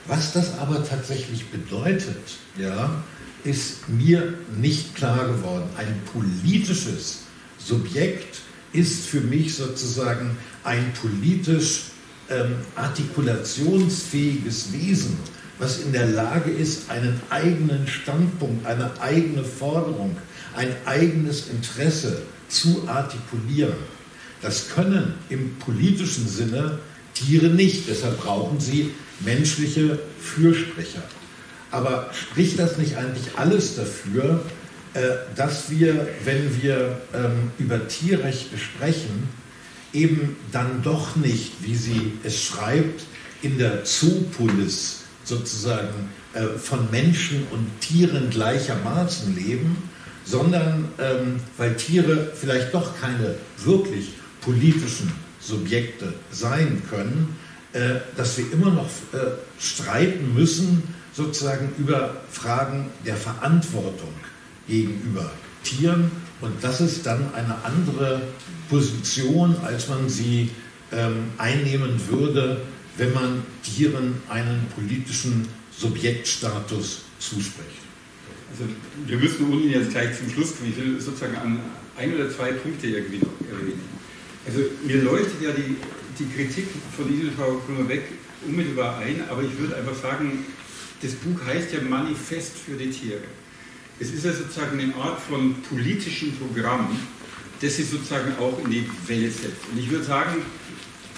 Was 0.07 0.33
das 0.33 0.57
aber 0.59 0.87
tatsächlich 0.87 1.47
bedeutet, 1.47 2.37
ja, 2.57 3.03
ist 3.43 3.89
mir 3.89 4.33
nicht 4.57 4.95
klar 4.95 5.27
geworden. 5.27 5.67
Ein 5.77 6.01
politisches 6.13 7.23
Subjekt 7.57 8.41
ist 8.73 9.05
für 9.05 9.21
mich 9.21 9.55
sozusagen 9.55 10.37
ein 10.63 10.93
politisch 11.01 11.85
ähm, 12.29 12.55
artikulationsfähiges 12.75 14.73
Wesen, 14.73 15.17
was 15.59 15.79
in 15.79 15.93
der 15.93 16.07
Lage 16.07 16.51
ist, 16.51 16.89
einen 16.89 17.21
eigenen 17.29 17.87
Standpunkt, 17.87 18.65
eine 18.65 18.91
eigene 18.99 19.43
Forderung, 19.43 20.17
ein 20.55 20.75
eigenes 20.85 21.49
Interesse 21.49 22.23
zu 22.49 22.87
artikulieren. 22.87 23.75
Das 24.41 24.69
können 24.69 25.13
im 25.29 25.55
politischen 25.57 26.27
Sinne 26.27 26.79
Tiere 27.13 27.47
nicht, 27.47 27.87
deshalb 27.89 28.21
brauchen 28.21 28.59
sie 28.59 28.91
menschliche 29.21 29.99
Fürsprecher. 30.19 31.03
Aber 31.71 32.09
spricht 32.13 32.59
das 32.59 32.77
nicht 32.77 32.97
eigentlich 32.97 33.37
alles 33.37 33.75
dafür, 33.75 34.43
äh, 34.93 35.01
dass 35.35 35.69
wir, 35.69 36.07
wenn 36.25 36.61
wir 36.61 37.01
ähm, 37.13 37.51
über 37.57 37.87
Tierrechte 37.87 38.57
sprechen, 38.57 39.27
eben 39.93 40.35
dann 40.51 40.83
doch 40.83 41.15
nicht, 41.15 41.53
wie 41.61 41.75
sie 41.75 42.13
es 42.23 42.43
schreibt, 42.43 43.03
in 43.41 43.57
der 43.57 43.85
Zoopolis 43.85 45.04
sozusagen 45.25 46.09
äh, 46.33 46.57
von 46.57 46.89
Menschen 46.91 47.45
und 47.51 47.67
Tieren 47.81 48.29
gleichermaßen 48.29 49.35
leben, 49.35 49.77
sondern 50.23 50.87
ähm, 50.97 51.39
weil 51.57 51.75
Tiere 51.75 52.31
vielleicht 52.33 52.73
doch 52.73 52.99
keine 52.99 53.35
wirklich 53.63 54.13
politischen 54.41 55.11
Subjekte 55.39 56.13
sein 56.31 56.81
können, 56.89 57.35
äh, 57.73 57.99
dass 58.15 58.37
wir 58.37 58.51
immer 58.53 58.71
noch 58.71 58.89
äh, 59.13 59.31
streiten 59.59 60.33
müssen, 60.33 60.83
sozusagen 61.13 61.73
über 61.77 62.15
Fragen 62.31 62.87
der 63.05 63.15
Verantwortung 63.15 64.13
gegenüber 64.67 65.31
Tieren. 65.63 66.11
Und 66.41 66.63
das 66.63 66.81
ist 66.81 67.05
dann 67.05 67.33
eine 67.33 67.55
andere 67.63 68.21
Position, 68.69 69.55
als 69.65 69.87
man 69.87 70.09
sie 70.09 70.51
ähm, 70.91 71.31
einnehmen 71.37 71.99
würde, 72.09 72.61
wenn 72.97 73.13
man 73.13 73.43
Tieren 73.63 74.15
einen 74.29 74.65
politischen 74.75 75.47
Subjektstatus 75.77 77.01
zuspricht. 77.19 77.85
Also 78.51 78.71
wir 79.05 79.17
müssen 79.17 79.51
ohne 79.51 79.65
jetzt 79.65 79.91
gleich 79.91 80.17
zum 80.17 80.29
Schluss 80.29 80.55
kommen. 80.57 80.71
Ich 80.71 80.77
will 80.77 81.01
sozusagen 81.01 81.35
an 81.35 81.59
ein 81.97 82.13
oder 82.13 82.29
zwei 82.29 82.51
Punkte 82.53 82.87
irgendwie 82.87 83.17
noch 83.17 83.33
erwähnen. 83.49 83.81
Also 84.45 84.59
mir 84.85 85.01
leuchtet 85.01 85.41
ja 85.41 85.51
die, 85.51 85.75
die 86.19 86.31
Kritik 86.33 86.67
von 86.95 87.11
Ihnen, 87.11 87.31
Frau 87.35 87.61
Krummer-Beck, 87.65 88.03
unmittelbar 88.47 88.99
ein, 88.99 89.23
aber 89.29 89.41
ich 89.43 89.57
würde 89.57 89.75
einfach 89.75 89.95
sagen, 89.95 90.45
das 91.01 91.13
Buch 91.13 91.39
heißt 91.45 91.73
ja 91.73 91.81
Manifest 91.81 92.53
für 92.57 92.75
die 92.75 92.89
Tiere. 92.89 93.23
Es 93.99 94.11
ist 94.11 94.25
ja 94.25 94.31
sozusagen 94.31 94.79
eine 94.79 94.95
Art 94.95 95.19
von 95.19 95.55
politischem 95.63 96.33
Programm, 96.33 96.97
das 97.61 97.77
sie 97.77 97.83
sozusagen 97.83 98.35
auch 98.39 98.59
in 98.63 98.69
die 98.69 98.89
Welt 99.07 99.33
setzt. 99.33 99.67
Und 99.71 99.79
ich 99.79 99.89
würde 99.89 100.03
sagen, 100.03 100.41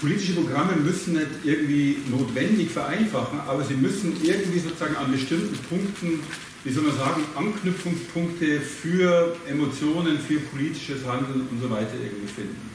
politische 0.00 0.32
Programme 0.32 0.76
müssen 0.76 1.14
nicht 1.14 1.26
irgendwie 1.44 1.96
notwendig 2.10 2.70
vereinfachen, 2.70 3.40
aber 3.40 3.64
sie 3.64 3.74
müssen 3.74 4.16
irgendwie 4.22 4.58
sozusagen 4.58 4.96
an 4.96 5.10
bestimmten 5.10 5.56
Punkten, 5.68 6.20
wie 6.64 6.72
soll 6.72 6.84
man 6.84 6.96
sagen, 6.96 7.22
Anknüpfungspunkte 7.36 8.60
für 8.60 9.36
Emotionen, 9.48 10.18
für 10.18 10.38
politisches 10.38 11.04
Handeln 11.06 11.46
und 11.50 11.60
so 11.60 11.70
weiter 11.70 11.94
irgendwie 11.94 12.32
finden. 12.32 12.70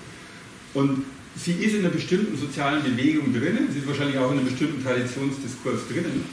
Und 0.74 1.06
sie 1.36 1.54
ist 1.54 1.76
in 1.76 1.80
einer 1.80 1.90
bestimmten 1.90 2.38
sozialen 2.38 2.84
Bewegung 2.84 3.34
drinnen, 3.34 3.70
sie 3.72 3.80
ist 3.80 3.88
wahrscheinlich 3.88 4.18
auch 4.18 4.32
in 4.32 4.40
einem 4.40 4.48
bestimmten 4.48 4.84
Traditionsdiskurs 4.84 5.88
drinnen 5.92 6.24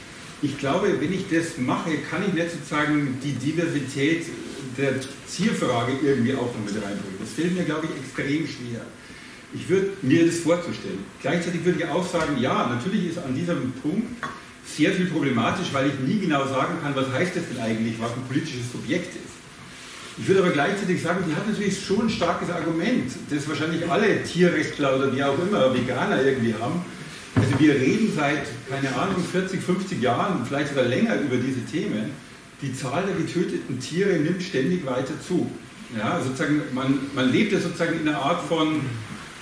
ich 0.43 0.59
glaube, 0.59 1.01
wenn 1.01 1.13
ich 1.13 1.25
das 1.31 1.59
mache, 1.59 1.91
kann 2.11 2.23
ich 2.27 2.33
nicht 2.33 2.51
sozusagen 2.51 3.19
die 3.23 3.33
Diversität 3.33 4.27
der 4.79 4.95
Zielfrage 5.27 5.93
irgendwie 6.03 6.35
auch 6.35 6.55
noch 6.55 6.65
mit 6.65 6.75
reinbringen. 6.75 7.19
Das 7.21 7.33
fällt 7.33 7.55
mir, 7.57 7.65
glaube 7.65 7.87
ich, 7.87 8.03
extrem 8.03 8.47
schwer. 8.47 8.81
Ich 9.53 9.69
würde 9.69 9.91
mir 10.03 10.27
das 10.27 10.39
vorzustellen. 10.39 10.99
Gleichzeitig 11.21 11.65
würde 11.65 11.81
ich 11.81 11.87
auch 11.87 12.07
sagen, 12.07 12.39
ja, 12.41 12.69
natürlich 12.69 13.11
ist 13.11 13.19
an 13.19 13.35
diesem 13.35 13.73
Punkt 13.83 14.25
sehr 14.65 14.93
viel 14.93 15.07
problematisch, 15.07 15.69
weil 15.73 15.89
ich 15.89 15.99
nie 15.99 16.21
genau 16.21 16.47
sagen 16.47 16.75
kann, 16.83 16.95
was 16.95 17.11
heißt 17.13 17.35
das 17.35 17.45
denn 17.53 17.61
eigentlich, 17.61 17.95
was 17.99 18.13
ein 18.13 18.23
politisches 18.29 18.71
Subjekt 18.71 19.15
ist. 19.17 19.35
Ich 20.19 20.29
würde 20.29 20.43
aber 20.43 20.51
gleichzeitig 20.51 21.03
sagen, 21.03 21.25
die 21.29 21.35
hat 21.35 21.49
natürlich 21.49 21.85
schon 21.85 22.07
ein 22.07 22.11
starkes 22.11 22.51
Argument, 22.51 23.11
das 23.31 23.49
wahrscheinlich 23.49 23.89
alle 23.91 24.23
Tierrechtler 24.23 24.97
oder 24.97 25.15
wie 25.15 25.25
auch 25.25 25.39
immer 25.39 25.75
Veganer 25.75 26.23
irgendwie 26.23 26.55
haben, 26.61 26.85
also 27.37 27.59
wir 27.59 27.75
reden 27.75 28.13
seit, 28.15 28.43
keine 28.69 28.95
Ahnung, 28.95 29.23
40, 29.23 29.63
50 29.63 30.03
Jahren, 30.03 30.45
vielleicht 30.47 30.69
sogar 30.69 30.85
länger 30.85 31.21
über 31.21 31.37
diese 31.37 31.65
Themen. 31.65 32.11
Die 32.61 32.75
Zahl 32.75 33.05
der 33.07 33.15
getöteten 33.15 33.79
Tiere 33.79 34.19
nimmt 34.19 34.43
ständig 34.43 34.85
weiter 34.85 35.15
zu. 35.27 35.51
Ja, 35.97 36.21
sozusagen, 36.23 36.63
man, 36.73 36.99
man 37.15 37.33
lebt 37.33 37.53
ja 37.53 37.59
sozusagen 37.59 38.01
in 38.01 38.09
einer 38.09 38.19
Art 38.19 38.43
von, 38.47 38.81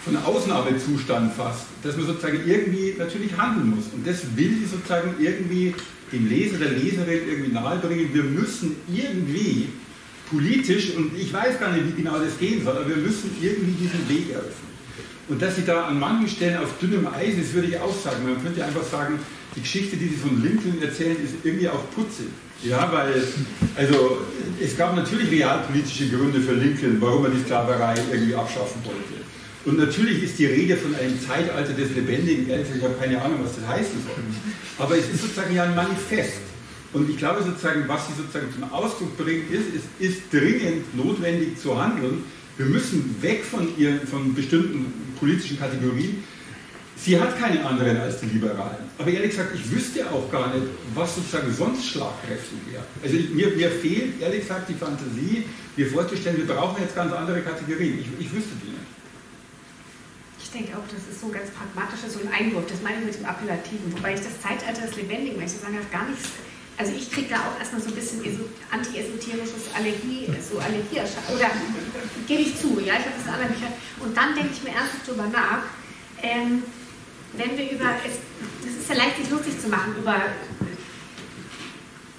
von 0.09 0.17
Ausnahmezustand 0.25 1.35
fast, 1.35 1.67
dass 1.83 1.97
man 1.97 2.07
sozusagen 2.07 2.41
irgendwie 2.47 2.95
natürlich 2.99 3.37
handeln 3.37 3.71
muss. 3.71 3.87
Und 3.93 4.07
das 4.07 4.23
will 4.37 4.55
sie 4.59 4.67
sozusagen 4.67 5.15
irgendwie 5.19 5.75
dem 6.13 6.29
Leser, 6.29 6.59
der 6.59 6.71
Leserin 6.71 7.29
irgendwie 7.29 7.53
nahebringen. 7.53 8.13
Wir 8.13 8.25
müssen 8.25 8.77
irgendwie 8.93 9.69
politisch, 10.31 10.95
und 10.97 11.13
ich 11.17 11.33
weiß 11.33 11.61
gar 11.61 11.73
nicht, 11.73 11.87
wie 11.89 12.03
genau 12.03 12.19
das 12.19 12.39
gehen 12.39 12.65
soll, 12.65 12.77
aber 12.77 12.89
wir 12.89 12.97
müssen 12.97 13.31
irgendwie 13.41 13.73
diesen 13.73 14.09
Weg 14.09 14.31
eröffnen. 14.31 14.69
Und 15.29 15.43
dass 15.43 15.57
sie 15.57 15.65
da 15.65 15.85
an 15.85 15.99
manchen 15.99 16.29
Stellen 16.29 16.59
auf 16.59 16.79
dünnem 16.81 17.07
Eis 17.07 17.35
ist, 17.35 17.53
würde 17.53 17.69
ich 17.69 17.79
auch 17.79 17.95
sagen. 18.03 18.25
Man 18.25 18.43
könnte 18.43 18.65
einfach 18.65 18.83
sagen, 18.83 19.19
die 19.55 19.61
Geschichte, 19.61 19.97
die 19.97 20.09
sie 20.09 20.17
von 20.17 20.43
Lincoln 20.43 20.81
erzählen, 20.81 21.17
ist 21.23 21.35
irgendwie 21.45 21.69
auch 21.69 21.91
putzig. 21.91 22.29
Ja, 22.65 22.91
weil, 22.91 23.23
also, 23.77 24.19
es 24.61 24.77
gab 24.77 24.97
natürlich 24.97 25.31
realpolitische 25.31 26.09
Gründe 26.09 26.41
für 26.41 26.55
Lincoln, 26.55 26.97
warum 27.01 27.27
er 27.27 27.31
die 27.31 27.41
Sklaverei 27.41 27.95
irgendwie 28.11 28.35
abschaffen 28.35 28.83
wollte. 28.85 29.28
Und 29.69 29.77
natürlich 29.77 30.23
ist 30.23 30.39
die 30.39 30.47
Rede 30.47 30.79
von 30.79 30.95
einem 30.95 31.21
Zeitalter 31.21 31.75
des 31.75 31.95
lebendigen 31.95 32.49
Eltern, 32.49 32.79
ich 32.79 32.83
habe 32.83 32.95
keine 32.99 33.21
Ahnung, 33.21 33.41
was 33.43 33.57
das 33.57 33.67
heißen 33.67 34.03
soll. 34.03 34.15
Aber 34.79 34.97
es 34.97 35.11
ist 35.11 35.21
sozusagen 35.21 35.55
ja 35.55 35.65
ein 35.65 35.75
Manifest. 35.75 36.41
Und 36.95 37.11
ich 37.11 37.19
glaube 37.19 37.43
sozusagen, 37.43 37.85
was 37.87 38.07
sie 38.07 38.15
sozusagen 38.15 38.47
zum 38.51 38.65
Ausdruck 38.73 39.15
bringt, 39.19 39.51
ist, 39.51 39.67
es 39.77 40.09
ist 40.09 40.23
dringend 40.33 40.97
notwendig 40.97 41.61
zu 41.61 41.79
handeln. 41.79 42.25
Wir 42.57 42.65
müssen 42.65 43.15
weg 43.21 43.45
von, 43.45 43.69
ihr, 43.77 44.01
von 44.11 44.35
bestimmten 44.35 44.91
politischen 45.21 45.59
Kategorien. 45.59 46.25
Sie 46.97 47.21
hat 47.21 47.39
keine 47.39 47.65
anderen 47.65 47.99
als 47.99 48.21
die 48.21 48.27
Liberalen. 48.27 48.89
Aber 48.97 49.11
ehrlich 49.11 49.31
gesagt, 49.31 49.55
ich 49.55 49.71
wüsste 49.71 50.11
auch 50.11 50.33
gar 50.33 50.53
nicht, 50.55 50.67
was 50.95 51.15
sozusagen 51.15 51.53
sonst 51.53 51.87
schlagkräftig 51.91 52.59
wäre. 52.73 52.85
Also 53.03 53.17
mir, 53.35 53.49
mir 53.55 53.71
fehlt 53.71 54.19
ehrlich 54.21 54.41
gesagt 54.41 54.71
die 54.71 54.75
Fantasie, 54.75 55.45
mir 55.77 55.87
vorzustellen, 55.89 56.39
wir 56.39 56.47
brauchen 56.47 56.83
jetzt 56.83 56.97
ganz 56.97 57.13
andere 57.13 57.43
Kategorien. 57.43 57.99
Ich, 58.01 58.27
ich 58.27 58.33
wüsste 58.35 58.51
die 58.65 58.71
nicht. 58.71 58.78
Ich 60.49 60.57
denke 60.57 60.79
auch, 60.79 60.89
das 60.89 61.05
ist 61.05 61.21
so 61.21 61.29
ganz 61.29 61.51
pragmatisch, 61.51 62.01
so 62.09 62.21
ein 62.25 62.33
Einwurf. 62.33 62.65
Das 62.67 62.81
meine 62.81 63.01
ich 63.01 63.05
mit 63.05 63.21
dem 63.21 63.27
Appellativen. 63.27 63.93
Wobei 63.93 64.15
ich 64.15 64.21
das 64.21 64.41
Zeitalter 64.41 64.81
des 64.81 64.97
Lebendigen, 64.97 65.37
wenn 65.37 65.45
ich 65.45 65.53
sagen 65.53 65.77
gar 65.93 66.09
nichts 66.09 66.31
also 66.79 66.93
ich 66.97 67.11
kriege 67.11 67.29
da 67.29 67.39
auch 67.41 67.59
erstmal 67.59 67.83
so 67.83 67.89
ein 67.89 67.97
bisschen 67.97 68.23
anti-esoterisches 68.71 69.75
Allergie, 69.75 70.29
so 70.41 70.61
Allergie 70.61 71.01
oder 71.35 71.51
gebe 72.29 72.43
ich 72.43 72.57
zu, 72.57 72.79
ja, 72.79 72.95
ich 72.95 73.05
habe 73.05 73.19
das 73.19 73.49
Büchern. 73.49 73.73
Und 73.99 74.17
dann 74.17 74.35
denke 74.37 74.51
ich 74.53 74.63
mir 74.63 74.71
ernsthaft 74.71 75.09
darüber 75.09 75.27
nach, 75.27 75.63
ähm, 76.23 76.63
wenn 77.33 77.59
wir 77.59 77.73
über, 77.73 77.97
es, 78.07 78.79
ist 78.79 78.89
ja 78.89 78.95
leicht 78.95 79.17
sich 79.17 79.29
lustig 79.29 79.61
zu 79.61 79.69
machen, 79.69 79.97
über, 79.99 80.23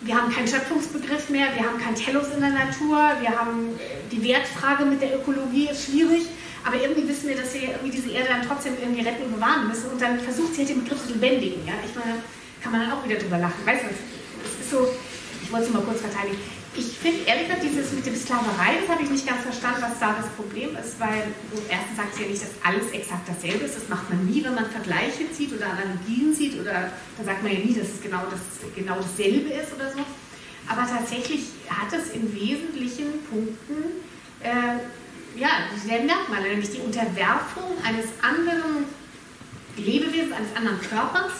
wir 0.01 0.15
haben 0.15 0.30
keinen 0.30 0.47
Schöpfungsbegriff 0.47 1.30
mehr, 1.30 1.47
wir 1.56 1.65
haben 1.65 1.80
kein 1.80 1.95
Telos 1.95 2.27
in 2.35 2.41
der 2.41 2.51
Natur, 2.51 2.97
wir 3.22 3.30
haben 3.30 3.80
die 4.11 4.23
Wertfrage 4.23 4.84
mit 4.84 5.01
der 5.01 5.15
Ökologie 5.15 5.69
ist 5.69 5.85
schwierig, 5.85 6.27
aber 6.69 6.79
irgendwie 6.79 7.07
wissen 7.09 7.27
wir, 7.27 7.35
dass 7.35 7.51
wir 7.53 7.73
irgendwie 7.73 7.89
diese 7.89 8.11
Erde 8.11 8.29
dann 8.29 8.45
trotzdem 8.45 8.77
irgendwie 8.79 9.01
retten 9.01 9.23
und 9.23 9.33
bewahren 9.33 9.67
müssen 9.67 9.89
und 9.89 9.99
dann 9.99 10.19
versucht 10.19 10.53
sie 10.53 10.61
halt 10.61 10.69
den 10.69 10.83
Begriff 10.83 11.01
zu 11.01 11.13
lebendigen, 11.13 11.65
ja, 11.65 11.73
ich 11.81 11.95
meine, 11.97 12.21
kann 12.61 12.71
man 12.71 12.81
dann 12.81 12.91
auch 12.93 13.03
wieder 13.03 13.17
drüber 13.17 13.39
lachen, 13.39 13.65
weißt 13.65 13.85
du, 13.85 13.89
so, 14.69 14.87
ich 15.41 15.51
wollte 15.51 15.65
es 15.65 15.73
mal 15.73 15.81
kurz 15.81 16.01
verteidigen. 16.01 16.37
Ich 16.77 16.93
finde 17.01 17.25
ehrlich 17.25 17.47
gesagt, 17.49 17.65
dieses 17.65 17.91
mit 17.91 18.05
dem 18.05 18.15
Sklaverei, 18.15 18.77
das 18.79 18.87
habe 18.87 19.01
ich 19.01 19.09
nicht 19.09 19.25
ganz 19.25 19.41
verstanden, 19.41 19.81
was 19.81 19.97
da 19.97 20.13
das 20.13 20.29
Problem 20.37 20.77
ist, 20.77 20.99
weil 21.01 21.33
erstens 21.67 21.97
sagt 21.97 22.13
sie 22.13 22.21
ja 22.21 22.27
nicht, 22.29 22.43
dass 22.43 22.53
alles 22.61 22.85
exakt 22.93 23.25
dasselbe 23.27 23.65
ist. 23.65 23.75
Das 23.75 23.89
macht 23.89 24.07
man 24.07 24.29
nie, 24.29 24.43
wenn 24.45 24.53
man 24.53 24.69
Vergleiche 24.69 25.25
zieht 25.33 25.51
oder 25.51 25.65
Analogien 25.65 26.31
sieht 26.31 26.61
oder 26.61 26.93
dann 27.17 27.25
sagt 27.25 27.41
man 27.41 27.51
ja 27.51 27.59
nie, 27.59 27.73
dass 27.73 27.89
es 27.89 27.99
genau, 27.99 28.21
das, 28.29 28.61
genau 28.77 29.01
dasselbe 29.01 29.49
ist 29.49 29.73
oder 29.73 29.89
so. 29.89 30.05
Aber 30.69 30.85
tatsächlich 30.85 31.49
hat 31.67 31.89
es 31.91 32.13
in 32.13 32.29
wesentlichen 32.29 33.25
Punkten 33.25 34.05
äh, 34.45 34.77
ja, 35.40 35.49
dieselben 35.76 36.06
Merkmale, 36.06 36.49
nämlich 36.49 36.72
die 36.72 36.80
Unterwerfung 36.80 37.78
eines 37.84 38.06
anderen 38.22 38.86
Lebewesens, 39.78 40.36
eines 40.36 40.56
anderen 40.56 40.82
Körpers 40.82 41.32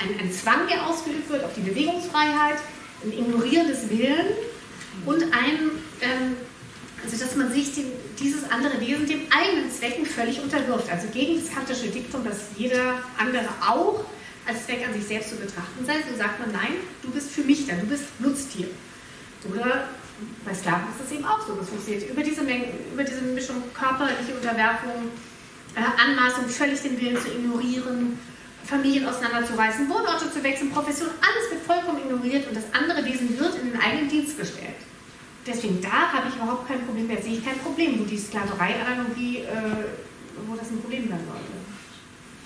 ein, 0.00 0.18
ein 0.18 0.32
Zwang, 0.32 0.66
der 0.68 0.86
ausgeübt 0.86 1.28
wird 1.28 1.44
auf 1.44 1.54
die 1.54 1.60
Bewegungsfreiheit, 1.60 2.58
ein 3.04 3.12
Ignorieren 3.12 3.68
des 3.68 3.88
Willens 3.90 4.36
und 5.06 5.22
ein, 5.22 5.70
ähm, 6.00 6.36
also 7.04 7.16
dass 7.16 7.36
man 7.36 7.52
sich 7.52 7.74
den, 7.74 7.86
dieses 8.18 8.50
andere 8.50 8.80
Wesen 8.80 9.06
dem 9.06 9.22
eigenen 9.30 9.70
Zwecken 9.70 10.06
völlig 10.06 10.40
unterwirft. 10.40 10.90
Also 10.90 11.08
gegen 11.12 11.40
das 11.40 11.52
kantische 11.52 11.88
Diktum, 11.88 12.24
dass 12.24 12.38
jeder 12.56 13.02
andere 13.18 13.48
auch 13.60 14.04
als 14.46 14.66
Zweck 14.66 14.86
an 14.86 14.94
sich 14.94 15.04
selbst 15.04 15.30
zu 15.30 15.36
betrachten 15.36 15.84
sei, 15.86 15.94
so 16.10 16.16
sagt 16.16 16.40
man, 16.40 16.52
nein, 16.52 16.74
du 17.02 17.10
bist 17.10 17.30
für 17.30 17.42
mich 17.42 17.66
da, 17.66 17.74
du 17.74 17.86
bist 17.86 18.04
Nutztier. 18.18 18.68
Oder 19.50 19.88
bei 20.44 20.54
Sklaven 20.54 20.86
ist 20.90 21.00
das 21.00 21.12
eben 21.12 21.24
auch 21.24 21.44
so. 21.46 21.54
Das 21.54 21.68
funktioniert 21.68 22.08
über 22.10 22.22
diese, 22.22 22.42
Menge, 22.42 22.66
über 22.92 23.04
diese 23.04 23.22
Mischung 23.22 23.62
körperliche 23.72 24.34
Unterwerfung, 24.34 25.10
äh, 25.74 25.80
Anmaßung, 25.80 26.48
völlig 26.48 26.80
den 26.82 27.00
Willen 27.00 27.18
zu 27.20 27.28
ignorieren, 27.28 28.18
Familien 28.64 29.06
auseinanderzureißen, 29.06 29.88
Wohnorte 29.88 30.30
zu 30.32 30.42
wechseln, 30.42 30.70
Profession, 30.70 31.08
alles 31.20 31.50
wird 31.50 31.62
vollkommen 31.66 31.98
ignoriert 31.98 32.48
und 32.48 32.56
das 32.56 32.64
andere 32.72 33.04
Wesen 33.04 33.38
wird 33.38 33.54
in 33.60 33.72
den 33.72 33.80
eigenen 33.80 34.08
Dienst 34.08 34.38
gestellt. 34.38 34.80
Deswegen 35.46 35.80
da 35.82 36.12
habe 36.12 36.28
ich 36.28 36.36
überhaupt 36.36 36.66
kein 36.66 36.80
Problem 36.86 37.06
mehr, 37.06 37.20
sehe 37.20 37.34
ich 37.36 37.44
kein 37.44 37.58
Problem, 37.58 38.00
wo 38.00 38.04
die 38.04 38.16
Sklaverei-Analogie, 38.16 39.40
äh, 39.40 39.84
wo 40.46 40.56
das 40.56 40.70
ein 40.70 40.80
Problem 40.80 41.08
sein 41.08 41.20
sollte. 41.28 41.52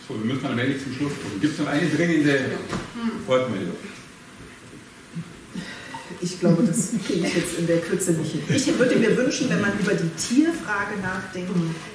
So, 0.08 0.14
wir 0.14 0.34
müssen 0.34 0.46
allmählich 0.46 0.82
zum 0.82 0.94
Schluss 0.94 1.12
kommen. 1.22 1.40
Gibt 1.40 1.52
es 1.52 1.60
noch 1.60 1.68
eine 1.68 1.86
dringende 1.86 2.58
hm. 2.94 3.24
Ich 6.20 6.40
glaube, 6.40 6.62
das 6.62 6.90
kriege 7.06 7.26
ich 7.26 7.34
jetzt 7.34 7.58
in 7.58 7.66
der 7.66 7.78
Kürze 7.78 8.12
nicht 8.12 8.32
hin. 8.32 8.42
Ich 8.48 8.78
würde 8.78 8.96
mir 8.96 9.16
wünschen, 9.16 9.48
wenn 9.50 9.60
man 9.60 9.72
über 9.78 9.94
die 9.94 10.10
Tierfrage 10.10 10.98
nachdenkt, 11.02 11.50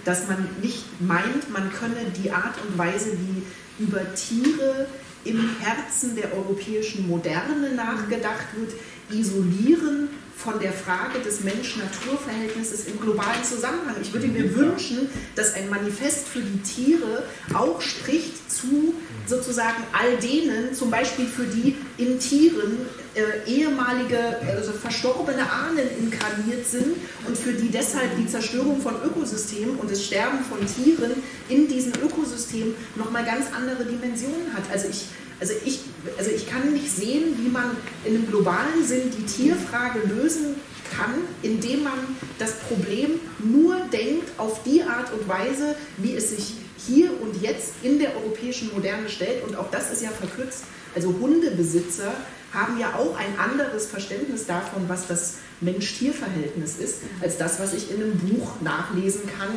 dass 0.06 0.28
man 0.28 0.48
nicht 0.62 1.02
meint, 1.02 1.52
man 1.52 1.72
könne 1.72 2.12
die 2.24 2.32
Art 2.32 2.56
und 2.68 2.78
Weise, 2.78 3.12
wie 3.12 3.84
über 3.84 4.02
Tiere 4.14 4.88
im 5.26 5.50
Herzen 5.60 6.16
der 6.16 6.34
europäischen 6.34 7.08
Moderne 7.08 7.74
nachgedacht 7.76 8.48
wird, 8.56 8.74
isolieren 9.12 10.10
von 10.36 10.60
der 10.60 10.74
Frage 10.74 11.20
des 11.20 11.44
Mensch-Natur-Verhältnisses 11.44 12.88
im 12.88 13.00
globalen 13.00 13.44
Zusammenhang. 13.44 13.96
Ich 14.02 14.12
würde 14.12 14.28
mir 14.28 14.56
wünschen, 14.56 15.10
dass 15.36 15.54
ein 15.54 15.70
Manifest 15.70 16.28
für 16.28 16.42
die 16.42 16.60
Tiere 16.60 17.24
auch 17.54 17.80
spricht 17.82 18.52
zu 18.52 18.94
sozusagen 19.26 19.84
all 19.94 20.18
denen, 20.18 20.74
zum 20.74 20.92
Beispiel 20.92 21.28
für 21.28 21.46
die 21.46 21.78
in 21.98 22.20
Tieren 22.20 22.78
äh, 23.16 23.50
ehemalige, 23.50 24.18
also 24.56 24.72
verstorbene 24.72 25.50
Ahnen 25.50 25.88
inkarniert 26.00 26.66
sind 26.66 26.98
und 27.28 27.38
für 27.38 27.54
die 27.54 27.70
deshalb 27.70 28.18
die 28.18 28.28
Zerstörung 28.28 28.82
von 28.82 28.96
Ökosystemen 29.04 29.76
und 29.78 29.92
das 29.92 30.04
Sterben 30.04 30.40
von 30.40 30.60
Tieren 30.66 31.12
in 31.50 31.68
diesen 31.68 31.94
Ökosystemen 32.02 32.76
nochmal 32.96 33.24
ganz 33.24 33.46
andere 33.56 33.86
Dimensionen 33.86 34.54
hat. 34.54 34.64
Also 34.72 34.88
ich, 34.90 35.06
also, 35.40 35.54
ich, 35.64 35.82
also 36.18 36.32
ich 36.32 36.50
kann 36.50 36.74
nicht 36.74 36.90
sehen, 36.90 37.38
wie 37.38 37.50
man 37.50 37.78
in 38.04 38.16
einem 38.16 38.28
globalen 38.28 38.84
Sinn 38.84 39.12
die 39.16 39.26
Tierfrage 39.26 40.00
lösen 40.00 40.56
kann, 40.98 41.14
indem 41.42 41.84
man 41.84 42.00
das 42.40 42.54
Problem 42.54 43.20
nur 43.40 43.78
denkt 43.92 44.32
auf 44.38 44.64
die 44.64 44.84
Art 44.84 45.12
und 45.14 45.28
Weise, 45.28 45.76
wie 45.98 46.16
es 46.16 46.32
sich 46.32 46.54
hier 46.88 47.10
und 47.22 47.42
jetzt 47.42 47.74
in 47.82 48.00
der 48.00 48.16
europäischen 48.16 48.74
Moderne 48.74 49.10
stellt. 49.10 49.44
Und 49.44 49.56
auch 49.56 49.70
das 49.72 49.92
ist 49.92 50.02
ja 50.02 50.10
verkürzt. 50.10 50.64
Also 50.96 51.14
Hundebesitzer 51.20 52.14
haben 52.54 52.80
ja 52.80 52.94
auch 52.96 53.18
ein 53.18 53.40
anderes 53.40 53.88
Verständnis 53.88 54.46
davon, 54.46 54.88
was 54.88 55.08
das 55.08 55.36
Mensch-Tier-Verhältnis 55.62 56.78
ist, 56.78 56.98
als 57.22 57.38
das, 57.38 57.60
was 57.60 57.74
ich 57.74 57.90
in 57.92 58.02
einem 58.02 58.18
Buch 58.18 58.62
nachlesen 58.62 59.22
kann 59.38 59.50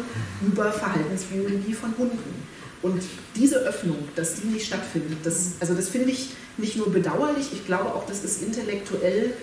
über 0.46 0.72
Verhaltensbiologie 0.72 1.74
von 1.74 1.94
Hunden. 1.98 2.46
Und 2.82 3.02
diese 3.34 3.56
Öffnung, 3.56 4.08
dass 4.14 4.36
die 4.36 4.48
nicht 4.48 4.66
stattfindet, 4.66 5.18
das, 5.24 5.52
also 5.60 5.74
das 5.74 5.88
finde 5.88 6.10
ich 6.10 6.30
nicht 6.56 6.76
nur 6.76 6.90
bedauerlich, 6.90 7.48
ich 7.52 7.66
glaube 7.66 7.94
auch, 7.94 8.06
das 8.06 8.24
ist 8.24 8.42
intellektuell, 8.42 9.34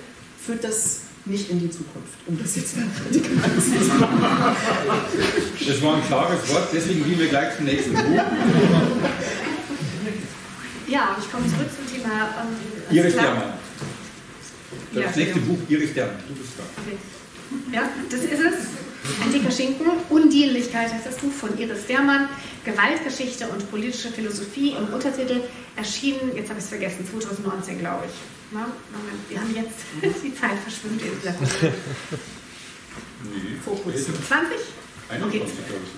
führt 0.44 0.64
das 0.64 1.02
nicht 1.26 1.50
in 1.50 1.60
die 1.60 1.70
Zukunft, 1.70 2.18
um 2.26 2.38
das 2.42 2.56
jetzt 2.56 2.76
mal 2.76 2.86
radikal 3.06 3.52
zu 3.56 3.86
sagen. 3.86 4.56
Das 5.68 5.82
war 5.82 5.96
ein 5.96 6.04
klares 6.06 6.50
Wort, 6.50 6.68
deswegen 6.74 7.04
gehen 7.06 7.20
wir 7.20 7.28
gleich 7.28 7.56
zum 7.56 7.66
nächsten 7.66 7.94
Buch. 7.94 8.22
Ja, 10.88 11.18
ich 11.20 11.32
komme 11.32 11.48
zurück 11.48 11.70
zum 11.76 11.96
Thema. 11.96 12.30
Iris 12.94 13.16
Dermann. 13.16 13.54
Das 14.94 15.04
ja, 15.04 15.12
nächste 15.16 15.40
genau. 15.40 15.54
Buch, 15.54 15.60
Iris 15.70 15.94
Dermann, 15.94 16.18
du 16.28 16.36
bist 16.36 16.52
da. 16.58 16.64
Okay. 16.82 16.98
Ja, 17.74 17.90
das 18.10 18.20
ist 18.22 18.32
es. 18.32 19.22
Ein 19.22 19.34
dicker 19.34 19.52
Schinken. 19.52 19.88
Undienlichkeit 20.10 20.94
heißt 20.94 21.06
das 21.06 21.18
Buch 21.18 21.32
von 21.32 21.58
Iris 21.58 21.86
Dermann. 21.88 22.30
Gewaltgeschichte 22.64 23.48
und 23.48 23.70
politische 23.70 24.10
Philosophie 24.10 24.76
im 24.78 24.94
Untertitel 24.94 25.42
erschienen, 25.76 26.36
jetzt 26.36 26.50
habe 26.50 26.60
ich 26.60 26.66
es 26.66 26.70
vergessen, 26.70 27.06
2019, 27.10 27.80
glaube 27.80 28.06
ich. 28.06 28.14
Na, 28.52 28.68
Moment, 28.92 29.30
wir 29.30 29.40
haben 29.42 29.54
jetzt 29.56 29.84
die 30.24 30.34
Zeit 30.36 30.58
verschwimmt 30.62 31.02
in 31.02 31.20
dieser 31.20 31.34
nee, 33.24 33.58
Fokus. 33.64 34.06
20? 34.28 34.58
Okay. 35.10 35.42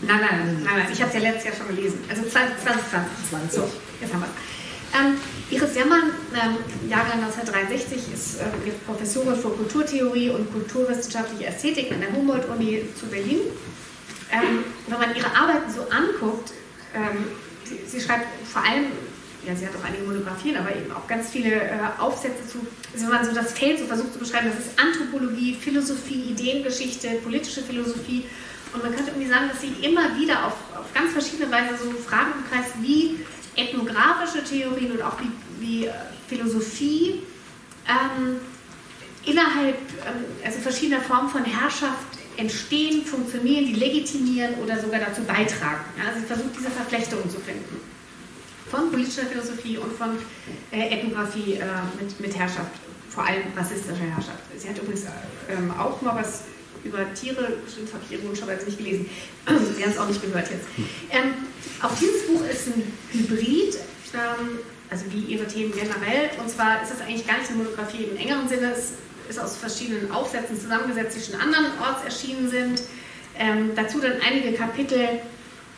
Nein, 0.01 0.19
nein, 0.19 0.29
nein, 0.29 0.63
nein, 0.63 0.87
ich 0.91 1.01
habe 1.01 1.09
es 1.09 1.15
ja 1.15 1.29
letztes 1.29 1.45
Jahr 1.45 1.55
schon 1.55 1.75
gelesen. 1.75 1.99
Also 2.09 2.23
20, 2.23 2.57
20, 2.63 2.81
20. 3.29 3.51
So, 3.51 3.69
jetzt 4.01 4.13
haben 4.13 4.21
wir 4.21 4.27
es. 4.27 4.99
Ähm, 4.99 5.17
Iris 5.51 5.75
Jammann, 5.75 6.09
ähm, 6.33 6.57
Jahrgang 6.89 7.23
1963, 7.23 8.11
ist 8.11 8.41
äh, 8.41 8.45
Professorin 8.85 9.35
für 9.35 9.49
Kulturtheorie 9.49 10.31
und 10.31 10.51
kulturwissenschaftliche 10.51 11.45
Ästhetik 11.45 11.91
an 11.91 12.01
der 12.01 12.11
Humboldt-Uni 12.11 12.83
zu 12.99 13.05
Berlin. 13.05 13.41
Ähm, 14.31 14.63
wenn 14.87 14.99
man 14.99 15.15
ihre 15.15 15.27
Arbeiten 15.35 15.71
so 15.71 15.81
anguckt, 15.89 16.51
ähm, 16.95 17.25
sie, 17.63 17.79
sie, 17.85 18.01
schreibt 18.03 18.25
vor 18.51 18.63
allem, 18.63 18.85
ja, 19.45 19.55
sie 19.55 19.67
hat 19.67 19.75
auch 19.75 19.85
einige 19.85 20.03
Monografien, 20.03 20.57
aber 20.57 20.75
eben 20.75 20.91
auch 20.91 21.07
ganz 21.07 21.29
viele 21.29 21.53
äh, 21.53 21.77
Aufsätze 21.99 22.47
zu, 22.47 22.65
also 22.91 23.05
wenn 23.05 23.13
man 23.13 23.25
so 23.25 23.31
das 23.31 23.53
Feld 23.53 23.77
so 23.77 23.85
versucht 23.85 24.13
zu 24.13 24.19
beschreiben, 24.19 24.49
das 24.49 24.65
ist 24.65 24.79
Anthropologie, 24.79 25.53
Philosophie, 25.53 26.31
Ideengeschichte, 26.31 27.19
politische 27.23 27.61
Philosophie. 27.61 28.25
Und 28.73 28.83
man 28.83 28.95
könnte 28.95 29.11
irgendwie 29.11 29.29
sagen, 29.29 29.47
dass 29.47 29.61
sie 29.61 29.73
immer 29.85 30.17
wieder 30.17 30.47
auf, 30.47 30.53
auf 30.75 30.91
ganz 30.93 31.13
verschiedene 31.13 31.51
Weise 31.51 31.77
so 31.77 31.91
Fragen 31.91 32.33
umkreist, 32.33 32.73
wie 32.81 33.19
ethnografische 33.55 34.43
Theorien 34.43 34.91
und 34.91 35.01
auch 35.01 35.17
wie, 35.19 35.31
wie 35.59 35.85
äh, 35.85 35.91
Philosophie 36.27 37.21
ähm, 37.87 38.37
innerhalb 39.25 39.77
ähm, 39.77 40.25
also 40.43 40.59
verschiedener 40.59 41.01
Formen 41.01 41.29
von 41.29 41.43
Herrschaft 41.43 42.19
entstehen, 42.37 43.05
funktionieren, 43.05 43.65
die 43.65 43.73
legitimieren 43.73 44.55
oder 44.55 44.79
sogar 44.79 44.99
dazu 44.99 45.21
beitragen. 45.23 45.85
Ja, 45.97 46.09
also 46.09 46.19
sie 46.19 46.25
versucht 46.25 46.57
diese 46.57 46.69
Verflechtungen 46.69 47.29
zu 47.29 47.39
finden. 47.39 47.79
Von 48.69 48.91
politischer 48.91 49.25
Philosophie 49.27 49.77
und 49.77 49.93
von 49.93 50.17
äh, 50.71 50.89
Ethnographie 50.89 51.53
äh, 51.53 51.65
mit, 51.99 52.19
mit 52.19 52.35
Herrschaft 52.35 52.71
vor 53.09 53.25
allem 53.25 53.43
rassistischer 53.55 53.95
Herrschaft. 53.95 54.39
Sie 54.57 54.67
hat 54.67 54.77
übrigens 54.77 55.05
ähm, 55.49 55.71
auch 55.79 56.01
mal 56.01 56.15
was 56.15 56.43
über 56.85 57.13
Tiere, 57.13 57.57
das 57.65 57.93
habe 57.93 58.03
ich 58.09 58.19
ironischerweise 58.19 58.65
nicht 58.65 58.77
gelesen. 58.77 59.09
Sie 59.75 59.83
haben 59.83 59.91
es 59.91 59.97
auch 59.97 60.07
nicht 60.07 60.21
gehört 60.21 60.49
jetzt. 60.49 60.67
Ähm, 61.11 61.33
auch 61.81 61.91
dieses 61.99 62.27
Buch 62.27 62.41
ist 62.45 62.67
ein 62.67 62.83
Hybrid, 63.11 63.75
ähm, 64.13 64.59
also 64.89 65.05
wie 65.11 65.33
ihre 65.33 65.47
Themen 65.47 65.73
generell. 65.73 66.29
Und 66.39 66.49
zwar 66.49 66.81
ist 66.83 66.93
es 66.93 67.01
eigentlich 67.01 67.27
gar 67.27 67.39
nicht 67.39 67.49
eine 67.49 67.63
Monographie 67.63 68.03
im 68.03 68.17
engeren 68.17 68.47
Sinne. 68.47 68.71
Es 68.71 68.93
ist 69.29 69.39
aus 69.39 69.57
verschiedenen 69.57 70.11
Aufsätzen 70.11 70.59
zusammengesetzt, 70.59 71.17
die 71.17 71.31
schon 71.31 71.41
andernorts 71.41 72.03
erschienen 72.05 72.49
sind. 72.49 72.81
Ähm, 73.37 73.71
dazu 73.75 73.99
dann 73.99 74.13
einige 74.25 74.53
Kapitel, 74.53 75.19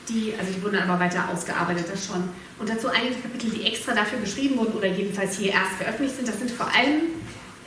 die, 0.09 0.33
also 0.37 0.51
die 0.53 0.61
wurden 0.61 0.77
aber 0.77 0.99
weiter 0.99 1.29
ausgearbeitet, 1.33 1.85
das 1.91 2.05
schon. 2.05 2.29
Und 2.59 2.69
dazu 2.69 2.87
einige 2.89 3.15
Kapitel, 3.15 3.49
die 3.49 3.65
extra 3.65 3.93
dafür 3.93 4.19
geschrieben 4.19 4.57
wurden 4.57 4.73
oder 4.73 4.87
jedenfalls 4.87 5.37
hier 5.37 5.53
erst 5.53 5.73
veröffentlicht 5.77 6.17
sind. 6.17 6.27
Das 6.27 6.37
sind 6.37 6.51
vor 6.51 6.67
allem 6.67 7.13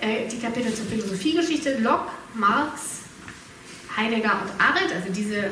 äh, 0.01 0.29
die 0.29 0.39
Kapitel 0.39 0.73
zur 0.75 0.87
Philosophiegeschichte, 0.87 1.79
Locke, 1.79 2.11
Marx, 2.35 3.01
Heidegger 3.97 4.43
und 4.43 4.51
Arendt. 4.61 4.95
Also 4.95 5.13
diese 5.13 5.51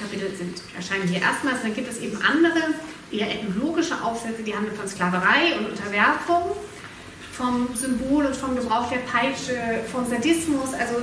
Kapitel 0.00 0.34
sind, 0.36 0.62
erscheinen 0.76 1.08
hier 1.08 1.20
erstmals. 1.20 1.62
Dann 1.62 1.74
gibt 1.74 1.90
es 1.90 1.98
eben 2.00 2.18
andere, 2.22 2.74
eher 3.10 3.30
ethnologische 3.30 4.02
Aufsätze, 4.02 4.42
die 4.42 4.54
handeln 4.54 4.74
von 4.74 4.88
Sklaverei 4.88 5.58
und 5.58 5.66
Unterwerfung, 5.70 6.56
vom 7.32 7.68
Symbol 7.74 8.26
und 8.26 8.36
vom 8.36 8.56
Gebrauch 8.56 8.88
der 8.90 8.98
Peitsche, 8.98 9.84
vom 9.90 10.08
Sadismus. 10.08 10.72
Also 10.74 10.94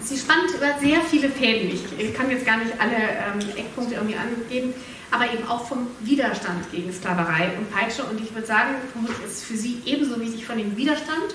sie 0.00 0.16
spannt 0.16 0.50
über 0.54 0.78
sehr 0.80 1.00
viele 1.02 1.28
Fäden. 1.28 1.78
Ich 1.98 2.14
kann 2.14 2.30
jetzt 2.30 2.46
gar 2.46 2.58
nicht 2.58 2.72
alle 2.80 2.96
ähm, 2.96 3.56
Eckpunkte 3.56 3.94
irgendwie 3.94 4.16
angeben, 4.16 4.74
aber 5.10 5.32
eben 5.32 5.46
auch 5.48 5.66
vom 5.66 5.88
Widerstand 6.00 6.70
gegen 6.72 6.92
Sklaverei 6.92 7.52
und 7.58 7.70
Peitsche. 7.70 8.04
Und 8.04 8.20
ich 8.20 8.32
würde 8.34 8.46
sagen, 8.46 8.76
vermutlich 8.92 9.26
ist 9.26 9.44
für 9.44 9.56
sie 9.56 9.82
ebenso 9.84 10.20
wichtig 10.20 10.44
von 10.44 10.58
dem 10.58 10.76
Widerstand 10.76 11.34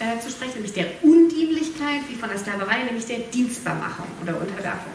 äh, 0.00 0.20
zu 0.20 0.30
sprechen, 0.30 0.54
nämlich 0.54 0.72
der 0.72 0.86
Undienlichkeit, 1.02 2.02
wie 2.08 2.14
von 2.14 2.28
der 2.28 2.38
Sklaverei, 2.38 2.84
nämlich 2.84 3.06
der 3.06 3.18
Dienstbarmachung 3.18 4.06
oder 4.22 4.40
Unterwerfung. 4.40 4.92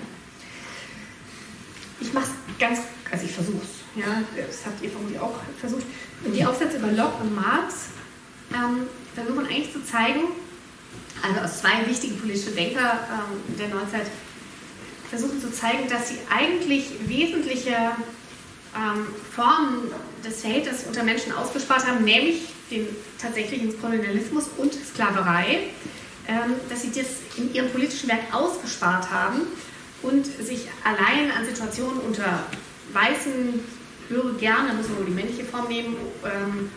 Ich 1.99 2.13
mache 2.13 2.25
es 2.25 2.59
ganz, 2.59 2.79
also 3.11 3.25
ich 3.25 3.31
versuche 3.31 3.61
es, 3.63 4.01
ja, 4.01 4.23
das 4.35 4.65
habt 4.65 4.81
ihr 4.83 4.89
vermutlich 4.89 5.19
auch 5.19 5.35
versucht. 5.59 5.85
Und 6.23 6.33
die 6.33 6.45
Aufsätze 6.45 6.77
über 6.77 6.91
Locke 6.91 7.23
und 7.23 7.35
Marx 7.35 7.89
ähm, 8.53 8.87
versuchen 9.13 9.45
eigentlich 9.45 9.71
zu 9.71 9.85
zeigen, 9.85 10.21
also 11.21 11.41
aus 11.41 11.59
zwei 11.59 11.87
wichtigen 11.87 12.19
politischen 12.19 12.55
Denker 12.55 13.07
ähm, 13.09 13.57
der 13.57 13.69
Neuzeit, 13.69 14.07
versuchen 15.09 15.39
zu 15.39 15.51
zeigen, 15.51 15.87
dass 15.89 16.09
sie 16.09 16.17
eigentlich 16.29 16.85
wesentliche 17.05 17.75
ähm, 18.75 19.05
Formen 19.31 19.91
des 20.25 20.41
Verhältnisses 20.41 20.87
unter 20.87 21.03
Menschen 21.03 21.31
ausgespart 21.33 21.85
haben, 21.85 22.03
nämlich 22.03 22.52
den 22.71 22.87
tatsächlichen 23.21 23.79
Kolonialismus 23.79 24.45
und 24.57 24.73
Sklaverei, 24.73 25.67
ähm, 26.27 26.55
dass 26.69 26.81
sie 26.81 26.91
das 26.91 27.07
in 27.37 27.53
ihrem 27.53 27.69
politischen 27.69 28.09
Werk 28.09 28.33
ausgespart 28.33 29.11
haben 29.11 29.41
und 30.01 30.25
sich 30.25 30.67
allein 30.83 31.31
an 31.31 31.45
Situationen 31.45 31.99
unter 31.99 32.45
weißen, 32.93 33.59
höre 34.09 34.33
gerne, 34.33 34.73
müssen 34.73 34.91
wir 34.91 34.97
nur 34.97 35.05
die 35.05 35.13
männliche 35.13 35.43
Form 35.45 35.67
nehmen, 35.67 35.95
ähm, 36.25 36.71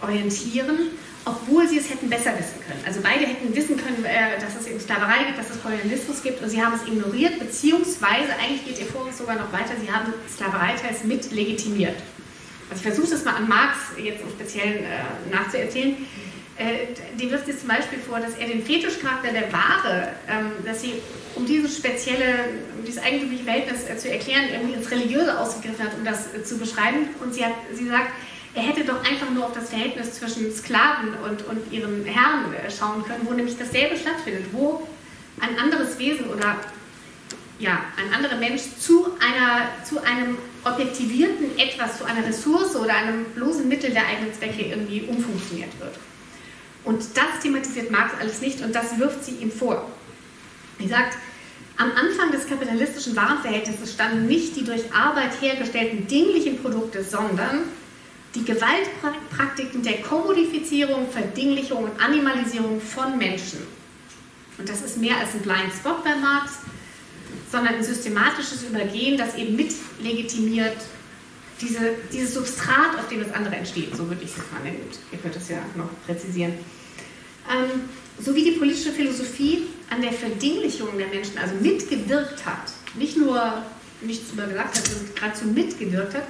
orientieren 0.00 0.90
obwohl 1.28 1.68
sie 1.68 1.78
es 1.78 1.90
hätten 1.90 2.08
besser 2.08 2.32
wissen 2.38 2.60
können. 2.66 2.80
Also 2.86 3.00
beide 3.02 3.26
hätten 3.26 3.54
wissen 3.54 3.76
können, 3.76 4.04
äh, 4.04 4.40
dass 4.40 4.56
es 4.58 4.66
eben 4.66 4.80
Sklaverei 4.80 5.24
gibt, 5.24 5.38
dass 5.38 5.50
es 5.50 5.62
Kolonialismus 5.62 6.22
gibt 6.22 6.42
und 6.42 6.48
sie 6.48 6.62
haben 6.62 6.74
es 6.74 6.86
ignoriert, 6.86 7.38
beziehungsweise 7.38 8.32
eigentlich 8.40 8.64
geht 8.64 8.78
ihr 8.78 8.86
Vorwurf 8.86 9.14
sogar 9.14 9.36
noch 9.36 9.52
weiter, 9.52 9.74
sie 9.80 9.90
haben 9.90 10.12
Sklaverei 10.32 10.74
teils 10.74 11.04
mit 11.04 11.30
legitimiert. 11.30 11.96
Also 12.70 12.82
ich 12.82 12.94
versuche 12.94 13.10
das 13.10 13.24
mal 13.24 13.34
an 13.34 13.48
Marx 13.48 13.78
jetzt 14.02 14.22
im 14.22 14.30
Speziellen 14.30 14.84
äh, 14.84 15.34
nachzuerzählen. 15.34 15.96
Äh, 16.58 16.88
dem 17.16 17.30
wirft 17.30 17.48
es 17.48 17.60
zum 17.60 17.68
Beispiel 17.68 18.00
vor, 18.00 18.18
dass 18.18 18.34
er 18.34 18.48
den 18.48 18.64
Fetischcharakter 18.64 19.30
der 19.30 19.52
Ware, 19.52 20.08
ähm, 20.28 20.50
dass 20.64 20.82
sie, 20.82 20.94
um 21.36 21.46
dieses 21.46 21.76
spezielle, 21.76 22.34
um 22.76 22.84
dieses 22.84 23.00
eigentümliche 23.00 23.44
Verhältnis 23.44 23.88
äh, 23.88 23.96
zu 23.96 24.10
erklären, 24.10 24.46
irgendwie 24.52 24.74
ins 24.74 24.90
Religiöse 24.90 25.38
ausgegriffen 25.38 25.84
hat, 25.84 25.94
um 25.96 26.04
das 26.04 26.34
äh, 26.34 26.42
zu 26.42 26.58
beschreiben. 26.58 27.10
Und 27.22 27.32
sie, 27.32 27.44
hat, 27.44 27.52
sie 27.72 27.86
sagt, 27.86 28.10
er 28.54 28.62
hätte 28.62 28.84
doch 28.84 29.04
einfach 29.08 29.30
nur 29.30 29.46
auf 29.46 29.52
das 29.52 29.70
Verhältnis 29.70 30.14
zwischen 30.14 30.52
Sklaven 30.52 31.14
und, 31.24 31.46
und 31.46 31.72
ihren 31.72 32.04
Herren 32.04 32.52
äh, 32.52 32.68
schauen 32.70 33.04
können, 33.04 33.20
wo 33.22 33.32
nämlich 33.32 33.56
dasselbe 33.56 33.96
stattfindet, 33.96 34.46
wo 34.50 34.82
ein 35.40 35.56
anderes 35.60 35.96
Wesen 36.00 36.28
oder 36.28 36.56
ja, 37.60 37.82
ein 37.96 38.12
anderer 38.12 38.36
Mensch 38.36 38.62
zu, 38.80 39.06
einer, 39.20 39.68
zu 39.84 40.02
einem 40.02 40.38
objektivierten 40.64 41.58
Etwas, 41.58 41.98
zu 41.98 42.04
einer 42.04 42.26
Ressource 42.26 42.76
oder 42.76 42.94
einem 42.94 43.24
bloßen 43.34 43.68
Mittel 43.68 43.90
der 43.90 44.06
eigenen 44.06 44.32
Zwecke 44.34 44.62
irgendwie 44.62 45.02
umfunktioniert 45.02 45.78
wird. 45.80 45.96
Und 46.84 47.02
das 47.16 47.40
thematisiert 47.42 47.90
Marx 47.90 48.14
alles 48.20 48.40
nicht 48.40 48.62
und 48.62 48.74
das 48.74 48.98
wirft 48.98 49.24
sie 49.24 49.32
ihm 49.32 49.50
vor. 49.50 49.90
Sie 50.78 50.88
sagt, 50.88 51.18
am 51.76 51.92
Anfang 51.92 52.32
des 52.32 52.46
kapitalistischen 52.48 53.14
Warenverhältnisses 53.14 53.92
standen 53.92 54.26
nicht 54.26 54.56
die 54.56 54.64
durch 54.64 54.92
Arbeit 54.92 55.40
hergestellten 55.40 56.06
dinglichen 56.06 56.60
Produkte, 56.60 57.04
sondern 57.04 57.62
die 58.34 58.44
Gewaltpraktiken 58.44 59.82
der 59.82 60.02
Kommodifizierung, 60.02 61.08
Verdinglichung 61.10 61.84
und 61.84 62.00
Animalisierung 62.00 62.80
von 62.80 63.16
Menschen. 63.16 63.60
Und 64.58 64.68
das 64.68 64.82
ist 64.82 64.98
mehr 64.98 65.16
als 65.18 65.34
ein 65.34 65.40
Blind 65.40 65.72
Spot 65.72 65.96
bei 66.02 66.16
Marx, 66.16 66.58
sondern 67.50 67.76
ein 67.76 67.84
systematisches 67.84 68.62
Übergehen, 68.62 69.16
das 69.16 69.34
eben 69.36 69.56
mit 69.56 69.72
legitimiert 70.02 70.76
diese, 71.60 71.94
dieses 72.12 72.34
Substrat, 72.34 72.96
auf 72.98 73.08
dem 73.08 73.20
das 73.20 73.32
andere 73.32 73.56
entsteht. 73.56 73.96
So 73.96 74.08
würde 74.08 74.22
ich 74.22 74.30
es 74.30 74.36
jetzt 74.36 74.52
mal 74.52 74.62
nennen. 74.62 74.80
Ihr 75.10 75.18
könnt 75.18 75.36
es 75.36 75.48
ja 75.48 75.58
noch 75.76 75.88
präzisieren. 76.06 76.52
Ähm, 77.50 77.88
so 78.20 78.34
wie 78.34 78.44
die 78.44 78.52
politische 78.52 78.92
Philosophie 78.92 79.62
an 79.90 80.02
der 80.02 80.12
Verdinglichung 80.12 80.96
der 80.98 81.08
Menschen 81.08 81.38
also 81.38 81.54
mitgewirkt 81.60 82.44
hat, 82.44 82.72
nicht 82.94 83.16
nur 83.16 83.62
nichts 84.00 84.32
über 84.32 84.46
gesagt 84.46 84.76
hat, 84.76 84.86
sondern 84.86 85.14
geradezu 85.14 85.44
mitgewirkt 85.46 86.14
hat, 86.14 86.24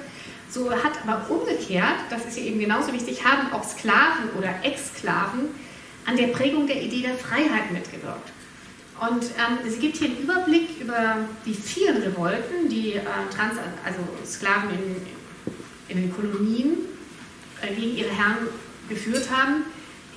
so 0.49 0.71
hat 0.71 0.93
aber 1.05 1.29
umgekehrt, 1.29 1.97
das 2.09 2.25
ist 2.25 2.37
ja 2.37 2.43
eben 2.43 2.59
genauso 2.59 2.91
wichtig, 2.91 3.23
haben 3.23 3.51
auch 3.53 3.63
Sklaven 3.63 4.29
oder 4.37 4.53
Exsklaven 4.63 5.49
an 6.05 6.17
der 6.17 6.27
Prägung 6.27 6.65
der 6.65 6.81
Idee 6.81 7.01
der 7.01 7.13
Freiheit 7.15 7.71
mitgewirkt. 7.71 8.31
Und 8.99 9.23
ähm, 9.23 9.69
sie 9.69 9.79
gibt 9.79 9.97
hier 9.97 10.09
einen 10.09 10.19
Überblick 10.19 10.81
über 10.81 11.17
die 11.45 11.53
vielen 11.53 12.01
Revolten, 12.01 12.67
die 12.69 12.95
äh, 12.95 13.01
Trans 13.33 13.55
also 13.85 13.99
Sklaven 14.25 14.71
in, 14.71 14.95
in 15.87 16.01
den 16.01 16.13
Kolonien 16.13 16.79
äh, 17.61 17.73
gegen 17.73 17.95
ihre 17.95 18.09
Herren 18.09 18.49
geführt 18.89 19.29
haben. 19.31 19.63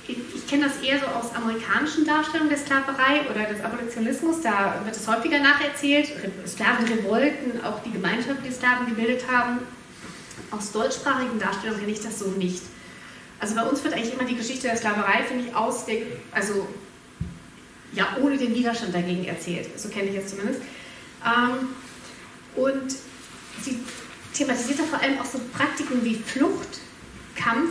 Ich, 0.05 0.17
ich 0.35 0.47
kenne 0.47 0.65
das 0.65 0.85
eher 0.85 0.99
so 0.99 1.05
aus 1.05 1.33
amerikanischen 1.33 2.05
Darstellungen 2.05 2.49
der 2.49 2.57
Sklaverei 2.57 3.21
oder 3.31 3.45
des 3.45 3.63
Abolitionismus. 3.63 4.41
Da 4.41 4.81
wird 4.83 4.95
es 4.95 5.07
häufiger 5.07 5.39
nacherzählt. 5.39 6.09
Sklavenrevolten, 6.45 7.63
auch 7.63 7.81
die 7.83 7.91
Gemeinschaften, 7.91 8.43
die 8.45 8.51
Sklaven 8.51 8.87
gebildet 8.87 9.23
haben, 9.31 9.59
aus 10.51 10.73
deutschsprachigen 10.73 11.39
Darstellungen 11.39 11.79
kenne 11.79 11.93
ich 11.93 12.01
das 12.01 12.19
so 12.19 12.27
nicht. 12.31 12.63
Also 13.39 13.55
bei 13.55 13.63
uns 13.63 13.81
wird 13.83 13.93
eigentlich 13.93 14.13
immer 14.13 14.25
die 14.25 14.35
Geschichte 14.35 14.67
der 14.67 14.75
Sklaverei, 14.75 15.23
finde 15.23 15.45
ich, 15.47 15.55
aus 15.55 15.85
der, 15.85 16.01
also 16.31 16.67
ja, 17.93 18.17
ohne 18.21 18.37
den 18.37 18.53
Widerstand 18.53 18.93
dagegen 18.93 19.25
erzählt. 19.25 19.79
So 19.79 19.89
kenne 19.89 20.09
ich 20.09 20.17
es 20.17 20.27
zumindest. 20.27 20.61
Ähm, 21.25 21.69
und 22.55 22.91
sie 23.61 23.79
thematisiert 24.33 24.79
da 24.79 24.83
vor 24.83 25.01
allem 25.01 25.19
auch 25.19 25.25
so 25.25 25.39
Praktiken 25.55 26.03
wie 26.03 26.15
Flucht, 26.15 26.79
Kampf. 27.35 27.69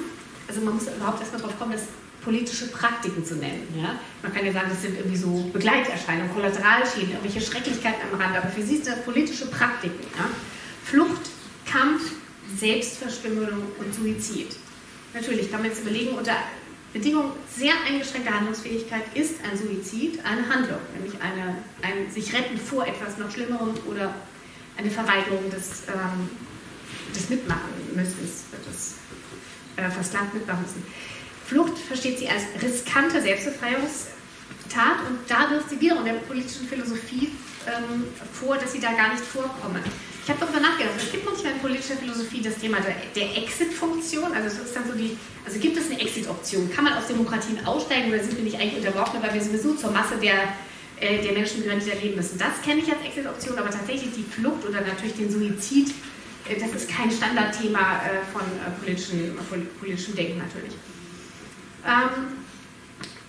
Also 0.49 0.61
man 0.61 0.75
muss 0.75 0.85
überhaupt 0.85 1.21
erstmal 1.21 1.41
darauf 1.41 1.59
kommen, 1.59 1.73
das 1.73 1.85
politische 2.25 2.69
Praktiken 2.69 3.25
zu 3.25 3.37
nennen. 3.37 3.67
Ja? 3.77 3.97
Man 4.23 4.33
kann 4.33 4.47
ja 4.47 4.53
sagen, 4.53 4.69
das 4.71 4.83
sind 4.83 4.97
irgendwie 4.97 5.17
so 5.17 5.51
Begleiterscheinungen, 5.53 6.33
Kollateralschäden, 6.33 7.11
irgendwelche 7.11 7.41
Schrecklichkeiten 7.41 8.01
am 8.13 8.21
Rand, 8.21 8.37
aber 8.37 8.49
für 8.49 8.63
sie 8.63 8.77
sind 8.77 8.87
das 8.87 9.03
politische 9.05 9.47
Praktiken. 9.47 10.01
Ja? 10.17 10.29
Flucht, 10.85 11.31
Kampf, 11.67 12.13
Selbstverstümmelung 12.57 13.63
und 13.79 13.95
Suizid. 13.95 14.57
Natürlich 15.15 15.51
kann 15.51 15.63
man 15.63 15.71
jetzt 15.71 15.81
überlegen, 15.81 16.17
unter 16.17 16.37
Bedingung 16.93 17.33
sehr 17.49 17.73
eingeschränkter 17.87 18.35
Handlungsfähigkeit 18.35 19.03
ist 19.15 19.37
ein 19.51 19.57
Suizid 19.57 20.23
eine 20.25 20.47
Handlung, 20.47 20.81
nämlich 20.95 21.15
eine, 21.23 21.57
ein 21.81 22.11
sich 22.11 22.35
retten 22.35 22.59
vor 22.59 22.87
etwas 22.87 23.17
noch 23.17 23.31
Schlimmerem 23.31 23.73
oder 23.87 24.15
eine 24.77 24.91
Verweigerung 24.91 25.51
des, 25.51 25.85
ähm, 25.89 26.29
des 27.15 27.31
Mitmachens, 27.31 28.45
des 28.69 28.95
äh, 29.77 29.91
versklavten 29.91 30.39
Mitmachens. 30.39 30.73
Flucht 31.47 31.79
versteht 31.79 32.19
sie 32.19 32.29
als 32.29 32.43
riskante 32.63 33.23
Selbstbefreiungstat 33.23 35.07
und 35.09 35.19
da 35.29 35.51
wirft 35.51 35.71
sie 35.71 35.81
wiederum 35.81 36.05
der 36.05 36.15
politischen 36.15 36.69
Philosophie 36.69 37.31
ähm, 37.67 38.05
vor, 38.33 38.57
dass 38.57 38.73
sie 38.73 38.81
da 38.81 38.93
gar 38.93 39.13
nicht 39.13 39.25
vorkommen. 39.25 39.83
Ich 40.25 40.31
habe 40.31 40.39
darüber 40.39 40.61
nachgedacht. 40.61 40.95
Es 40.99 41.11
gibt 41.11 41.25
manchmal 41.25 41.53
in 41.55 41.59
politischer 41.59 41.97
Philosophie 41.97 42.41
das 42.43 42.57
Thema 42.57 42.79
der, 42.79 42.95
der 43.17 43.37
Exit-Funktion. 43.43 44.33
Also 44.33 44.55
so 44.55 44.63
also 44.63 45.59
gibt 45.59 45.77
es 45.77 45.91
eine 45.91 46.01
Exit-Option? 46.01 46.71
Kann 46.71 46.85
man 46.85 46.93
aus 46.95 47.09
Demokratien 47.09 47.65
aussteigen 47.67 48.09
oder 48.13 48.23
sind 48.23 48.37
wir 48.37 48.45
nicht 48.45 48.57
eigentlich 48.57 48.87
unterworfen, 48.87 49.21
weil 49.21 49.35
wir 49.35 49.43
sowieso 49.43 49.75
zur 49.75 49.91
Masse 49.91 50.15
der, 50.23 50.55
äh, 51.01 51.21
der 51.23 51.33
Menschen 51.33 51.65
gehören, 51.65 51.81
die 51.81 51.91
da 51.91 51.97
leben 51.97 52.15
müssen? 52.15 52.39
Das 52.39 52.63
kenne 52.65 52.83
ich 52.83 52.93
als 52.93 53.03
Exit-Option, 53.05 53.59
aber 53.59 53.71
tatsächlich 53.71 54.15
die 54.15 54.23
Flucht 54.23 54.65
oder 54.65 54.83
natürlich 54.83 55.17
den 55.17 55.29
Suizid, 55.29 55.91
äh, 56.49 56.55
das 56.55 56.71
ist 56.71 56.89
kein 56.89 57.11
Standardthema 57.11 58.03
äh, 58.07 58.23
von 58.33 58.43
äh, 58.43 58.71
politischen, 58.81 59.37
politischem 59.81 60.15
Denken 60.15 60.39
natürlich. 60.39 60.75
Ähm, 61.85 62.42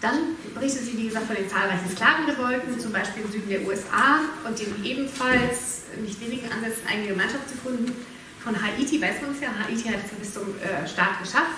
Dann 0.04 0.36
berichtet 0.54 0.84
sie, 0.84 0.98
wie 0.98 1.08
gesagt, 1.08 1.28
von 1.28 1.36
den 1.38 1.50
zahlreichen 1.50 1.90
Sklavenrevolten, 1.90 2.78
zum 2.78 2.92
Beispiel 2.92 3.24
im 3.24 3.32
Süden 3.32 3.48
der 3.48 3.66
USA 3.66 4.20
und 4.46 4.60
den 4.60 4.84
ebenfalls 4.84 5.84
nicht 6.04 6.20
wenigen 6.20 6.52
Ansätzen 6.52 6.86
eigene 6.86 7.08
Gemeinschaft 7.08 7.48
zu 7.48 7.56
gründen. 7.64 7.96
Von 8.44 8.62
Haiti 8.62 9.02
weiß 9.02 9.22
man 9.22 9.32
es 9.32 9.40
ja, 9.40 9.48
Haiti 9.58 9.88
hat 9.88 10.04
es 10.04 10.12
bis 10.12 10.34
zum 10.34 10.44
äh, 10.60 10.86
Staat 10.86 11.24
geschafft. 11.24 11.56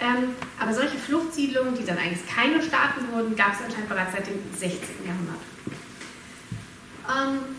Ähm, 0.00 0.34
aber 0.58 0.74
solche 0.74 0.98
Fluchtsiedlungen, 0.98 1.76
die 1.76 1.84
dann 1.84 1.96
eigentlich 1.96 2.26
keine 2.26 2.60
Staaten 2.60 3.06
wurden, 3.12 3.36
gab 3.36 3.54
es 3.54 3.64
anscheinend 3.64 3.88
bereits 3.88 4.10
seit 4.10 4.26
dem 4.26 4.40
16. 4.50 4.80
Jahrhundert. 5.06 5.38
Ähm, 7.06 7.54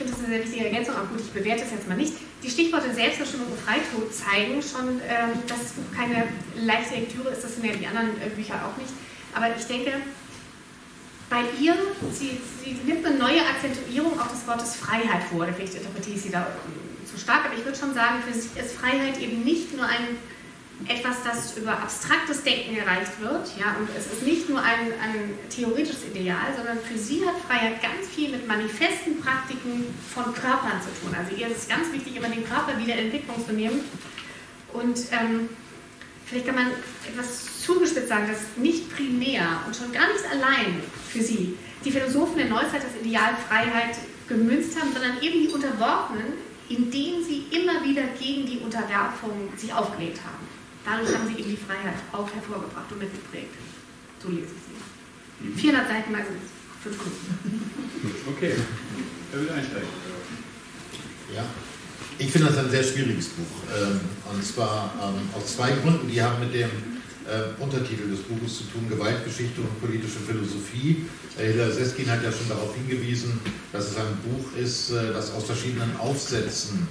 finde 0.00 0.14
das 0.16 0.24
eine 0.24 0.32
sehr 0.32 0.44
wichtige 0.44 0.64
Ergänzung, 0.64 0.94
aber 0.96 1.08
gut, 1.08 1.20
ich 1.20 1.30
bewerte 1.30 1.60
das 1.60 1.72
jetzt 1.72 1.86
mal 1.86 1.96
nicht. 1.96 2.14
Die 2.42 2.48
Stichworte 2.48 2.92
Selbstbestimmung 2.94 3.48
und 3.52 3.60
Freitod 3.60 4.08
zeigen 4.08 4.62
schon, 4.62 4.96
ähm, 5.04 5.36
dass 5.46 5.60
das 5.60 5.72
Buch 5.72 5.92
keine 5.94 6.24
leichte 6.56 6.94
Lektüre 6.94 7.28
ist, 7.28 7.44
das 7.44 7.54
sind 7.54 7.66
ja 7.66 7.76
die 7.76 7.86
anderen 7.86 8.16
äh, 8.16 8.30
Bücher 8.34 8.54
auch 8.64 8.76
nicht. 8.80 8.92
Aber 9.34 9.54
ich 9.54 9.64
denke, 9.66 9.92
bei 11.28 11.44
ihr, 11.60 11.76
sie, 12.12 12.40
sie 12.64 12.80
nimmt 12.84 13.04
eine 13.04 13.18
neue 13.18 13.44
Akzentuierung 13.44 14.18
auch 14.18 14.28
des 14.28 14.46
Wortes 14.46 14.74
Freiheit 14.76 15.22
vor, 15.30 15.46
vielleicht 15.52 15.74
interpretiere 15.74 16.16
ich 16.16 16.22
sie 16.22 16.30
da 16.30 16.46
zu 17.04 17.20
stark, 17.20 17.44
aber 17.44 17.54
ich 17.54 17.64
würde 17.64 17.78
schon 17.78 17.92
sagen, 17.92 18.22
für 18.26 18.32
sie 18.32 18.48
ist 18.58 18.72
Freiheit 18.72 19.20
eben 19.20 19.44
nicht 19.44 19.76
nur 19.76 19.84
ein 19.84 20.16
etwas, 20.88 21.16
das 21.24 21.56
über 21.56 21.72
abstraktes 21.72 22.42
Denken 22.42 22.76
erreicht 22.76 23.20
wird. 23.20 23.48
Ja, 23.58 23.76
und 23.78 23.88
es 23.96 24.06
ist 24.06 24.22
nicht 24.22 24.48
nur 24.48 24.60
ein, 24.60 24.92
ein 25.02 25.38
theoretisches 25.48 26.04
Ideal, 26.12 26.54
sondern 26.56 26.78
für 26.80 26.98
sie 26.98 27.24
hat 27.26 27.34
Freiheit 27.46 27.82
ganz 27.82 28.08
viel 28.14 28.30
mit 28.30 28.46
manifesten 28.46 29.20
Praktiken 29.20 29.86
von 30.12 30.24
Körpern 30.34 30.80
zu 30.80 30.88
tun. 31.00 31.14
Also 31.16 31.36
ihr 31.36 31.48
ist 31.48 31.58
es 31.58 31.68
ganz 31.68 31.92
wichtig, 31.92 32.16
immer 32.16 32.28
den 32.28 32.44
Körper 32.44 32.78
wieder 32.78 32.94
in 32.94 33.06
Entwicklung 33.06 33.44
zu 33.46 33.52
nehmen. 33.52 33.80
Und 34.72 34.98
ähm, 35.12 35.48
vielleicht 36.26 36.46
kann 36.46 36.54
man 36.54 36.66
etwas 37.06 37.60
zugespitzt 37.62 38.08
sagen, 38.08 38.28
dass 38.28 38.56
nicht 38.56 38.94
primär 38.94 39.62
und 39.66 39.76
schon 39.76 39.92
gar 39.92 40.08
nicht 40.12 40.24
allein 40.30 40.82
für 41.08 41.22
sie 41.22 41.56
die 41.84 41.90
Philosophen 41.90 42.36
der 42.36 42.48
Neuzeit 42.48 42.82
das 42.82 43.00
Ideal 43.02 43.34
Freiheit 43.48 43.96
gemünzt 44.28 44.78
haben, 44.78 44.92
sondern 44.92 45.20
eben 45.22 45.42
die 45.42 45.48
Unterworfenen, 45.48 46.34
indem 46.68 47.24
sie 47.24 47.46
immer 47.50 47.84
wieder 47.84 48.02
gegen 48.18 48.46
die 48.46 48.58
Unterwerfung 48.58 49.48
sich 49.56 49.72
aufgelegt 49.72 50.20
haben. 50.24 50.49
Dadurch 50.84 51.14
haben 51.14 51.28
sie 51.28 51.40
eben 51.40 51.50
die 51.50 51.56
Freiheit 51.56 52.00
auch 52.12 52.28
hervorgebracht 52.32 52.90
und 52.90 52.98
mitgeprägt. 52.98 53.54
So 54.22 54.28
lese 54.28 54.48
ich 54.56 55.54
sie. 55.54 55.60
400 55.60 55.88
Seiten, 55.88 56.14
also 56.14 56.30
fünf 56.82 56.96
Minuten. 57.44 57.70
Okay, 58.26 58.54
wer 59.32 59.40
will 59.40 59.50
einsteigen? 59.50 59.88
Ja, 61.34 61.44
ich 62.18 62.30
finde 62.30 62.48
das 62.48 62.58
ein 62.58 62.70
sehr 62.70 62.82
schwieriges 62.82 63.28
Buch. 63.28 63.44
Ähm, 63.76 64.00
und 64.32 64.44
zwar 64.44 64.92
ähm, 65.02 65.28
aus 65.34 65.56
zwei 65.56 65.70
Gründen. 65.72 66.08
Die 66.08 66.20
haben 66.22 66.40
mit 66.40 66.54
dem 66.54 66.70
äh, 67.26 67.62
Untertitel 67.62 68.10
des 68.10 68.20
Buches 68.20 68.58
zu 68.58 68.64
tun, 68.64 68.88
Gewaltgeschichte 68.88 69.60
und 69.60 69.80
politische 69.80 70.18
Philosophie. 70.18 71.06
Hilda 71.36 71.70
Seskin 71.70 72.10
hat 72.10 72.22
ja 72.22 72.32
schon 72.32 72.48
darauf 72.48 72.74
hingewiesen, 72.74 73.40
dass 73.72 73.90
es 73.90 73.96
ein 73.96 74.18
Buch 74.24 74.56
ist, 74.56 74.90
äh, 74.90 75.12
das 75.12 75.32
aus 75.32 75.44
verschiedenen 75.44 75.96
Aufsätzen 75.98 76.88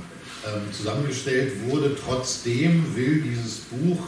ähm, 0.47 0.71
zusammengestellt 0.71 1.53
wurde. 1.67 1.95
Trotzdem 1.95 2.95
will 2.95 3.21
dieses 3.21 3.57
Buch 3.57 3.99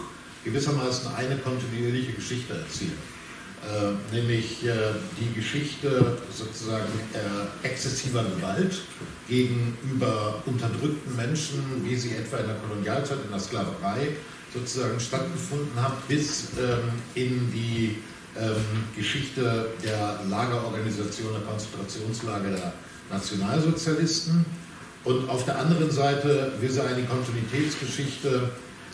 gewissermaßen 0.44 1.14
eine 1.16 1.38
kontinuierliche 1.38 2.14
Geschichte 2.14 2.54
erzählen. 2.54 2.98
Äh, 3.62 4.16
nämlich 4.16 4.66
äh, 4.66 4.72
die 5.20 5.40
Geschichte 5.40 6.18
sozusagen 6.34 6.90
äh, 7.14 7.68
exzessiver 7.68 8.24
Gewalt 8.24 8.82
gegenüber 9.28 10.42
unterdrückten 10.48 11.16
Menschen, 11.16 11.62
wie 11.84 11.96
sie 11.96 12.16
etwa 12.16 12.38
in 12.38 12.48
der 12.48 12.56
Kolonialzeit, 12.56 13.20
in 13.24 13.30
der 13.30 13.40
Sklaverei 13.40 14.08
sozusagen 14.52 15.00
stattgefunden 15.00 15.80
hat, 15.80 16.08
bis 16.08 16.48
ähm, 16.60 16.92
in 17.14 17.52
die 17.52 17.98
ähm, 18.36 18.56
Geschichte 18.96 19.68
der 19.84 20.22
Lagerorganisation, 20.28 21.34
der 21.34 21.42
Konzentrationslager 21.42 22.50
der 22.50 22.74
Nationalsozialisten 23.12 24.44
und 25.04 25.30
auf 25.30 25.46
der 25.46 25.58
anderen 25.58 25.90
Seite 25.90 26.54
will 26.60 26.70
sie 26.70 26.82
eine 26.82 27.04
Kontinuitätsgeschichte 27.04 28.50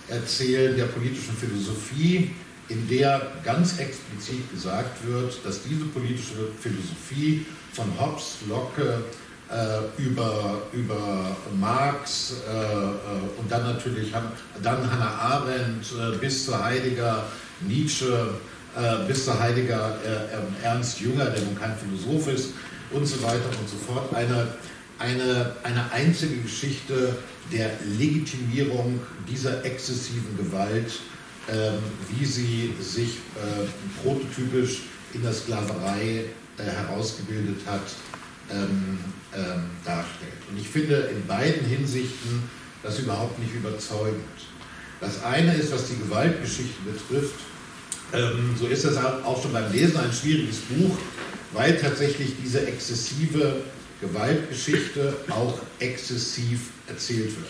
erzählen 0.08 0.76
der 0.78 0.86
politischen 0.86 1.36
Philosophie, 1.36 2.32
in 2.70 2.88
der 2.90 3.22
ganz 3.44 3.78
explizit 3.80 4.50
gesagt 4.52 5.06
wird, 5.06 5.34
dass 5.46 5.64
diese 5.64 5.86
politische 5.86 6.50
Philosophie 6.60 7.46
von 7.74 7.86
Hobbes, 8.00 8.38
Locke 8.48 9.04
äh, 9.50 10.02
über, 10.02 10.62
über 10.74 11.38
Marx 11.58 12.36
äh, 12.48 12.52
äh 12.52 12.90
und 13.38 13.50
dann 13.50 13.64
natürlich 13.64 14.12
dann 14.62 14.92
Hannah 14.92 15.12
Arendt 15.12 15.86
äh, 15.94 16.18
bis 16.18 16.46
zu 16.46 16.62
Heidegger, 16.62 17.24
Nietzsche, 17.62 18.34
äh, 18.76 19.08
bis 19.08 19.26
zu 19.26 19.40
Heidegger 19.40 19.98
äh, 20.04 20.66
Ernst 20.66 21.00
Jünger, 21.00 21.26
der 21.26 21.44
nun 21.44 21.58
kein 21.58 21.74
Philosoph 21.78 22.28
ist 22.28 22.50
und 22.92 23.06
so 23.06 23.22
weiter 23.24 23.50
und 23.60 23.70
so 23.70 23.78
fort, 23.78 24.14
eine 24.14 24.48
eine, 25.00 25.56
eine 25.64 25.92
einzige 25.92 26.38
Geschichte 26.38 27.16
der 27.52 27.72
Legitimierung 27.98 29.00
dieser 29.30 29.64
exzessiven 29.64 30.38
Gewalt, 30.38 30.92
ähm, 31.50 31.80
wie 32.10 32.26
sie 32.26 32.74
sich 32.82 33.18
äh, 33.36 34.04
prototypisch 34.04 34.82
in 35.14 35.24
der 35.24 35.34
Sklaverei 35.34 36.26
äh, 36.58 36.64
herausgebildet 36.64 37.62
hat, 37.66 37.82
ähm, 38.52 38.98
ähm, 39.36 39.70
darstellt. 39.86 40.34
Und 40.50 40.60
ich 40.60 40.68
finde 40.68 40.96
in 41.14 41.26
beiden 41.26 41.66
Hinsichten 41.66 42.44
das 42.84 43.00
überhaupt 43.00 43.40
nicht 43.40 43.54
überzeugend. 43.54 44.24
Das 45.00 45.24
eine 45.24 45.54
ist, 45.54 45.72
was 45.72 45.88
die 45.88 45.98
Gewaltgeschichte 45.98 46.82
betrifft, 46.86 47.40
ähm, 48.14 48.56
so 48.60 48.68
ist 48.68 48.86
das 48.86 48.98
auch 48.98 49.42
schon 49.42 49.54
beim 49.54 49.72
Lesen 49.72 49.98
ein 49.98 50.12
schwieriges 50.14 50.58
Buch, 50.60 50.98
weil 51.54 51.78
tatsächlich 51.78 52.34
diese 52.42 52.66
exzessive 52.66 53.58
Gewaltgeschichte 54.02 55.16
auch 55.30 55.60
exzessiv 55.80 56.70
erzählt 56.88 57.32
wird. 57.36 57.48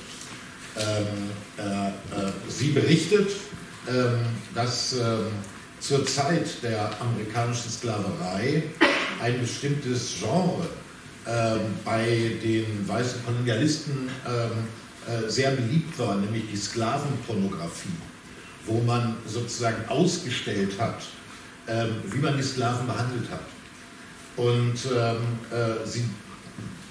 Ähm, 0.78 1.32
äh, 1.58 1.88
äh, 1.90 2.32
sie 2.48 2.70
berichtet, 2.70 3.32
ähm, 3.90 4.20
dass 4.54 4.94
ähm, 4.94 5.28
zur 5.80 6.06
Zeit 6.06 6.62
der 6.62 6.90
amerikanischen 7.02 7.70
Sklaverei 7.70 8.64
ein 9.22 9.40
bestimmtes 9.42 10.18
Genre 10.20 10.68
ähm, 11.28 11.60
bei 11.84 12.38
den 12.42 12.88
weißen 12.88 13.26
Kolonialisten 13.26 14.10
ähm, 14.28 14.52
äh, 15.08 15.30
sehr 15.30 15.52
beliebt 15.52 15.98
war, 16.00 16.16
nämlich 16.16 16.44
die 16.52 16.58
Sklavenpornografie, 16.58 17.90
wo 18.66 18.80
man 18.82 19.18
sozusagen 19.26 19.88
ausgestellt 19.90 20.80
hat, 20.80 21.02
ähm, 21.68 21.96
wie 22.06 22.20
man 22.20 22.38
die 22.38 22.44
Sklaven 22.44 22.88
behandelt 22.88 23.30
hat. 23.32 23.42
Und 24.38 24.76
äh, 24.86 25.86
sie 25.86 26.06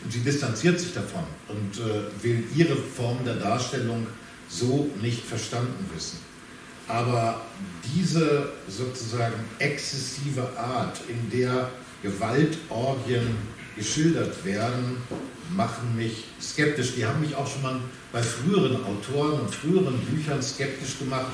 sie 0.08 0.20
distanziert 0.20 0.78
sich 0.78 0.92
davon 0.92 1.24
und 1.48 1.78
äh, 1.78 2.22
will 2.22 2.44
ihre 2.54 2.76
Form 2.76 3.24
der 3.24 3.36
Darstellung 3.36 4.06
so 4.48 4.90
nicht 5.00 5.24
verstanden 5.24 5.84
wissen. 5.94 6.18
Aber 6.88 7.42
diese 7.94 8.52
sozusagen 8.68 9.34
exzessive 9.58 10.48
Art, 10.56 11.00
in 11.08 11.36
der 11.36 11.70
Gewaltorgien 12.02 13.36
geschildert 13.76 14.44
werden, 14.44 14.98
machen 15.50 15.96
mich 15.96 16.24
skeptisch. 16.40 16.94
Die 16.94 17.04
haben 17.04 17.20
mich 17.20 17.34
auch 17.34 17.50
schon 17.50 17.62
mal 17.62 17.80
bei 18.12 18.22
früheren 18.22 18.84
Autoren 18.84 19.40
und 19.40 19.54
früheren 19.54 19.98
Büchern 19.98 20.42
skeptisch 20.42 20.98
gemacht, 20.98 21.32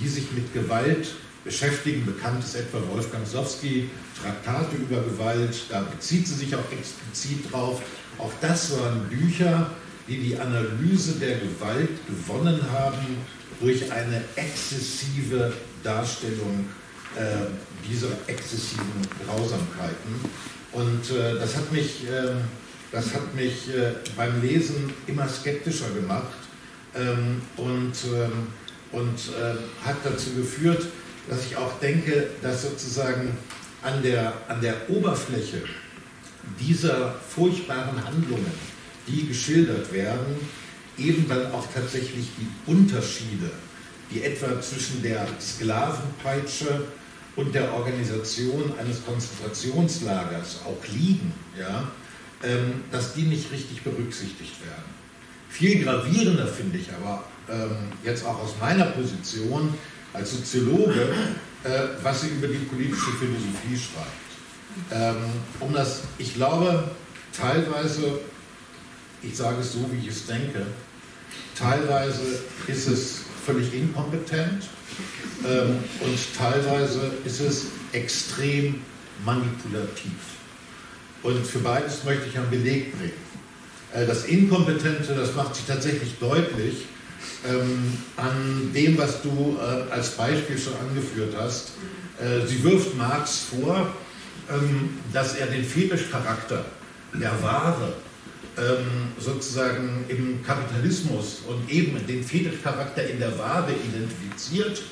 die 0.00 0.08
sich 0.08 0.30
mit 0.32 0.52
Gewalt 0.52 1.14
beschäftigen. 1.44 2.04
Bekannt 2.04 2.44
ist 2.44 2.54
etwa 2.54 2.78
Wolfgang 2.90 3.26
Sowski, 3.26 3.90
Traktate 4.20 4.76
über 4.76 5.02
Gewalt, 5.02 5.56
da 5.68 5.80
bezieht 5.80 6.26
sie 6.26 6.34
sich 6.34 6.54
auch 6.54 6.72
explizit 6.72 7.52
drauf. 7.52 7.80
Auch 8.18 8.32
das 8.40 8.72
waren 8.78 9.08
Bücher, 9.08 9.70
die 10.08 10.18
die 10.18 10.38
Analyse 10.38 11.12
der 11.20 11.36
Gewalt 11.38 11.90
gewonnen 12.06 12.60
haben 12.72 13.18
durch 13.60 13.90
eine 13.92 14.22
exzessive 14.36 15.52
Darstellung 15.82 16.66
äh, 17.16 17.88
dieser 17.88 18.08
exzessiven 18.26 19.06
Grausamkeiten. 19.24 20.14
Und 20.72 21.10
äh, 21.10 21.38
das 21.38 21.56
hat 21.56 21.72
mich, 21.72 22.06
äh, 22.08 22.34
das 22.92 23.14
hat 23.14 23.34
mich 23.34 23.68
äh, 23.68 23.92
beim 24.16 24.40
Lesen 24.42 24.92
immer 25.06 25.28
skeptischer 25.28 25.90
gemacht 25.90 26.36
ähm, 26.94 27.42
und, 27.56 27.92
ähm, 28.14 28.48
und 28.92 29.16
äh, 29.16 29.86
hat 29.86 29.96
dazu 30.04 30.34
geführt, 30.34 30.86
dass 31.28 31.46
ich 31.46 31.56
auch 31.56 31.78
denke, 31.80 32.30
dass 32.42 32.62
sozusagen 32.62 33.36
an 33.82 34.02
der, 34.02 34.32
an 34.48 34.60
der 34.60 34.88
Oberfläche 34.88 35.62
dieser 36.58 37.14
furchtbaren 37.28 38.04
Handlungen, 38.04 38.52
die 39.06 39.26
geschildert 39.26 39.92
werden, 39.92 40.36
eben 40.96 41.28
dann 41.28 41.52
auch 41.52 41.66
tatsächlich 41.72 42.28
die 42.38 42.70
Unterschiede, 42.70 43.50
die 44.10 44.22
etwa 44.22 44.60
zwischen 44.60 45.02
der 45.02 45.26
Sklavenpeitsche 45.40 46.86
und 47.36 47.54
der 47.54 47.72
Organisation 47.72 48.72
eines 48.78 49.04
Konzentrationslagers 49.04 50.60
auch 50.64 50.82
liegen, 50.92 51.32
ja, 51.58 51.90
ähm, 52.42 52.82
dass 52.90 53.14
die 53.14 53.22
nicht 53.22 53.52
richtig 53.52 53.82
berücksichtigt 53.82 54.60
werden. 54.66 54.98
Viel 55.48 55.82
gravierender 55.84 56.46
finde 56.46 56.78
ich 56.78 56.88
aber 56.92 57.24
ähm, 57.48 57.92
jetzt 58.04 58.24
auch 58.24 58.42
aus 58.42 58.54
meiner 58.60 58.86
Position 58.86 59.74
als 60.12 60.32
Soziologe, 60.32 61.12
äh, 61.64 61.68
was 62.02 62.22
sie 62.22 62.28
über 62.28 62.48
die 62.48 62.64
politische 62.64 63.10
Philosophie 63.18 63.76
schreibt. 63.76 64.28
Ähm, 64.92 65.16
um 65.60 65.72
das, 65.72 66.02
ich 66.18 66.34
glaube, 66.34 66.90
teilweise, 67.32 68.20
ich 69.22 69.36
sage 69.36 69.60
es 69.60 69.72
so, 69.72 69.90
wie 69.92 70.06
ich 70.06 70.08
es 70.08 70.26
denke, 70.26 70.66
teilweise 71.56 72.40
ist 72.66 72.88
es 72.88 73.20
völlig 73.44 73.72
inkompetent 73.74 74.64
ähm, 75.46 75.78
und 76.00 76.18
teilweise 76.36 77.12
ist 77.24 77.40
es 77.40 77.66
extrem 77.92 78.82
manipulativ. 79.24 80.12
Und 81.22 81.44
für 81.46 81.58
beides 81.58 82.04
möchte 82.04 82.28
ich 82.28 82.38
einen 82.38 82.50
Beleg 82.50 82.96
bringen. 82.96 83.12
Äh, 83.92 84.06
das 84.06 84.26
Inkompetente, 84.26 85.14
das 85.14 85.34
macht 85.34 85.54
sich 85.54 85.64
tatsächlich 85.66 86.18
deutlich 86.20 86.86
ähm, 87.46 87.92
an 88.16 88.72
dem, 88.74 88.98
was 88.98 89.22
du 89.22 89.56
äh, 89.58 89.92
als 89.92 90.10
Beispiel 90.10 90.58
schon 90.58 90.74
angeführt 90.76 91.34
hast. 91.38 91.72
Äh, 92.20 92.46
sie 92.46 92.62
wirft 92.64 92.96
Marx 92.96 93.46
vor, 93.50 93.94
ähm, 94.50 94.98
dass 95.12 95.36
er 95.36 95.46
den 95.46 95.64
Fetischcharakter 95.64 96.64
der 97.14 97.42
Ware 97.42 97.92
ähm, 98.56 99.12
sozusagen 99.18 100.04
im 100.08 100.44
Kapitalismus 100.44 101.42
und 101.46 101.70
eben 101.70 102.04
den 102.06 102.24
Fetischcharakter 102.24 103.08
in 103.08 103.20
der 103.20 103.38
Ware 103.38 103.72
identifiziert, 103.72 104.82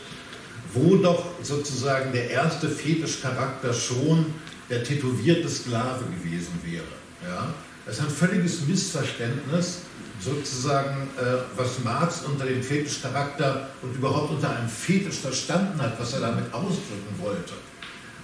wo 0.72 0.96
doch 0.96 1.26
sozusagen 1.42 2.12
der 2.12 2.30
erste 2.30 2.68
Fetischcharakter 2.68 3.72
schon 3.72 4.26
der 4.70 4.84
tätowierte 4.84 5.48
Sklave 5.48 6.04
gewesen 6.04 6.52
wäre. 6.64 6.84
Ja? 7.24 7.54
Das 7.84 7.98
ist 7.98 8.02
ein 8.02 8.10
völliges 8.10 8.66
Missverständnis, 8.66 9.82
sozusagen, 10.20 11.08
äh, 11.18 11.38
was 11.56 11.78
Marx 11.84 12.22
unter 12.22 12.46
dem 12.46 12.62
Fetischcharakter 12.62 13.68
und 13.82 13.94
überhaupt 13.94 14.30
unter 14.30 14.50
einem 14.50 14.68
Fetisch 14.68 15.18
verstanden 15.18 15.80
hat, 15.80 15.98
was 15.98 16.12
er 16.14 16.20
damit 16.20 16.52
ausdrücken 16.52 17.14
wollte. 17.18 17.52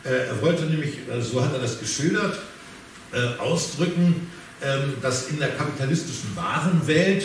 Äh, 0.05 0.29
er 0.29 0.43
wollte 0.43 0.65
nämlich, 0.65 0.99
äh, 1.09 1.21
so 1.21 1.45
hat 1.45 1.53
er 1.53 1.61
das 1.61 1.79
geschildert, 1.79 2.39
äh, 3.13 3.39
ausdrücken, 3.39 4.29
ähm, 4.63 4.95
dass 5.03 5.29
in 5.29 5.39
der 5.39 5.51
kapitalistischen 5.51 6.35
Warenwelt 6.35 7.25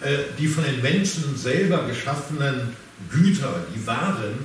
äh, 0.00 0.18
die 0.38 0.48
von 0.48 0.64
den 0.64 0.82
Menschen 0.82 1.36
selber 1.36 1.86
geschaffenen 1.86 2.76
Güter, 3.10 3.64
die 3.74 3.86
Waren, 3.86 4.44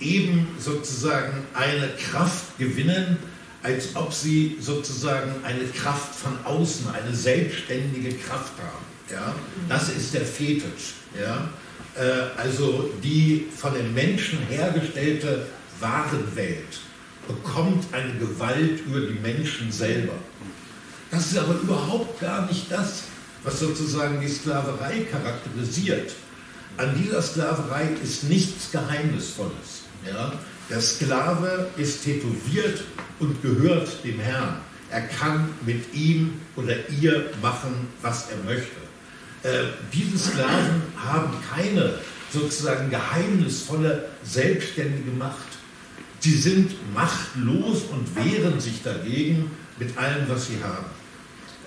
eben 0.00 0.48
sozusagen 0.58 1.46
eine 1.54 1.88
Kraft 2.10 2.58
gewinnen, 2.58 3.16
als 3.62 3.96
ob 3.96 4.12
sie 4.12 4.58
sozusagen 4.60 5.32
eine 5.44 5.64
Kraft 5.64 6.14
von 6.14 6.32
außen, 6.44 6.88
eine 6.90 7.14
selbstständige 7.14 8.14
Kraft 8.16 8.52
haben. 8.58 8.87
Ja? 9.10 9.34
Das 9.68 9.88
ist 9.88 10.14
der 10.14 10.24
Fetisch. 10.24 10.94
Ja? 11.18 11.48
Äh, 11.94 12.38
also 12.40 12.90
die 13.02 13.46
von 13.56 13.74
den 13.74 13.92
Menschen 13.94 14.38
hergestellte 14.48 15.46
Warenwelt 15.80 16.80
bekommt 17.26 17.86
eine 17.92 18.14
Gewalt 18.14 18.80
über 18.86 19.00
die 19.00 19.18
Menschen 19.20 19.70
selber. 19.70 20.14
Das 21.10 21.26
ist 21.26 21.38
aber 21.38 21.54
überhaupt 21.54 22.20
gar 22.20 22.46
nicht 22.46 22.70
das, 22.70 23.04
was 23.44 23.60
sozusagen 23.60 24.20
die 24.20 24.28
Sklaverei 24.28 25.06
charakterisiert. 25.10 26.12
An 26.76 26.94
dieser 26.96 27.22
Sklaverei 27.22 27.88
ist 28.02 28.24
nichts 28.24 28.70
Geheimnisvolles. 28.70 29.82
Ja? 30.06 30.32
Der 30.70 30.80
Sklave 30.80 31.68
ist 31.76 32.04
tätowiert 32.04 32.82
und 33.18 33.40
gehört 33.42 34.04
dem 34.04 34.20
Herrn. 34.20 34.58
Er 34.90 35.02
kann 35.02 35.50
mit 35.66 35.94
ihm 35.94 36.40
oder 36.56 36.88
ihr 36.88 37.30
machen, 37.42 37.88
was 38.00 38.28
er 38.30 38.36
möchte. 38.44 38.87
Äh, 39.42 39.48
diese 39.92 40.18
Sklaven 40.18 40.82
haben 40.96 41.30
keine 41.54 41.94
sozusagen 42.32 42.90
geheimnisvolle, 42.90 44.08
selbstständige 44.22 45.10
Macht. 45.12 45.46
Sie 46.20 46.34
sind 46.34 46.72
machtlos 46.92 47.82
und 47.92 48.14
wehren 48.16 48.60
sich 48.60 48.82
dagegen 48.82 49.50
mit 49.78 49.96
allem, 49.96 50.28
was 50.28 50.48
sie 50.48 50.58
haben. 50.62 50.86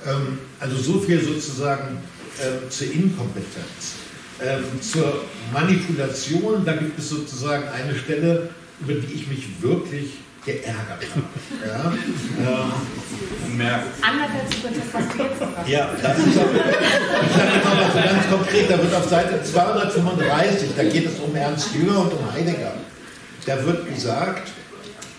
Ähm, 0.05 0.39
also 0.59 0.75
so 0.77 0.99
viel 0.99 1.23
sozusagen 1.23 1.97
äh, 2.39 2.69
zur 2.69 2.91
Inkompetenz. 2.91 3.95
Ähm, 4.43 4.63
zur 4.81 5.23
Manipulation, 5.53 6.65
da 6.65 6.73
gibt 6.73 6.97
es 6.99 7.09
sozusagen 7.09 7.67
eine 7.69 7.95
Stelle, 7.95 8.49
über 8.81 8.93
die 8.93 9.13
ich 9.13 9.27
mich 9.27 9.61
wirklich 9.61 10.13
geärgert 10.45 10.75
habe. 10.89 11.03
Ja, 11.67 11.93
ähm, 12.63 13.61
Anders 14.01 14.29
als 14.43 14.55
über 14.57 14.69
das, 14.69 14.91
was 14.91 15.15
du 15.15 15.23
jetzt 15.23 15.69
Ja, 15.69 15.91
das 16.01 16.17
ist 16.17 16.37
aber, 16.37 16.49
ich 17.91 18.03
sage 18.03 18.07
jetzt 18.07 18.29
mal 18.29 18.29
so 18.29 18.29
ganz 18.29 18.29
konkret, 18.29 18.69
da 18.69 18.77
wird 18.81 18.93
auf 18.93 19.09
Seite 19.09 19.43
235, 19.43 20.69
da 20.75 20.83
geht 20.83 21.05
es 21.07 21.19
um 21.19 21.35
Ernst 21.35 21.69
Jünger 21.75 21.99
und 21.99 22.13
um 22.13 22.31
Heidegger. 22.31 22.73
Da 23.45 23.65
wird 23.65 23.93
gesagt, 23.93 24.51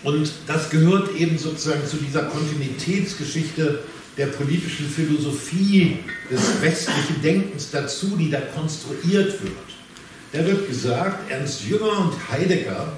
und 0.02 0.30
das 0.46 0.70
gehört 0.70 1.14
eben 1.16 1.38
sozusagen 1.38 1.86
zu 1.86 1.96
dieser 1.96 2.24
Kontinuitätsgeschichte 2.24 3.80
der 4.16 4.26
politischen 4.26 4.88
Philosophie 4.88 5.98
des 6.30 6.60
westlichen 6.60 7.22
Denkens 7.22 7.70
dazu, 7.70 8.16
die 8.18 8.30
da 8.30 8.40
konstruiert 8.40 9.42
wird. 9.42 9.52
Da 10.32 10.44
wird 10.46 10.68
gesagt, 10.68 11.30
Ernst 11.30 11.64
Jünger 11.64 11.98
und 11.98 12.14
Heidegger 12.30 12.92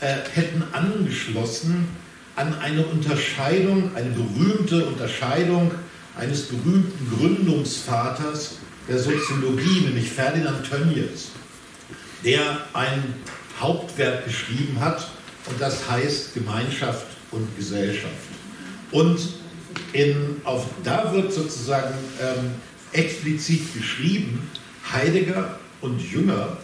äh, 0.00 0.16
hätten 0.34 0.62
angeschlossen 0.72 1.88
an 2.36 2.58
eine 2.58 2.84
Unterscheidung, 2.86 3.90
eine 3.94 4.10
berühmte 4.10 4.86
Unterscheidung 4.86 5.72
eines 6.16 6.42
berühmten 6.42 7.16
Gründungsvaters 7.16 8.56
der 8.88 8.98
Soziologie, 8.98 9.82
nämlich 9.82 10.10
Ferdinand 10.10 10.68
Tönnies, 10.68 11.30
der 12.24 12.58
ein 12.72 13.14
Hauptwerk 13.60 14.24
geschrieben 14.24 14.78
hat 14.80 15.08
und 15.46 15.60
das 15.60 15.88
heißt 15.88 16.34
Gemeinschaft 16.34 17.06
und 17.30 17.46
Gesellschaft. 17.56 18.14
Und 18.90 19.18
in, 19.92 20.40
auf, 20.44 20.66
da 20.84 21.12
wird 21.12 21.32
sozusagen 21.32 21.94
ähm, 22.20 22.52
explizit 22.92 23.74
geschrieben, 23.74 24.50
Heidegger 24.92 25.58
und 25.80 26.00
Jünger 26.00 26.56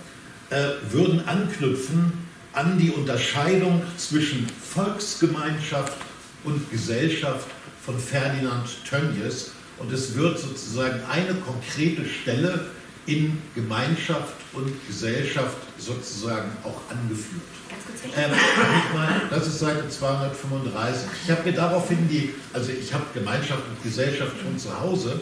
äh, 0.51 0.69
würden 0.91 1.27
anknüpfen 1.27 2.13
an 2.53 2.79
die 2.79 2.91
Unterscheidung 2.91 3.83
zwischen 3.97 4.47
Volksgemeinschaft 4.49 5.99
und 6.45 6.71
Gesellschaft 6.71 7.49
von 7.85 7.99
Ferdinand 7.99 8.67
Tönnies. 8.89 9.53
Und 9.79 9.93
es 9.93 10.15
wird 10.15 10.39
sozusagen 10.39 11.01
eine 11.11 11.35
konkrete 11.35 12.05
Stelle 12.09 12.67
in 13.07 13.39
Gemeinschaft 13.55 14.35
und 14.53 14.73
Gesellschaft 14.87 15.57
sozusagen 15.79 16.51
auch 16.65 16.81
angeführt. 16.91 17.43
Ähm, 18.17 18.31
das 19.31 19.47
ist 19.47 19.59
Seite 19.59 19.89
235. 19.89 21.09
Ich 21.25 21.31
habe 21.31 21.43
mir 21.45 21.53
daraufhin 21.53 22.09
die, 22.09 22.35
also 22.53 22.71
ich 22.73 22.93
habe 22.93 23.05
Gemeinschaft 23.15 23.63
und 23.69 23.83
Gesellschaft 23.83 24.33
schon 24.43 24.59
zu 24.59 24.79
Hause, 24.81 25.21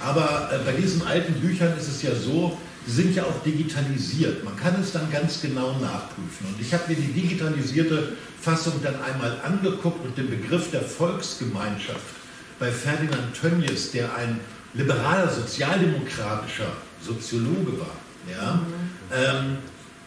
aber 0.00 0.50
äh, 0.52 0.58
bei 0.64 0.72
diesen 0.72 1.06
alten 1.06 1.34
Büchern 1.34 1.76
ist 1.76 1.88
es 1.88 2.02
ja 2.02 2.14
so, 2.14 2.56
die 2.86 2.90
sind 2.90 3.16
ja 3.16 3.24
auch 3.24 3.42
digitalisiert. 3.44 4.44
Man 4.44 4.56
kann 4.56 4.80
es 4.80 4.92
dann 4.92 5.10
ganz 5.10 5.42
genau 5.42 5.72
nachprüfen. 5.80 6.46
Und 6.46 6.60
ich 6.60 6.72
habe 6.72 6.84
mir 6.88 6.94
die 6.94 7.12
digitalisierte 7.12 8.12
Fassung 8.40 8.74
dann 8.82 8.94
einmal 9.02 9.40
angeguckt 9.42 10.04
und 10.04 10.16
den 10.16 10.30
Begriff 10.30 10.70
der 10.70 10.82
Volksgemeinschaft 10.82 12.15
bei 12.58 12.70
Ferdinand 12.70 13.34
Tönnies, 13.38 13.92
der 13.92 14.14
ein 14.14 14.40
liberaler, 14.74 15.28
sozialdemokratischer 15.32 16.72
Soziologe 17.02 17.80
war, 17.80 17.96
ja, 18.30 18.54
mhm. 18.54 18.66
ähm, 19.12 19.58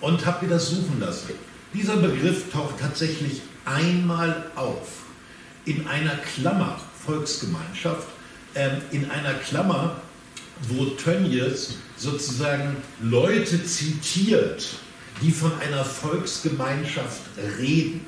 und 0.02 0.26
habe 0.26 0.46
mir 0.46 0.54
das 0.54 0.70
suchen 0.70 1.00
lassen. 1.00 1.30
Dieser 1.74 1.98
Begriff 1.98 2.52
taucht 2.52 2.80
tatsächlich 2.80 3.42
einmal 3.66 4.52
auf 4.56 4.88
in 5.66 5.88
einer 5.88 6.16
Klammer, 6.36 6.80
Volksgemeinschaft, 7.06 8.08
ähm, 8.56 8.82
in 8.92 9.10
einer 9.12 9.34
Klammer, 9.36 9.98
wo 10.68 10.86
Tönnies 10.86 11.76
sozusagen 11.96 12.78
Leute 13.02 13.64
zitiert, 13.64 14.66
die 15.22 15.32
von 15.32 15.52
einer 15.60 15.86
Volksgemeinschaft 15.86 17.22
reden. 17.60 18.06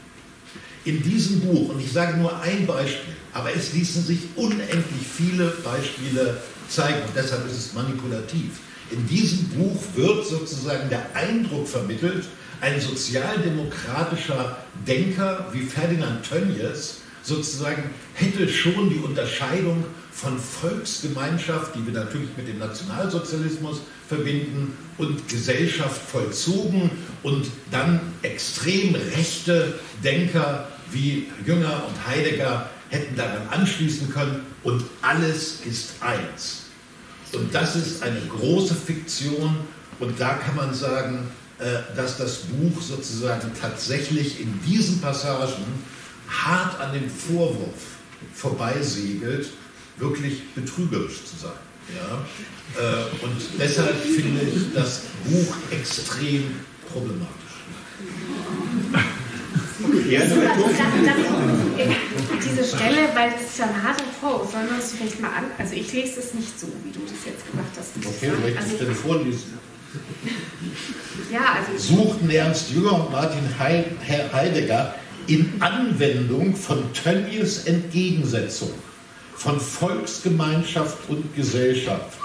In 0.83 1.03
diesem 1.03 1.41
Buch, 1.41 1.69
und 1.69 1.79
ich 1.79 1.91
sage 1.91 2.17
nur 2.17 2.41
ein 2.41 2.65
Beispiel, 2.65 3.13
aber 3.33 3.53
es 3.55 3.73
ließen 3.73 4.03
sich 4.03 4.19
unendlich 4.35 5.07
viele 5.15 5.53
Beispiele 5.63 6.37
zeigen 6.69 7.01
und 7.07 7.15
deshalb 7.15 7.45
ist 7.45 7.57
es 7.57 7.73
manipulativ. 7.73 8.59
In 8.89 9.07
diesem 9.07 9.47
Buch 9.49 9.79
wird 9.95 10.25
sozusagen 10.25 10.89
der 10.89 11.15
Eindruck 11.15 11.67
vermittelt, 11.67 12.25
ein 12.61 12.79
sozialdemokratischer 12.79 14.57
Denker 14.87 15.47
wie 15.51 15.61
Ferdinand 15.61 16.27
Tönnies 16.27 16.97
sozusagen 17.23 17.83
hätte 18.13 18.47
schon 18.49 18.89
die 18.89 18.99
Unterscheidung 18.99 19.83
von 20.11 20.37
Volksgemeinschaft, 20.39 21.75
die 21.75 21.85
wir 21.85 21.93
natürlich 21.93 22.29
mit 22.37 22.47
dem 22.47 22.59
Nationalsozialismus 22.59 23.81
verbinden, 24.07 24.77
und 24.97 25.27
Gesellschaft 25.27 26.01
vollzogen 26.11 26.91
und 27.23 27.47
dann 27.71 27.99
extrem 28.21 28.93
rechte 28.93 29.79
Denker 30.03 30.67
wie 30.91 31.27
Jünger 31.45 31.83
und 31.87 32.07
Heidegger 32.07 32.69
hätten 32.89 33.15
daran 33.15 33.47
anschließen 33.49 34.11
können 34.11 34.41
und 34.63 34.83
alles 35.01 35.61
ist 35.65 35.93
eins. 36.01 36.63
Und 37.33 37.55
das 37.55 37.75
ist 37.75 38.03
eine 38.03 38.19
große 38.27 38.75
Fiktion 38.75 39.55
und 39.99 40.19
da 40.19 40.33
kann 40.33 40.55
man 40.55 40.73
sagen, 40.73 41.29
äh, 41.57 41.95
dass 41.95 42.17
das 42.17 42.39
Buch 42.39 42.81
sozusagen 42.81 43.51
tatsächlich 43.59 44.41
in 44.41 44.59
diesen 44.67 44.99
Passagen 44.99 45.63
hart 46.29 46.79
an 46.79 46.93
dem 46.93 47.09
Vorwurf 47.09 47.97
vorbeisegelt, 48.33 49.49
wirklich 50.01 50.53
betrügerisch 50.53 51.23
zu 51.25 51.37
sein. 51.37 51.51
Ja? 51.95 52.25
Äh, 52.81 53.23
und 53.23 53.37
deshalb 53.59 53.95
finde 53.97 54.41
ich 54.41 54.73
das 54.73 55.03
Buch 55.25 55.55
extrem 55.71 56.43
problematisch. 56.91 57.37
Ja, 60.09 60.19
das, 60.19 60.29
das, 60.29 60.39
diese 62.45 62.63
Stelle, 62.75 63.09
weil 63.15 63.31
das 63.31 63.41
ist 63.41 63.59
ja 63.59 63.65
ein 63.65 63.83
harter 63.83 64.03
Vorwurf, 64.19 64.51
sollen 64.51 64.67
wir 64.67 64.75
uns 64.75 64.91
vielleicht 64.91 65.19
mal 65.19 65.29
an. 65.29 65.45
Also 65.57 65.73
ich 65.73 65.91
lese 65.91 66.19
es 66.19 66.33
nicht 66.33 66.59
so, 66.59 66.67
wie 66.83 66.91
du 66.91 66.99
das 66.99 67.25
jetzt 67.25 67.49
gemacht 67.49 67.71
hast. 67.77 67.91
Okay, 67.97 68.29
soll 68.29 68.49
ich 68.49 68.57
also, 68.57 68.69
die 68.69 68.75
Stelle 68.75 68.95
vorlesen? 68.95 69.59
Ja, 71.31 71.57
also. 71.57 71.95
Suchten 71.95 72.29
Ernst 72.29 72.71
Jünger 72.71 73.05
und 73.05 73.11
Martin 73.11 73.43
Heidegger 73.59 74.95
in 75.27 75.51
Anwendung 75.59 76.55
von 76.55 76.93
Tönnies 76.93 77.65
Entgegensetzung 77.65 78.71
von 79.41 79.59
Volksgemeinschaft 79.59 81.09
und 81.09 81.35
Gesellschaft, 81.35 82.19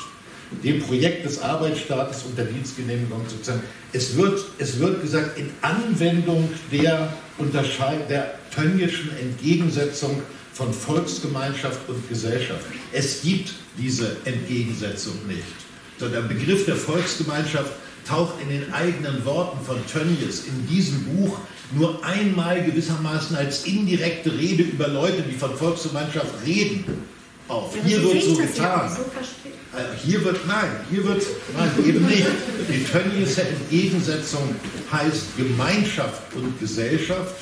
dem 0.63 0.83
Projekt 0.83 1.25
des 1.25 1.41
Arbeitsstaates 1.41 2.25
unter 2.25 2.45
Dienstgenehmigung 2.45 3.23
sozusagen. 3.27 3.63
Es 3.95 4.17
wird, 4.17 4.45
es 4.59 4.79
wird 4.79 5.01
gesagt, 5.01 5.39
in 5.39 5.51
Anwendung 5.63 6.51
der, 6.71 7.13
Unterscheid 7.39 8.09
der 8.11 8.39
Tönnieschen 8.55 9.11
Entgegensetzung 9.19 10.23
von 10.53 10.73
Volksgemeinschaft 10.73 11.89
und 11.89 12.07
Gesellschaft. 12.09 12.67
Es 12.93 13.23
gibt 13.23 13.53
diese 13.79 14.17
Entgegensetzung 14.25 15.15
nicht. 15.27 15.43
Der 16.01 16.21
Begriff 16.21 16.67
der 16.67 16.77
Volksgemeinschaft 16.77 17.73
taucht 18.07 18.35
in 18.43 18.51
den 18.51 18.73
eigenen 18.75 19.25
Worten 19.25 19.59
von 19.65 19.77
Tönnies 19.87 20.45
in 20.47 20.67
diesem 20.69 21.03
Buch 21.05 21.39
nur 21.73 22.05
einmal 22.05 22.63
gewissermaßen 22.63 23.37
als 23.37 23.65
indirekte 23.65 24.33
Rede 24.33 24.63
über 24.63 24.89
Leute, 24.89 25.23
die 25.23 25.35
von 25.35 25.57
Volksgemeinschaft 25.57 26.33
reden, 26.47 26.85
auf. 27.49 27.77
Ja, 27.77 27.83
hier 27.85 28.03
wird 28.03 28.23
so 28.23 28.37
getan. 28.37 28.91
So 28.91 29.03
äh, 29.77 29.97
hier 30.05 30.25
wird, 30.25 30.47
nein, 30.47 30.71
hier 30.91 31.05
wird, 31.05 31.23
nein, 31.57 31.71
eben 31.87 32.07
nicht. 32.07 32.27
Die 32.69 32.85
Tönnies 32.85 33.39
Entgegensetzung 33.39 34.55
heißt 34.91 35.37
Gemeinschaft 35.37 36.23
und 36.35 36.59
Gesellschaft 36.59 37.35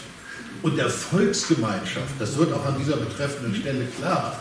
und 0.63 0.77
der 0.77 0.91
Volksgemeinschaft, 0.91 2.15
das 2.19 2.37
wird 2.37 2.53
auch 2.53 2.65
an 2.65 2.77
dieser 2.79 2.97
betreffenden 2.97 3.55
Stelle 3.55 3.87
klar, 3.99 4.39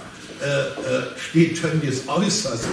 steht 1.18 1.62
Tönnies 1.62 2.08
äußerst, 2.08 2.66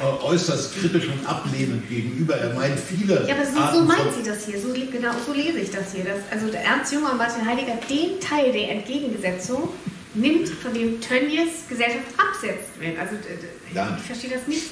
äh, 0.00 0.24
äußerst 0.24 0.74
kritisch 0.78 1.06
und 1.06 1.26
ablehnend 1.26 1.88
gegenüber. 1.88 2.36
Er 2.36 2.54
meint 2.54 2.78
viele. 2.78 3.26
Ja, 3.26 3.34
aber 3.34 3.44
so, 3.44 3.78
so 3.78 3.84
meint 3.84 4.14
sie 4.16 4.28
das 4.28 4.46
hier, 4.46 4.60
so, 4.60 4.68
genau 4.72 5.12
so 5.26 5.32
lese 5.32 5.58
ich 5.58 5.70
das 5.70 5.92
hier. 5.92 6.04
Dass, 6.04 6.18
also 6.30 6.52
Ernst 6.56 6.92
Junger 6.92 7.12
und 7.12 7.18
Martin 7.18 7.46
Heidegger 7.46 7.78
den 7.88 8.20
Teil 8.20 8.52
der 8.52 8.70
Entgegensetzung 8.70 9.70
nimmt, 10.14 10.48
von 10.48 10.72
dem 10.74 11.00
Tönnies 11.00 11.66
Gesellschaft 11.68 12.06
absetzt. 12.16 12.70
Also 12.98 13.16
ja. 13.74 13.96
ich 13.98 14.06
verstehe 14.06 14.30
das 14.30 14.46
nicht. 14.46 14.62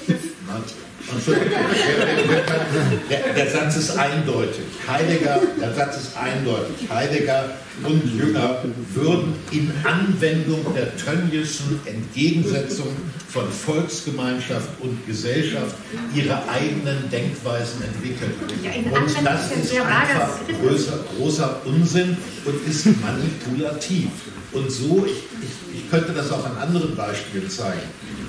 der, 3.09 3.33
der, 3.33 3.49
Satz 3.49 3.77
ist 3.77 3.97
eindeutig. 3.97 4.65
Heidegger, 4.87 5.41
der 5.59 5.73
Satz 5.73 5.97
ist 5.97 6.17
eindeutig. 6.17 6.89
Heidegger 6.89 7.51
und 7.83 8.03
Jünger 8.17 8.63
würden 8.93 9.35
in 9.51 9.71
Anwendung 9.83 10.73
der 10.73 10.95
Tönnieschen 10.97 11.79
Entgegensetzung 11.85 12.87
von 13.29 13.49
Volksgemeinschaft 13.51 14.69
und 14.79 15.05
Gesellschaft 15.05 15.75
ihre 16.15 16.41
eigenen 16.49 17.09
Denkweisen 17.11 17.83
entwickeln. 17.83 18.33
Ja, 18.63 18.71
und 18.99 19.25
das 19.25 19.51
ist 19.51 19.79
einfach 19.79 20.39
größer, 20.61 21.05
großer 21.15 21.61
Unsinn 21.65 22.17
und 22.45 22.67
ist 22.67 22.87
manipulativ. 23.01 24.09
Und 24.53 24.71
so, 24.71 25.05
ich, 25.05 25.17
ich, 25.43 25.81
ich 25.81 25.89
könnte 25.89 26.13
das 26.13 26.31
auch 26.31 26.45
an 26.45 26.57
anderen 26.57 26.95
Beispielen 26.95 27.49
zeigen, 27.49 27.81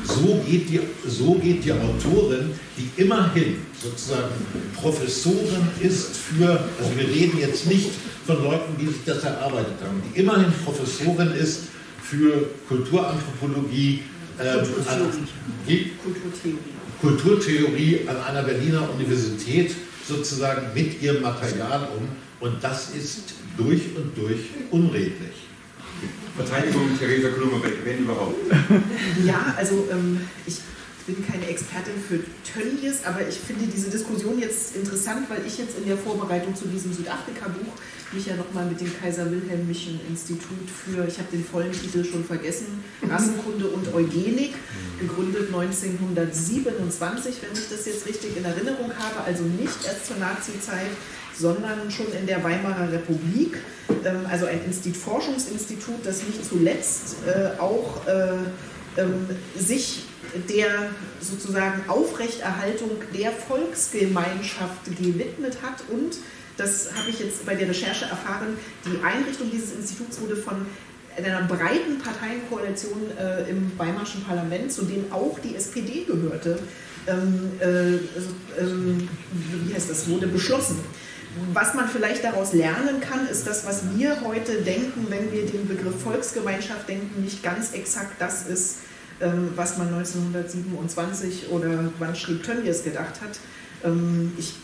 so 0.05 0.41
geht, 0.47 0.69
die, 0.69 0.81
so 1.07 1.35
geht 1.35 1.65
die 1.65 1.73
Autorin, 1.73 2.51
die 2.77 3.03
immerhin 3.03 3.59
sozusagen 3.81 4.33
Professorin 4.75 5.69
ist 5.81 6.17
für, 6.17 6.51
also 6.51 6.97
wir 6.97 7.09
reden 7.09 7.39
jetzt 7.39 7.67
nicht 7.67 7.91
von 8.27 8.43
Leuten, 8.43 8.77
die 8.81 8.87
sich 8.87 9.05
das 9.07 9.23
erarbeitet 9.23 9.75
haben, 9.83 10.03
die 10.05 10.21
immerhin 10.21 10.53
Professorin 10.65 11.33
ist 11.33 11.63
für 12.03 12.51
Kulturanthropologie, 12.69 14.03
Kulturtheorie. 14.37 15.93
Kulturtheorie. 16.03 16.59
Kulturtheorie 17.01 18.09
an 18.09 18.17
einer 18.23 18.43
Berliner 18.43 18.89
Universität 18.93 19.75
sozusagen 20.07 20.75
mit 20.75 21.01
ihrem 21.01 21.23
Material 21.23 21.89
um 21.97 22.09
und 22.41 22.63
das 22.63 22.91
ist 22.91 23.35
durch 23.57 23.83
und 23.97 24.17
durch 24.17 24.41
unredlich. 24.71 25.48
Verteidigung 26.37 26.97
Theresa 26.99 27.29
Klummerbeck, 27.29 27.85
wenn 27.85 27.99
überhaupt. 27.99 28.37
Ja, 29.25 29.55
also 29.57 29.89
ähm, 29.91 30.21
ich 30.47 30.61
bin 31.07 31.27
keine 31.27 31.47
Expertin 31.49 31.95
für 32.07 32.21
Tönnies, 32.45 33.05
aber 33.05 33.27
ich 33.27 33.39
finde 33.39 33.67
diese 33.67 33.91
Diskussion 33.91 34.39
jetzt 34.39 34.77
interessant, 34.77 35.29
weil 35.31 35.41
ich 35.47 35.59
jetzt 35.59 35.79
in 35.79 35.87
der 35.87 35.97
Vorbereitung 35.97 36.55
zu 36.55 36.69
diesem 36.69 36.93
Südafrika-Buch 36.93 37.73
mich 38.13 38.27
ja 38.27 38.37
nochmal 38.37 38.67
mit 38.67 38.81
dem 38.81 38.93
Kaiser 39.01 39.31
Wilhelm 39.31 39.67
Mission 39.67 40.01
Institut 40.09 40.69
für, 40.69 41.07
ich 41.07 41.19
habe 41.19 41.29
den 41.31 41.45
vollen 41.45 41.73
Titel 41.73 42.05
schon 42.05 42.25
vergessen, 42.25 42.83
Rassenkunde 43.09 43.67
und 43.69 43.93
Eugenik, 43.95 44.55
gegründet 44.99 45.49
1927, 45.49 47.35
wenn 47.43 47.53
ich 47.53 47.69
das 47.69 47.87
jetzt 47.87 48.07
richtig 48.07 48.37
in 48.37 48.45
Erinnerung 48.45 48.93
habe, 48.99 49.25
also 49.27 49.45
nicht 49.45 49.85
erst 49.87 50.07
zur 50.07 50.17
Nazi-Zeit, 50.17 50.91
sondern 51.37 51.91
schon 51.91 52.13
in 52.13 52.27
der 52.27 52.43
Weimarer 52.43 52.91
Republik, 52.91 53.59
ähm, 54.05 54.27
also 54.29 54.47
ein 54.47 54.65
Institut, 54.65 54.97
Forschungsinstitut, 54.97 56.05
das 56.05 56.23
nicht 56.23 56.45
zuletzt 56.45 57.17
äh, 57.27 57.61
auch 57.61 58.07
äh, 58.07 59.01
ähm, 59.01 59.27
sich 59.57 60.05
der 60.49 60.91
sozusagen 61.21 61.89
Aufrechterhaltung 61.89 62.91
der 63.17 63.33
Volksgemeinschaft 63.33 64.85
gewidmet 64.85 65.59
hat 65.63 65.85
und 65.91 66.17
das 66.59 66.91
habe 66.95 67.09
ich 67.09 67.21
jetzt 67.21 67.47
bei 67.47 67.55
der 67.55 67.69
Recherche 67.69 68.05
erfahren, 68.05 68.59
die 68.85 69.03
Einrichtung 69.03 69.51
dieses 69.51 69.73
Instituts 69.73 70.21
wurde 70.21 70.37
von 70.37 70.67
einer 71.17 71.43
breiten 71.43 71.99
Parteienkoalition 71.99 73.11
äh, 73.19 73.49
im 73.49 73.73
Weimarischen 73.79 74.23
Parlament, 74.25 74.71
zu 74.73 74.85
dem 74.85 75.11
auch 75.13 75.39
die 75.39 75.57
SPD 75.57 76.05
gehörte, 76.05 76.59
ähm, 77.07 77.53
äh, 77.61 77.65
also, 78.15 78.29
ähm, 78.61 79.09
wie 79.67 79.75
heißt 79.75 79.91
das, 79.91 80.09
wurde 80.09 80.27
beschlossen. 80.27 80.79
Was 81.53 81.75
man 81.75 81.89
vielleicht 81.89 82.25
daraus 82.25 82.53
lernen 82.53 83.01
kann, 83.01 83.27
ist 83.29 83.47
das, 83.47 83.67
was 83.67 83.83
wir 83.97 84.23
heute 84.25 84.63
denken, 84.63 85.07
wenn 85.09 85.31
wir 85.33 85.47
den 85.47 85.69
Begriff 85.69 86.03
Volksgemeinschaft 86.03 86.89
denken, 86.89 87.23
nicht 87.23 87.43
ganz 87.43 87.73
exakt 87.73 88.21
das 88.21 88.47
ist, 88.47 88.79
ähm, 89.21 89.51
was 89.55 89.79
man 89.79 89.89
1927 89.89 91.51
oder 91.51 91.93
wann 91.99 92.15
schrieb 92.17 92.43
Tönnies 92.43 92.83
gedacht 92.83 93.21
hat. 93.21 93.39
Ähm, 93.85 94.33
ich, 94.39 94.55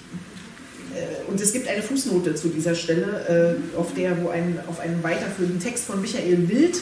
und 1.29 1.41
es 1.41 1.53
gibt 1.53 1.69
eine 1.69 1.83
Fußnote 1.83 2.35
zu 2.35 2.49
dieser 2.49 2.75
Stelle, 2.75 3.59
äh, 3.75 3.77
auf 3.79 3.95
der 3.95 4.23
wo 4.23 4.29
ein, 4.29 4.59
auf 4.69 4.81
einen 4.81 5.03
weiterführenden 5.03 5.61
Text 5.61 5.85
von 5.85 6.01
Michael 6.01 6.49
Wild 6.49 6.81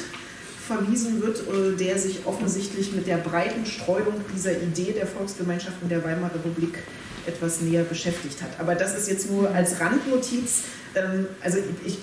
verwiesen 0.66 1.22
wird, 1.22 1.40
äh, 1.40 1.76
der 1.76 1.98
sich 1.98 2.26
offensichtlich 2.26 2.92
mit 2.92 3.06
der 3.06 3.16
breiten 3.16 3.66
Streuung 3.66 4.14
dieser 4.34 4.52
Idee 4.52 4.92
der 4.92 5.06
Volksgemeinschaften 5.06 5.88
der 5.88 6.04
Weimarer 6.04 6.34
Republik 6.34 6.78
etwas 7.26 7.60
näher 7.60 7.84
beschäftigt 7.84 8.42
hat. 8.42 8.50
Aber 8.58 8.74
das 8.74 8.96
ist 8.96 9.08
jetzt 9.08 9.30
nur 9.30 9.50
als 9.50 9.80
Randnotiz. 9.80 10.62
Ähm, 10.94 11.26
also 11.40 11.58
ich, 11.84 11.98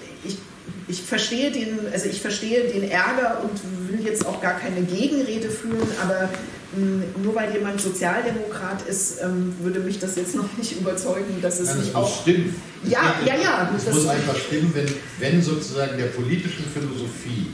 ich, 0.90 1.02
verstehe 1.02 1.52
den, 1.52 1.80
also 1.92 2.10
ich 2.10 2.20
verstehe 2.20 2.64
den 2.64 2.90
Ärger 2.90 3.44
und 3.44 3.90
will 3.90 4.06
jetzt 4.06 4.26
auch 4.26 4.42
gar 4.42 4.60
keine 4.60 4.82
Gegenrede 4.82 5.50
führen, 5.50 5.88
aber 6.02 6.30
hm, 6.76 7.04
nur 7.24 7.36
weil 7.36 7.54
jemand 7.54 7.80
Sozialdemokrat 7.80 8.82
ist, 8.88 9.22
ähm, 9.22 9.56
würde 9.62 9.80
mich 9.80 10.00
das 10.00 10.16
jetzt 10.16 10.36
noch 10.36 10.50
nicht 10.58 10.80
überzeugen, 10.80 11.42
dass 11.42 11.60
es 11.60 11.70
Nein, 11.70 11.78
nicht 11.80 11.90
das 11.90 11.96
auch. 11.96 12.22
Stimmen. 12.22 12.56
Ja, 12.84 13.16
ja, 13.26 13.36
ja. 13.36 13.72
Es 13.76 13.94
muss 13.94 14.08
einfach 14.08 14.36
stimmen, 14.36 14.72
wenn, 14.74 14.88
wenn 15.20 15.42
sozusagen 15.42 15.98
der 15.98 16.08
politischen 16.08 16.66
Philosophie 16.66 17.48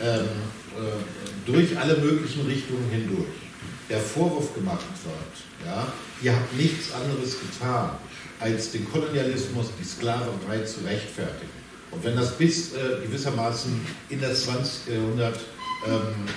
ähm, 0.00 0.24
äh, 0.76 1.50
durch 1.50 1.78
alle 1.78 1.96
möglichen 1.98 2.46
Richtungen 2.46 2.88
hindurch 2.90 3.26
der 3.88 4.00
Vorwurf 4.00 4.54
gemacht 4.54 4.86
wird, 5.04 5.66
ja, 5.66 5.86
ihr 6.22 6.34
habt 6.34 6.56
nichts 6.56 6.92
anderes 6.92 7.36
getan, 7.40 7.90
als 8.40 8.70
den 8.70 8.90
Kolonialismus, 8.90 9.68
die 9.78 9.84
Sklaverei 9.84 10.60
zu 10.64 10.80
rechtfertigen. 10.84 11.61
Und 11.92 12.02
wenn 12.04 12.16
das 12.16 12.36
bis 12.36 12.72
äh, 12.72 13.06
gewissermaßen 13.06 13.80
in 14.08 14.20
das 14.20 14.44
20. 14.44 14.94
Jahrhundert 14.94 15.38
ähm, 15.86 15.92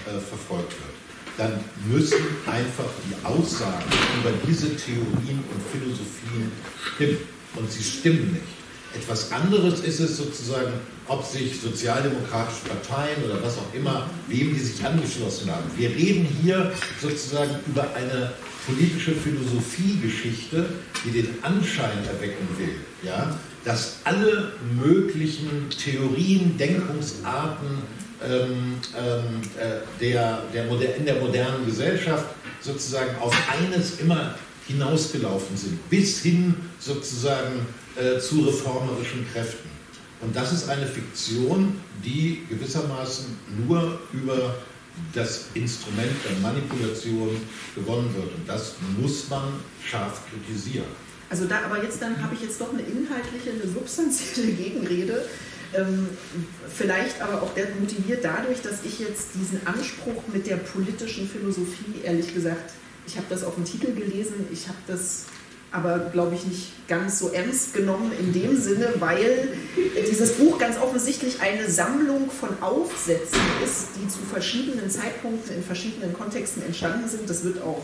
äh, 0.05 0.19
verfolgt 0.19 0.71
wird, 0.71 0.95
dann 1.37 1.59
müssen 1.89 2.19
einfach 2.45 2.85
die 3.09 3.25
Aussagen 3.25 3.83
über 4.21 4.31
diese 4.47 4.75
Theorien 4.75 5.43
und 5.51 5.61
Philosophien 5.71 6.51
stimmen. 6.95 7.17
Und 7.55 7.71
sie 7.71 7.83
stimmen 7.83 8.33
nicht. 8.33 8.55
Etwas 8.95 9.31
anderes 9.31 9.81
ist 9.81 9.99
es 9.99 10.17
sozusagen, 10.17 10.71
ob 11.07 11.25
sich 11.25 11.59
sozialdemokratische 11.59 12.65
Parteien 12.65 13.23
oder 13.25 13.43
was 13.43 13.57
auch 13.57 13.73
immer, 13.73 14.09
wem 14.27 14.53
die 14.53 14.59
sich 14.59 14.85
angeschlossen 14.85 15.51
haben. 15.51 15.69
Wir 15.75 15.89
reden 15.89 16.25
hier 16.41 16.71
sozusagen 17.01 17.55
über 17.67 17.93
eine 17.93 18.31
politische 18.65 19.11
Philosophiegeschichte, 19.11 20.65
die 21.03 21.11
den 21.11 21.43
Anschein 21.43 22.05
erwecken 22.07 22.47
will, 22.57 22.75
ja, 23.03 23.37
dass 23.65 23.97
alle 24.03 24.53
möglichen 24.79 25.69
Theorien, 25.69 26.57
Denkungsarten 26.57 27.81
ähm, 28.23 28.75
ähm, 28.97 29.41
äh, 29.59 29.99
der, 29.99 30.43
der, 30.53 30.95
in 30.95 31.05
der 31.05 31.15
modernen 31.15 31.65
Gesellschaft 31.65 32.25
sozusagen 32.61 33.17
auf 33.19 33.35
eines 33.51 33.99
immer 33.99 34.35
hinausgelaufen 34.67 35.57
sind, 35.57 35.89
bis 35.89 36.21
hin 36.21 36.55
sozusagen 36.79 37.67
äh, 37.95 38.19
zu 38.19 38.41
reformerischen 38.41 39.27
Kräften. 39.33 39.69
Und 40.21 40.35
das 40.35 40.53
ist 40.53 40.69
eine 40.69 40.85
Fiktion, 40.85 41.75
die 42.03 42.43
gewissermaßen 42.49 43.25
nur 43.65 43.99
über 44.13 44.55
das 45.13 45.47
Instrument 45.53 46.11
der 46.23 46.39
Manipulation 46.39 47.35
gewonnen 47.75 48.13
wird. 48.15 48.33
Und 48.33 48.47
das 48.47 48.75
muss 48.97 49.29
man 49.29 49.59
scharf 49.85 50.21
kritisieren. 50.29 50.85
Also 51.29 51.45
da, 51.45 51.61
aber 51.65 51.83
jetzt 51.83 52.01
dann 52.01 52.21
habe 52.21 52.35
ich 52.35 52.41
jetzt 52.41 52.59
doch 52.61 52.71
eine 52.71 52.81
inhaltliche, 52.81 53.51
eine 53.51 53.71
substanzielle 53.71 54.51
Gegenrede. 54.51 55.25
Ähm, 55.73 56.07
vielleicht 56.73 57.21
aber 57.21 57.41
auch 57.41 57.51
motiviert 57.79 58.23
dadurch, 58.23 58.61
dass 58.61 58.83
ich 58.85 58.99
jetzt 58.99 59.29
diesen 59.35 59.65
Anspruch 59.65 60.23
mit 60.31 60.47
der 60.47 60.57
politischen 60.57 61.27
Philosophie, 61.27 62.01
ehrlich 62.03 62.33
gesagt, 62.33 62.73
ich 63.07 63.17
habe 63.17 63.25
das 63.29 63.43
auf 63.43 63.55
dem 63.55 63.65
Titel 63.65 63.93
gelesen, 63.93 64.47
ich 64.51 64.67
habe 64.67 64.77
das 64.87 65.25
aber, 65.75 65.99
glaube 66.13 66.35
ich, 66.35 66.45
nicht 66.45 66.87
ganz 66.87 67.19
so 67.19 67.29
ernst 67.29 67.73
genommen 67.73 68.11
in 68.17 68.31
dem 68.31 68.55
Sinne, 68.55 68.93
weil 68.99 69.49
dieses 70.09 70.33
Buch 70.33 70.57
ganz 70.57 70.77
offensichtlich 70.77 71.41
eine 71.41 71.69
Sammlung 71.69 72.31
von 72.31 72.49
Aufsätzen 72.61 73.41
ist, 73.63 73.87
die 74.01 74.07
zu 74.07 74.19
verschiedenen 74.19 74.89
Zeitpunkten 74.89 75.57
in 75.57 75.63
verschiedenen 75.63 76.13
Kontexten 76.13 76.63
entstanden 76.65 77.09
sind. 77.09 77.29
Das 77.29 77.43
wird 77.43 77.61
auch 77.61 77.83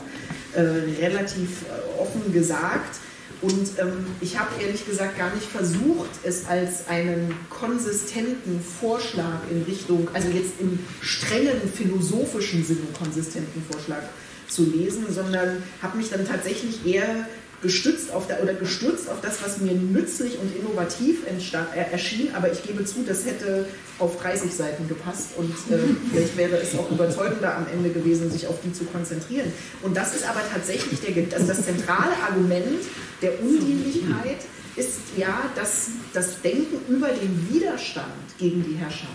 äh, 0.54 0.62
relativ 0.62 1.64
äh, 1.64 2.02
offen 2.02 2.32
gesagt. 2.32 3.00
Und 3.42 3.80
ähm, 3.80 4.06
ich 4.22 4.38
habe 4.38 4.62
ehrlich 4.62 4.86
gesagt 4.86 5.18
gar 5.18 5.34
nicht 5.34 5.48
versucht, 5.48 6.10
es 6.24 6.46
als 6.46 6.88
einen 6.88 7.34
konsistenten 7.50 8.62
Vorschlag 8.62 9.40
in 9.50 9.64
Richtung, 9.64 10.08
also 10.14 10.30
jetzt 10.30 10.60
im 10.60 10.78
strengen 11.02 11.60
philosophischen 11.74 12.64
Sinne 12.64 12.82
konsistenten 12.98 13.64
Vorschlag 13.70 14.04
zu 14.48 14.66
lesen, 14.66 15.06
sondern 15.10 15.64
habe 15.82 15.98
mich 15.98 16.10
dann 16.10 16.28
tatsächlich 16.28 16.86
eher 16.86 17.28
gestützt 17.62 18.12
auf 18.12 18.28
der, 18.28 18.42
oder 18.42 18.54
gestürzt 18.54 19.10
auf 19.10 19.22
das, 19.22 19.44
was 19.44 19.60
mir 19.60 19.74
nützlich 19.74 20.38
und 20.40 20.56
innovativ 20.56 21.26
äh, 21.28 21.92
erschien, 21.92 22.34
aber 22.34 22.52
ich 22.52 22.64
gebe 22.64 22.84
zu, 22.86 23.04
das 23.08 23.26
hätte 23.26 23.68
auf 24.00 24.20
30 24.20 24.52
Seiten 24.52 24.88
gepasst 24.88 25.30
und 25.38 25.52
äh, 25.52 25.78
vielleicht 26.12 26.38
wäre 26.38 26.58
es 26.58 26.76
auch 26.78 26.90
überzeugender 26.90 27.56
am 27.56 27.68
Ende 27.72 27.90
gewesen, 27.90 28.32
sich 28.32 28.48
auf 28.48 28.56
die 28.64 28.74
zu 28.74 28.86
konzentrieren. 28.86 29.52
Und 29.84 29.96
das 29.96 30.16
ist 30.16 30.28
aber 30.28 30.42
tatsächlich 30.52 31.00
der, 31.02 31.38
also 31.38 31.48
das 31.48 31.66
zentrale 31.66 32.16
Argument 32.28 32.84
der 33.22 33.40
Undienlichkeit 33.42 34.40
ist 34.76 35.00
ja, 35.18 35.52
dass 35.56 35.90
das 36.14 36.42
Denken 36.42 36.80
über 36.92 37.10
den 37.10 37.48
Widerstand 37.52 38.08
gegen 38.40 38.64
die 38.64 38.76
Herrschaft, 38.76 39.12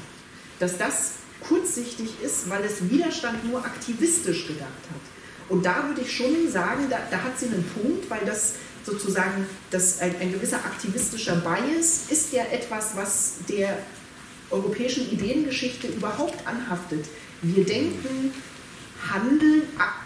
dass 0.60 0.78
das 0.78 1.12
kurzsichtig 1.40 2.08
ist, 2.22 2.48
weil 2.48 2.64
es 2.64 2.90
Widerstand 2.90 3.44
nur 3.50 3.64
aktivistisch 3.64 4.46
gedacht 4.46 4.68
hat. 4.68 5.15
Und 5.48 5.64
da 5.64 5.86
würde 5.86 6.00
ich 6.00 6.16
schon 6.16 6.50
sagen, 6.50 6.86
da, 6.90 6.98
da 7.10 7.22
hat 7.22 7.38
sie 7.38 7.46
einen 7.46 7.64
Punkt, 7.64 8.10
weil 8.10 8.24
das 8.24 8.54
sozusagen 8.84 9.46
das, 9.70 10.00
ein, 10.00 10.14
ein 10.20 10.32
gewisser 10.32 10.58
aktivistischer 10.58 11.36
Bias 11.36 12.02
ist 12.10 12.32
ja 12.32 12.44
etwas, 12.44 12.96
was 12.96 13.34
der 13.48 13.78
europäischen 14.50 15.10
Ideengeschichte 15.10 15.88
überhaupt 15.88 16.46
anhaftet. 16.46 17.06
Wir 17.42 17.64
denken 17.64 18.32
Handeln 19.12 19.62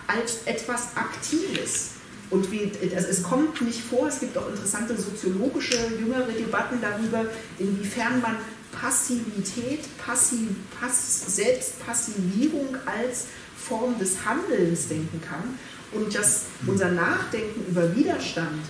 als 0.06 0.42
etwas 0.46 0.96
Aktives. 0.96 1.90
Und 2.30 2.50
wie, 2.50 2.70
also 2.94 3.08
es 3.08 3.22
kommt 3.22 3.60
nicht 3.60 3.80
vor, 3.80 4.06
es 4.08 4.20
gibt 4.20 4.38
auch 4.38 4.48
interessante 4.48 4.96
soziologische, 4.96 5.76
jüngere 5.98 6.28
Debatten 6.28 6.78
darüber, 6.80 7.26
inwiefern 7.58 8.20
man 8.20 8.36
Passivität, 8.72 9.80
Passiv, 9.98 10.48
Pass, 10.80 11.34
Selbstpassivierung 11.34 12.76
als 12.86 13.26
Form 13.70 13.98
des 13.98 14.26
Handelns 14.26 14.88
denken 14.88 15.22
kann 15.22 15.58
und 15.92 16.14
dass 16.14 16.46
unser 16.66 16.90
Nachdenken 16.90 17.70
über 17.70 17.94
Widerstand 17.94 18.60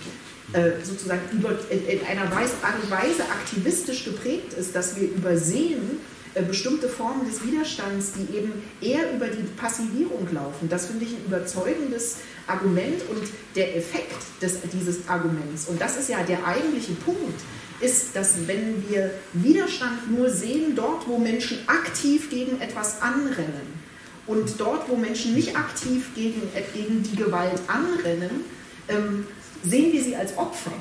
äh, 0.53 0.71
sozusagen 0.83 1.21
über, 1.31 1.57
in, 1.69 2.05
einer 2.05 2.29
Weise, 2.31 2.53
Art 2.61 2.91
Weise 2.91 3.23
aktivistisch 3.23 4.05
geprägt 4.05 4.53
ist, 4.53 4.75
dass 4.75 4.95
wir 4.95 5.09
übersehen 5.09 5.99
äh, 6.35 6.43
bestimmte 6.43 6.87
Formen 6.87 7.25
des 7.25 7.43
Widerstands, 7.43 8.11
die 8.13 8.37
eben 8.37 8.53
eher 8.79 9.13
über 9.15 9.27
die 9.27 9.43
Passivierung 9.43 10.27
laufen. 10.31 10.69
Das 10.69 10.85
finde 10.85 11.05
ich 11.05 11.11
ein 11.11 11.25
überzeugendes 11.25 12.17
Argument 12.47 13.01
und 13.09 13.23
der 13.55 13.75
Effekt 13.75 14.21
des, 14.41 14.59
dieses 14.73 15.07
Arguments, 15.07 15.67
und 15.67 15.81
das 15.81 15.97
ist 15.97 16.09
ja 16.09 16.21
der 16.23 16.45
eigentliche 16.45 16.93
Punkt, 16.93 17.41
ist, 17.79 18.15
dass 18.15 18.47
wenn 18.47 18.87
wir 18.87 19.11
Widerstand 19.33 20.11
nur 20.15 20.29
sehen, 20.29 20.75
dort 20.75 21.07
wo 21.07 21.17
Menschen 21.17 21.57
aktiv 21.67 22.29
gegen 22.29 22.61
etwas 22.61 23.01
anrennen, 23.01 23.80
und 24.27 24.59
dort, 24.59 24.89
wo 24.89 24.95
Menschen 24.95 25.33
nicht 25.33 25.55
aktiv 25.55 26.13
gegen, 26.15 26.41
gegen 26.73 27.03
die 27.03 27.15
Gewalt 27.15 27.61
anrennen, 27.67 28.45
ähm, 28.87 29.25
sehen 29.63 29.91
wir 29.91 30.03
sie 30.03 30.15
als 30.15 30.37
Opfer. 30.37 30.73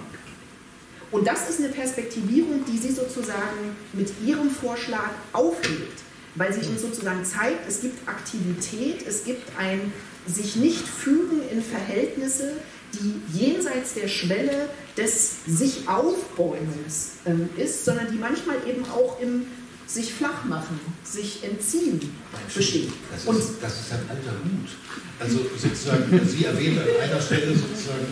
Und 1.10 1.26
das 1.26 1.50
ist 1.50 1.58
eine 1.58 1.70
Perspektivierung, 1.70 2.64
die 2.66 2.78
sie 2.78 2.92
sozusagen 2.92 3.76
mit 3.92 4.12
ihrem 4.24 4.50
Vorschlag 4.50 5.10
aufhebt, 5.32 6.00
weil 6.36 6.52
sie 6.52 6.66
uns 6.68 6.82
sozusagen 6.82 7.24
zeigt, 7.24 7.68
es 7.68 7.80
gibt 7.80 8.08
Aktivität, 8.08 9.04
es 9.06 9.24
gibt 9.24 9.50
ein 9.58 9.92
sich 10.26 10.56
nicht 10.56 10.86
fügen 10.86 11.40
in 11.50 11.62
Verhältnisse, 11.62 12.52
die 12.92 13.20
jenseits 13.36 13.94
der 13.94 14.08
Schwelle 14.08 14.68
des 14.96 15.44
sich 15.46 15.88
Aufbäumens 15.88 17.12
ähm, 17.24 17.48
ist, 17.56 17.84
sondern 17.84 18.10
die 18.10 18.18
manchmal 18.18 18.56
eben 18.68 18.84
auch 18.84 19.20
im 19.20 19.46
sich 19.92 20.12
flach 20.12 20.44
machen, 20.44 20.78
sich 21.02 21.42
entziehen 21.42 22.00
besteht. 22.54 22.90
Das 23.10 23.24
ist, 23.24 23.54
das 23.60 23.80
ist 23.80 23.92
ein 23.92 24.08
alter 24.08 24.32
Hut. 24.44 24.70
Also 25.18 25.38
sozusagen, 25.56 26.20
Sie 26.26 26.44
erwähnten 26.44 26.78
an 26.78 27.10
einer 27.10 27.20
Stelle 27.20 27.54
sozusagen 27.54 28.06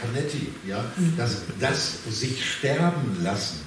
Canetti, 0.00 0.48
ja, 0.66 0.84
dass 1.16 1.42
das 1.60 1.98
sich 2.10 2.44
sterben 2.44 3.22
lassen 3.22 3.60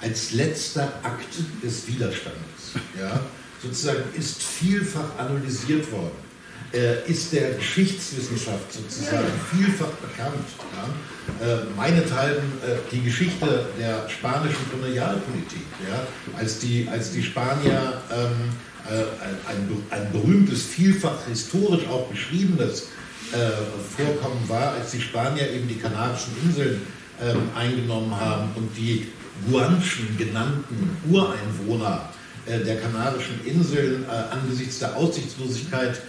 als 0.00 0.32
letzter 0.32 0.84
Akt 1.02 1.34
des 1.62 1.88
Widerstandes, 1.88 2.76
ja, 2.98 3.20
sozusagen 3.60 4.04
ist 4.16 4.40
vielfach 4.40 5.18
analysiert 5.18 5.90
worden 5.90 6.27
äh, 6.72 7.10
ist 7.10 7.32
der 7.32 7.52
Geschichtswissenschaft 7.52 8.72
sozusagen 8.72 9.28
vielfach 9.50 9.90
bekannt. 9.92 10.44
Ja? 10.76 11.46
Äh, 11.46 11.64
meinethalben 11.76 12.44
äh, 12.62 12.76
die 12.92 13.02
Geschichte 13.02 13.66
der 13.78 14.08
spanischen 14.08 14.70
Kolonialpolitik, 14.70 15.64
ja? 15.88 16.06
als, 16.38 16.58
die, 16.58 16.86
als 16.90 17.12
die 17.12 17.22
Spanier 17.22 18.02
ähm, 18.10 18.50
äh, 18.88 19.50
ein, 19.50 19.68
ein, 19.90 20.12
berühmtes, 20.12 20.62
vielfach 20.62 21.26
historisch 21.26 21.86
auch 21.88 22.06
beschriebenes 22.06 22.88
äh, 23.32 23.50
Vorkommen 23.96 24.48
war, 24.48 24.72
als 24.72 24.92
die 24.92 25.00
Spanier 25.00 25.50
eben 25.50 25.68
die 25.68 25.76
Kanarischen 25.76 26.32
Inseln 26.42 26.80
ähm, 27.22 27.50
eingenommen 27.54 28.18
haben 28.18 28.50
und 28.54 28.74
die 28.76 29.08
Guanchen 29.50 30.16
genannten 30.16 30.96
Ureinwohner 31.10 32.08
äh, 32.46 32.60
der 32.60 32.80
Kanarischen 32.80 33.44
Inseln 33.44 34.06
angesichts 34.30 34.78
der 34.78 34.96
Aussichtslosigkeit 34.96 36.00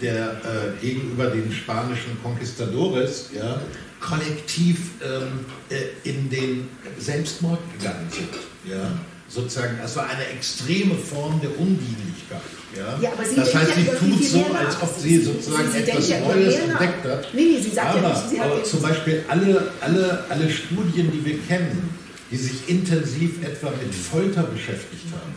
der 0.00 0.32
äh, 0.32 0.80
gegenüber 0.80 1.26
den 1.26 1.52
spanischen 1.52 2.18
Conquistadores 2.22 3.30
ja, 3.34 3.60
kollektiv 4.00 4.78
ähm, 5.02 5.46
äh, 5.70 6.08
in 6.08 6.28
den 6.28 6.68
Selbstmord 6.98 7.60
gegangen 7.78 8.08
sind. 8.10 8.28
Ja. 8.64 8.90
Sozusagen, 9.28 9.78
es 9.82 9.96
war 9.96 10.08
eine 10.08 10.26
extreme 10.26 10.94
Form 10.94 11.40
der 11.40 11.50
Undienlichkeit. 11.58 12.42
Ja? 12.76 12.98
ja 13.00 13.12
aber 13.12 13.24
sie 13.24 13.36
das 13.36 13.54
heißt, 13.54 13.74
sie 13.74 13.84
tut 13.84 14.24
so, 14.24 14.44
als 14.54 14.82
ob 14.82 14.94
sie, 14.98 15.18
sie 15.18 15.24
sozusagen 15.24 15.70
sie, 15.70 15.78
sie 15.78 15.90
etwas 15.90 16.10
Neues 16.20 16.54
entdeckt 16.56 17.04
hat. 17.04 17.34
Nee, 17.34 17.42
nee, 17.42 17.60
sie 17.60 17.70
sagt 17.70 17.96
aber, 17.96 18.02
ja 18.02 18.08
nicht, 18.08 18.28
sie 18.30 18.40
aber 18.40 18.62
zum 18.62 18.82
Beispiel 18.82 19.24
alle, 19.28 19.72
alle, 19.80 20.24
alle 20.28 20.50
Studien, 20.50 21.10
die 21.10 21.24
wir 21.24 21.38
kennen, 21.38 21.90
die 22.30 22.36
sich 22.36 22.68
intensiv 22.68 23.42
etwa 23.42 23.70
mit 23.70 23.94
Folter 23.94 24.42
beschäftigt 24.42 25.06
haben, 25.12 25.32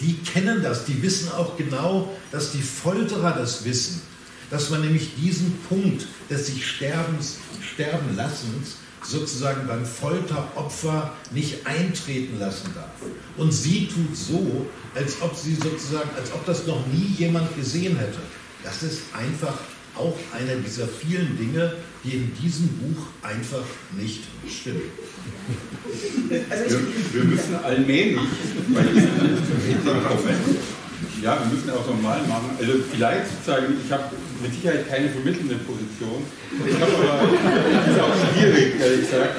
die 0.00 0.18
kennen 0.18 0.62
das, 0.62 0.84
die 0.84 1.02
wissen 1.02 1.30
auch 1.32 1.56
genau, 1.56 2.12
dass 2.32 2.52
die 2.52 2.62
Folterer 2.62 3.32
das 3.32 3.64
wissen, 3.64 4.02
dass 4.50 4.70
man 4.70 4.82
nämlich 4.82 5.14
diesen 5.16 5.58
Punkt 5.68 6.06
des 6.30 6.46
sich 6.46 6.66
Sterbens, 6.66 7.36
sterben 7.60 8.16
lassens 8.16 8.76
sozusagen 9.02 9.66
beim 9.66 9.84
Folteropfer 9.84 11.12
nicht 11.30 11.66
eintreten 11.66 12.38
lassen 12.38 12.72
darf. 12.74 12.90
Und 13.36 13.52
sie 13.52 13.88
tut 13.88 14.16
so, 14.16 14.66
als 14.94 15.20
ob 15.20 15.36
sie 15.36 15.54
sozusagen, 15.54 16.10
als 16.16 16.32
ob 16.32 16.44
das 16.46 16.66
noch 16.66 16.84
nie 16.88 17.14
jemand 17.18 17.54
gesehen 17.56 17.96
hätte. 17.96 18.18
Das 18.64 18.82
ist 18.82 19.02
einfach 19.12 19.54
auch 19.96 20.16
einer 20.34 20.56
dieser 20.56 20.88
vielen 20.88 21.36
Dinge, 21.38 21.72
die 22.06 22.16
in 22.16 22.32
diesem 22.40 22.68
Buch 22.68 23.06
einfach 23.22 23.64
nicht 23.98 24.22
stimmen. 24.48 24.90
Also 26.48 26.76
wir, 26.78 27.14
wir, 27.14 27.24
müssen 27.24 27.56
allmählich 27.56 28.20
bei 28.72 28.82
diesem 28.82 29.06
ja, 31.22 31.38
wir 31.40 31.52
müssen 31.52 31.70
auch 31.70 31.86
normal 31.86 32.20
machen. 32.28 32.50
Also 32.58 32.72
vielleicht 32.90 33.26
sozusagen, 33.28 33.74
ich 33.84 33.92
habe 33.92 34.04
mit 34.42 34.54
Sicherheit 34.54 34.88
keine 34.88 35.08
vermittelnde 35.08 35.56
Position. 35.56 36.22
Ich 36.64 36.74
habe 36.74 36.92
aber, 36.92 37.28
das 37.72 37.94
ist 37.94 38.00
auch 38.00 38.32
schwierig, 38.32 38.80
ehrlich 38.80 39.00
gesagt. 39.00 39.36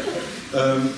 Ähm, 0.53 0.89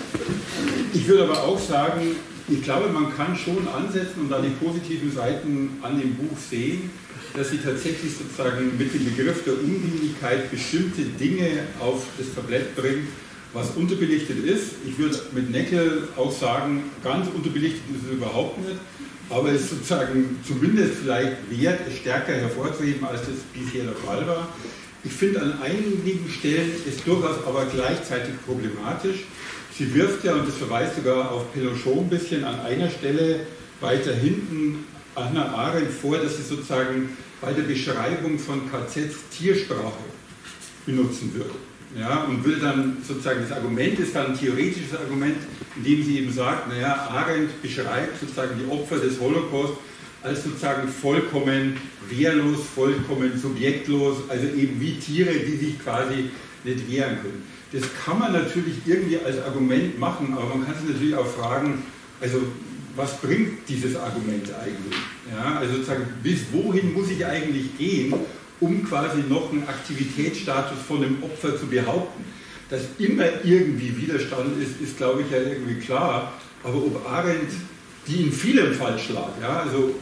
ich 0.93 1.07
würde 1.07 1.23
aber 1.23 1.43
auch 1.43 1.59
sagen, 1.59 2.15
ich 2.47 2.63
glaube, 2.63 2.89
man 2.89 3.15
kann 3.15 3.35
schon 3.35 3.67
ansetzen 3.67 4.21
und 4.21 4.29
da 4.29 4.41
die 4.41 4.49
positiven 4.49 5.11
Seiten 5.13 5.77
an 5.81 5.99
dem 5.99 6.15
Buch 6.15 6.37
sehen, 6.49 6.89
dass 7.35 7.51
sie 7.51 7.57
tatsächlich 7.57 8.13
sozusagen 8.17 8.77
mit 8.77 8.93
dem 8.93 9.05
Begriff 9.05 9.43
der 9.43 9.53
Undienlichkeit 9.53 10.49
bestimmte 10.51 11.03
Dinge 11.03 11.63
auf 11.79 12.05
das 12.17 12.33
Tablett 12.33 12.75
bringt, 12.75 13.07
was 13.53 13.71
unterbelichtet 13.75 14.43
ist. 14.45 14.73
Ich 14.87 14.97
würde 14.97 15.19
mit 15.33 15.49
Neckel 15.51 16.07
auch 16.15 16.31
sagen, 16.31 16.83
ganz 17.03 17.27
unterbelichtet 17.33 17.81
ist 17.95 18.07
es 18.07 18.13
überhaupt 18.13 18.59
nicht, 18.59 18.79
aber 19.29 19.49
es 19.49 19.63
ist 19.63 19.69
sozusagen 19.69 20.39
zumindest 20.45 20.95
vielleicht 21.01 21.37
wert, 21.49 21.81
es 21.87 21.97
stärker 21.97 22.33
hervorzuheben, 22.33 23.05
als 23.05 23.21
das 23.21 23.37
bisher 23.53 23.83
der 23.83 23.95
Fall 23.95 24.25
war. 24.27 24.49
Ich 25.03 25.13
finde 25.13 25.41
an 25.41 25.61
einigen 25.61 26.29
Stellen 26.29 26.71
ist 26.85 27.07
durchaus 27.07 27.45
aber 27.45 27.65
gleichzeitig 27.65 28.33
problematisch. 28.45 29.25
Sie 29.77 29.93
wirft 29.93 30.25
ja, 30.25 30.33
und 30.33 30.47
das 30.47 30.55
verweist 30.55 30.97
sogar 30.97 31.31
auf 31.31 31.53
Pelochon 31.53 31.99
ein 31.99 32.09
bisschen, 32.09 32.43
an 32.43 32.59
einer 32.59 32.89
Stelle 32.89 33.41
weiter 33.79 34.13
hinten 34.13 34.83
Anna 35.15 35.53
Arendt 35.53 35.91
vor, 35.91 36.17
dass 36.17 36.37
sie 36.37 36.43
sozusagen 36.43 37.09
bei 37.41 37.53
der 37.53 37.63
Beschreibung 37.63 38.37
von 38.37 38.61
KZs 38.69 39.15
Tiersprache 39.37 40.03
benutzen 40.85 41.33
würde. 41.33 41.55
Ja, 41.97 42.23
und 42.25 42.45
will 42.45 42.59
dann 42.59 42.97
sozusagen, 43.05 43.41
das 43.41 43.57
Argument 43.57 43.97
ist 43.99 44.15
dann 44.15 44.27
ein 44.27 44.37
theoretisches 44.37 44.95
Argument, 44.95 45.37
indem 45.75 46.03
sie 46.03 46.19
eben 46.19 46.31
sagt, 46.31 46.69
naja, 46.69 47.09
Arendt 47.11 47.61
beschreibt 47.63 48.19
sozusagen 48.19 48.59
die 48.59 48.71
Opfer 48.71 48.97
des 48.97 49.19
Holocaust 49.19 49.73
als 50.21 50.43
sozusagen 50.43 50.87
vollkommen 50.87 51.77
wehrlos, 52.07 52.59
vollkommen 52.75 53.39
subjektlos, 53.39 54.17
also 54.27 54.45
eben 54.47 54.79
wie 54.79 54.99
Tiere, 54.99 55.33
die 55.33 55.57
sich 55.57 55.79
quasi 55.83 56.29
nicht 56.63 56.91
wehren 56.91 57.17
können. 57.21 57.43
Das 57.71 57.83
kann 58.05 58.19
man 58.19 58.33
natürlich 58.33 58.75
irgendwie 58.85 59.17
als 59.17 59.41
Argument 59.41 59.97
machen, 59.99 60.33
aber 60.35 60.55
man 60.55 60.65
kann 60.65 60.75
sich 60.75 60.93
natürlich 60.93 61.15
auch 61.15 61.27
fragen, 61.27 61.83
also 62.21 62.41
was 62.99 63.15
bringt 63.21 63.67
dieses 63.69 63.95
Argument 63.95 64.51
eigentlich? 64.61 64.99
Ja, 65.31 65.57
also 65.59 65.75
sozusagen, 65.75 66.05
bis 66.21 66.41
wohin 66.51 66.93
muss 66.93 67.09
ich 67.09 67.25
eigentlich 67.25 67.77
gehen, 67.77 68.13
um 68.59 68.83
quasi 68.83 69.21
noch 69.29 69.53
einen 69.53 69.65
Aktivitätsstatus 69.65 70.79
von 70.85 71.01
dem 71.01 71.23
Opfer 71.23 71.57
zu 71.57 71.67
behaupten? 71.67 72.25
Dass 72.69 72.81
immer 72.97 73.23
irgendwie 73.45 73.95
Widerstand 73.95 74.61
ist, 74.61 74.81
ist 74.81 74.97
glaube 74.97 75.21
ich 75.21 75.31
ja 75.31 75.37
irgendwie 75.37 75.79
klar. 75.79 76.33
Aber 76.61 76.75
ob 76.75 77.09
Arendt 77.09 77.51
die 78.05 78.23
in 78.23 78.33
vielem 78.33 78.73
falsch 78.73 79.09
lag, 79.09 79.31
ja, 79.41 79.61
also 79.61 79.95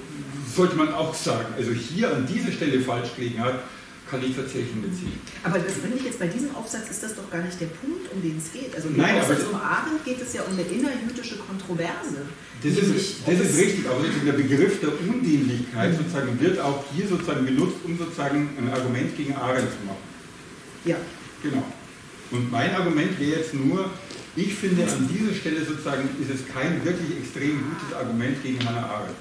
sollte 0.56 0.76
man 0.76 0.92
auch 0.92 1.14
sagen, 1.14 1.54
also 1.56 1.72
hier 1.72 2.12
an 2.12 2.26
dieser 2.26 2.52
Stelle 2.52 2.80
falsch 2.80 3.10
gelegen 3.16 3.40
hat, 3.40 3.60
kann 4.10 4.24
ich 4.24 4.36
tatsächlich 4.36 4.74
beziehen. 4.76 5.20
Aber 5.44 5.60
das 5.60 5.74
finde 5.74 5.98
ich 5.98 6.04
jetzt 6.04 6.20
bei 6.20 6.28
diesem 6.28 6.56
Aufsatz 6.56 6.90
ist 6.90 7.04
das 7.04 7.16
doch 7.16 7.30
gar 7.30 7.42
nicht 7.44 7.60
der 7.60 7.68
Punkt, 7.68 8.12
um 8.12 8.22
den 8.22 8.38
es 8.38 8.52
geht. 8.52 8.74
Also 8.76 8.88
im 8.90 8.98
Nein, 8.98 9.20
Aufsatz 9.20 9.44
um 9.52 9.56
Arendt 9.56 10.04
geht 10.06 10.22
es 10.22 10.34
ja 10.34 10.42
um 10.44 10.54
eine 10.54 10.64
innerjüdische 10.64 11.38
Kontroverse. 11.38 12.24
Das 12.64 12.72
ist, 12.72 13.28
das 13.28 13.40
ist 13.40 13.58
richtig, 13.58 13.86
aber 13.88 14.04
der 14.26 14.34
Begriff 14.34 14.80
der 14.80 14.90
Undienlichkeit 15.00 15.92
mhm. 15.92 15.98
sozusagen 15.98 16.40
wird 16.40 16.60
auch 16.60 16.84
hier 16.96 17.08
sozusagen 17.08 17.46
genutzt, 17.46 17.78
um 17.84 17.98
sozusagen 17.98 18.50
ein 18.58 18.70
Argument 18.74 19.16
gegen 19.16 19.36
Arendt 19.36 19.70
zu 19.72 19.86
machen. 19.86 20.04
Ja. 20.86 20.96
Genau. 21.44 21.64
Und 22.32 22.52
mein 22.52 22.74
Argument 22.74 23.20
wäre 23.20 23.40
jetzt 23.40 23.54
nur, 23.54 23.90
ich 24.36 24.54
finde 24.54 24.84
an 24.84 25.08
dieser 25.08 25.34
Stelle 25.34 25.64
sozusagen 25.64 26.10
ist 26.22 26.30
es 26.30 26.48
kein 26.48 26.84
wirklich 26.84 27.18
extrem 27.20 27.64
gutes 27.64 27.96
Argument 27.96 28.42
gegen 28.44 28.60
Hannah 28.68 28.88
Arendt. 28.88 29.16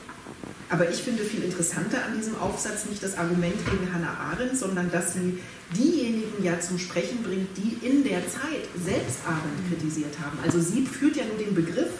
Aber 0.68 0.90
ich 0.90 0.96
finde 0.96 1.22
viel 1.22 1.44
interessanter 1.44 2.04
an 2.04 2.16
diesem 2.16 2.36
Aufsatz 2.38 2.86
nicht 2.86 3.02
das 3.02 3.16
Argument 3.16 3.54
gegen 3.70 3.92
Hannah 3.92 4.32
Arendt, 4.32 4.56
sondern 4.56 4.90
dass 4.90 5.14
sie 5.14 5.38
diejenigen 5.76 6.42
ja 6.42 6.58
zum 6.58 6.78
Sprechen 6.78 7.22
bringt, 7.22 7.48
die 7.56 7.86
in 7.86 8.02
der 8.02 8.26
Zeit 8.28 8.66
selbst 8.84 9.20
Arendt 9.26 9.68
kritisiert 9.68 10.18
haben. 10.20 10.38
Also 10.44 10.60
sie 10.60 10.84
führt 10.84 11.16
ja 11.16 11.24
nur 11.24 11.38
den 11.38 11.54
Begriff 11.54 11.90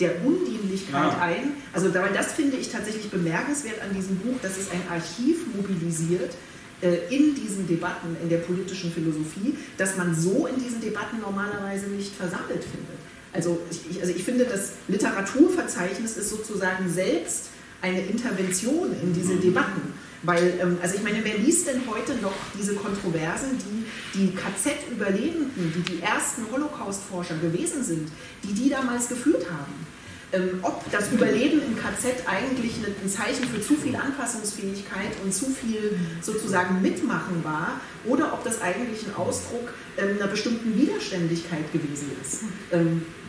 der 0.00 0.24
Undienlichkeit 0.24 1.12
ja. 1.12 1.20
ein. 1.20 1.52
Also 1.72 1.88
das 1.88 2.32
finde 2.32 2.56
ich 2.56 2.70
tatsächlich 2.70 3.10
bemerkenswert 3.10 3.80
an 3.82 3.94
diesem 3.94 4.16
Buch, 4.16 4.36
dass 4.42 4.56
es 4.56 4.70
ein 4.70 4.82
Archiv 4.90 5.46
mobilisiert 5.54 6.34
äh, 6.82 7.14
in 7.14 7.34
diesen 7.34 7.66
Debatten, 7.66 8.16
in 8.22 8.28
der 8.28 8.38
politischen 8.38 8.92
Philosophie, 8.92 9.56
dass 9.78 9.96
man 9.96 10.14
so 10.14 10.46
in 10.46 10.62
diesen 10.62 10.80
Debatten 10.80 11.20
normalerweise 11.20 11.86
nicht 11.86 12.14
versammelt 12.14 12.64
findet. 12.64 12.96
Also 13.32 13.58
ich, 13.70 14.00
also 14.00 14.12
ich 14.14 14.24
finde, 14.24 14.44
das 14.44 14.72
Literaturverzeichnis 14.88 16.16
ist 16.16 16.30
sozusagen 16.30 16.90
selbst 16.90 17.50
eine 17.82 18.00
Intervention 18.00 18.94
in 19.02 19.12
diese 19.12 19.36
Debatten. 19.36 19.94
Weil, 20.22 20.58
ähm, 20.60 20.78
also 20.82 20.96
ich 20.96 21.02
meine, 21.02 21.24
wer 21.24 21.38
liest 21.38 21.68
denn 21.68 21.82
heute 21.88 22.14
noch 22.20 22.34
diese 22.58 22.74
Kontroversen, 22.74 23.58
die 23.58 24.18
die 24.18 24.34
KZ-Überlebenden, 24.34 25.72
die 25.74 25.94
die 25.94 26.02
ersten 26.02 26.42
Holocaust-Forscher 26.50 27.36
gewesen 27.36 27.84
sind, 27.84 28.08
die 28.42 28.52
die 28.52 28.70
damals 28.70 29.08
geführt 29.08 29.46
haben? 29.50 29.86
Ähm, 30.32 30.58
ob 30.62 30.90
das 30.90 31.12
Überleben 31.12 31.62
im 31.62 31.76
KZ 31.76 32.26
eigentlich 32.26 32.72
ein 32.84 33.08
Zeichen 33.08 33.44
für 33.44 33.60
zu 33.60 33.74
viel 33.76 33.94
Anpassungsfähigkeit 33.94 35.12
und 35.22 35.32
zu 35.32 35.46
viel 35.46 35.96
sozusagen 36.20 36.82
Mitmachen 36.82 37.44
war 37.44 37.80
oder 38.04 38.32
ob 38.32 38.42
das 38.42 38.60
eigentlich 38.60 39.06
ein 39.06 39.14
Ausdruck 39.14 39.72
ähm, 39.96 40.16
einer 40.16 40.26
bestimmten 40.26 40.76
Widerständigkeit 40.76 41.72
gewesen 41.72 42.10
ist. 42.20 42.42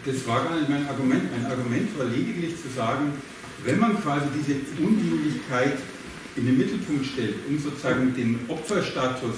das 0.04 0.28
war 0.28 0.46
gar 0.46 0.58
nicht 0.58 0.70
mein 0.70 0.88
Argument. 0.88 1.24
Mein 1.32 1.46
Argument 1.52 2.00
war 2.00 2.06
lediglich 2.06 2.56
zu 2.60 2.70
sagen, 2.76 3.14
wenn 3.66 3.80
man 3.80 4.02
quasi 4.02 4.26
diese 4.38 4.56
Undienlichkeit 4.84 5.78
in 6.36 6.46
den 6.46 6.58
Mittelpunkt 6.58 7.06
stellt, 7.06 7.36
um 7.50 7.58
sozusagen 7.58 8.14
den 8.16 8.40
Opferstatus 8.48 9.36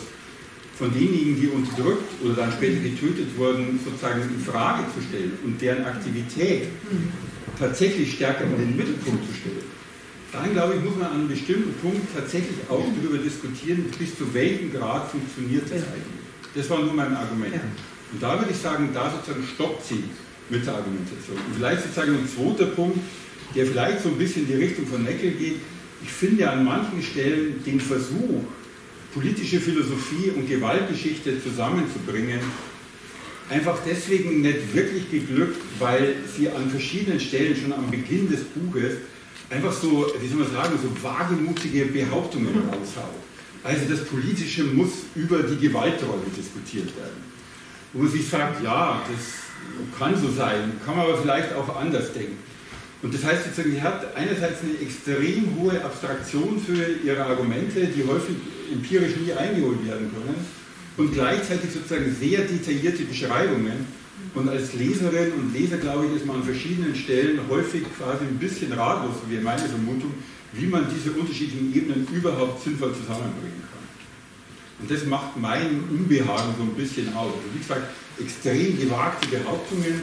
von 0.77 0.93
denjenigen, 0.93 1.39
die 1.39 1.47
unterdrückt 1.47 2.07
oder 2.23 2.35
dann 2.35 2.51
später 2.51 2.81
getötet 2.81 3.37
wurden, 3.37 3.79
sozusagen 3.83 4.21
in 4.21 4.39
Frage 4.39 4.83
zu 4.93 5.01
stellen 5.01 5.33
und 5.43 5.61
deren 5.61 5.85
Aktivität 5.85 6.67
tatsächlich 7.57 8.13
stärker 8.13 8.45
in 8.45 8.57
den 8.57 8.77
Mittelpunkt 8.77 9.25
zu 9.27 9.33
stellen, 9.33 9.79
dann 10.31 10.53
glaube 10.53 10.75
ich, 10.75 10.83
muss 10.83 10.95
man 10.95 11.07
an 11.07 11.13
einem 11.19 11.27
bestimmten 11.27 11.73
Punkt 11.81 12.07
tatsächlich 12.15 12.57
auch 12.69 12.85
darüber 13.01 13.17
diskutieren, 13.17 13.85
bis 13.97 14.17
zu 14.17 14.31
welchem 14.33 14.71
Grad 14.71 15.09
funktioniert 15.09 15.65
das 15.65 15.83
eigentlich. 15.83 16.19
Das 16.55 16.69
war 16.69 16.79
nur 16.79 16.93
mein 16.93 17.15
Argument. 17.15 17.55
Und 18.11 18.21
da 18.21 18.37
würde 18.37 18.51
ich 18.51 18.57
sagen, 18.57 18.89
da 18.93 19.11
sozusagen 19.11 19.45
stoppt 19.45 19.85
sie 19.85 20.03
mit 20.49 20.65
der 20.65 20.75
Argumentation. 20.75 21.37
Und 21.37 21.55
vielleicht 21.55 21.83
sozusagen 21.83 22.15
ein 22.15 22.27
zweiter 22.27 22.71
Punkt, 22.71 22.99
der 23.55 23.65
vielleicht 23.65 24.01
so 24.01 24.09
ein 24.09 24.17
bisschen 24.17 24.43
in 24.43 24.47
die 24.47 24.63
Richtung 24.65 24.85
von 24.88 25.03
Neckel 25.03 25.31
geht. 25.31 25.55
Ich 26.03 26.09
finde 26.09 26.49
an 26.49 26.63
manchen 26.63 27.01
Stellen 27.01 27.63
den 27.65 27.80
Versuch, 27.80 28.43
politische 29.13 29.59
Philosophie 29.59 30.31
und 30.35 30.47
Gewaltgeschichte 30.47 31.41
zusammenzubringen, 31.41 32.39
einfach 33.49 33.80
deswegen 33.85 34.41
nicht 34.41 34.73
wirklich 34.73 35.09
geglückt, 35.09 35.61
weil 35.80 36.15
sie 36.35 36.49
an 36.49 36.69
verschiedenen 36.69 37.19
Stellen 37.19 37.55
schon 37.55 37.73
am 37.73 37.89
Beginn 37.89 38.30
des 38.30 38.41
Buches 38.43 38.93
einfach 39.49 39.73
so, 39.73 40.11
wie 40.21 40.27
soll 40.27 40.39
man 40.39 40.51
sagen, 40.51 40.77
so 40.81 41.03
wagemutige 41.03 41.85
Behauptungen 41.85 42.55
raushaut. 42.67 43.15
Also 43.63 43.81
das 43.89 44.05
Politische 44.05 44.63
muss 44.63 44.89
über 45.15 45.43
die 45.43 45.57
Gewaltrolle 45.67 46.21
diskutiert 46.35 46.95
werden. 46.95 47.30
Wo 47.91 48.03
man 48.03 48.11
sich 48.11 48.27
sagt, 48.27 48.63
ja, 48.63 49.01
das 49.11 49.97
kann 49.97 50.15
so 50.15 50.31
sein, 50.31 50.71
kann 50.85 50.95
man 50.95 51.07
aber 51.07 51.17
vielleicht 51.17 51.53
auch 51.53 51.76
anders 51.76 52.13
denken. 52.13 52.38
Und 53.01 53.13
das 53.13 53.23
heißt 53.23 53.45
sozusagen, 53.45 53.71
sie 53.71 53.81
hat 53.81 54.15
einerseits 54.15 54.61
eine 54.61 54.77
extrem 54.81 55.55
hohe 55.57 55.81
Abstraktion 55.84 56.59
für 56.59 57.05
ihre 57.05 57.23
Argumente, 57.23 57.88
die 57.88 58.03
häufig 58.05 58.35
empirisch 58.71 59.15
nie 59.15 59.31
eingeholt 59.31 59.85
werden 59.88 60.11
können, 60.11 60.35
und 60.97 61.13
gleichzeitig 61.13 61.71
sozusagen 61.71 62.13
sehr 62.19 62.41
detaillierte 62.41 63.03
Beschreibungen. 63.03 63.99
Und 64.35 64.49
als 64.49 64.73
Leserin 64.73 65.31
und 65.31 65.53
Leser, 65.53 65.77
glaube 65.77 66.07
ich, 66.07 66.17
ist 66.17 66.26
man 66.26 66.38
an 66.38 66.43
verschiedenen 66.43 66.93
Stellen 66.93 67.39
häufig 67.49 67.84
quasi 67.97 68.26
ein 68.26 68.38
bisschen 68.38 68.73
ratlos, 68.73 69.15
wie 69.30 69.38
meine 69.38 69.61
Vermutung, 69.61 70.13
wie 70.51 70.67
man 70.67 70.85
diese 70.93 71.11
unterschiedlichen 71.17 71.73
Ebenen 71.73 72.05
überhaupt 72.11 72.61
sinnvoll 72.61 72.93
zusammenbringen 72.93 73.63
kann. 73.71 73.80
Und 74.81 74.91
das 74.91 75.05
macht 75.05 75.38
mein 75.38 75.84
Unbehagen 75.89 76.53
so 76.57 76.63
ein 76.63 76.73
bisschen 76.76 77.13
aus. 77.13 77.34
Wie 77.53 77.59
gesagt, 77.59 77.84
extrem 78.19 78.77
gewagte 78.77 79.27
Behauptungen, 79.30 80.01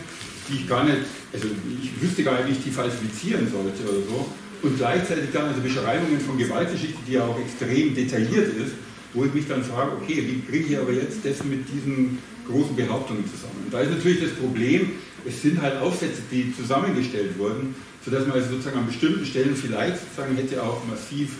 die 0.48 0.56
ich 0.56 0.68
gar 0.68 0.85
nicht, 0.85 0.98
also 1.32 1.48
ich 1.82 2.02
wüsste 2.02 2.23
gar 2.23 2.36
nicht, 2.36 2.48
wie 2.48 2.52
ich 2.52 2.64
die 2.64 2.70
falsifizieren 2.70 3.51
sollte 3.51 3.82
oder 3.82 4.02
so. 4.06 4.32
Und 4.62 4.78
gleichzeitig 4.78 5.31
dann 5.32 5.47
also 5.47 5.60
Beschreibungen 5.60 6.20
von 6.20 6.39
Gewaltgeschichte, 6.39 6.98
die 7.06 7.12
ja 7.12 7.24
auch 7.24 7.39
extrem 7.39 7.94
detailliert 7.94 8.48
ist, 8.56 8.73
wo 9.12 9.24
ich 9.24 9.35
mich 9.35 9.47
dann 9.48 9.62
frage, 9.62 9.93
okay, 9.93 10.24
wie 10.27 10.40
kriege 10.51 10.73
ich 10.73 10.78
aber 10.78 10.93
jetzt 10.93 11.24
das 11.24 11.44
mit 11.44 11.66
diesen 11.68 12.18
großen 12.48 12.74
Behauptungen 12.74 13.24
zusammen? 13.24 13.64
Und 13.64 13.74
da 13.74 13.81
ist 13.81 13.90
natürlich 13.90 14.20
das 14.20 14.32
Problem, 14.32 14.93
es 15.27 15.43
sind 15.43 15.60
halt 15.60 15.81
Aufsätze, 15.81 16.23
die 16.31 16.55
zusammengestellt 16.55 17.39
wurden, 17.39 17.74
sodass 18.05 18.27
man 18.27 18.36
also 18.36 18.51
sozusagen 18.51 18.78
an 18.78 18.86
bestimmten 18.86 19.27
Stellen 19.27 19.56
vielleicht 19.56 19.98
sozusagen 20.01 20.36
hätte 20.36 20.62
auch 20.62 20.85
massiv 20.86 21.31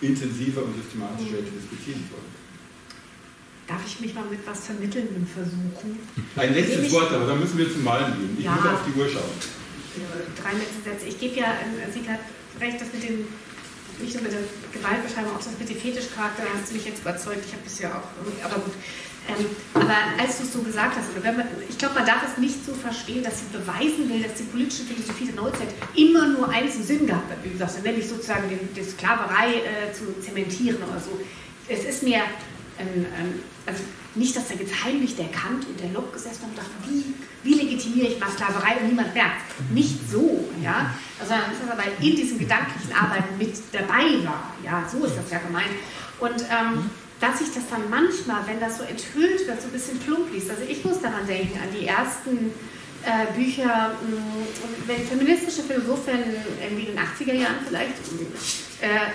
intensiver 0.00 0.62
und 0.62 0.74
systematischer 0.76 1.40
diskutieren 1.42 2.02
sollen. 2.10 2.35
Darf 3.66 3.80
ich 3.86 4.00
mich 4.00 4.14
mal 4.14 4.24
mit 4.30 4.46
was 4.46 4.66
Vermittelndem 4.66 5.26
versuchen? 5.26 5.98
Ein 6.36 6.54
letztes 6.54 6.92
Wort, 6.92 7.12
aber 7.12 7.26
dann 7.26 7.40
müssen 7.40 7.58
wir 7.58 7.70
zum 7.72 7.82
Malen 7.82 8.12
gehen. 8.16 8.36
Ich 8.38 8.44
ja, 8.44 8.52
muss 8.52 8.64
auf 8.64 8.80
die 8.86 8.98
Uhr 8.98 9.08
schauen. 9.08 9.34
Drei 10.40 10.52
letzte 10.52 10.82
Sätze. 10.84 11.06
Ich 11.06 11.18
gebe 11.18 11.36
ja, 11.36 11.46
Sie 11.92 12.08
hat 12.08 12.20
recht, 12.60 12.80
das 12.80 12.92
mit 12.92 13.02
den 13.02 13.26
nicht 13.98 14.14
nur 14.14 14.24
mit 14.24 14.32
der 14.32 14.40
Gewaltbeschreibung, 14.72 15.32
auch 15.32 15.38
das 15.38 15.58
mit 15.58 15.68
dem 15.68 15.80
Fetischcharakter, 15.80 16.42
da 16.44 16.58
hast 16.58 16.70
du 16.70 16.74
mich 16.74 16.84
jetzt 16.84 17.00
überzeugt. 17.00 17.40
Ich 17.46 17.52
habe 17.52 17.62
das 17.64 17.78
ja 17.78 17.90
auch, 17.90 18.44
aber 18.44 18.60
gut. 18.62 18.74
Ähm, 19.28 19.46
aber 19.74 19.96
als 20.20 20.38
du 20.38 20.44
es 20.44 20.52
so 20.52 20.60
gesagt 20.60 20.94
hast, 20.96 21.24
man, 21.24 21.46
ich 21.68 21.78
glaube, 21.78 21.96
man 21.96 22.06
darf 22.06 22.22
es 22.22 22.38
nicht 22.38 22.64
so 22.64 22.72
verstehen, 22.74 23.24
dass 23.24 23.40
sie 23.40 23.46
beweisen 23.50 24.08
will, 24.08 24.22
dass 24.22 24.34
die 24.34 24.44
politische 24.44 24.84
Philosophie 24.84 25.26
der 25.26 25.34
Neuzeit 25.34 25.68
immer 25.96 26.28
nur 26.28 26.48
einen 26.48 26.70
Sinn 26.70 27.06
gehabt 27.06 27.30
hat, 27.30 27.42
wie 27.42 27.48
du 27.48 27.58
sagst, 27.58 27.82
nämlich 27.82 28.08
sozusagen 28.08 28.48
die, 28.48 28.80
die 28.80 28.88
Sklaverei 28.88 29.54
äh, 29.66 29.92
zu 29.92 30.14
zementieren 30.20 30.76
oder 30.88 31.00
so. 31.00 31.18
Es 31.66 31.84
ist 31.84 32.04
mir, 32.04 32.22
ähm, 32.78 33.06
ähm, 33.18 33.40
also 33.66 33.82
nicht, 34.14 34.34
dass 34.34 34.48
da 34.48 34.54
jetzt 34.54 34.84
heimlich 34.84 35.16
der 35.16 35.26
Kant 35.26 35.66
und 35.66 35.78
der 35.80 35.90
Locke 35.90 36.12
gesessen 36.12 36.42
haben 36.42 36.50
und 36.50 36.58
dachten, 36.58 36.76
wie, 36.86 37.14
wie 37.42 37.54
legitimiere 37.54 38.08
ich 38.08 38.20
mal 38.20 38.30
Sklaverei 38.30 38.76
und 38.80 38.88
niemand 38.88 39.12
merkt. 39.12 39.42
Nicht 39.70 40.10
so, 40.10 40.48
ja, 40.62 40.94
sondern 41.18 41.50
dass 41.50 41.60
er 41.60 41.76
dabei 41.76 41.90
in 42.00 42.16
diesen 42.16 42.38
gedanklichen 42.38 42.92
Arbeiten 42.94 43.36
mit 43.36 43.54
dabei 43.72 44.24
war. 44.24 44.54
Ja, 44.64 44.88
so 44.90 45.04
ist 45.04 45.16
das 45.16 45.30
ja 45.30 45.38
gemeint. 45.38 45.70
Und 46.18 46.40
ähm, 46.48 46.90
dass 47.20 47.40
ich 47.40 47.52
das 47.52 47.64
dann 47.70 47.88
manchmal, 47.90 48.46
wenn 48.46 48.60
das 48.60 48.78
so 48.78 48.84
enthüllt 48.84 49.46
wird, 49.46 49.60
so 49.60 49.68
ein 49.68 49.72
bisschen 49.72 49.98
plump 50.00 50.32
liest. 50.32 50.50
Also 50.50 50.62
ich 50.68 50.84
muss 50.84 51.00
daran 51.00 51.26
denken, 51.26 51.58
an 51.58 51.68
die 51.78 51.86
ersten 51.86 52.52
äh, 53.04 53.32
Bücher, 53.34 53.96
mh, 54.02 54.16
mm, 54.16 54.86
wenn 54.86 55.06
feministische 55.06 55.62
Philosophinnen 55.62 56.36
irgendwie 56.62 56.86
in 56.86 56.96
den 56.96 56.98
80er 56.98 57.34
Jahren 57.34 57.56
vielleicht 57.66 57.94
äh, 58.80 59.10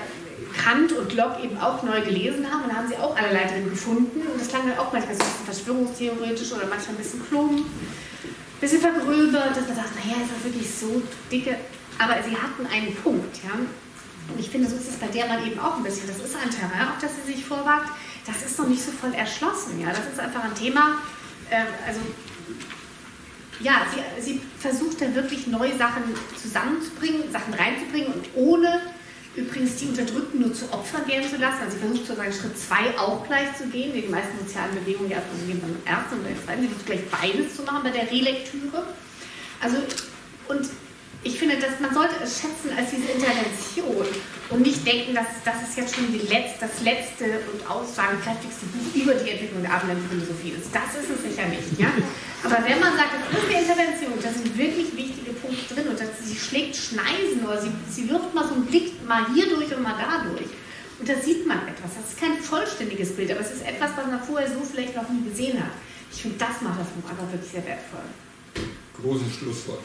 Kant 0.54 0.92
und 0.94 1.14
Locke 1.14 1.44
eben 1.44 1.58
auch 1.58 1.84
neu 1.84 2.02
gelesen 2.02 2.52
haben, 2.52 2.64
dann 2.68 2.78
haben 2.78 2.88
sie 2.88 2.98
auch 2.98 3.16
allerlei 3.16 3.46
drin 3.46 3.70
gefunden. 3.70 4.22
Und 4.22 4.40
das 4.40 4.48
klang 4.50 4.68
dann 4.68 4.78
auch 4.78 4.92
manchmal 4.92 5.16
so 5.16 5.24
ein 5.24 5.30
bisschen 5.30 5.46
verschwörungstheoretisch 5.46 6.52
oder 6.52 6.68
manchmal 6.68 6.96
ein 6.96 7.04
bisschen 7.04 7.22
plump, 7.22 7.60
ein 7.60 7.66
bisschen 8.60 8.82
vergröbert, 8.82 9.56
dass 9.56 9.68
man 9.68 9.76
sagt, 9.76 9.96
naja, 9.96 10.18
ist 10.24 10.32
das 10.36 10.44
wirklich 10.44 10.70
so 10.70 11.02
dicke. 11.32 11.58
Aber 11.98 12.16
sie 12.24 12.36
hatten 12.36 12.66
einen 12.66 12.96
Punkt, 12.96 13.38
ja. 13.44 13.54
Und 13.54 14.40
ich 14.40 14.50
finde, 14.50 14.70
so 14.70 14.76
ist 14.76 14.90
es 14.90 14.96
bei 14.96 15.08
der 15.08 15.28
mal 15.28 15.46
eben 15.46 15.60
auch 15.60 15.78
ein 15.78 15.84
bisschen. 15.84 16.08
Das 16.08 16.18
ist 16.18 16.36
ein 16.36 16.50
Terrain, 16.50 16.88
auf 16.88 17.00
das 17.02 17.12
sie 17.16 17.34
sich 17.34 17.46
vorwagt. 17.46 17.90
Das 18.26 18.42
ist 18.44 18.58
noch 18.58 18.68
nicht 18.68 18.84
so 18.84 18.92
voll 18.92 19.14
erschlossen. 19.14 19.80
Ja? 19.82 19.90
Das 19.90 20.06
ist 20.12 20.20
einfach 20.20 20.44
ein 20.44 20.56
Thema. 20.56 20.98
Äh, 21.50 21.66
also, 21.86 22.00
ja, 23.60 23.86
sie, 23.94 24.22
sie 24.22 24.42
versucht 24.58 25.02
da 25.02 25.14
wirklich 25.14 25.48
neue 25.48 25.78
Sachen 25.78 26.04
zusammenzubringen, 26.42 27.32
Sachen 27.32 27.54
reinzubringen 27.54 28.14
und 28.14 28.30
ohne 28.36 28.82
übrigens 29.36 29.76
die 29.78 29.88
Unterdrückten 29.88 30.42
nur 30.42 30.54
zu 30.54 30.66
Opfern 30.72 31.08
werden 31.08 31.30
zu 31.30 31.38
lassen. 31.38 31.64
Also 31.64 31.78
sie 31.78 31.80
versucht 31.80 32.08
sozusagen 32.08 32.34
Schritt 32.34 32.58
zwei 32.58 32.98
auch 32.98 33.26
gleich 33.26 33.56
zu 33.58 33.68
gehen, 33.68 33.94
wie 33.94 34.02
die 34.02 34.08
meisten 34.10 34.38
sozialen 34.40 34.76
Bewegungen 34.76 35.12
ja 35.12 35.22
gehen 35.48 35.62
beim 35.62 35.78
ersten 35.86 36.16
und 36.16 36.24
beim 36.24 36.44
zweiten, 36.44 36.62
sie 36.62 36.68
versucht 36.68 36.86
gleich 36.86 37.10
beides 37.10 37.56
zu 37.56 37.64
machen 37.64 37.84
bei 37.84 37.92
der 37.92 38.10
Relektüre. 38.12 38.84
Also, 39.62 39.78
und 40.48 40.70
ich 41.24 41.38
finde, 41.38 41.58
dass 41.58 41.80
man 41.80 41.94
sollte 41.94 42.16
es 42.24 42.42
schätzen 42.42 42.74
als 42.76 42.90
diese 42.90 43.12
Intervention 43.14 44.08
und 44.50 44.62
nicht 44.62 44.82
denken, 44.86 45.14
dass 45.14 45.28
das 45.46 45.70
ist 45.70 45.78
jetzt 45.78 45.94
schon 45.94 46.10
Letz-, 46.10 46.58
das 46.60 46.82
letzte 46.82 47.46
und 47.54 47.62
aussagekräftigste 47.70 48.66
Buch 48.74 48.90
über 48.96 49.14
die 49.14 49.30
Entwicklung 49.30 49.62
der 49.62 49.72
abendländischen 49.72 50.10
Philosophie 50.18 50.58
ist. 50.58 50.74
Das 50.74 50.98
ist 50.98 51.14
es 51.14 51.22
sicher 51.22 51.48
nicht. 51.48 51.78
Ja? 51.78 51.94
Aber 52.42 52.58
wenn 52.66 52.80
man 52.80 52.98
sagt, 52.98 53.14
das 53.14 53.38
ist 53.38 53.50
eine 53.54 53.62
Intervention, 53.62 54.18
da 54.18 54.34
sind 54.34 54.58
wirklich 54.58 54.98
wichtige 54.98 55.34
Punkte 55.38 55.76
drin 55.76 55.94
und 55.94 56.00
dass 56.00 56.10
sie 56.26 56.34
schlägt 56.34 56.76
Schneisen 56.76 57.46
oder 57.46 57.62
sie, 57.62 57.70
sie 57.90 58.10
wirft 58.10 58.34
mal 58.34 58.48
so 58.48 58.56
einen 58.56 58.66
Blick 58.66 58.98
mal 59.06 59.22
hier 59.36 59.46
durch 59.54 59.70
und 59.78 59.84
mal 59.84 59.94
da 59.94 60.26
durch. 60.26 60.50
Und 60.98 61.06
da 61.06 61.14
sieht 61.22 61.46
man 61.46 61.62
etwas. 61.70 62.02
Das 62.02 62.10
ist 62.10 62.18
kein 62.18 62.42
vollständiges 62.42 63.16
Bild, 63.16 63.30
aber 63.30 63.42
es 63.42 63.52
ist 63.52 63.62
etwas, 63.62 63.92
was 63.94 64.08
man 64.10 64.22
vorher 64.26 64.50
so 64.50 64.62
vielleicht 64.66 64.96
noch 64.96 65.08
nie 65.10 65.30
gesehen 65.30 65.62
hat. 65.62 65.74
Ich 66.12 66.24
finde, 66.24 66.38
das 66.42 66.62
macht 66.62 66.82
das 66.82 66.90
Buch 66.90 67.10
einfach 67.10 67.30
wirklich 67.30 67.52
sehr 67.52 67.66
wertvoll 67.66 68.10
großes 69.02 69.36
Schlusswort. 69.40 69.80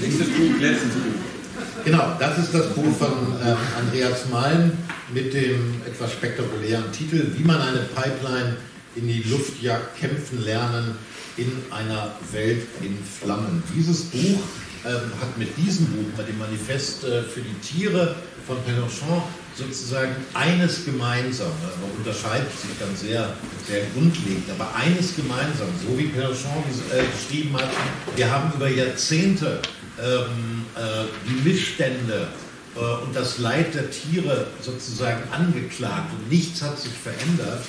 Nächstes 0.00 0.28
Buch, 0.28 0.60
letztes 0.60 0.90
Buch. 0.90 1.84
Genau, 1.84 2.16
das 2.18 2.38
ist 2.38 2.54
das 2.54 2.68
Buch 2.74 2.96
von 2.96 3.12
äh, 3.40 3.54
Andreas 3.78 4.28
Malm 4.30 4.72
mit 5.12 5.34
dem 5.34 5.82
etwas 5.86 6.12
spektakulären 6.12 6.90
Titel 6.92 7.32
Wie 7.36 7.44
man 7.44 7.60
eine 7.60 7.80
Pipeline 7.94 8.56
in 8.96 9.08
die 9.08 9.22
Luftjagd 9.22 9.98
kämpfen 9.98 10.44
lernen 10.44 10.96
in 11.36 11.50
einer 11.70 12.14
Welt 12.32 12.66
in 12.82 12.98
Flammen. 13.04 13.62
Dieses 13.74 14.04
Buch 14.04 14.40
ähm, 14.84 15.12
hat 15.20 15.36
mit 15.38 15.56
diesem 15.56 15.86
Buch, 15.86 16.16
mit 16.16 16.28
dem 16.28 16.38
Manifest 16.38 17.04
äh, 17.04 17.22
für 17.22 17.40
die 17.40 17.54
Tiere 17.60 18.16
von 18.46 18.56
Pélenchon, 18.66 19.22
sozusagen 19.54 20.16
eines 20.34 20.84
gemeinsam. 20.84 21.52
Man 21.80 21.90
unterscheidet 21.98 22.50
sich 22.50 22.70
dann 22.80 22.96
sehr, 22.96 23.34
sehr 23.66 23.82
grundlegend, 23.94 24.44
aber 24.50 24.74
eines 24.74 25.14
gemeinsam, 25.14 25.68
so 25.86 25.96
wie 25.98 26.06
Pélenchon 26.06 26.64
äh, 26.90 27.04
geschrieben 27.12 27.56
hat, 27.56 27.68
wir 28.16 28.30
haben 28.30 28.52
über 28.54 28.68
Jahrzehnte 28.68 29.60
ähm, 30.00 30.64
äh, 30.74 31.04
die 31.28 31.48
Missstände 31.48 32.28
äh, 32.74 33.04
und 33.04 33.14
das 33.14 33.38
Leid 33.38 33.74
der 33.74 33.90
Tiere 33.90 34.46
sozusagen 34.60 35.22
angeklagt 35.30 36.12
und 36.12 36.30
nichts 36.30 36.62
hat 36.62 36.78
sich 36.78 36.92
verändert. 36.92 37.62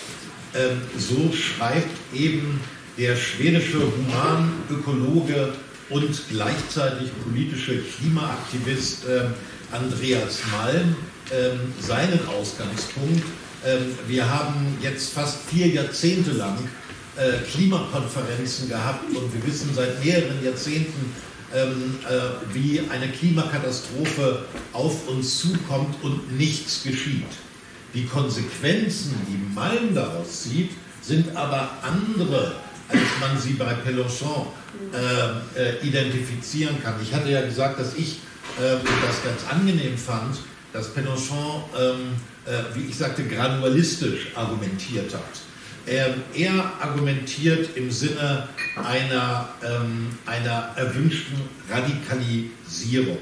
Ähm, 0.56 0.82
so 0.98 1.32
schreibt 1.34 1.90
eben 2.14 2.60
der 2.98 3.16
schwedische 3.16 3.80
Humanökologe 3.80 5.54
und 5.94 6.30
gleichzeitig 6.30 7.10
politische 7.24 7.78
Klimaaktivist 7.78 9.06
äh, 9.06 9.26
Andreas 9.72 10.40
Malm 10.52 10.96
ähm, 11.32 11.60
seinen 11.80 12.20
Ausgangspunkt. 12.28 13.24
Ähm, 13.66 13.98
wir 14.08 14.30
haben 14.30 14.78
jetzt 14.82 15.14
fast 15.14 15.38
vier 15.50 15.68
Jahrzehnte 15.68 16.32
lang 16.32 16.58
äh, 17.16 17.44
Klimakonferenzen 17.50 18.70
gehabt 18.70 19.16
und 19.16 19.34
wir 19.34 19.46
wissen 19.46 19.70
seit 19.74 20.04
mehreren 20.04 20.44
Jahrzehnten, 20.44 21.14
ähm, 21.54 22.00
äh, 22.10 22.54
wie 22.56 22.82
eine 22.90 23.08
Klimakatastrophe 23.10 24.46
auf 24.74 25.08
uns 25.08 25.38
zukommt 25.38 25.96
und 26.02 26.36
nichts 26.38 26.84
geschieht. 26.84 27.28
Die 27.94 28.06
Konsequenzen, 28.06 29.14
die 29.30 29.54
Malm 29.54 29.94
daraus 29.94 30.46
sieht, 30.46 30.72
sind 31.02 31.36
aber 31.36 31.70
andere, 31.84 32.56
als 32.94 33.20
man 33.20 33.40
sie 33.40 33.54
bei 33.54 33.74
Pélenchon 33.74 34.48
äh, 34.94 35.60
äh, 35.60 35.88
identifizieren 35.88 36.82
kann. 36.82 36.96
Ich 37.02 37.14
hatte 37.14 37.30
ja 37.30 37.42
gesagt, 37.42 37.80
dass 37.80 37.96
ich 37.96 38.20
äh, 38.60 38.78
das 39.06 39.24
ganz 39.24 39.52
angenehm 39.52 39.98
fand, 39.98 40.38
dass 40.72 40.94
Pélenchon, 40.94 41.64
ähm, 41.78 42.16
äh, 42.46 42.76
wie 42.76 42.90
ich 42.90 42.96
sagte, 42.96 43.24
gradualistisch 43.24 44.28
argumentiert 44.36 45.14
hat. 45.14 45.22
Er, 45.86 46.14
er 46.34 46.72
argumentiert 46.80 47.76
im 47.76 47.92
Sinne 47.92 48.48
einer, 48.76 49.50
ähm, 49.64 50.18
einer 50.26 50.70
erwünschten 50.76 51.42
Radikalisierung. 51.70 53.18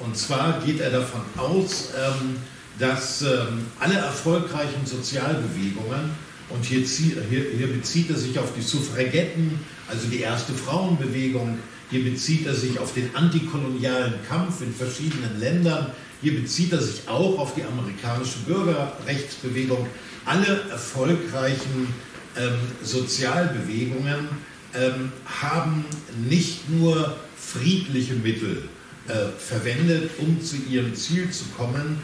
Und 0.00 0.16
zwar 0.16 0.60
geht 0.60 0.80
er 0.80 0.90
davon 0.90 1.20
aus, 1.36 1.90
ähm, 1.96 2.36
dass 2.78 3.22
ähm, 3.22 3.66
alle 3.78 3.94
erfolgreichen 3.94 4.84
Sozialbewegungen, 4.84 6.10
und 6.54 6.64
hier, 6.64 6.80
hier, 6.80 7.44
hier 7.56 7.66
bezieht 7.66 8.10
er 8.10 8.16
sich 8.16 8.38
auf 8.38 8.54
die 8.56 8.62
Suffragetten, 8.62 9.58
also 9.88 10.06
die 10.08 10.20
erste 10.20 10.52
Frauenbewegung, 10.52 11.58
hier 11.90 12.04
bezieht 12.04 12.46
er 12.46 12.54
sich 12.54 12.78
auf 12.78 12.94
den 12.94 13.14
antikolonialen 13.14 14.14
Kampf 14.28 14.62
in 14.62 14.74
verschiedenen 14.74 15.38
Ländern, 15.38 15.90
hier 16.22 16.40
bezieht 16.40 16.72
er 16.72 16.80
sich 16.80 17.08
auch 17.08 17.38
auf 17.38 17.54
die 17.54 17.64
amerikanische 17.64 18.38
Bürgerrechtsbewegung. 18.46 19.86
Alle 20.24 20.62
erfolgreichen 20.70 21.88
ähm, 22.36 22.54
Sozialbewegungen 22.82 24.28
ähm, 24.74 25.12
haben 25.26 25.84
nicht 26.28 26.70
nur 26.70 27.16
friedliche 27.36 28.14
Mittel 28.14 28.68
äh, 29.08 29.12
verwendet, 29.38 30.10
um 30.18 30.42
zu 30.42 30.56
ihrem 30.56 30.94
Ziel 30.94 31.30
zu 31.30 31.44
kommen, 31.56 31.98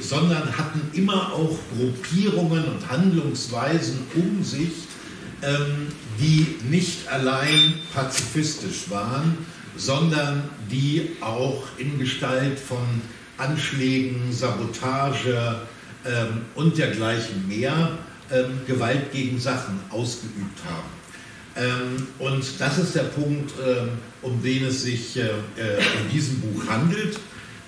sondern 0.00 0.56
hatten 0.56 0.80
immer 0.92 1.32
auch 1.32 1.58
Gruppierungen 1.76 2.64
und 2.64 2.88
Handlungsweisen 2.88 3.98
um 4.14 4.42
sich, 4.44 4.72
ähm, 5.42 5.88
die 6.20 6.56
nicht 6.68 7.08
allein 7.08 7.74
pazifistisch 7.92 8.88
waren, 8.88 9.36
sondern 9.76 10.44
die 10.70 11.16
auch 11.20 11.64
in 11.78 11.98
Gestalt 11.98 12.58
von 12.58 13.02
Anschlägen, 13.36 14.32
Sabotage 14.32 15.60
ähm, 16.06 16.42
und 16.54 16.78
dergleichen 16.78 17.48
mehr 17.48 17.98
ähm, 18.30 18.60
Gewalt 18.66 19.12
gegen 19.12 19.40
Sachen 19.40 19.80
ausgeübt 19.90 20.60
haben. 20.68 20.94
Ähm, 21.56 22.06
und 22.18 22.44
das 22.58 22.78
ist 22.78 22.94
der 22.94 23.04
Punkt, 23.04 23.52
ähm, 23.64 23.90
um 24.22 24.42
den 24.42 24.64
es 24.64 24.82
sich 24.82 25.16
äh, 25.16 25.22
äh, 25.22 25.78
in 26.02 26.10
diesem 26.12 26.40
Buch 26.40 26.66
handelt. 26.68 27.18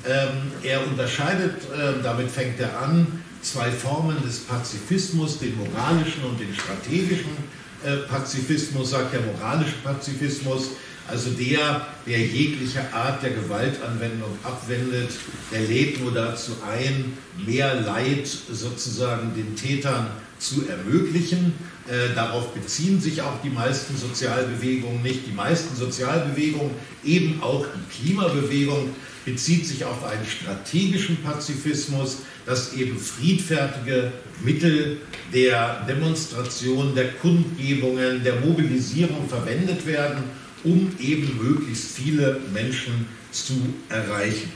Ähm, 0.09 0.53
er 0.63 0.87
unterscheidet, 0.87 1.57
äh, 1.65 2.03
damit 2.03 2.31
fängt 2.31 2.61
er 2.61 2.81
an, 2.81 3.07
zwei 3.43 3.71
Formen 3.71 4.17
des 4.25 4.41
Pazifismus, 4.41 5.39
den 5.39 5.57
moralischen 5.57 6.25
und 6.25 6.39
den 6.39 6.55
strategischen 6.55 7.37
äh, 7.85 7.97
Pazifismus, 8.09 8.91
sagt 8.91 9.13
der 9.13 9.21
moralische 9.23 9.77
Pazifismus, 9.83 10.71
Also 11.09 11.31
der, 11.31 11.87
der 12.07 12.19
jegliche 12.19 12.93
Art 12.93 13.23
der 13.23 13.31
Gewaltanwendung 13.31 14.39
abwendet, 14.43 15.11
der 15.53 15.61
lädt 15.61 16.03
nur 16.03 16.13
dazu 16.13 16.53
ein, 16.69 17.17
mehr 17.47 17.81
Leid 17.81 18.27
sozusagen 18.27 19.33
den 19.35 19.55
Tätern 19.55 20.09
zu 20.39 20.67
ermöglichen. 20.69 21.55
Äh, 21.89 22.15
darauf 22.17 22.53
beziehen 22.53 23.01
sich 23.01 23.23
auch 23.23 23.41
die 23.45 23.51
meisten 23.51 23.97
Sozialbewegungen 23.97 25.03
nicht. 25.03 25.27
Die 25.27 25.33
meisten 25.33 25.77
Sozialbewegungen, 25.77 26.73
eben 27.05 27.41
auch 27.41 27.65
die 27.65 28.03
Klimabewegung, 28.05 28.91
bezieht 29.25 29.67
sich 29.67 29.85
auf 29.85 30.05
einen 30.05 30.27
strategischen 30.27 31.17
Pazifismus, 31.23 32.19
dass 32.45 32.73
eben 32.75 32.99
friedfertige 32.99 34.13
Mittel 34.43 34.99
der 35.33 35.85
Demonstration, 35.87 36.95
der 36.95 37.13
Kundgebungen, 37.13 38.23
der 38.25 38.41
Mobilisierung 38.41 39.29
verwendet 39.29 39.87
werden, 39.87 40.25
um 40.65 40.91
eben 40.99 41.39
möglichst 41.41 41.97
viele 41.97 42.41
Menschen 42.53 43.07
zu 43.31 43.55
erreichen. 43.89 44.53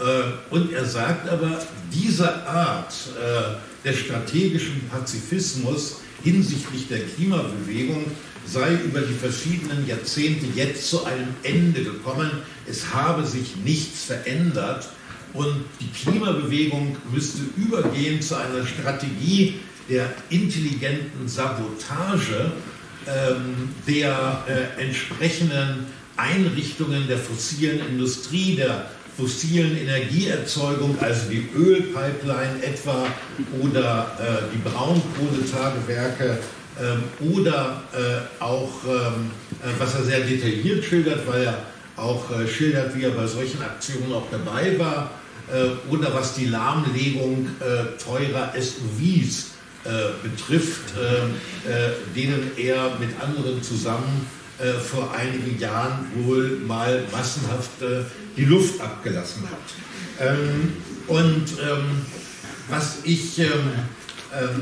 Äh, 0.00 0.52
und 0.52 0.72
er 0.72 0.84
sagt 0.84 1.28
aber, 1.28 1.64
diese 1.92 2.46
Art 2.46 2.92
äh, 3.16 3.88
des 3.88 4.00
strategischen 4.00 4.88
Pazifismus 4.90 5.98
hinsichtlich 6.24 6.88
der 6.88 7.00
Klimabewegung 7.00 8.06
sei 8.46 8.74
über 8.84 9.00
die 9.00 9.14
verschiedenen 9.14 9.86
Jahrzehnte 9.86 10.46
jetzt 10.54 10.88
zu 10.88 11.04
einem 11.04 11.28
Ende 11.42 11.84
gekommen. 11.84 12.30
Es 12.66 12.92
habe 12.92 13.24
sich 13.26 13.56
nichts 13.64 14.04
verändert 14.04 14.88
und 15.32 15.64
die 15.80 15.90
Klimabewegung 15.90 16.96
müsste 17.12 17.42
übergehen 17.56 18.20
zu 18.20 18.36
einer 18.36 18.66
Strategie 18.66 19.60
der 19.88 20.12
intelligenten 20.30 21.28
Sabotage 21.28 22.52
ähm, 23.06 23.68
der 23.86 24.44
äh, 24.48 24.82
entsprechenden 24.82 25.86
Einrichtungen 26.16 27.06
der 27.06 27.18
fossilen 27.18 27.80
Industrie, 27.86 28.56
der 28.56 28.90
fossilen 29.16 29.76
Energieerzeugung, 29.78 30.96
also 31.00 31.30
die 31.30 31.48
Ölpipeline 31.56 32.62
etwa 32.62 33.06
oder 33.62 34.16
äh, 34.18 34.54
die 34.54 34.68
Braunkohletagewerke 34.68 36.38
ähm, 36.80 37.32
oder 37.32 37.82
äh, 37.92 38.42
auch, 38.42 38.72
ähm, 38.84 39.30
äh, 39.62 39.68
was 39.78 39.94
er 39.94 40.04
sehr 40.04 40.20
detailliert 40.20 40.84
schildert, 40.84 41.26
weil 41.26 41.44
er 41.44 41.58
auch 41.96 42.24
äh, 42.32 42.48
schildert, 42.48 42.96
wie 42.96 43.04
er 43.04 43.10
bei 43.10 43.26
solchen 43.26 43.62
Aktionen 43.62 44.12
auch 44.12 44.26
dabei 44.30 44.76
war, 44.78 45.10
äh, 45.52 45.92
oder 45.92 46.12
was 46.12 46.34
die 46.34 46.46
Lahmlegung 46.46 47.46
äh, 47.60 48.02
teurer 48.02 48.52
SUVs 48.58 49.50
betrifft, 50.22 50.94
denen 52.16 52.52
er 52.56 52.96
mit 52.98 53.10
anderen 53.20 53.62
zusammen 53.62 54.26
vor 54.88 55.12
einigen 55.12 55.58
Jahren 55.58 56.06
wohl 56.14 56.60
mal 56.66 57.02
massenhaft 57.10 57.70
die 58.36 58.44
Luft 58.44 58.80
abgelassen 58.80 59.42
hat. 59.50 60.28
Ähm, 60.28 60.74
und 61.08 61.44
ähm, 61.60 62.06
was 62.68 62.98
ich 63.02 63.40
ähm, 63.40 63.48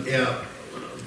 er 0.07 0.39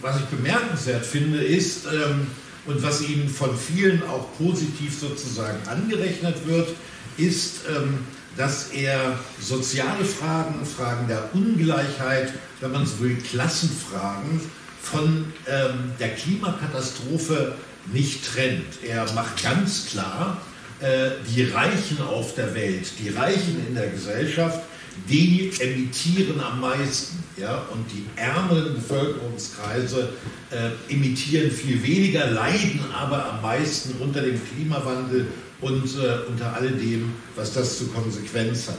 was 0.06 0.18
ich 0.18 0.26
bemerkenswert 0.26 1.06
finde, 1.06 1.44
ist, 1.44 1.86
ähm, 1.86 2.28
und 2.66 2.82
was 2.82 3.02
Ihnen 3.02 3.30
von 3.30 3.58
vielen 3.58 4.02
auch 4.04 4.28
positiv 4.38 5.00
sozusagen 5.00 5.58
angerechnet 5.68 6.48
wird, 6.48 6.70
ist, 7.18 7.62
ähm, 7.70 8.00
dass 8.38 8.70
er 8.70 9.18
soziale 9.40 10.04
Fragen, 10.04 10.66
Fragen 10.66 11.08
der 11.08 11.34
Ungleichheit, 11.34 12.34
wenn 12.60 12.72
man 12.72 12.86
so 12.86 13.00
will, 13.00 13.18
Klassenfragen 13.18 14.42
von 14.82 15.34
ähm, 15.48 15.92
der 16.00 16.10
Klimakatastrophe 16.16 17.56
nicht 17.92 18.26
trennt. 18.26 18.84
Er 18.88 19.12
macht 19.14 19.42
ganz 19.44 19.88
klar, 19.88 20.42
äh, 20.80 21.12
die 21.34 21.44
Reichen 21.44 22.02
auf 22.02 22.36
der 22.36 22.54
Welt, 22.54 22.92
die 23.00 23.10
Reichen 23.10 23.66
in 23.68 23.76
der 23.76 23.88
Gesellschaft, 23.88 24.62
die 25.10 25.52
emittieren 25.60 26.40
am 26.40 26.62
meisten. 26.62 27.24
Ja? 27.38 27.66
Und 27.72 27.86
die 27.92 28.06
ärmeren 28.16 28.76
Bevölkerungskreise 28.76 30.10
äh, 30.52 30.94
emittieren 30.94 31.52
viel 31.52 31.82
weniger, 31.84 32.28
leiden 32.32 32.82
aber 32.94 33.34
am 33.34 33.42
meisten 33.42 33.96
unter 34.02 34.22
dem 34.22 34.40
Klimawandel 34.50 35.28
und 35.62 35.86
äh, 35.96 36.30
unter 36.30 36.54
all 36.54 36.70
dem, 36.70 37.14
was 37.36 37.54
das 37.54 37.78
zur 37.78 37.94
Konsequenz 37.94 38.68
hat. 38.68 38.78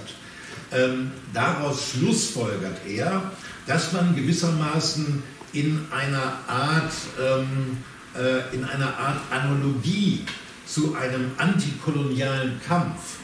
Ähm, 0.73 1.13
daraus 1.33 1.91
schlussfolgert 1.91 2.79
er, 2.89 3.31
dass 3.67 3.93
man 3.93 4.15
gewissermaßen 4.17 5.23
in 5.53 5.87
einer 5.91 6.39
Art, 6.49 6.93
ähm, 7.21 7.79
äh, 7.79 7.96
in 8.53 8.65
einer 8.65 8.97
Art 8.99 9.21
Analogie 9.31 10.25
zu 10.67 10.95
einem 10.95 11.31
antikolonialen 11.37 12.61
Kampf 12.67 13.19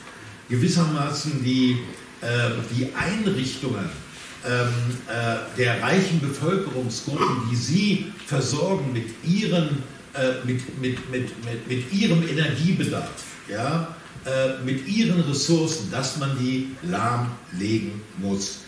gewissermaßen 0.48 1.42
die 1.42 1.78
ähm, 2.22 2.52
die 2.76 2.88
Einrichtungen 2.94 3.90
ähm, 4.46 4.68
äh, 5.08 5.58
der 5.58 5.82
reichen 5.82 6.20
Bevölkerungsgruppen, 6.20 7.48
die 7.50 7.56
sie 7.56 8.12
versorgen 8.26 8.92
mit, 8.92 9.06
ihren, 9.24 9.82
äh, 10.14 10.44
mit, 10.44 10.80
mit, 10.80 11.10
mit, 11.10 11.44
mit, 11.44 11.68
mit 11.68 11.92
ihrem 11.92 12.22
Energiebedarf, 12.28 13.10
ja, 13.48 13.96
äh, 14.24 14.62
mit 14.64 14.86
ihren 14.86 15.20
Ressourcen, 15.22 15.90
dass 15.90 16.16
man 16.18 16.38
die 16.38 16.76
lahmlegen 16.82 18.00
muss. 18.18 18.60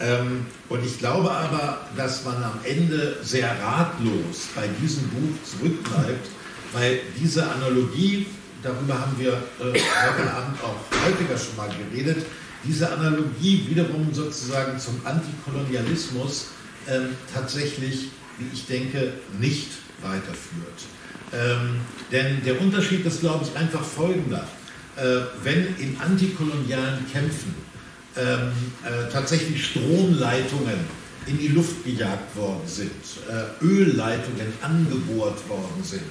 Ähm, 0.00 0.46
und 0.68 0.84
ich 0.84 0.98
glaube 0.98 1.30
aber, 1.30 1.86
dass 1.96 2.24
man 2.24 2.42
am 2.42 2.58
Ende 2.64 3.16
sehr 3.22 3.56
ratlos 3.60 4.48
bei 4.54 4.68
diesem 4.82 5.04
Buch 5.08 5.34
zurückbleibt, 5.44 6.28
weil 6.72 7.00
diese 7.20 7.48
Analogie, 7.48 8.26
darüber 8.62 8.98
haben 8.98 9.16
wir 9.18 9.32
heute 9.58 10.32
Abend 10.32 10.58
auch 10.62 11.04
häufiger 11.04 11.38
schon 11.38 11.56
mal 11.56 11.68
geredet, 11.68 12.24
diese 12.64 12.90
Analogie 12.90 13.66
wiederum 13.68 14.12
sozusagen 14.12 14.78
zum 14.78 15.00
Antikolonialismus 15.04 16.48
ähm, 16.88 17.10
tatsächlich, 17.32 18.08
wie 18.38 18.52
ich 18.52 18.66
denke, 18.66 19.12
nicht 19.38 19.68
weiterführt. 20.02 20.80
Ähm, 21.32 21.80
denn 22.10 22.42
der 22.44 22.60
Unterschied 22.60 23.04
ist, 23.06 23.20
glaube 23.20 23.44
ich, 23.44 23.56
einfach 23.56 23.82
folgender. 23.82 24.46
Äh, 24.96 25.20
wenn 25.42 25.76
in 25.78 25.96
antikolonialen 26.00 27.10
Kämpfen 27.12 27.54
ähm, 28.16 28.52
äh, 28.84 29.10
tatsächlich 29.12 29.66
Stromleitungen 29.66 31.04
in 31.26 31.38
die 31.38 31.48
Luft 31.48 31.84
gejagt 31.84 32.36
worden 32.36 32.66
sind, 32.66 32.90
äh, 33.28 33.64
Ölleitungen 33.64 34.52
angebohrt 34.62 35.48
worden 35.48 35.82
sind, 35.82 36.02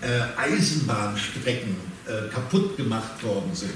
äh, 0.00 0.20
Eisenbahnstrecken 0.36 1.76
äh, 2.06 2.32
kaputt 2.32 2.76
gemacht 2.76 3.22
worden 3.22 3.54
sind, 3.54 3.72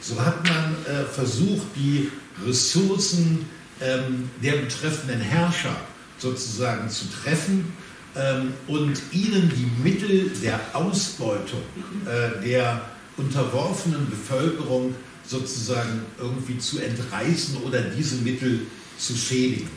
so 0.00 0.20
hat 0.24 0.42
man 0.44 0.76
äh, 0.86 1.04
versucht, 1.04 1.66
die 1.76 2.10
Ressourcen 2.46 3.46
ähm, 3.80 4.30
der 4.42 4.52
betreffenden 4.52 5.20
Herrscher 5.20 5.76
sozusagen 6.18 6.88
zu 6.88 7.06
treffen 7.10 7.72
ähm, 8.16 8.54
und 8.66 9.00
ihnen 9.12 9.52
die 9.54 9.70
Mittel 9.82 10.30
der 10.42 10.60
Ausbeutung 10.72 11.62
äh, 12.06 12.42
der 12.44 12.80
unterworfenen 13.16 14.08
Bevölkerung 14.10 14.94
sozusagen 15.26 16.02
irgendwie 16.18 16.58
zu 16.58 16.80
entreißen 16.80 17.56
oder 17.62 17.80
diese 17.80 18.16
Mittel 18.16 18.60
zu 18.98 19.14
schädigen. 19.16 19.70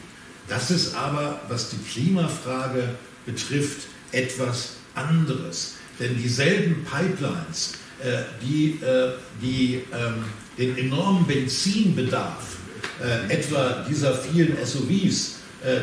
Das 0.47 0.71
ist 0.71 0.95
aber, 0.95 1.41
was 1.49 1.69
die 1.71 1.77
Klimafrage 1.77 2.95
betrifft, 3.25 3.87
etwas 4.11 4.73
anderes. 4.95 5.75
Denn 5.99 6.17
dieselben 6.17 6.85
Pipelines, 6.85 7.73
äh, 8.03 8.23
die, 8.41 8.79
äh, 8.81 9.13
die 9.41 9.81
ähm, 9.91 10.23
den 10.57 10.77
enormen 10.77 11.25
Benzinbedarf 11.25 12.57
äh, 13.03 13.33
etwa 13.33 13.85
dieser 13.89 14.15
vielen 14.15 14.57
SUVs, 14.65 15.33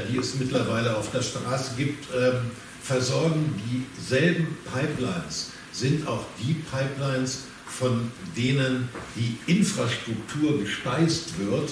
die 0.09 0.19
es 0.19 0.37
mittlerweile 0.37 0.97
auf 0.97 1.11
der 1.11 1.21
Straße 1.21 1.73
gibt, 1.77 2.07
ähm, 2.15 2.51
versorgen. 2.81 3.61
Dieselben 3.99 4.57
Pipelines 4.73 5.51
sind 5.73 6.07
auch 6.07 6.25
die 6.41 6.55
Pipelines, 6.55 7.41
von 7.67 8.11
denen 8.37 8.89
die 9.17 9.37
Infrastruktur 9.47 10.61
gespeist 10.61 11.39
wird, 11.39 11.71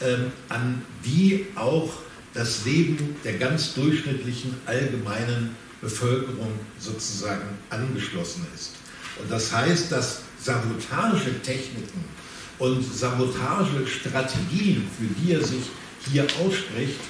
ähm, 0.00 0.32
an 0.48 0.82
die 1.04 1.46
auch 1.54 1.92
das 2.34 2.64
Leben 2.64 3.16
der 3.24 3.34
ganz 3.34 3.74
durchschnittlichen 3.74 4.54
allgemeinen 4.66 5.54
Bevölkerung 5.80 6.52
sozusagen 6.78 7.48
angeschlossen 7.70 8.46
ist. 8.54 8.72
Und 9.20 9.30
das 9.30 9.52
heißt, 9.52 9.92
dass 9.92 10.22
Sabotagetechniken 10.40 12.04
und 12.58 12.82
Sabotagestrategien, 12.82 14.88
für 14.98 15.06
die 15.20 15.32
er 15.32 15.42
sich 15.42 15.64
hier 16.10 16.24
ausspricht, 16.44 17.00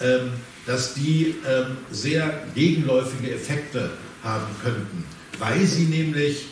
ähm, 0.00 0.30
dass 0.66 0.94
die 0.94 1.36
ähm, 1.46 1.76
sehr 1.90 2.44
gegenläufige 2.54 3.32
Effekte 3.32 3.90
haben 4.22 4.46
könnten, 4.62 5.04
weil 5.38 5.64
sie 5.66 5.84
nämlich, 5.84 6.46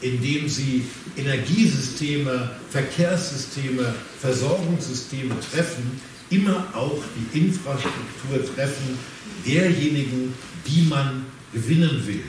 indem 0.00 0.48
sie 0.48 0.84
Energiesysteme, 1.16 2.50
Verkehrssysteme, 2.70 3.94
Versorgungssysteme 4.20 5.34
treffen, 5.50 6.00
immer 6.30 6.66
auch 6.74 7.02
die 7.16 7.38
Infrastruktur 7.38 8.54
treffen 8.54 8.98
derjenigen, 9.44 10.32
die 10.66 10.82
man 10.82 11.26
gewinnen 11.52 12.06
will. 12.06 12.22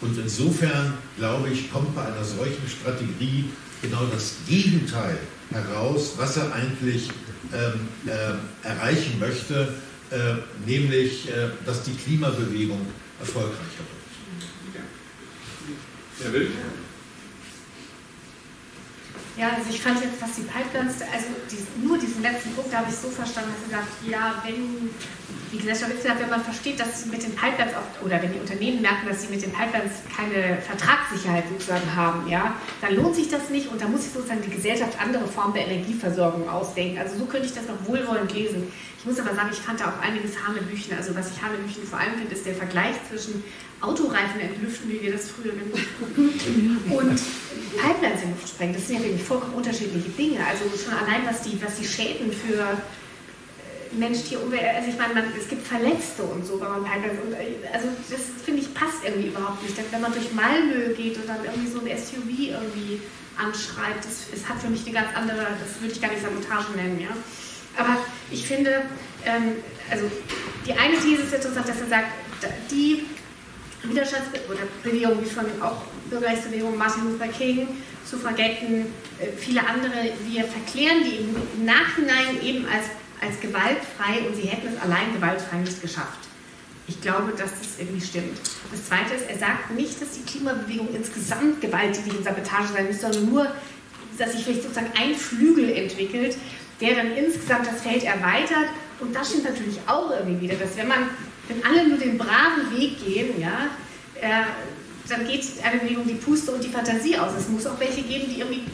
Und 0.00 0.18
insofern 0.18 0.94
glaube 1.16 1.48
ich, 1.50 1.70
kommt 1.72 1.94
bei 1.94 2.04
einer 2.04 2.24
solchen 2.24 2.68
Strategie 2.68 3.44
genau 3.80 4.04
das 4.12 4.34
Gegenteil 4.48 5.18
heraus, 5.50 6.14
was 6.16 6.36
er 6.36 6.52
eigentlich 6.52 7.08
ähm, 7.52 7.88
äh, 8.06 8.66
erreichen 8.66 9.18
möchte, 9.18 9.74
äh, 10.10 10.34
nämlich, 10.66 11.28
äh, 11.28 11.48
dass 11.66 11.82
die 11.82 11.94
Klimabewegung 11.94 12.80
erfolgreicher 13.20 13.78
wird. 13.78 14.01
Wer 16.22 16.32
will? 16.32 16.50
Ja, 19.36 19.48
also 19.56 19.70
ich 19.70 19.80
fand 19.80 20.00
jetzt, 20.00 20.20
was 20.20 20.34
die 20.36 20.42
Pipelines, 20.42 21.00
also 21.00 21.26
dies, 21.50 21.64
nur 21.82 21.98
diesen 21.98 22.22
letzten 22.22 22.52
Punkt, 22.52 22.72
da 22.72 22.78
habe 22.78 22.90
ich 22.90 22.96
so 22.96 23.08
verstanden, 23.08 23.50
dass 23.50 23.64
sie 23.64 23.70
sagt, 23.70 23.88
ja, 24.06 24.42
wenn 24.44 24.90
die 25.52 25.58
Gesellschaft 25.58 25.92
insgesamt, 25.92 26.20
wenn 26.20 26.30
man 26.30 26.42
versteht, 26.42 26.80
dass 26.80 27.02
sie 27.02 27.10
mit 27.10 27.22
den 27.22 27.34
Pipelines 27.34 27.74
oft, 27.76 28.02
oder 28.02 28.22
wenn 28.22 28.32
die 28.32 28.38
Unternehmen 28.38 28.80
merken, 28.80 29.06
dass 29.06 29.22
sie 29.22 29.28
mit 29.28 29.42
den 29.42 29.52
Pipelines 29.52 29.92
keine 30.16 30.56
Vertragssicherheit 30.62 31.44
sozusagen 31.50 31.94
haben, 31.94 32.26
ja, 32.28 32.56
dann 32.80 32.96
lohnt 32.96 33.14
sich 33.14 33.28
das 33.28 33.50
nicht 33.50 33.70
und 33.70 33.80
da 33.80 33.86
muss 33.86 34.04
sich 34.04 34.12
sozusagen 34.12 34.40
die 34.40 34.50
Gesellschaft 34.50 34.98
andere 34.98 35.26
Formen 35.28 35.52
der 35.52 35.66
Energieversorgung 35.66 36.48
ausdenken. 36.48 36.98
Also 36.98 37.18
so 37.18 37.26
könnte 37.26 37.46
ich 37.46 37.54
das 37.54 37.68
noch 37.68 37.86
wohlwollend 37.86 38.32
lesen. 38.32 38.72
Ich 38.98 39.04
muss 39.04 39.18
aber 39.20 39.34
sagen, 39.34 39.50
ich 39.52 39.58
fand 39.58 39.80
da 39.80 39.90
auch 39.90 40.00
einiges 40.00 40.32
Hanebüchen. 40.46 40.96
Also 40.96 41.14
was 41.14 41.30
ich 41.32 41.42
Hanebüchen 41.42 41.84
vor 41.84 41.98
allem 41.98 42.14
finde, 42.14 42.32
ist 42.34 42.46
der 42.46 42.54
Vergleich 42.54 42.94
zwischen 43.10 43.44
Autoreifen 43.82 44.40
entlüften, 44.40 44.88
wie 44.88 45.02
wir 45.02 45.12
das 45.12 45.28
früher 45.28 45.52
genannt 45.52 45.74
und 46.88 47.20
Pipelines 47.76 48.22
in 48.22 48.30
Luft 48.30 48.48
sprengen. 48.48 48.74
Das 48.74 48.86
sind 48.86 48.98
ja 48.98 49.04
wirklich 49.04 49.24
vollkommen 49.24 49.54
unterschiedliche 49.54 50.08
Dinge. 50.10 50.38
Also 50.46 50.64
schon 50.78 50.94
allein, 50.94 51.26
was 51.26 51.42
die, 51.42 51.60
was 51.60 51.76
die 51.76 51.84
Schäden 51.84 52.32
für 52.32 52.78
äh, 53.92 53.98
Mensch, 53.98 54.22
Tier, 54.22 54.42
Umwelt, 54.42 54.62
also 54.74 54.88
ich 54.88 54.98
meine, 54.98 55.14
man, 55.14 55.24
es 55.38 55.48
gibt 55.48 55.66
Verletzte 55.66 56.22
und 56.22 56.46
so, 56.46 56.60
wenn 56.60 56.68
man 56.68 56.84
äh, 56.84 57.68
also 57.72 57.88
das 58.10 58.20
finde 58.44 58.60
ich 58.62 58.72
passt 58.74 59.04
irgendwie 59.04 59.28
überhaupt 59.28 59.62
nicht. 59.62 59.76
Wenn 59.90 60.00
man 60.00 60.12
durch 60.12 60.32
Malmö 60.32 60.94
geht 60.94 61.16
und 61.16 61.28
dann 61.28 61.44
irgendwie 61.44 61.70
so 61.70 61.80
ein 61.80 61.86
SUV 61.86 62.58
irgendwie 62.58 63.00
anschreibt, 63.36 64.04
das, 64.04 64.30
das 64.30 64.48
hat 64.48 64.60
für 64.60 64.68
mich 64.68 64.84
eine 64.84 64.94
ganz 64.94 65.08
andere, 65.14 65.46
das 65.58 65.80
würde 65.80 65.94
ich 65.94 66.00
gar 66.00 66.10
nicht 66.10 66.22
Sabotage 66.22 66.72
nennen, 66.76 67.00
ja. 67.00 67.16
Aber 67.76 67.98
ich 68.30 68.46
finde, 68.46 68.82
ähm, 69.24 69.56
also 69.90 70.10
die 70.66 70.72
eine 70.72 70.96
These 70.96 71.22
ist 71.22 71.34
interessant, 71.34 71.68
dass 71.68 71.80
er 71.80 71.88
sagt, 71.88 72.12
die 72.70 73.04
Widerstands- 73.84 74.28
oder 74.48 74.60
Bewegungen 74.82 75.24
wie 75.24 75.28
von 75.28 75.44
auch 75.60 75.82
Bürgerrechtsbewegung, 76.10 76.76
Martin 76.76 77.04
Luther 77.04 77.28
King, 77.28 77.68
Suffragetten, 78.04 78.86
äh, 79.18 79.28
viele 79.36 79.66
andere, 79.66 80.12
wir 80.28 80.44
verklären 80.44 81.02
die 81.04 81.16
im 81.16 81.64
Nachhinein 81.64 82.42
eben 82.42 82.66
als, 82.66 82.86
als 83.22 83.40
gewaltfrei 83.40 84.26
und 84.26 84.34
sie 84.34 84.42
hätten 84.42 84.68
es 84.74 84.82
allein 84.82 85.12
gewaltfrei 85.14 85.58
nicht 85.58 85.80
geschafft. 85.80 86.18
Ich 86.88 87.00
glaube, 87.00 87.30
dass 87.32 87.50
das 87.50 87.78
irgendwie 87.78 88.04
stimmt. 88.04 88.38
Das 88.70 88.86
Zweite 88.86 89.14
ist, 89.14 89.30
er 89.30 89.38
sagt 89.38 89.70
nicht, 89.70 90.02
dass 90.02 90.10
die 90.10 90.22
Klimabewegung 90.22 90.88
insgesamt 90.94 91.60
gewalttätig 91.60 92.14
in 92.18 92.24
Sabotage 92.24 92.72
sein 92.72 92.86
muss, 92.88 93.00
sondern 93.00 93.30
nur, 93.30 93.46
dass 94.18 94.32
sich 94.32 94.44
vielleicht 94.44 94.62
sozusagen 94.64 94.90
ein 95.00 95.14
Flügel 95.14 95.70
entwickelt, 95.70 96.36
der 96.80 96.96
dann 96.96 97.12
insgesamt 97.12 97.66
das 97.68 97.80
Feld 97.82 98.02
erweitert. 98.02 98.68
Und 98.98 99.14
das 99.14 99.28
stimmt 99.28 99.44
natürlich 99.44 99.78
auch 99.86 100.10
irgendwie 100.10 100.48
wieder, 100.48 100.56
dass 100.56 100.76
wenn 100.76 100.88
man, 100.88 101.10
wenn 101.48 101.64
alle 101.64 101.88
nur 101.88 101.98
den 101.98 102.18
braven 102.18 102.76
Weg 102.76 103.04
gehen, 103.04 103.40
ja, 103.40 103.68
äh, 104.20 104.44
dann 105.08 105.26
geht 105.26 105.44
eine 105.62 105.80
Bewegung 105.80 106.06
die 106.06 106.14
Puste 106.14 106.52
und 106.52 106.62
die 106.62 106.68
Fantasie 106.68 107.16
aus. 107.16 107.32
Es 107.38 107.48
muss 107.48 107.66
auch 107.66 107.78
welche 107.78 108.02
geben, 108.02 108.24
die 108.28 108.40
irgendwie 108.40 108.64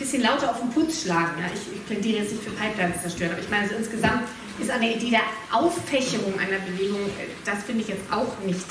bisschen 0.00 0.22
lauter 0.22 0.50
auf 0.50 0.60
den 0.60 0.70
Putz 0.70 1.02
schlagen. 1.02 1.40
Ja. 1.40 1.46
Ich, 1.54 1.76
ich 1.76 1.86
plädiere 1.86 2.22
jetzt 2.22 2.32
nicht 2.32 2.42
für 2.42 2.50
Pipelines 2.50 3.02
zerstören, 3.02 3.32
aber 3.32 3.40
ich 3.40 3.50
meine, 3.50 3.62
also 3.64 3.76
insgesamt 3.76 4.24
ist 4.58 4.68
der 4.68 4.82
Idee 4.82 5.10
der 5.10 5.22
Auffächerung 5.52 6.34
einer 6.38 6.58
Bewegung, 6.58 7.06
äh, 7.06 7.30
das 7.44 7.62
finde 7.64 7.82
ich 7.82 7.88
jetzt 7.88 8.10
auch 8.10 8.38
nicht 8.44 8.66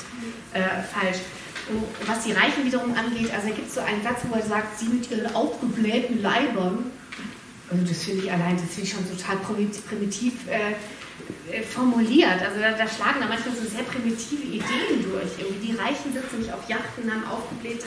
äh, 0.52 0.60
falsch. 0.92 1.18
Und 1.68 1.84
was 2.06 2.24
die 2.24 2.32
Reichen 2.32 2.64
wiederum 2.64 2.94
angeht, 2.94 3.30
also 3.32 3.48
da 3.48 3.54
gibt 3.54 3.68
es 3.68 3.74
so 3.74 3.80
einen 3.80 4.02
Satz, 4.02 4.20
wo 4.28 4.34
er 4.34 4.42
sagt, 4.42 4.78
sie 4.78 4.86
mit 4.86 5.10
ihren 5.10 5.32
aufgeblähten 5.34 6.20
Leibern 6.20 6.90
also 7.70 7.84
das 7.86 8.02
finde 8.02 8.24
ich 8.24 8.32
allein, 8.32 8.56
das 8.56 8.74
finde 8.74 8.82
ich 8.82 8.90
schon 8.90 9.08
total 9.08 9.36
primitiv 9.36 10.34
äh, 10.48 10.74
äh, 11.52 11.62
formuliert. 11.62 12.42
Also 12.42 12.60
da, 12.60 12.72
da, 12.72 12.88
schlagen 12.88 13.20
da 13.20 13.28
manchmal 13.28 13.54
so 13.54 13.62
sehr 13.62 13.84
primitive 13.84 14.42
Ideen 14.42 15.04
durch. 15.04 15.38
Irgendwie 15.38 15.68
die 15.68 15.76
Reichen 15.76 16.12
sitzen 16.12 16.40
nicht 16.40 16.52
auf 16.52 16.68
Yachten, 16.68 17.10
haben 17.10 17.24
aufgeblähte 17.26 17.86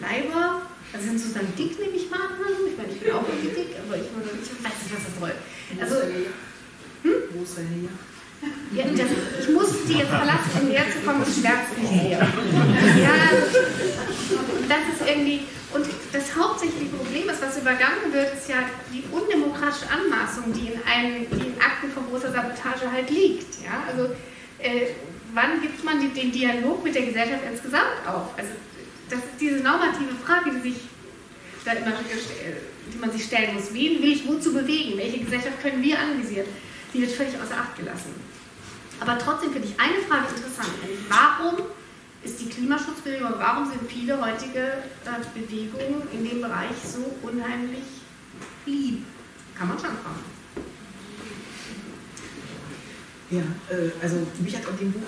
Leiber. 0.00 0.62
Also 0.94 1.06
sind 1.06 1.18
sozusagen 1.18 1.52
dick, 1.58 1.78
nehme 1.80 1.96
ich 1.96 2.08
mal 2.08 2.22
an. 2.22 2.38
Ich 2.70 2.78
meine, 2.78 2.92
ich 2.92 3.00
bin 3.00 3.10
auch 3.12 3.26
irgendwie 3.26 3.50
dick, 3.50 3.74
aber 3.82 3.96
ich, 3.98 4.06
ich 4.06 4.64
weiß 4.64 4.78
nicht, 4.78 4.94
was 4.94 5.04
das 5.10 5.18
soll. 5.18 5.34
Also, 5.82 5.94
hm? 7.02 7.34
Wo 7.34 7.42
ist 7.42 7.58
deine 7.58 7.82
Yacht? 7.82 8.14
Ja, 8.72 8.84
das, 8.84 9.10
ich 9.40 9.48
muss 9.54 9.70
die 9.88 9.98
jetzt 9.98 10.08
verlassen, 10.08 10.50
um 10.60 10.70
herzukommen, 10.70 11.22
das 11.24 11.34
schmerzt 11.34 11.78
mich 11.78 11.88
sehr. 11.88 12.18
Ja, 12.18 13.14
das 14.68 14.84
ist 14.92 15.08
irgendwie, 15.08 15.40
und 15.72 15.86
das 16.12 16.36
hauptsächliche 16.36 16.86
Problem 16.86 17.28
ist, 17.28 17.42
was 17.42 17.58
übergangen 17.58 18.12
wird, 18.12 18.34
ist 18.34 18.48
ja 18.48 18.56
die 18.92 19.02
undemokratische 19.10 19.86
Anmaßung, 19.90 20.52
die 20.52 20.72
in, 20.72 20.80
einem, 20.84 21.26
die 21.30 21.46
in 21.46 21.54
Akten 21.58 21.90
von 21.90 22.06
großer 22.10 22.32
Sabotage 22.32 22.90
halt 22.90 23.10
liegt. 23.10 23.62
Ja? 23.64 23.84
Also 23.90 24.12
äh, 24.58 24.94
wann 25.32 25.60
gibt 25.60 25.82
man 25.84 26.00
den, 26.00 26.14
den, 26.14 26.32
Dialog 26.32 26.84
mit 26.84 26.94
der 26.94 27.06
Gesellschaft 27.06 27.42
insgesamt 27.50 28.06
auf? 28.06 28.36
Also 28.36 28.50
das 29.10 29.18
ist 29.18 29.40
diese 29.40 29.56
normative 29.56 30.14
Frage, 30.24 30.50
die 30.52 30.70
sich 30.70 30.80
da 31.64 31.72
immer 31.72 31.92
die 32.92 32.98
man 32.98 33.10
sich 33.10 33.24
stellen 33.24 33.54
muss. 33.54 33.72
Wen 33.72 34.02
will 34.02 34.12
ich 34.12 34.26
wozu 34.26 34.52
bewegen? 34.52 34.98
Welche 34.98 35.20
Gesellschaft 35.20 35.60
können 35.62 35.82
wir 35.82 35.98
anvisieren? 35.98 36.46
Die 36.92 37.00
wird 37.00 37.12
völlig 37.12 37.34
außer 37.34 37.58
Acht 37.58 37.76
gelassen. 37.76 38.14
Aber 39.00 39.18
trotzdem 39.18 39.52
finde 39.52 39.68
ich 39.68 39.80
eine 39.80 39.98
Frage 40.06 40.34
interessant, 40.34 40.70
nämlich 40.82 41.00
warum 41.08 41.66
ist 42.24 42.40
die 42.40 42.48
Klimaschutzbewegung. 42.48 43.34
Warum 43.38 43.68
sind 43.68 43.90
viele 43.90 44.20
heutige 44.20 44.60
äh, 44.60 45.38
Bewegungen 45.38 46.02
in 46.12 46.28
dem 46.28 46.40
Bereich 46.40 46.76
so 46.82 47.14
unheimlich 47.22 47.84
lieb? 48.66 49.04
Kann 49.56 49.68
man 49.68 49.78
schon 49.78 49.90
fragen. 49.90 50.24
Ja, 53.30 53.42
äh, 53.70 53.90
also 54.02 54.26
mich 54.38 54.56
hat 54.56 54.66
an 54.66 54.78
dem 54.78 54.92
Buch, 54.92 55.00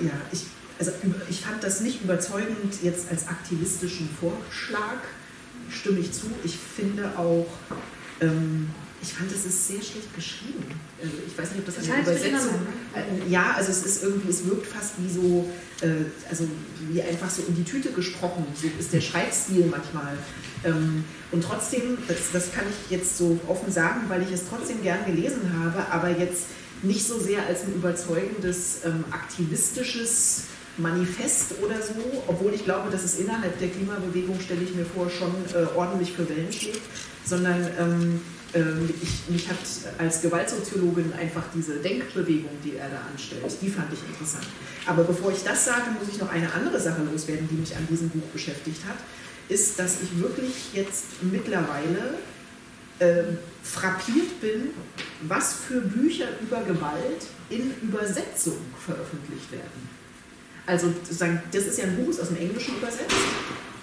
ja, 0.00 0.12
ich, 0.30 0.46
also 0.82 0.92
ich 1.30 1.40
fand 1.40 1.62
das 1.62 1.80
nicht 1.80 2.02
überzeugend 2.02 2.82
jetzt 2.82 3.08
als 3.08 3.28
aktivistischen 3.28 4.08
Vorschlag, 4.20 4.98
stimme 5.70 6.00
ich 6.00 6.12
zu. 6.12 6.26
Ich 6.42 6.56
finde 6.56 7.16
auch, 7.16 7.46
ähm, 8.20 8.68
ich 9.00 9.12
fand, 9.12 9.30
es 9.30 9.44
ist 9.44 9.68
sehr 9.68 9.80
schlecht 9.80 10.12
geschrieben. 10.14 10.64
Also 11.00 11.14
ich 11.24 11.38
weiß 11.38 11.52
nicht, 11.52 11.60
ob 11.60 11.66
das 11.66 11.88
eine 11.88 12.02
Übersetzung. 12.02 12.54
Äh, 12.94 13.30
ja, 13.30 13.52
also 13.56 13.70
es 13.70 13.84
ist 13.84 14.02
irgendwie, 14.02 14.30
es 14.30 14.44
wirkt 14.44 14.66
fast 14.66 14.94
wie 14.98 15.08
so, 15.08 15.48
äh, 15.82 16.04
also 16.28 16.48
wie 16.90 17.00
einfach 17.00 17.30
so 17.30 17.42
in 17.46 17.54
die 17.54 17.64
Tüte 17.64 17.92
gesprochen. 17.92 18.44
So 18.60 18.66
ist 18.78 18.92
der 18.92 19.00
Schreibstil 19.00 19.66
manchmal. 19.66 20.18
Ähm, 20.64 21.04
und 21.30 21.44
trotzdem, 21.44 21.98
das, 22.08 22.32
das 22.32 22.52
kann 22.52 22.64
ich 22.68 22.90
jetzt 22.90 23.18
so 23.18 23.38
offen 23.46 23.70
sagen, 23.70 24.02
weil 24.08 24.22
ich 24.22 24.32
es 24.32 24.42
trotzdem 24.48 24.82
gern 24.82 25.04
gelesen 25.06 25.42
habe, 25.62 25.86
aber 25.92 26.10
jetzt 26.10 26.46
nicht 26.82 27.06
so 27.06 27.20
sehr 27.20 27.46
als 27.46 27.62
ein 27.62 27.74
überzeugendes 27.74 28.78
ähm, 28.84 29.04
aktivistisches 29.12 30.42
Manifest 30.78 31.54
oder 31.62 31.76
so, 31.82 32.22
obwohl 32.26 32.54
ich 32.54 32.64
glaube, 32.64 32.90
dass 32.90 33.04
es 33.04 33.18
innerhalb 33.18 33.58
der 33.58 33.68
Klimabewegung, 33.68 34.40
stelle 34.40 34.62
ich 34.62 34.74
mir 34.74 34.86
vor, 34.86 35.10
schon 35.10 35.34
äh, 35.54 35.66
ordentlich 35.76 36.12
für 36.12 36.28
Wellen 36.28 36.52
schlägt, 36.52 36.80
sondern 37.24 37.68
ähm, 37.78 38.20
ähm, 38.54 38.88
ich, 39.02 39.28
mich 39.28 39.48
hat 39.48 39.58
als 39.98 40.22
Gewaltsoziologin 40.22 41.12
einfach 41.18 41.44
diese 41.54 41.76
Denkbewegung, 41.76 42.50
die 42.64 42.76
er 42.76 42.88
da 42.88 43.02
anstellt, 43.10 43.42
die 43.60 43.68
fand 43.68 43.92
ich 43.92 44.00
interessant. 44.06 44.46
Aber 44.86 45.04
bevor 45.04 45.32
ich 45.32 45.42
das 45.42 45.64
sage, 45.64 45.90
muss 45.98 46.08
ich 46.12 46.20
noch 46.20 46.30
eine 46.30 46.52
andere 46.52 46.80
Sache 46.80 47.02
loswerden, 47.02 47.48
die 47.50 47.56
mich 47.56 47.76
an 47.76 47.86
diesem 47.90 48.08
Buch 48.10 48.26
beschäftigt 48.32 48.84
hat, 48.86 48.96
ist, 49.48 49.78
dass 49.78 49.98
ich 50.02 50.20
wirklich 50.20 50.72
jetzt 50.72 51.22
mittlerweile 51.22 52.14
äh, 52.98 53.24
frappiert 53.62 54.40
bin, 54.40 54.70
was 55.22 55.54
für 55.54 55.80
Bücher 55.80 56.28
über 56.40 56.62
Gewalt 56.62 57.26
in 57.50 57.74
Übersetzung 57.82 58.56
veröffentlicht 58.84 59.50
werden. 59.52 59.91
Also 60.66 60.92
das 61.06 61.66
ist 61.66 61.78
ja 61.78 61.84
ein 61.84 61.96
Buch, 61.96 62.10
ist 62.10 62.20
aus 62.20 62.28
dem 62.28 62.36
Englischen 62.36 62.76
übersetzt 62.76 63.16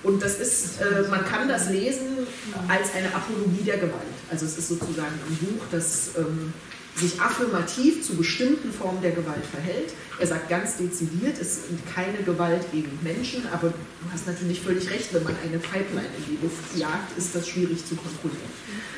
und 0.01 0.23
das 0.23 0.39
ist, 0.39 0.79
äh, 0.81 1.07
man 1.09 1.25
kann 1.25 1.47
das 1.47 1.69
lesen 1.69 2.25
als 2.67 2.93
eine 2.95 3.13
Apologie 3.13 3.63
der 3.65 3.77
Gewalt. 3.77 4.15
Also 4.31 4.45
es 4.45 4.57
ist 4.57 4.69
sozusagen 4.69 5.13
ein 5.27 5.37
Buch, 5.37 5.65
das 5.71 6.11
ähm, 6.17 6.53
sich 6.95 7.19
affirmativ 7.19 8.05
zu 8.05 8.15
bestimmten 8.15 8.71
Formen 8.71 9.01
der 9.01 9.11
Gewalt 9.11 9.45
verhält. 9.45 9.93
Er 10.19 10.27
sagt 10.27 10.49
ganz 10.49 10.77
dezidiert, 10.77 11.37
es 11.39 11.57
ist 11.57 11.63
keine 11.93 12.23
Gewalt 12.23 12.63
gegen 12.71 12.97
Menschen, 13.03 13.43
aber 13.51 13.69
du 13.69 14.11
hast 14.11 14.27
natürlich 14.27 14.61
völlig 14.61 14.89
recht, 14.89 15.13
wenn 15.13 15.23
man 15.23 15.35
eine 15.43 15.59
Pipeline 15.59 16.09
in 16.17 16.35
die 16.35 16.43
Luft 16.43 16.77
jagt, 16.77 17.17
ist 17.17 17.35
das 17.35 17.47
schwierig 17.47 17.85
zu 17.85 17.95
kontrollieren. 17.95 18.51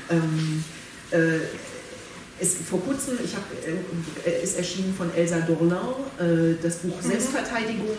Ähm, 0.10 0.64
äh, 1.12 1.40
es, 2.42 2.56
vor 2.56 2.82
kurzem, 2.82 3.20
ich 3.24 3.36
hab, 3.36 3.44
äh, 4.26 4.44
ist 4.44 4.58
erschienen 4.58 4.94
von 4.96 5.14
Elsa 5.14 5.40
Dorlin, 5.42 5.78
äh, 6.20 6.56
das 6.62 6.78
Buch 6.78 6.96
mhm. 7.02 7.08
Selbstverteidigung 7.08 7.98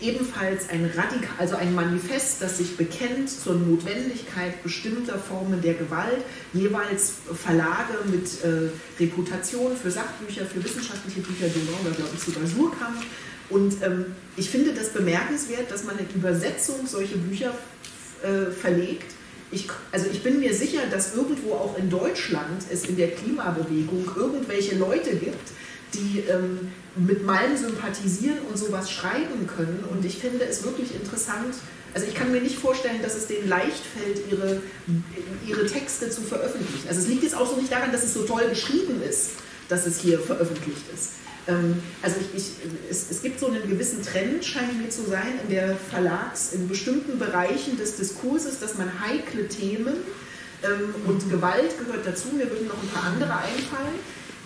ebenfalls 0.00 0.68
ein 0.70 0.90
Radikal, 0.94 1.34
also 1.38 1.56
ein 1.56 1.74
Manifest, 1.74 2.42
das 2.42 2.58
sich 2.58 2.76
bekennt 2.76 3.30
zur 3.30 3.54
Notwendigkeit 3.54 4.62
bestimmter 4.62 5.18
Formen 5.18 5.62
der 5.62 5.74
Gewalt, 5.74 6.24
jeweils 6.52 7.14
Verlage 7.32 7.94
mit 8.10 8.26
äh, 8.42 8.70
Reputation 9.00 9.76
für 9.76 9.90
Sachbücher, 9.90 10.44
für 10.44 10.62
wissenschaftliche 10.62 11.20
Bücher, 11.20 11.46
Donau 11.48 11.78
oder 11.82 11.94
glaube 11.94 12.10
ich 12.14 12.22
sogar 12.22 12.46
Surkamp, 12.46 13.02
Und 13.50 13.82
ähm, 13.82 14.06
ich 14.36 14.50
finde 14.50 14.72
das 14.72 14.92
bemerkenswert, 14.92 15.70
dass 15.70 15.84
man 15.84 15.98
in 15.98 16.06
Übersetzung 16.14 16.86
solche 16.86 17.16
Bücher 17.16 17.54
äh, 18.22 18.50
verlegt. 18.50 19.12
Ich, 19.50 19.68
also 19.92 20.06
ich 20.10 20.22
bin 20.22 20.40
mir 20.40 20.54
sicher, 20.54 20.80
dass 20.90 21.14
irgendwo 21.14 21.54
auch 21.54 21.78
in 21.78 21.90
Deutschland 21.90 22.64
es 22.70 22.84
in 22.86 22.96
der 22.96 23.12
Klimabewegung 23.12 24.10
irgendwelche 24.16 24.76
Leute 24.76 25.14
gibt, 25.16 25.50
die 25.94 26.24
ähm, 26.28 26.72
mit 26.96 27.24
Malm 27.24 27.56
sympathisieren 27.56 28.38
und 28.50 28.58
sowas 28.58 28.90
schreiben 28.90 29.46
können. 29.46 29.84
Und 29.90 30.04
ich 30.04 30.18
finde 30.18 30.44
es 30.44 30.64
wirklich 30.64 30.94
interessant. 30.94 31.54
Also 31.92 32.06
ich 32.08 32.14
kann 32.14 32.32
mir 32.32 32.40
nicht 32.40 32.58
vorstellen, 32.58 33.00
dass 33.02 33.14
es 33.14 33.28
denen 33.28 33.48
leicht 33.48 33.84
fällt, 33.84 34.22
ihre, 34.30 34.60
ihre 35.46 35.66
Texte 35.66 36.10
zu 36.10 36.22
veröffentlichen. 36.22 36.88
Also 36.88 37.00
es 37.00 37.06
liegt 37.06 37.22
jetzt 37.22 37.36
auch 37.36 37.48
so 37.48 37.56
nicht 37.56 37.70
daran, 37.70 37.92
dass 37.92 38.02
es 38.02 38.14
so 38.14 38.24
toll 38.24 38.48
geschrieben 38.48 39.00
ist, 39.08 39.32
dass 39.68 39.86
es 39.86 40.00
hier 40.00 40.18
veröffentlicht 40.18 40.82
ist. 40.92 41.12
Ähm, 41.46 41.82
also 42.02 42.16
ich, 42.20 42.40
ich, 42.40 42.50
es, 42.90 43.10
es, 43.10 43.22
gibt 43.22 43.38
so 43.38 43.46
einen 43.46 43.68
gewissen 43.68 44.02
Trend, 44.02 44.44
scheint 44.44 44.80
mir 44.80 44.88
zu 44.88 45.02
sein, 45.02 45.38
in 45.42 45.50
der 45.50 45.76
Verlags, 45.76 46.52
in 46.52 46.68
bestimmten 46.68 47.18
Bereichen 47.18 47.76
des 47.76 47.96
Diskurses, 47.96 48.58
dass 48.60 48.78
man 48.78 48.90
heikle 49.00 49.48
Themen 49.48 49.94
ähm, 50.62 50.94
und 51.06 51.30
Gewalt 51.30 51.78
gehört 51.78 52.06
dazu, 52.06 52.28
mir 52.28 52.50
würden 52.50 52.68
noch 52.68 52.82
ein 52.82 52.88
paar 52.88 53.12
andere 53.12 53.36
einfallen, 53.36 53.98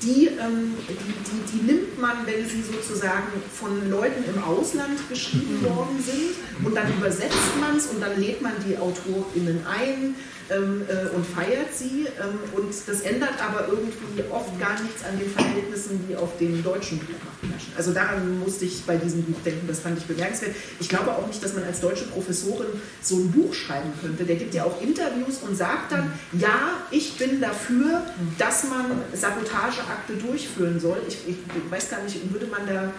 die, 0.02 0.26
ähm, 0.26 0.74
die, 0.88 0.94
die, 0.94 1.58
die, 1.58 1.72
nimmt 1.72 1.98
man, 2.00 2.18
wenn 2.24 2.48
sie 2.48 2.62
sozusagen 2.62 3.26
von 3.52 3.90
Leuten 3.90 4.22
im 4.32 4.42
Ausland 4.42 4.96
geschrieben 5.08 5.62
worden 5.62 6.02
sind 6.04 6.64
und 6.64 6.76
dann 6.76 6.92
übersetzt 6.96 7.56
man 7.60 7.76
es 7.76 7.86
und 7.86 8.00
dann 8.00 8.20
lädt 8.20 8.40
man 8.40 8.52
die 8.66 8.76
AutorInnen 8.76 9.66
ein 9.66 10.14
ähm, 10.50 10.82
äh, 10.88 11.14
und 11.14 11.26
feiert 11.26 11.74
sie. 11.74 12.06
Ähm, 12.06 12.38
und 12.54 12.72
das 12.86 13.00
ändert 13.02 13.34
aber 13.40 13.68
irgendwie 13.68 14.22
oft 14.30 14.58
gar 14.58 14.80
nichts 14.80 15.04
an 15.04 15.18
den 15.18 15.30
Verhältnissen, 15.30 16.06
die 16.08 16.16
auf 16.16 16.36
dem 16.38 16.62
deutschen 16.62 16.98
Buchmarkt 16.98 17.42
herrschen. 17.42 17.72
Also 17.76 17.92
daran 17.92 18.38
musste 18.38 18.64
ich 18.64 18.84
bei 18.84 18.96
diesem 18.96 19.22
Buch 19.24 19.38
denken, 19.44 19.66
das 19.66 19.80
fand 19.80 19.98
ich 19.98 20.04
bemerkenswert. 20.04 20.54
Ich 20.80 20.88
glaube 20.88 21.12
auch 21.12 21.26
nicht, 21.26 21.42
dass 21.42 21.54
man 21.54 21.64
als 21.64 21.80
deutsche 21.80 22.06
Professorin 22.06 22.68
so 23.02 23.16
ein 23.16 23.30
Buch 23.30 23.52
schreiben 23.52 23.92
könnte. 24.00 24.24
Der 24.24 24.36
gibt 24.36 24.54
ja 24.54 24.64
auch 24.64 24.80
Interviews 24.80 25.38
und 25.46 25.56
sagt 25.56 25.92
dann, 25.92 26.12
ja, 26.32 26.78
ich 26.90 27.16
bin 27.16 27.40
dafür, 27.40 28.02
dass 28.38 28.64
man 28.64 28.86
Sabotageakte 29.12 30.14
durchführen 30.14 30.80
soll. 30.80 30.98
Ich, 31.06 31.18
ich 31.26 31.36
weiß 31.70 31.90
gar 31.90 32.02
nicht, 32.02 32.32
würde 32.32 32.46
man 32.46 32.66
da 32.66 32.92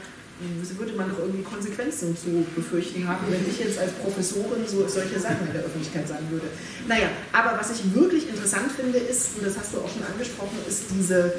würde 0.78 0.94
man 0.94 1.10
doch 1.10 1.20
irgendwie 1.20 1.44
Konsequenzen 1.44 2.16
zu 2.16 2.46
befürchten 2.56 3.08
haben, 3.08 3.26
wenn 3.30 3.42
ich 3.50 3.60
jetzt 3.60 3.78
als 3.78 3.92
Professorin 3.94 4.66
so, 4.66 4.88
solche 4.88 5.20
Sachen 5.20 5.48
in 5.48 5.54
der 5.54 5.64
Öffentlichkeit 5.64 6.08
sagen 6.08 6.26
würde. 6.30 6.48
Naja, 6.88 7.10
aber 7.34 7.60
was 7.60 7.72
ich 7.72 7.94
wirklich 7.94 8.30
interessant 8.30 8.72
finde, 8.72 8.98
ist, 8.98 9.38
und 9.38 9.46
das 9.46 9.58
hast 9.58 9.74
du 9.74 9.80
auch 9.80 9.90
schon 9.90 10.04
angesprochen, 10.04 10.58
ist 10.68 10.86
diese 10.98 11.34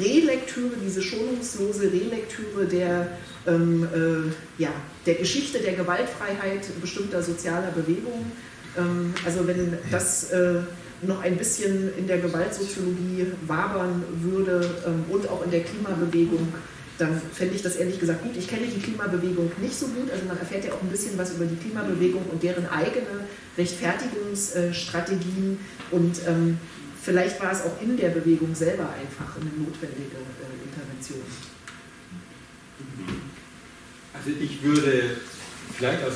Relektüre, 0.00 0.72
diese 0.84 1.00
schonungslose 1.00 1.84
Relektüre 1.84 2.66
der, 2.66 3.08
ähm, 3.46 3.88
äh, 3.94 4.62
ja, 4.62 4.70
der 5.06 5.14
Geschichte 5.14 5.60
der 5.60 5.74
Gewaltfreiheit 5.74 6.68
bestimmter 6.80 7.22
sozialer 7.22 7.70
Bewegungen. 7.70 8.32
Ähm, 8.76 9.14
also 9.24 9.46
wenn 9.46 9.78
das 9.90 10.30
äh, 10.32 10.60
noch 11.02 11.22
ein 11.22 11.36
bisschen 11.36 11.96
in 11.96 12.06
der 12.06 12.18
Gewaltsoziologie 12.18 13.26
wabern 13.46 14.02
würde 14.20 14.68
ähm, 14.86 15.04
und 15.08 15.28
auch 15.28 15.44
in 15.44 15.50
der 15.50 15.60
Klimabewegung, 15.60 16.52
dann 16.98 17.18
fände 17.32 17.54
ich 17.54 17.62
das 17.62 17.76
ehrlich 17.76 17.98
gesagt 18.00 18.22
gut. 18.22 18.36
Ich 18.36 18.48
kenne 18.48 18.66
die 18.66 18.80
Klimabewegung 18.80 19.52
nicht 19.60 19.78
so 19.78 19.86
gut, 19.86 20.10
also 20.10 20.24
man 20.26 20.36
erfährt 20.38 20.64
ja 20.64 20.72
auch 20.72 20.82
ein 20.82 20.88
bisschen 20.88 21.16
was 21.16 21.34
über 21.34 21.46
die 21.46 21.54
Klimabewegung 21.56 22.26
und 22.26 22.42
deren 22.42 22.66
eigene 22.66 23.28
Rechtfertigungsstrategien 23.56 25.60
und 25.92 26.20
ähm, 26.26 26.58
vielleicht 27.00 27.40
war 27.40 27.52
es 27.52 27.62
auch 27.62 27.80
in 27.80 27.96
der 27.96 28.08
Bewegung 28.10 28.52
selber 28.54 28.90
einfach 28.90 29.36
eine 29.36 29.50
notwendige 29.50 30.18
äh, 30.18 30.66
Intervention. 30.66 31.22
Also 34.12 34.30
ich 34.40 34.60
würde 34.62 35.16
vielleicht 35.76 36.04
aus 36.04 36.14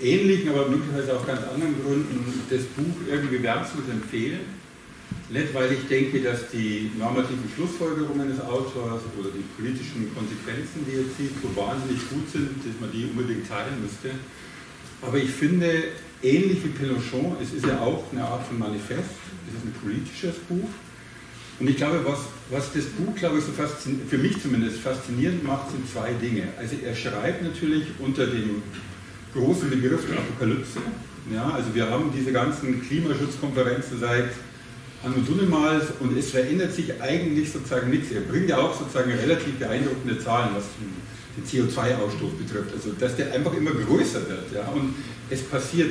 ähnlichen, 0.00 0.48
aber 0.50 0.68
möglicherweise 0.68 1.16
auch 1.16 1.26
ganz 1.26 1.42
anderen 1.42 1.82
Gründen 1.82 2.42
das 2.48 2.62
Buch 2.62 2.94
irgendwie 3.08 3.42
wärmstens 3.42 3.88
empfehlen 3.90 4.61
nicht, 5.32 5.54
weil 5.54 5.72
ich 5.72 5.88
denke, 5.88 6.20
dass 6.20 6.50
die 6.50 6.90
normativen 6.98 7.48
Schlussfolgerungen 7.54 8.28
des 8.28 8.40
Autors 8.40 9.00
oder 9.18 9.30
die 9.32 9.44
politischen 9.56 10.12
Konsequenzen, 10.14 10.84
die 10.86 11.00
er 11.00 11.08
zieht, 11.16 11.32
so 11.40 11.48
wahnsinnig 11.56 11.98
gut 12.10 12.28
sind, 12.30 12.60
dass 12.60 12.76
man 12.80 12.92
die 12.92 13.08
unbedingt 13.08 13.48
teilen 13.48 13.80
müsste. 13.80 14.10
Aber 15.00 15.16
ich 15.16 15.30
finde, 15.30 15.96
ähnlich 16.22 16.62
wie 16.64 16.68
Pelochon, 16.68 17.36
es 17.40 17.52
ist 17.52 17.66
ja 17.66 17.80
auch 17.80 18.04
eine 18.12 18.24
Art 18.24 18.46
von 18.46 18.58
Manifest, 18.58 19.16
es 19.48 19.54
ist 19.56 19.64
ein 19.64 19.74
politisches 19.82 20.36
Buch. 20.48 20.68
Und 21.58 21.68
ich 21.68 21.76
glaube, 21.76 22.04
was, 22.04 22.20
was 22.50 22.72
das 22.72 22.84
Buch, 22.86 23.14
glaube 23.14 23.38
ich, 23.38 23.44
so 23.44 23.52
für 23.52 24.18
mich 24.18 24.40
zumindest 24.40 24.78
faszinierend 24.78 25.44
macht, 25.44 25.70
sind 25.70 25.88
zwei 25.90 26.12
Dinge. 26.12 26.48
Also 26.58 26.76
er 26.84 26.94
schreibt 26.94 27.42
natürlich 27.42 27.86
unter 27.98 28.26
dem 28.26 28.62
großen 29.32 29.70
Begriff 29.70 30.06
der 30.08 30.18
Apokalypse. 30.18 30.80
Ja, 31.32 31.50
also 31.50 31.74
wir 31.74 31.88
haben 31.88 32.12
diese 32.14 32.32
ganzen 32.32 32.82
Klimaschutzkonferenzen 32.82 34.00
seit 34.00 34.30
Dunnemals 35.04 35.86
und 36.00 36.16
es 36.16 36.30
verändert 36.30 36.72
sich 36.74 37.00
eigentlich 37.00 37.50
sozusagen 37.50 37.90
nichts. 37.90 38.12
Er 38.12 38.20
bringt 38.20 38.48
ja 38.48 38.58
auch 38.58 38.78
sozusagen 38.78 39.10
relativ 39.12 39.54
beeindruckende 39.58 40.18
Zahlen, 40.18 40.50
was 40.54 40.64
den 41.36 41.44
CO2-Ausstoß 41.44 42.38
betrifft. 42.38 42.72
Also 42.74 42.92
dass 42.92 43.16
der 43.16 43.32
einfach 43.32 43.54
immer 43.54 43.72
größer 43.72 44.28
wird 44.28 44.52
ja, 44.54 44.68
und 44.72 44.94
es 45.30 45.42
passiert. 45.42 45.90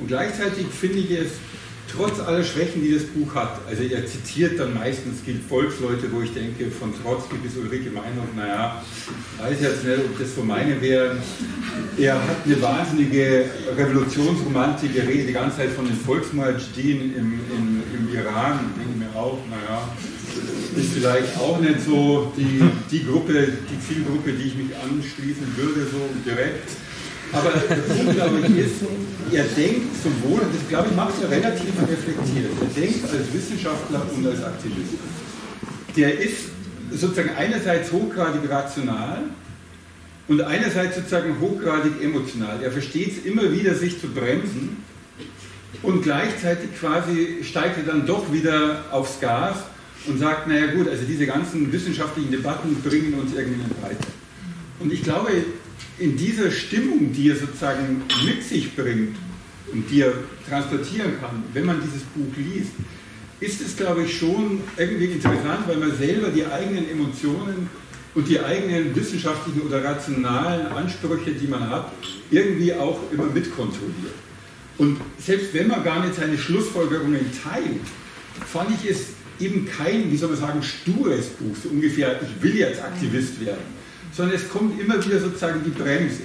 Und 0.00 0.08
gleichzeitig 0.08 0.66
finde 0.68 0.98
ich 0.98 1.10
es 1.10 1.32
trotz 1.94 2.20
aller 2.20 2.42
Schwächen, 2.42 2.82
die 2.82 2.94
das 2.94 3.04
Buch 3.04 3.34
hat, 3.34 3.60
also 3.68 3.82
er 3.82 4.06
zitiert 4.06 4.58
dann 4.58 4.74
meistens 4.74 5.20
Volksleute, 5.48 6.10
wo 6.10 6.22
ich 6.22 6.32
denke, 6.32 6.70
von 6.70 6.92
Trotzki 7.02 7.36
bis 7.36 7.56
Ulrike 7.56 7.90
Meinhof, 7.90 8.28
naja, 8.34 8.82
weiß 9.38 9.60
jetzt 9.60 9.84
nicht, 9.84 9.98
ob 9.98 10.18
das 10.18 10.34
so 10.34 10.42
meine 10.42 10.80
wären. 10.80 11.18
Er 11.98 12.14
hat 12.14 12.44
eine 12.46 12.62
wahnsinnige 12.62 13.46
Revolutionsromantik, 13.76 14.96
er 14.96 15.08
redet 15.08 15.28
die 15.28 15.32
ganze 15.32 15.58
Zeit 15.58 15.70
von 15.70 15.86
den 15.86 15.96
Volksmujahideen 15.96 17.14
im, 17.14 17.16
im, 17.16 17.40
im 17.56 17.71
Iran, 18.12 18.72
denke 18.76 18.98
mir 18.98 19.18
auch, 19.18 19.38
naja, 19.50 19.88
ist 20.76 20.92
vielleicht 20.94 21.36
auch 21.38 21.60
nicht 21.60 21.80
so 21.84 22.32
die, 22.36 22.62
die 22.90 23.04
Gruppe, 23.04 23.48
die 23.70 23.80
Zielgruppe, 23.80 24.32
die 24.32 24.48
ich 24.48 24.54
mich 24.56 24.70
anschließen 24.76 25.56
würde, 25.56 25.86
so 25.90 26.08
direkt. 26.24 26.70
Aber 27.32 27.50
glaube 28.12 28.40
ich, 28.46 28.58
ist, 28.58 28.74
er 29.32 29.44
denkt 29.44 29.96
sowohl, 30.02 30.40
und 30.40 30.54
das 30.54 30.68
glaube 30.68 30.88
ich 30.90 30.96
macht 30.96 31.14
er 31.22 31.30
relativ 31.30 31.72
reflektiert, 31.80 32.50
er 32.60 32.82
denkt 32.82 33.04
als 33.04 33.32
Wissenschaftler 33.32 34.02
und 34.14 34.26
als 34.26 34.44
Aktivist. 34.44 34.94
Der 35.96 36.18
ist 36.18 36.50
sozusagen 36.90 37.30
einerseits 37.36 37.90
hochgradig 37.90 38.48
rational 38.50 39.22
und 40.28 40.40
einerseits 40.42 40.96
sozusagen 40.96 41.40
hochgradig 41.40 42.02
emotional. 42.02 42.62
Er 42.62 42.70
versteht 42.70 43.18
es 43.18 43.24
immer 43.24 43.50
wieder, 43.50 43.74
sich 43.74 43.98
zu 43.98 44.08
bremsen 44.08 44.84
und 45.80 46.02
gleichzeitig 46.02 46.78
quasi 46.78 47.38
steigt 47.42 47.78
er 47.78 47.84
dann 47.84 48.06
doch 48.06 48.32
wieder 48.32 48.84
aufs 48.90 49.20
Gas 49.20 49.56
und 50.06 50.18
sagt, 50.18 50.46
naja 50.48 50.72
gut, 50.74 50.88
also 50.88 51.04
diese 51.04 51.26
ganzen 51.26 51.72
wissenschaftlichen 51.72 52.30
Debatten 52.30 52.74
bringen 52.82 53.14
uns 53.14 53.34
irgendwie 53.34 53.62
nicht 53.62 53.82
weiter. 53.82 54.08
Und 54.80 54.92
ich 54.92 55.02
glaube, 55.02 55.30
in 55.98 56.16
dieser 56.16 56.50
Stimmung, 56.50 57.12
die 57.12 57.30
er 57.30 57.36
sozusagen 57.36 58.02
mit 58.24 58.42
sich 58.42 58.74
bringt 58.74 59.16
und 59.72 59.88
die 59.90 60.02
er 60.02 60.12
transportieren 60.48 61.20
kann, 61.20 61.42
wenn 61.52 61.64
man 61.64 61.80
dieses 61.80 62.02
Buch 62.02 62.32
liest, 62.36 62.72
ist 63.40 63.60
es, 63.60 63.76
glaube 63.76 64.04
ich, 64.04 64.18
schon 64.18 64.60
irgendwie 64.76 65.06
interessant, 65.06 65.66
weil 65.66 65.76
man 65.76 65.96
selber 65.96 66.28
die 66.28 66.46
eigenen 66.46 66.88
Emotionen 66.90 67.68
und 68.14 68.28
die 68.28 68.38
eigenen 68.38 68.94
wissenschaftlichen 68.94 69.62
oder 69.62 69.82
rationalen 69.82 70.66
Ansprüche, 70.66 71.32
die 71.32 71.46
man 71.46 71.68
hat, 71.68 71.90
irgendwie 72.30 72.72
auch 72.74 73.00
immer 73.12 73.26
mitkontrolliert. 73.26 74.14
Und 74.82 74.98
selbst 75.18 75.54
wenn 75.54 75.68
man 75.68 75.84
gar 75.84 76.04
nicht 76.04 76.16
seine 76.16 76.36
Schlussfolgerungen 76.36 77.20
teilt, 77.42 77.86
fand 78.46 78.70
ich 78.82 78.90
es 78.90 79.00
eben 79.38 79.66
kein, 79.66 80.10
wie 80.10 80.16
soll 80.16 80.30
man 80.30 80.38
sagen, 80.38 80.62
stures 80.62 81.26
Buch, 81.38 81.54
so 81.62 81.68
ungefähr, 81.68 82.20
ich 82.22 82.42
will 82.42 82.56
jetzt 82.56 82.82
Aktivist 82.82 83.40
werden 83.40 83.82
sondern 84.12 84.36
es 84.36 84.48
kommt 84.48 84.78
immer 84.80 85.04
wieder 85.04 85.18
sozusagen 85.18 85.62
die 85.64 85.70
Bremse. 85.70 86.22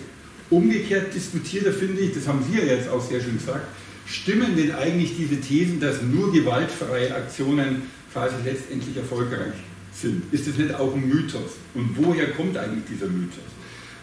Umgekehrt 0.49 1.13
diskutiert 1.13 1.65
er, 1.65 1.73
finde 1.73 2.01
ich, 2.01 2.13
das 2.13 2.27
haben 2.27 2.43
Sie 2.49 2.57
ja 2.57 2.63
jetzt 2.63 2.89
auch 2.89 3.01
sehr 3.01 3.21
schön 3.21 3.37
gesagt, 3.37 3.67
stimmen 4.05 4.55
denn 4.55 4.73
eigentlich 4.75 5.15
diese 5.17 5.39
Thesen, 5.39 5.79
dass 5.79 6.01
nur 6.01 6.31
gewaltfreie 6.31 7.13
Aktionen 7.13 7.83
quasi 8.13 8.35
letztendlich 8.45 8.95
erfolgreich 8.95 9.53
sind? 9.93 10.21
Ist 10.33 10.47
das 10.47 10.57
nicht 10.57 10.73
auch 10.75 10.93
ein 10.93 11.07
Mythos? 11.07 11.57
Und 11.73 11.97
woher 11.97 12.31
kommt 12.31 12.57
eigentlich 12.57 12.85
dieser 12.89 13.07
Mythos? 13.07 13.43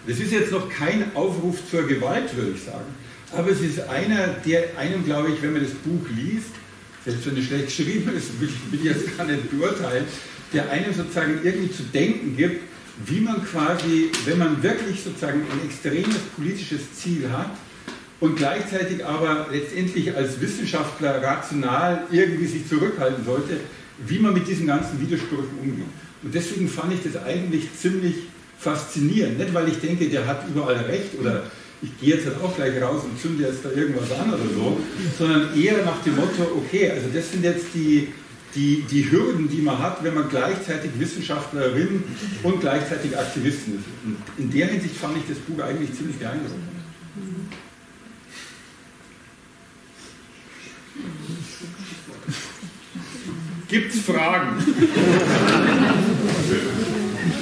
Das 0.07 0.19
ist 0.19 0.33
jetzt 0.33 0.53
noch 0.53 0.69
kein 0.69 1.15
Aufruf 1.15 1.59
zur 1.71 1.87
Gewalt, 1.87 2.37
würde 2.37 2.53
ich 2.55 2.63
sagen, 2.63 2.85
aber 3.37 3.51
es 3.51 3.61
ist 3.61 3.81
einer, 3.89 4.29
der 4.47 4.79
einem, 4.79 5.05
glaube 5.05 5.31
ich, 5.31 5.43
wenn 5.43 5.53
man 5.53 5.63
das 5.63 5.73
Buch 5.73 6.07
liest, 6.15 6.51
selbst 7.05 7.27
wenn 7.27 7.37
es 7.37 7.45
schlecht 7.45 7.67
geschrieben 7.67 8.13
ist, 8.17 8.41
will 8.41 8.49
ich, 8.49 8.73
will 8.73 8.81
ich 8.81 8.87
jetzt 8.87 9.17
gar 9.17 9.27
nicht 9.27 9.51
beurteilen, 9.51 10.05
der 10.53 10.71
einem 10.71 10.95
sozusagen 10.95 11.41
irgendwie 11.43 11.71
zu 11.71 11.83
denken 11.85 12.37
gibt, 12.37 12.63
wie 13.07 13.21
man 13.21 13.45
quasi, 13.45 14.11
wenn 14.25 14.39
man 14.39 14.63
wirklich 14.63 15.03
sozusagen 15.03 15.41
ein 15.41 15.69
extremes 15.69 16.19
politisches 16.37 16.95
Ziel 16.95 17.29
hat 17.31 17.51
und 18.21 18.37
gleichzeitig 18.37 19.05
aber 19.05 19.49
letztendlich 19.51 20.15
als 20.15 20.41
Wissenschaftler 20.41 21.23
rational 21.23 22.07
irgendwie 22.11 22.47
sich 22.47 22.69
zurückhalten 22.69 23.25
sollte, 23.25 23.59
wie 24.07 24.19
man 24.19 24.33
mit 24.33 24.47
diesen 24.47 24.67
ganzen 24.67 25.01
Widersprüchen 25.01 25.59
umgeht. 25.61 25.85
Und 26.23 26.35
deswegen 26.35 26.69
fand 26.69 26.95
ich 26.95 27.01
das 27.03 27.23
eigentlich 27.23 27.69
ziemlich 27.77 28.15
faszinierend. 28.59 29.39
Nicht, 29.39 29.53
weil 29.53 29.69
ich 29.69 29.79
denke, 29.81 30.09
der 30.09 30.27
hat 30.27 30.49
überall 30.49 30.77
recht 30.77 31.19
oder 31.21 31.43
ich 31.85 32.01
gehe 32.01 32.15
jetzt 32.17 32.27
halt 32.27 32.41
auch 32.43 32.57
gleich 32.57 32.81
raus 32.81 33.03
und 33.05 33.21
zünde 33.21 33.45
jetzt 33.45 33.63
da 33.65 33.71
irgendwas 33.71 34.11
an 34.13 34.33
oder 34.33 34.49
so, 34.55 34.81
sondern 35.19 35.55
eher 35.59 35.85
nach 35.85 36.03
dem 36.03 36.17
Motto, 36.17 36.43
okay, 36.57 36.91
also 36.91 37.09
das 37.13 37.31
sind 37.31 37.45
jetzt 37.45 37.67
die, 37.75 38.09
die, 38.55 38.85
die 38.91 39.11
Hürden, 39.11 39.49
die 39.49 39.61
man 39.61 39.79
hat, 39.79 40.03
wenn 40.03 40.15
man 40.15 40.31
gleichzeitig 40.31 40.93
Wissenschaftlerin 40.99 42.03
und 42.43 42.61
gleichzeitig 42.61 43.17
Aktivistin 43.19 43.75
ist. 43.75 43.85
Und 44.05 44.17
in 44.39 44.51
der 44.51 44.69
Hinsicht 44.69 44.97
fand 44.97 45.19
ich 45.19 45.25
das 45.29 45.39
Buch 45.39 45.63
eigentlich 45.63 45.93
ziemlich 45.95 46.17
beeindruckend. 46.17 46.63
Gibt 53.69 53.95
es 53.95 54.01
Fragen? 54.01 54.57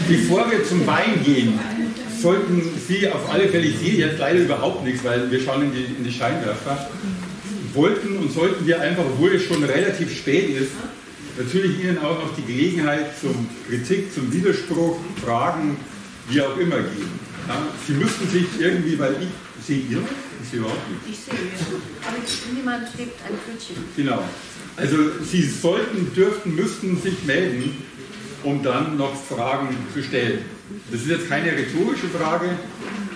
Bevor 0.09 0.51
wir 0.51 0.64
zum 0.64 0.86
Wein 0.86 1.23
gehen, 1.24 1.59
sollten 2.23 2.62
Sie 2.86 3.09
auf 3.09 3.31
alle 3.31 3.49
Fälle, 3.49 3.66
ich 3.66 3.78
sehe 3.78 3.94
jetzt 3.94 4.19
leider 4.19 4.40
überhaupt 4.40 4.85
nichts, 4.85 5.05
weil 5.05 5.31
wir 5.31 5.40
schauen 5.40 5.62
in 5.62 5.73
die, 5.73 5.85
in 5.85 6.05
die 6.05 6.12
Scheinwerfer, 6.12 6.89
wollten 7.74 8.19
und 8.19 8.32
sollten 8.32 8.66
wir 8.66 8.81
einfach, 8.81 9.05
obwohl 9.05 9.35
es 9.35 9.43
schon 9.44 9.62
relativ 9.65 10.16
spät 10.16 10.51
ist, 10.51 10.70
natürlich 11.36 11.82
Ihnen 11.82 11.99
auch 11.99 12.23
noch 12.23 12.35
die 12.36 12.43
Gelegenheit 12.43 13.19
zum 13.20 13.49
Kritik, 13.69 14.15
zum 14.15 14.32
Widerspruch, 14.32 14.99
Fragen, 15.24 15.77
wie 16.28 16.40
auch 16.40 16.57
immer 16.57 16.77
geben. 16.77 17.19
Ja, 17.49 17.66
Sie 17.86 17.94
müssten 17.94 18.28
sich 18.28 18.47
irgendwie, 18.61 18.99
weil 18.99 19.16
ich 19.20 19.66
sehe 19.66 19.78
ihr, 19.78 19.99
ich 20.43 20.49
sehe 20.49 20.61
überhaupt 20.61 20.89
nicht. 20.90 21.19
Ich 21.19 21.24
sehe, 21.24 21.35
aber 22.07 22.19
niemand 22.55 22.86
hebt 22.97 23.19
ein 23.27 23.35
Pfötchen. 23.36 23.85
Genau. 23.97 24.23
Also 24.77 24.97
Sie 25.24 25.43
sollten, 25.43 26.15
dürften, 26.15 26.55
müssten 26.55 27.01
sich 27.01 27.24
melden, 27.24 27.82
um 28.44 28.62
dann 28.62 28.97
noch 28.97 29.15
Fragen 29.15 29.77
zu 29.93 30.03
stellen. 30.03 30.44
Das 30.90 31.01
ist 31.01 31.09
jetzt 31.09 31.28
keine 31.28 31.53
rhetorische 31.53 32.09
Frage, 32.09 32.59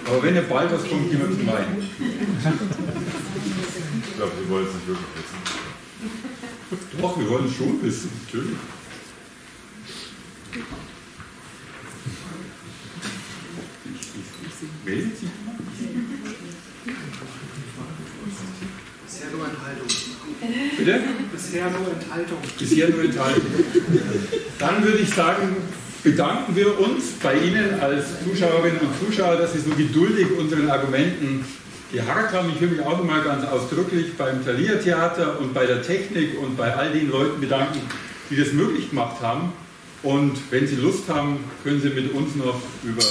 aber 0.06 0.22
wenn 0.22 0.34
ihr 0.34 0.42
bald 0.42 0.72
was 0.72 0.88
kommt, 0.88 1.10
gehen 1.10 1.20
wir 1.20 1.30
zum 1.30 1.46
Wein. 1.46 1.76
Ich 4.06 4.16
glaube, 4.16 4.32
Sie 4.42 4.50
wollen 4.50 4.66
es 4.66 4.74
nicht 4.74 4.86
wirklich 4.88 5.06
wissen. 5.14 5.40
Doch, 7.00 7.18
wir 7.18 7.28
wollen 7.28 7.46
es 7.46 7.54
schon 7.54 7.82
wissen, 7.82 8.10
natürlich. 8.26 8.56
Meldet 14.84 15.18
sich 15.18 15.28
jemand? 15.36 15.58
Bisher 19.04 19.30
nur 19.32 19.46
Enthaltung. 19.46 19.88
Bitte? 20.78 21.00
Bisher 21.32 21.70
nur 21.70 21.88
Enthaltung. 21.92 22.38
Bisher 22.58 22.88
nur 22.88 23.04
Enthaltung. 23.04 23.50
Dann 24.58 24.84
würde 24.84 24.98
ich 24.98 25.10
sagen, 25.10 25.56
bedanken 26.06 26.54
wir 26.54 26.78
uns 26.78 27.14
bei 27.20 27.34
Ihnen 27.34 27.80
als 27.80 28.04
Zuschauerinnen 28.22 28.78
und 28.78 28.90
Zuschauer, 29.04 29.38
dass 29.38 29.54
Sie 29.54 29.58
so 29.58 29.70
geduldig 29.70 30.28
unseren 30.38 30.70
Argumenten 30.70 31.44
geharrt 31.92 32.32
haben. 32.32 32.52
Ich 32.54 32.60
will 32.60 32.68
mich 32.68 32.80
auch 32.80 32.98
nochmal 32.98 33.24
ganz 33.24 33.44
ausdrücklich 33.44 34.16
beim 34.16 34.44
Thalia 34.44 34.76
Theater 34.76 35.40
und 35.40 35.52
bei 35.52 35.66
der 35.66 35.82
Technik 35.82 36.40
und 36.40 36.56
bei 36.56 36.72
all 36.72 36.92
den 36.92 37.10
Leuten 37.10 37.40
bedanken, 37.40 37.80
die 38.30 38.36
das 38.36 38.52
möglich 38.52 38.90
gemacht 38.90 39.16
haben. 39.20 39.52
Und 40.04 40.38
wenn 40.50 40.68
Sie 40.68 40.76
Lust 40.76 41.08
haben, 41.08 41.38
können 41.64 41.80
Sie 41.80 41.90
mit 41.90 42.12
uns 42.14 42.36
noch 42.36 42.62
über 42.84 43.02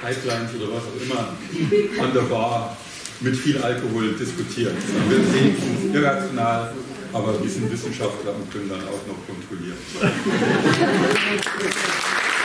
Pipelines 0.00 0.50
oder 0.54 0.74
was 0.74 0.84
auch 0.84 1.02
immer 1.02 2.04
an 2.04 2.14
der 2.14 2.20
Bar 2.32 2.76
mit 3.18 3.34
viel 3.34 3.58
Alkohol 3.58 4.12
diskutieren. 4.12 4.76
Wir 5.08 5.18
sind 5.18 5.92
irrational, 5.92 6.72
aber 7.18 7.42
wir 7.42 7.50
sind 7.50 7.70
Wissenschaftler 7.70 8.34
und 8.34 8.50
können 8.52 8.68
dann 8.68 8.82
auch 8.82 9.06
noch 9.06 9.26
kontrollieren. 9.26 9.78